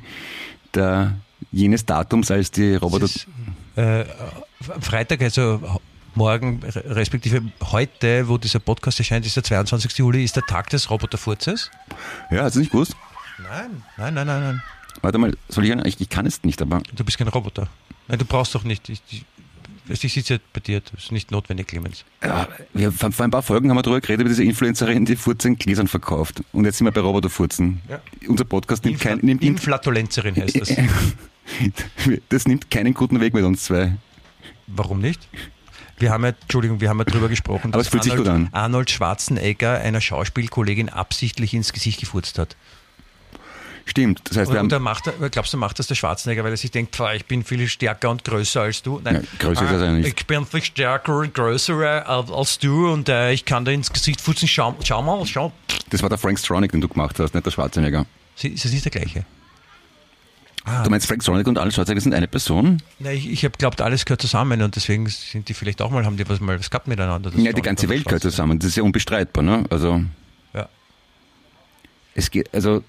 der, 0.74 1.16
jenes 1.52 1.86
Datums, 1.86 2.32
als 2.32 2.52
die 2.52 2.76
Roboter... 2.76 3.06
Ist, 3.06 3.28
äh, 3.76 4.06
Freitag, 4.82 5.22
also 5.22 5.80
morgen, 6.16 6.62
respektive 6.64 7.42
heute, 7.72 8.28
wo 8.28 8.38
dieser 8.38 8.60
Podcast 8.60 9.00
erscheint, 9.00 9.26
ist 9.26 9.36
der 9.36 9.44
22. 9.44 9.98
Juli, 9.98 10.24
ist 10.24 10.36
der 10.36 10.46
Tag 10.46 10.70
des 10.70 10.90
Roboterfurzes. 10.90 11.72
Ja, 12.32 12.44
hast 12.44 12.56
du 12.56 12.60
nicht 12.60 12.72
gewusst? 12.72 12.96
Nein, 13.38 13.84
nein, 13.98 14.14
nein, 14.14 14.28
nein, 14.28 14.42
nein. 14.42 14.64
Warte 15.02 15.18
mal, 15.18 15.36
soll 15.50 15.66
ich? 15.66 15.72
Ich, 15.86 16.02
ich 16.02 16.10
kann 16.10 16.26
es 16.26 16.44
nicht, 16.44 16.62
aber 16.62 16.82
Du 16.94 17.04
bist 17.04 17.18
kein 17.18 17.28
Roboter. 17.28 17.68
Nein, 18.08 18.20
du 18.20 18.26
brauchst 18.26 18.56
doch 18.56 18.64
nicht. 18.64 18.88
Ich, 18.90 19.02
ich, 19.10 20.04
ich 20.04 20.14
sitze 20.14 20.36
ja 20.36 20.40
bei 20.54 20.62
dir, 20.62 20.82
das 20.82 21.06
ist 21.06 21.12
nicht 21.12 21.32
notwendig, 21.32 21.68
Clemens. 21.68 22.06
Ja, 22.24 22.48
wir, 22.74 22.92
vor, 22.92 23.12
vor 23.12 23.26
ein 23.26 23.32
paar 23.32 23.44
Folgen 23.44 23.70
haben 23.70 23.78
wir 23.78 23.84
darüber 23.84 24.02
geredet, 24.02 24.22
über 24.22 24.30
diese 24.30 24.44
Influencerin, 24.44 25.06
die 25.06 25.16
Furzen 25.16 25.54
in 25.54 25.58
Gläsern 25.58 25.88
verkauft. 25.88 26.42
Und 26.54 26.66
jetzt 26.66 26.78
sind 26.78 26.86
wir 26.86 26.92
bei 26.92 27.02
Roboterfurzen. 27.02 27.82
Ja. 27.90 28.00
Unser 28.28 28.46
Podcast 28.46 28.86
nimmt, 28.86 28.96
Infla 28.96 29.10
kein, 29.10 29.18
nimmt, 29.20 29.42
nimmt, 29.42 29.58
Inflatulenzerin 29.58 30.36
heißt 30.36 30.62
das. 30.62 30.70
das 32.30 32.48
nimmt 32.48 32.72
keinen 32.72 32.94
guten 32.94 33.20
Weg 33.20 33.34
mit 33.34 33.44
uns 33.44 33.66
zwei. 33.66 33.98
Warum 34.68 35.00
nicht? 35.00 35.28
Wir 35.98 36.12
haben 36.12 36.24
ja, 36.24 36.30
Entschuldigung, 36.42 36.82
wir 36.82 36.90
haben 36.90 36.98
ja 37.00 37.06
drüber 37.06 37.30
gesprochen, 37.30 37.72
sich 37.82 38.12
Arnold. 38.12 38.50
Arnold 38.52 38.92
Schwarzenegger 38.92 39.80
einer 39.80 40.02
Schauspielkollegin 40.02 40.90
absichtlich 40.90 41.54
ins 41.54 41.72
Gesicht 41.72 42.00
gefurzt 42.02 42.38
hat. 42.38 42.56
Stimmt. 43.88 44.22
Das 44.26 44.36
heißt, 44.38 44.50
Und, 44.52 44.58
und 44.58 44.72
da 44.72 44.80
macht 44.80 45.06
er, 45.08 45.30
glaubst 45.30 45.54
du, 45.54 45.58
macht 45.58 45.78
das 45.78 45.86
der 45.88 45.94
Schwarzenegger, 45.96 46.44
weil 46.44 46.52
er 46.52 46.58
sich 46.58 46.72
denkt, 46.72 46.96
pfah, 46.96 47.14
ich 47.14 47.26
bin 47.26 47.44
viel 47.44 47.68
stärker 47.68 48.10
und 48.10 48.24
größer 48.24 48.62
als 48.62 48.82
du? 48.82 49.00
Nein, 49.04 49.16
Ja, 49.16 49.22
größer 49.38 49.64
ist 49.66 49.72
er 49.72 49.84
ja 49.86 49.92
nicht. 49.92 50.08
Ich 50.20 50.26
bin 50.26 50.46
viel 50.46 50.64
stärker 50.64 51.18
und 51.18 51.34
größer 51.36 51.82
äh, 51.82 52.04
als, 52.34 52.58
du 52.58 52.92
und 52.92 53.08
äh, 53.10 53.32
ich 53.32 53.46
kann 53.46 53.64
dir 53.64 53.74
ins 53.74 53.94
Gesicht 53.94 54.22
futzen. 54.22 54.48
Schau, 54.48 54.76
schau 54.84 55.04
mal, 55.04 55.24
schau. 55.28 55.52
das 55.92 56.02
war 56.02 56.10
der 56.10 56.18
Frank 56.18 56.40
Stronach, 56.40 56.70
den 56.70 56.82
du 56.82 56.88
gemacht 56.88 57.20
hast, 57.20 57.36
nicht 57.36 57.46
der 57.46 57.52
Schwarzenegger. 57.52 58.08
Sie- 58.36 58.50
Ist 58.50 58.66
das 58.66 58.72
nicht 58.72 58.84
der 58.86 58.92
gleiche? 58.92 59.24
Du 60.84 60.90
meinst 60.90 61.06
Frank 61.08 61.22
Stronach 61.22 61.46
und 61.46 61.58
Arnold 61.60 61.76
Schwarzenegger 61.76 62.02
sind 62.02 62.14
eine 62.16 62.28
Person? 62.28 62.82
Na, 63.00 63.12
ich 63.12 63.30
ich 63.30 63.46
habe 63.46 63.56
glaubt, 63.58 63.82
alles 63.82 64.04
gehört 64.06 64.22
zusammen 64.22 64.62
und 64.64 64.76
deswegen 64.76 65.08
sind 65.08 65.48
die 65.48 65.54
vielleicht 65.54 65.82
auch 65.82 65.92
mal, 65.92 66.06
haben 66.06 66.18
die 66.18 66.28
was 66.28 66.40
mal 66.40 66.58
was 66.60 66.70
gehabt 66.72 66.88
miteinander. 66.88 67.32
Ja, 67.38 67.54
die 67.54 67.62
ganze 67.62 67.88
Welt 67.88 68.04
gehört 68.06 68.24
Schwarzenegger. 68.24 68.32
zusammen. 68.32 68.60
Das 68.60 68.70
ist 68.70 68.76
ja 68.78 68.84
unbestreitbar, 68.84 69.44
ne? 69.44 69.64
Also, 69.70 70.04
Ja. 70.54 70.68
es 72.16 72.32
geht, 72.32 72.52
also, 72.54 72.84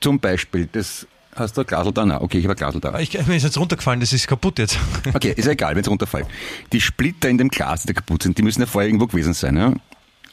zum 0.00 0.20
Beispiel, 0.20 0.68
das, 0.70 1.06
hast 1.34 1.56
du 1.56 1.62
ein 1.62 1.66
Glasl 1.66 1.92
da? 1.92 2.04
Nein, 2.04 2.18
okay, 2.20 2.38
ich 2.38 2.44
habe 2.44 2.52
ein 2.54 2.58
Glasl 2.58 2.80
da. 2.80 2.90
Ah, 2.90 3.00
Ich, 3.00 3.12
mir 3.26 3.36
ist 3.36 3.44
jetzt 3.44 3.56
runtergefallen, 3.58 4.00
das 4.00 4.12
ist 4.12 4.26
kaputt 4.26 4.58
jetzt. 4.58 4.78
Okay, 5.14 5.32
ist 5.34 5.46
ja 5.46 5.52
egal, 5.52 5.74
wenn 5.74 5.82
es 5.82 5.88
runterfällt. 5.88 6.26
Die 6.72 6.80
Splitter 6.82 7.30
in 7.30 7.38
dem 7.38 7.48
Glas, 7.48 7.84
die 7.84 7.94
kaputt 7.94 8.22
sind, 8.22 8.36
die 8.36 8.42
müssen 8.42 8.60
ja 8.60 8.66
vorher 8.66 8.88
irgendwo 8.88 9.06
gewesen 9.06 9.32
sein, 9.32 9.56
ja? 9.56 9.72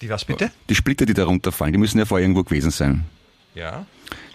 Die 0.02 0.10
was 0.10 0.26
bitte? 0.26 0.52
Die 0.68 0.76
Splitter, 0.76 1.06
die 1.06 1.14
da 1.14 1.24
runterfallen, 1.24 1.72
die 1.72 1.80
müssen 1.80 1.98
ja 2.00 2.06
vorher 2.06 2.26
irgendwo 2.26 2.44
gewesen 2.44 2.72
sein. 2.72 3.06
Ja. 3.56 3.86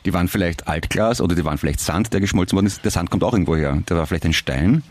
Die 0.05 0.13
waren 0.13 0.29
vielleicht 0.29 0.69
Altglas 0.69 1.21
oder 1.21 1.35
die 1.35 1.45
waren 1.45 1.59
vielleicht 1.59 1.81
Sand, 1.81 2.13
der 2.13 2.21
geschmolzen 2.21 2.57
worden 2.57 2.67
ist. 2.67 2.85
Der 2.85 2.91
Sand 2.91 3.11
kommt 3.11 3.25
auch 3.25 3.33
irgendwo 3.33 3.57
her. 3.57 3.83
Der 3.89 3.97
war 3.97 4.07
vielleicht 4.07 4.25
ein 4.25 4.33
Stein, 4.33 4.83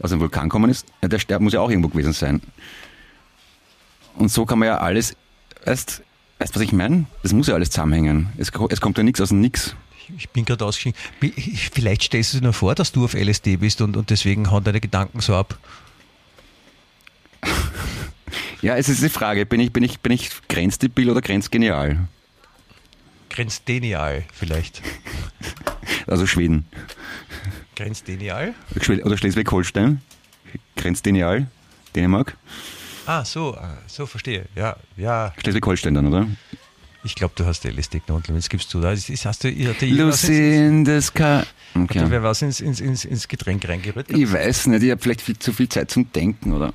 aus 0.00 0.12
einem 0.12 0.20
Vulkan 0.20 0.48
gekommen 0.48 0.70
ist. 0.70 0.86
Der 1.02 1.18
Stern 1.18 1.42
muss 1.42 1.52
ja 1.52 1.60
auch 1.60 1.70
irgendwo 1.70 1.88
gewesen 1.88 2.12
sein. 2.12 2.40
Und 4.16 4.30
so 4.30 4.46
kann 4.46 4.58
man 4.58 4.68
ja 4.68 4.78
alles, 4.78 5.16
weißt, 5.64 6.02
weißt 6.38 6.54
was 6.54 6.62
ich 6.62 6.72
meine? 6.72 7.06
Das 7.22 7.32
muss 7.32 7.48
ja 7.48 7.54
alles 7.54 7.70
zusammenhängen. 7.70 8.28
Es, 8.36 8.52
es 8.70 8.80
kommt 8.80 8.96
ja 8.96 9.04
nichts 9.04 9.20
aus 9.20 9.30
dem 9.30 9.40
Nix. 9.40 9.74
Ich 10.16 10.28
bin 10.30 10.44
gerade 10.44 10.64
ausgeschieden. 10.64 10.98
Vielleicht 11.72 12.02
stellst 12.02 12.34
du 12.34 12.38
dir 12.38 12.44
nur 12.44 12.52
vor, 12.52 12.74
dass 12.74 12.92
du 12.92 13.04
auf 13.04 13.14
LSD 13.14 13.56
bist 13.56 13.80
und, 13.80 13.96
und 13.96 14.10
deswegen 14.10 14.50
hauen 14.50 14.62
deine 14.62 14.80
Gedanken 14.80 15.20
so 15.20 15.34
ab. 15.34 15.58
Ja, 18.62 18.76
es 18.76 18.88
ist 18.88 19.02
die 19.02 19.10
Frage, 19.10 19.44
bin 19.44 19.60
ich, 19.60 19.74
bin 19.74 19.82
ich, 19.82 20.00
bin 20.00 20.10
ich 20.10 20.30
grenzdebil 20.48 21.10
oder 21.10 21.20
grenzgenial? 21.20 22.08
Grenzdenial 23.34 24.24
vielleicht. 24.32 24.80
Also 26.06 26.26
Schweden. 26.26 26.66
Grenzdenial? 27.74 28.54
Oder 29.04 29.18
Schleswig-Holstein. 29.18 30.00
Grenzdenial. 30.76 31.48
Dänemark. 31.96 32.36
Ah, 33.06 33.24
so, 33.24 33.56
ah, 33.56 33.78
so 33.88 34.06
verstehe. 34.06 34.46
Ja, 34.54 34.76
ja. 34.96 35.32
Schleswig-Holstein 35.38 35.94
dann, 35.94 36.06
oder? 36.06 36.28
Ich 37.02 37.16
glaube, 37.16 37.34
du 37.36 37.44
hast 37.44 37.64
LSD 37.64 38.00
genommen, 38.06 38.22
Clemens, 38.22 38.48
gibst 38.48 38.72
du 38.72 38.80
da. 38.80 38.90
Hast 38.90 39.08
du, 39.08 39.18
hat 39.18 39.42
dir 39.42 39.50
jemand 39.50 40.12
was 40.12 40.24
ins, 40.24 40.30
Lucy 40.30 40.54
in 40.56 40.86
the 40.86 41.00
sky. 41.00 41.22
hat 41.22 41.46
dir 41.74 41.80
Okay. 41.82 42.04
wer 42.08 42.22
was 42.22 42.40
ins, 42.40 42.60
ins, 42.60 42.80
ins, 42.80 43.04
ins 43.04 43.26
Getränk 43.26 43.68
reingerührt? 43.68 44.10
Ich 44.10 44.32
weiß 44.32 44.68
nicht, 44.68 44.84
ich 44.84 44.90
habe 44.92 45.02
vielleicht 45.02 45.20
viel, 45.20 45.38
zu 45.38 45.52
viel 45.52 45.68
Zeit 45.68 45.90
zum 45.90 46.10
Denken, 46.12 46.52
oder? 46.52 46.72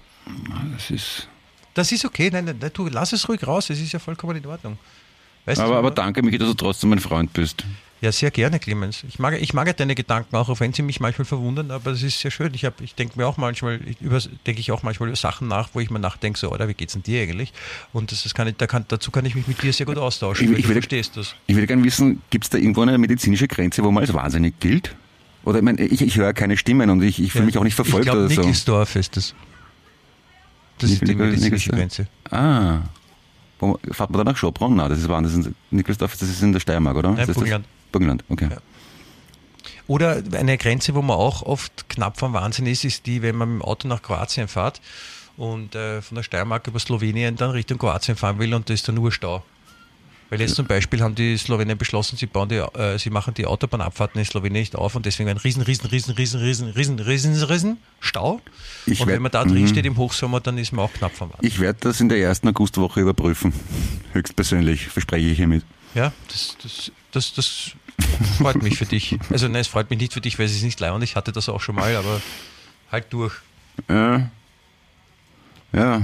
Das 0.73 0.91
ist. 0.91 1.29
Das 1.73 1.91
ist 1.93 2.03
okay, 2.03 2.29
nein, 2.31 2.43
nein, 2.45 2.57
nein, 2.59 2.71
du 2.73 2.87
lass 2.89 3.13
es 3.13 3.29
ruhig 3.29 3.47
raus, 3.47 3.69
es 3.69 3.79
ist 3.79 3.93
ja 3.93 3.99
vollkommen 3.99 4.35
in 4.35 4.45
Ordnung. 4.45 4.77
Weißt 5.49 5.61
Aber, 5.61 5.77
aber 5.77 5.91
danke, 5.91 6.21
Michi, 6.23 6.37
dass 6.37 6.47
du 6.49 6.53
trotzdem 6.53 6.91
mein 6.91 6.99
Freund 6.99 7.33
bist. 7.33 7.63
Ja, 8.01 8.13
sehr 8.13 8.31
gerne, 8.31 8.59
Clemens. 8.59 9.03
Ich 9.09 9.19
mag, 9.19 9.41
ich 9.41 9.53
mag 9.53 9.67
ja 9.67 9.73
deine 9.73 9.93
Gedanken 9.93 10.33
auch, 10.37 10.47
auch 10.47 10.59
wenn 10.61 10.71
sie 10.71 10.81
mich 10.83 11.01
manchmal 11.01 11.25
verwundern, 11.25 11.69
aber 11.69 11.91
es 11.91 12.01
ist 12.01 12.19
sehr 12.19 12.31
schön. 12.31 12.53
Ich, 12.53 12.63
hab- 12.63 12.79
ich 12.79 12.95
denke 12.95 13.19
mir 13.19 13.27
auch 13.27 13.35
manchmal, 13.35 13.81
über, 13.99 14.19
denke 14.47 14.61
ich 14.61 14.71
auch 14.71 14.83
manchmal 14.83 15.09
über 15.09 15.17
Sachen 15.17 15.49
nach, 15.49 15.69
wo 15.73 15.81
ich 15.81 15.89
mir 15.89 15.99
nachdenke, 15.99 16.39
so, 16.39 16.49
oder 16.49 16.69
wie 16.69 16.73
geht's 16.75 16.93
denn 16.93 17.03
dir 17.03 17.21
eigentlich? 17.23 17.51
Und 17.91 18.13
das, 18.13 18.23
das 18.23 18.33
kann 18.33 18.47
ich, 18.47 18.55
da 18.55 18.67
kann, 18.67 18.85
dazu 18.87 19.11
kann 19.11 19.25
ich 19.25 19.35
mich 19.35 19.47
mit 19.47 19.61
dir 19.61 19.73
sehr 19.73 19.85
gut 19.85 19.97
austauschen, 19.97 20.53
Ich- 20.53 20.59
ich 20.59 20.67
will- 20.67 20.75
verstehst 20.75 21.17
das. 21.17 21.35
Ich 21.47 21.55
würde 21.55 21.67
gerne 21.67 21.83
wissen, 21.83 22.21
gibt 22.29 22.45
es 22.45 22.49
da 22.49 22.57
irgendwo 22.57 22.83
eine 22.83 22.97
medizinische 22.97 23.49
Grenze, 23.49 23.83
wo 23.83 23.91
man 23.91 24.03
als 24.03 24.13
wahnsinnig 24.13 24.57
gilt? 24.61 24.95
Oder 25.43 25.57
ich, 25.57 25.63
meine, 25.65 25.81
ich, 25.81 26.01
ich 26.01 26.15
höre 26.15 26.31
keine 26.33 26.55
Stimmen 26.55 26.89
und 26.89 27.01
ich, 27.01 27.21
ich 27.21 27.33
fühle 27.33 27.45
mich 27.45 27.57
auch 27.57 27.63
nicht 27.65 27.75
verfolgt 27.75 28.05
ich 28.05 28.11
glaub, 28.11 28.23
oder 28.23 28.29
so. 28.33 28.41
Nickelsdorf 28.41 28.95
ist 28.95 29.17
das. 29.17 29.33
Das 30.77 30.89
ist 30.91 31.05
die 31.05 31.15
medizinische. 31.15 31.71
Grenze. 31.71 32.07
Ah. 32.31 32.79
Wo, 33.59 33.77
fahrt 33.91 34.09
man 34.09 34.19
da 34.19 34.31
nach 34.31 34.37
Schopron? 34.37 34.75
Nein, 34.75 34.89
das 34.89 34.99
ist 34.99 35.09
woanders. 35.09 35.33
in 35.33 35.55
Nickelsdorf, 35.71 36.15
das 36.17 36.29
ist 36.29 36.41
in 36.41 36.53
der 36.53 36.59
Steiermark, 36.59 36.95
oder? 36.95 37.11
Nein, 37.11 37.27
Burgenland. 37.27 37.65
Burgenland, 37.91 38.23
okay. 38.29 38.47
Ja. 38.51 38.57
Oder 39.87 40.21
eine 40.33 40.57
Grenze, 40.57 40.93
wo 40.93 41.01
man 41.01 41.17
auch 41.17 41.41
oft 41.41 41.89
knapp 41.89 42.19
vom 42.19 42.33
Wahnsinn 42.33 42.67
ist, 42.67 42.85
ist 42.85 43.05
die, 43.05 43.21
wenn 43.21 43.35
man 43.35 43.53
mit 43.53 43.61
dem 43.63 43.65
Auto 43.65 43.87
nach 43.87 44.01
Kroatien 44.01 44.47
fährt 44.47 44.81
und 45.35 45.73
äh, 45.73 46.01
von 46.01 46.15
der 46.15 46.23
Steiermark 46.23 46.67
über 46.67 46.79
Slowenien 46.79 47.35
dann 47.35 47.51
Richtung 47.51 47.79
Kroatien 47.79 48.15
fahren 48.15 48.37
will 48.39 48.53
und 48.53 48.69
da 48.69 48.73
ist 48.73 48.87
dann 48.87 48.95
nur 48.95 49.11
Stau. 49.11 49.43
Weil 50.29 50.41
jetzt 50.41 50.55
zum 50.55 50.67
Beispiel 50.67 51.01
haben 51.01 51.15
die 51.15 51.37
Slowenen 51.37 51.77
beschlossen, 51.77 52.15
sie, 52.15 52.27
bauen 52.27 52.49
die, 52.49 52.57
äh, 52.57 52.99
sie 52.99 53.09
machen 53.09 53.33
die 53.33 53.47
Autobahnabfahrten 53.47 54.19
in 54.19 54.25
Slowenien 54.25 54.61
nicht 54.61 54.75
auf 54.75 54.95
und 54.95 55.05
deswegen 55.05 55.27
ein 55.29 55.37
riesen, 55.37 55.63
riesen, 55.63 55.87
riesen, 55.87 56.13
riesen, 56.13 56.39
riesen, 56.39 56.69
riesen, 56.69 56.99
riesen, 56.99 57.43
riesen 57.43 57.77
Stau. 57.99 58.39
Ich 58.85 59.01
und 59.01 59.07
werd- 59.07 59.15
wenn 59.15 59.23
man 59.23 59.31
da 59.31 59.43
drin 59.43 59.63
mhm. 59.63 59.67
steht 59.67 59.85
im 59.85 59.97
Hochsommer, 59.97 60.39
dann 60.39 60.59
ist 60.59 60.71
man 60.71 60.85
auch 60.85 60.93
knapp 60.93 61.15
vom 61.15 61.31
Wahnsinn. 61.31 61.47
Ich 61.47 61.59
werde 61.59 61.79
das 61.81 61.99
in 61.99 62.09
der 62.09 62.19
ersten 62.19 62.47
Augustwoche 62.47 62.99
überprüfen. 63.01 63.53
Höchstpersönlich, 64.13 64.87
verspreche 64.87 65.27
ich 65.27 65.37
hiermit. 65.37 65.63
Ja, 65.95 66.13
das, 66.27 66.55
das, 66.61 66.91
das, 67.11 67.33
das 67.33 67.71
freut 68.37 68.61
mich 68.61 68.77
für 68.77 68.85
dich. 68.85 69.17
Also 69.31 69.47
nein, 69.47 69.61
es 69.61 69.67
freut 69.67 69.89
mich 69.89 69.99
nicht 69.99 70.13
für 70.13 70.21
dich, 70.21 70.37
weil 70.37 70.45
es 70.45 70.55
ist 70.55 70.61
nicht 70.61 70.79
leid 70.79 70.91
und 70.91 71.01
ich 71.01 71.15
hatte 71.15 71.31
das 71.31 71.49
auch 71.49 71.61
schon 71.61 71.73
mal, 71.75 71.95
aber 71.95 72.21
halt 72.91 73.11
durch. 73.11 73.33
Ja. 73.89 74.29
Ja. 75.73 76.03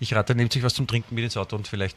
Ich 0.00 0.12
rate, 0.14 0.34
nehmt 0.34 0.52
sich 0.52 0.62
was 0.64 0.74
zum 0.74 0.88
Trinken 0.88 1.14
mit 1.14 1.22
ins 1.22 1.36
Auto 1.36 1.54
und 1.54 1.68
vielleicht 1.68 1.96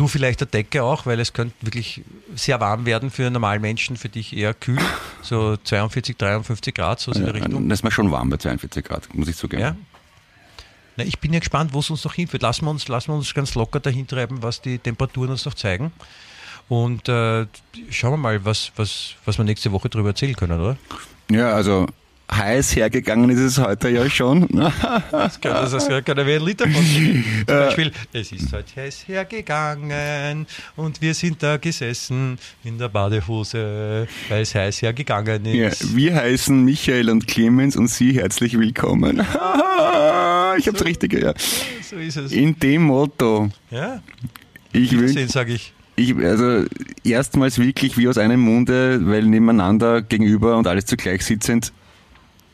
du 0.00 0.08
vielleicht 0.08 0.40
der 0.40 0.46
Decke 0.46 0.82
auch, 0.82 1.04
weil 1.04 1.20
es 1.20 1.34
könnte 1.34 1.54
wirklich 1.60 2.02
sehr 2.34 2.58
warm 2.58 2.86
werden 2.86 3.10
für 3.10 3.28
normalen 3.30 3.60
Menschen, 3.60 3.98
für 3.98 4.08
dich 4.08 4.34
eher 4.34 4.54
kühl, 4.54 4.80
so 5.20 5.58
42, 5.58 6.16
53 6.16 6.74
Grad, 6.74 7.00
so 7.00 7.12
in 7.12 7.24
der 7.24 7.34
Richtung. 7.34 7.68
Das 7.68 7.80
ist 7.80 7.82
mir 7.82 7.90
schon 7.90 8.10
warm 8.10 8.30
bei 8.30 8.38
42 8.38 8.82
Grad, 8.82 9.14
muss 9.14 9.28
ich 9.28 9.36
zugeben. 9.36 9.62
Ja. 9.62 9.76
Na, 10.96 11.04
ich 11.04 11.18
bin 11.18 11.34
ja 11.34 11.38
gespannt, 11.38 11.74
wo 11.74 11.80
es 11.80 11.90
uns 11.90 12.02
noch 12.04 12.14
hinführt. 12.14 12.42
Lassen 12.42 12.64
wir 12.64 12.70
uns, 12.70 12.88
lassen 12.88 13.12
wir 13.12 13.16
uns 13.16 13.34
ganz 13.34 13.54
locker 13.54 13.78
dahin 13.78 14.06
treiben, 14.06 14.42
was 14.42 14.62
die 14.62 14.78
Temperaturen 14.78 15.30
uns 15.30 15.44
noch 15.44 15.54
zeigen. 15.54 15.92
Und 16.70 17.08
äh, 17.08 17.46
schauen 17.90 18.12
wir 18.12 18.16
mal, 18.16 18.44
was, 18.44 18.72
was, 18.76 19.16
was 19.26 19.36
wir 19.36 19.44
nächste 19.44 19.70
Woche 19.70 19.90
darüber 19.90 20.10
erzählen 20.10 20.34
können, 20.34 20.58
oder? 20.58 20.78
Ja, 21.30 21.52
also 21.52 21.86
heiß 22.32 22.76
hergegangen 22.76 23.28
ist 23.30 23.40
es 23.40 23.58
heute 23.58 23.88
ja 23.88 24.08
schon. 24.08 24.46
Das 25.10 25.40
kann, 25.40 25.52
das, 25.70 25.88
kann 26.04 26.26
wie 26.26 26.34
ein 26.34 26.42
Liter 26.44 26.64
von 26.68 26.74
Zum 27.46 27.46
Beispiel, 27.46 27.92
es 28.12 28.32
ist 28.32 28.52
heute 28.52 28.80
heiß 28.80 29.04
hergegangen 29.08 30.46
und 30.76 31.00
wir 31.02 31.14
sind 31.14 31.42
da 31.42 31.56
gesessen 31.56 32.38
in 32.64 32.78
der 32.78 32.88
Badehose, 32.88 34.06
weil 34.28 34.42
es 34.42 34.54
heiß 34.54 34.82
hergegangen 34.82 35.44
Ja, 35.46 35.68
ist. 35.68 35.94
wir 35.96 36.14
heißen 36.14 36.64
Michael 36.64 37.10
und 37.10 37.26
Clemens 37.26 37.76
und 37.76 37.88
Sie 37.88 38.12
herzlich 38.12 38.58
willkommen. 38.58 39.20
ich 40.58 40.68
hab's 40.68 40.84
richtig, 40.84 41.12
ja. 41.14 41.34
So 41.82 41.96
ist 41.96 42.16
es. 42.16 42.32
In 42.32 42.58
dem 42.58 42.82
Motto. 42.82 43.48
Ja, 43.70 44.00
Ich 44.72 44.96
will, 44.98 45.28
sage 45.28 45.54
ich. 45.54 45.72
ich, 45.96 46.14
also 46.16 46.64
erstmals 47.04 47.58
wirklich 47.58 47.98
wie 47.98 48.08
aus 48.08 48.18
einem 48.18 48.40
Munde, 48.40 49.00
weil 49.02 49.24
nebeneinander, 49.24 50.02
gegenüber 50.02 50.56
und 50.56 50.66
alles 50.66 50.86
zugleich 50.86 51.22
sitzend, 51.24 51.72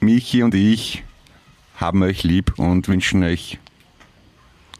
Michi 0.06 0.42
und 0.42 0.54
ich 0.54 1.02
haben 1.76 2.02
euch 2.02 2.22
lieb 2.22 2.54
und 2.58 2.86
wünschen 2.88 3.22
euch 3.24 3.58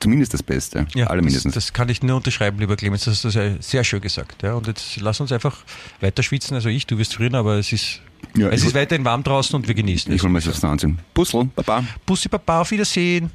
zumindest 0.01 0.33
das 0.35 0.43
Beste. 0.43 0.87
Ja, 0.95 1.09
Alle 1.09 1.21
mindestens. 1.21 1.55
Das, 1.55 1.67
das 1.67 1.73
kann 1.73 1.89
ich 1.89 2.03
nur 2.03 2.17
unterschreiben, 2.17 2.59
lieber 2.61 2.77
Clemens. 2.77 3.05
Das 3.05 3.15
hast 3.15 3.25
du 3.25 3.31
sehr, 3.31 3.57
sehr 3.61 3.83
schön 3.85 4.01
gesagt. 4.01 4.43
Ja. 4.43 4.55
Und 4.55 4.67
jetzt 4.69 4.97
lass 5.01 5.21
uns 5.21 5.33
einfach 5.33 5.57
weiter 6.01 6.23
schwitzen. 6.23 6.55
Also 6.55 6.69
ich, 6.69 6.87
du 6.87 6.97
wirst 6.97 7.15
frieren, 7.15 7.35
aber 7.35 7.57
es 7.57 7.73
ist, 7.73 8.01
Ja, 8.37 8.49
es 8.49 8.61
ich 8.63 8.69
ist 8.69 8.75
weiterhin 8.75 9.05
warm 9.05 9.23
draußen 9.25 9.55
und 9.57 9.67
wir 9.67 9.75
genießen 9.75 10.13
ich 10.13 10.19
es. 10.19 10.23
hol 10.23 10.31
mal 10.31 10.41
das 10.41 10.63
anziehen. 10.65 10.99
Puzzle, 11.13 11.47
Baba. 11.57 11.83
Bussi 12.07 12.29
Papa, 12.29 12.61
auf 12.61 12.71
Wiedersehen. 12.71 13.31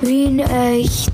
Wien 0.00 0.38
echt. 0.38 1.10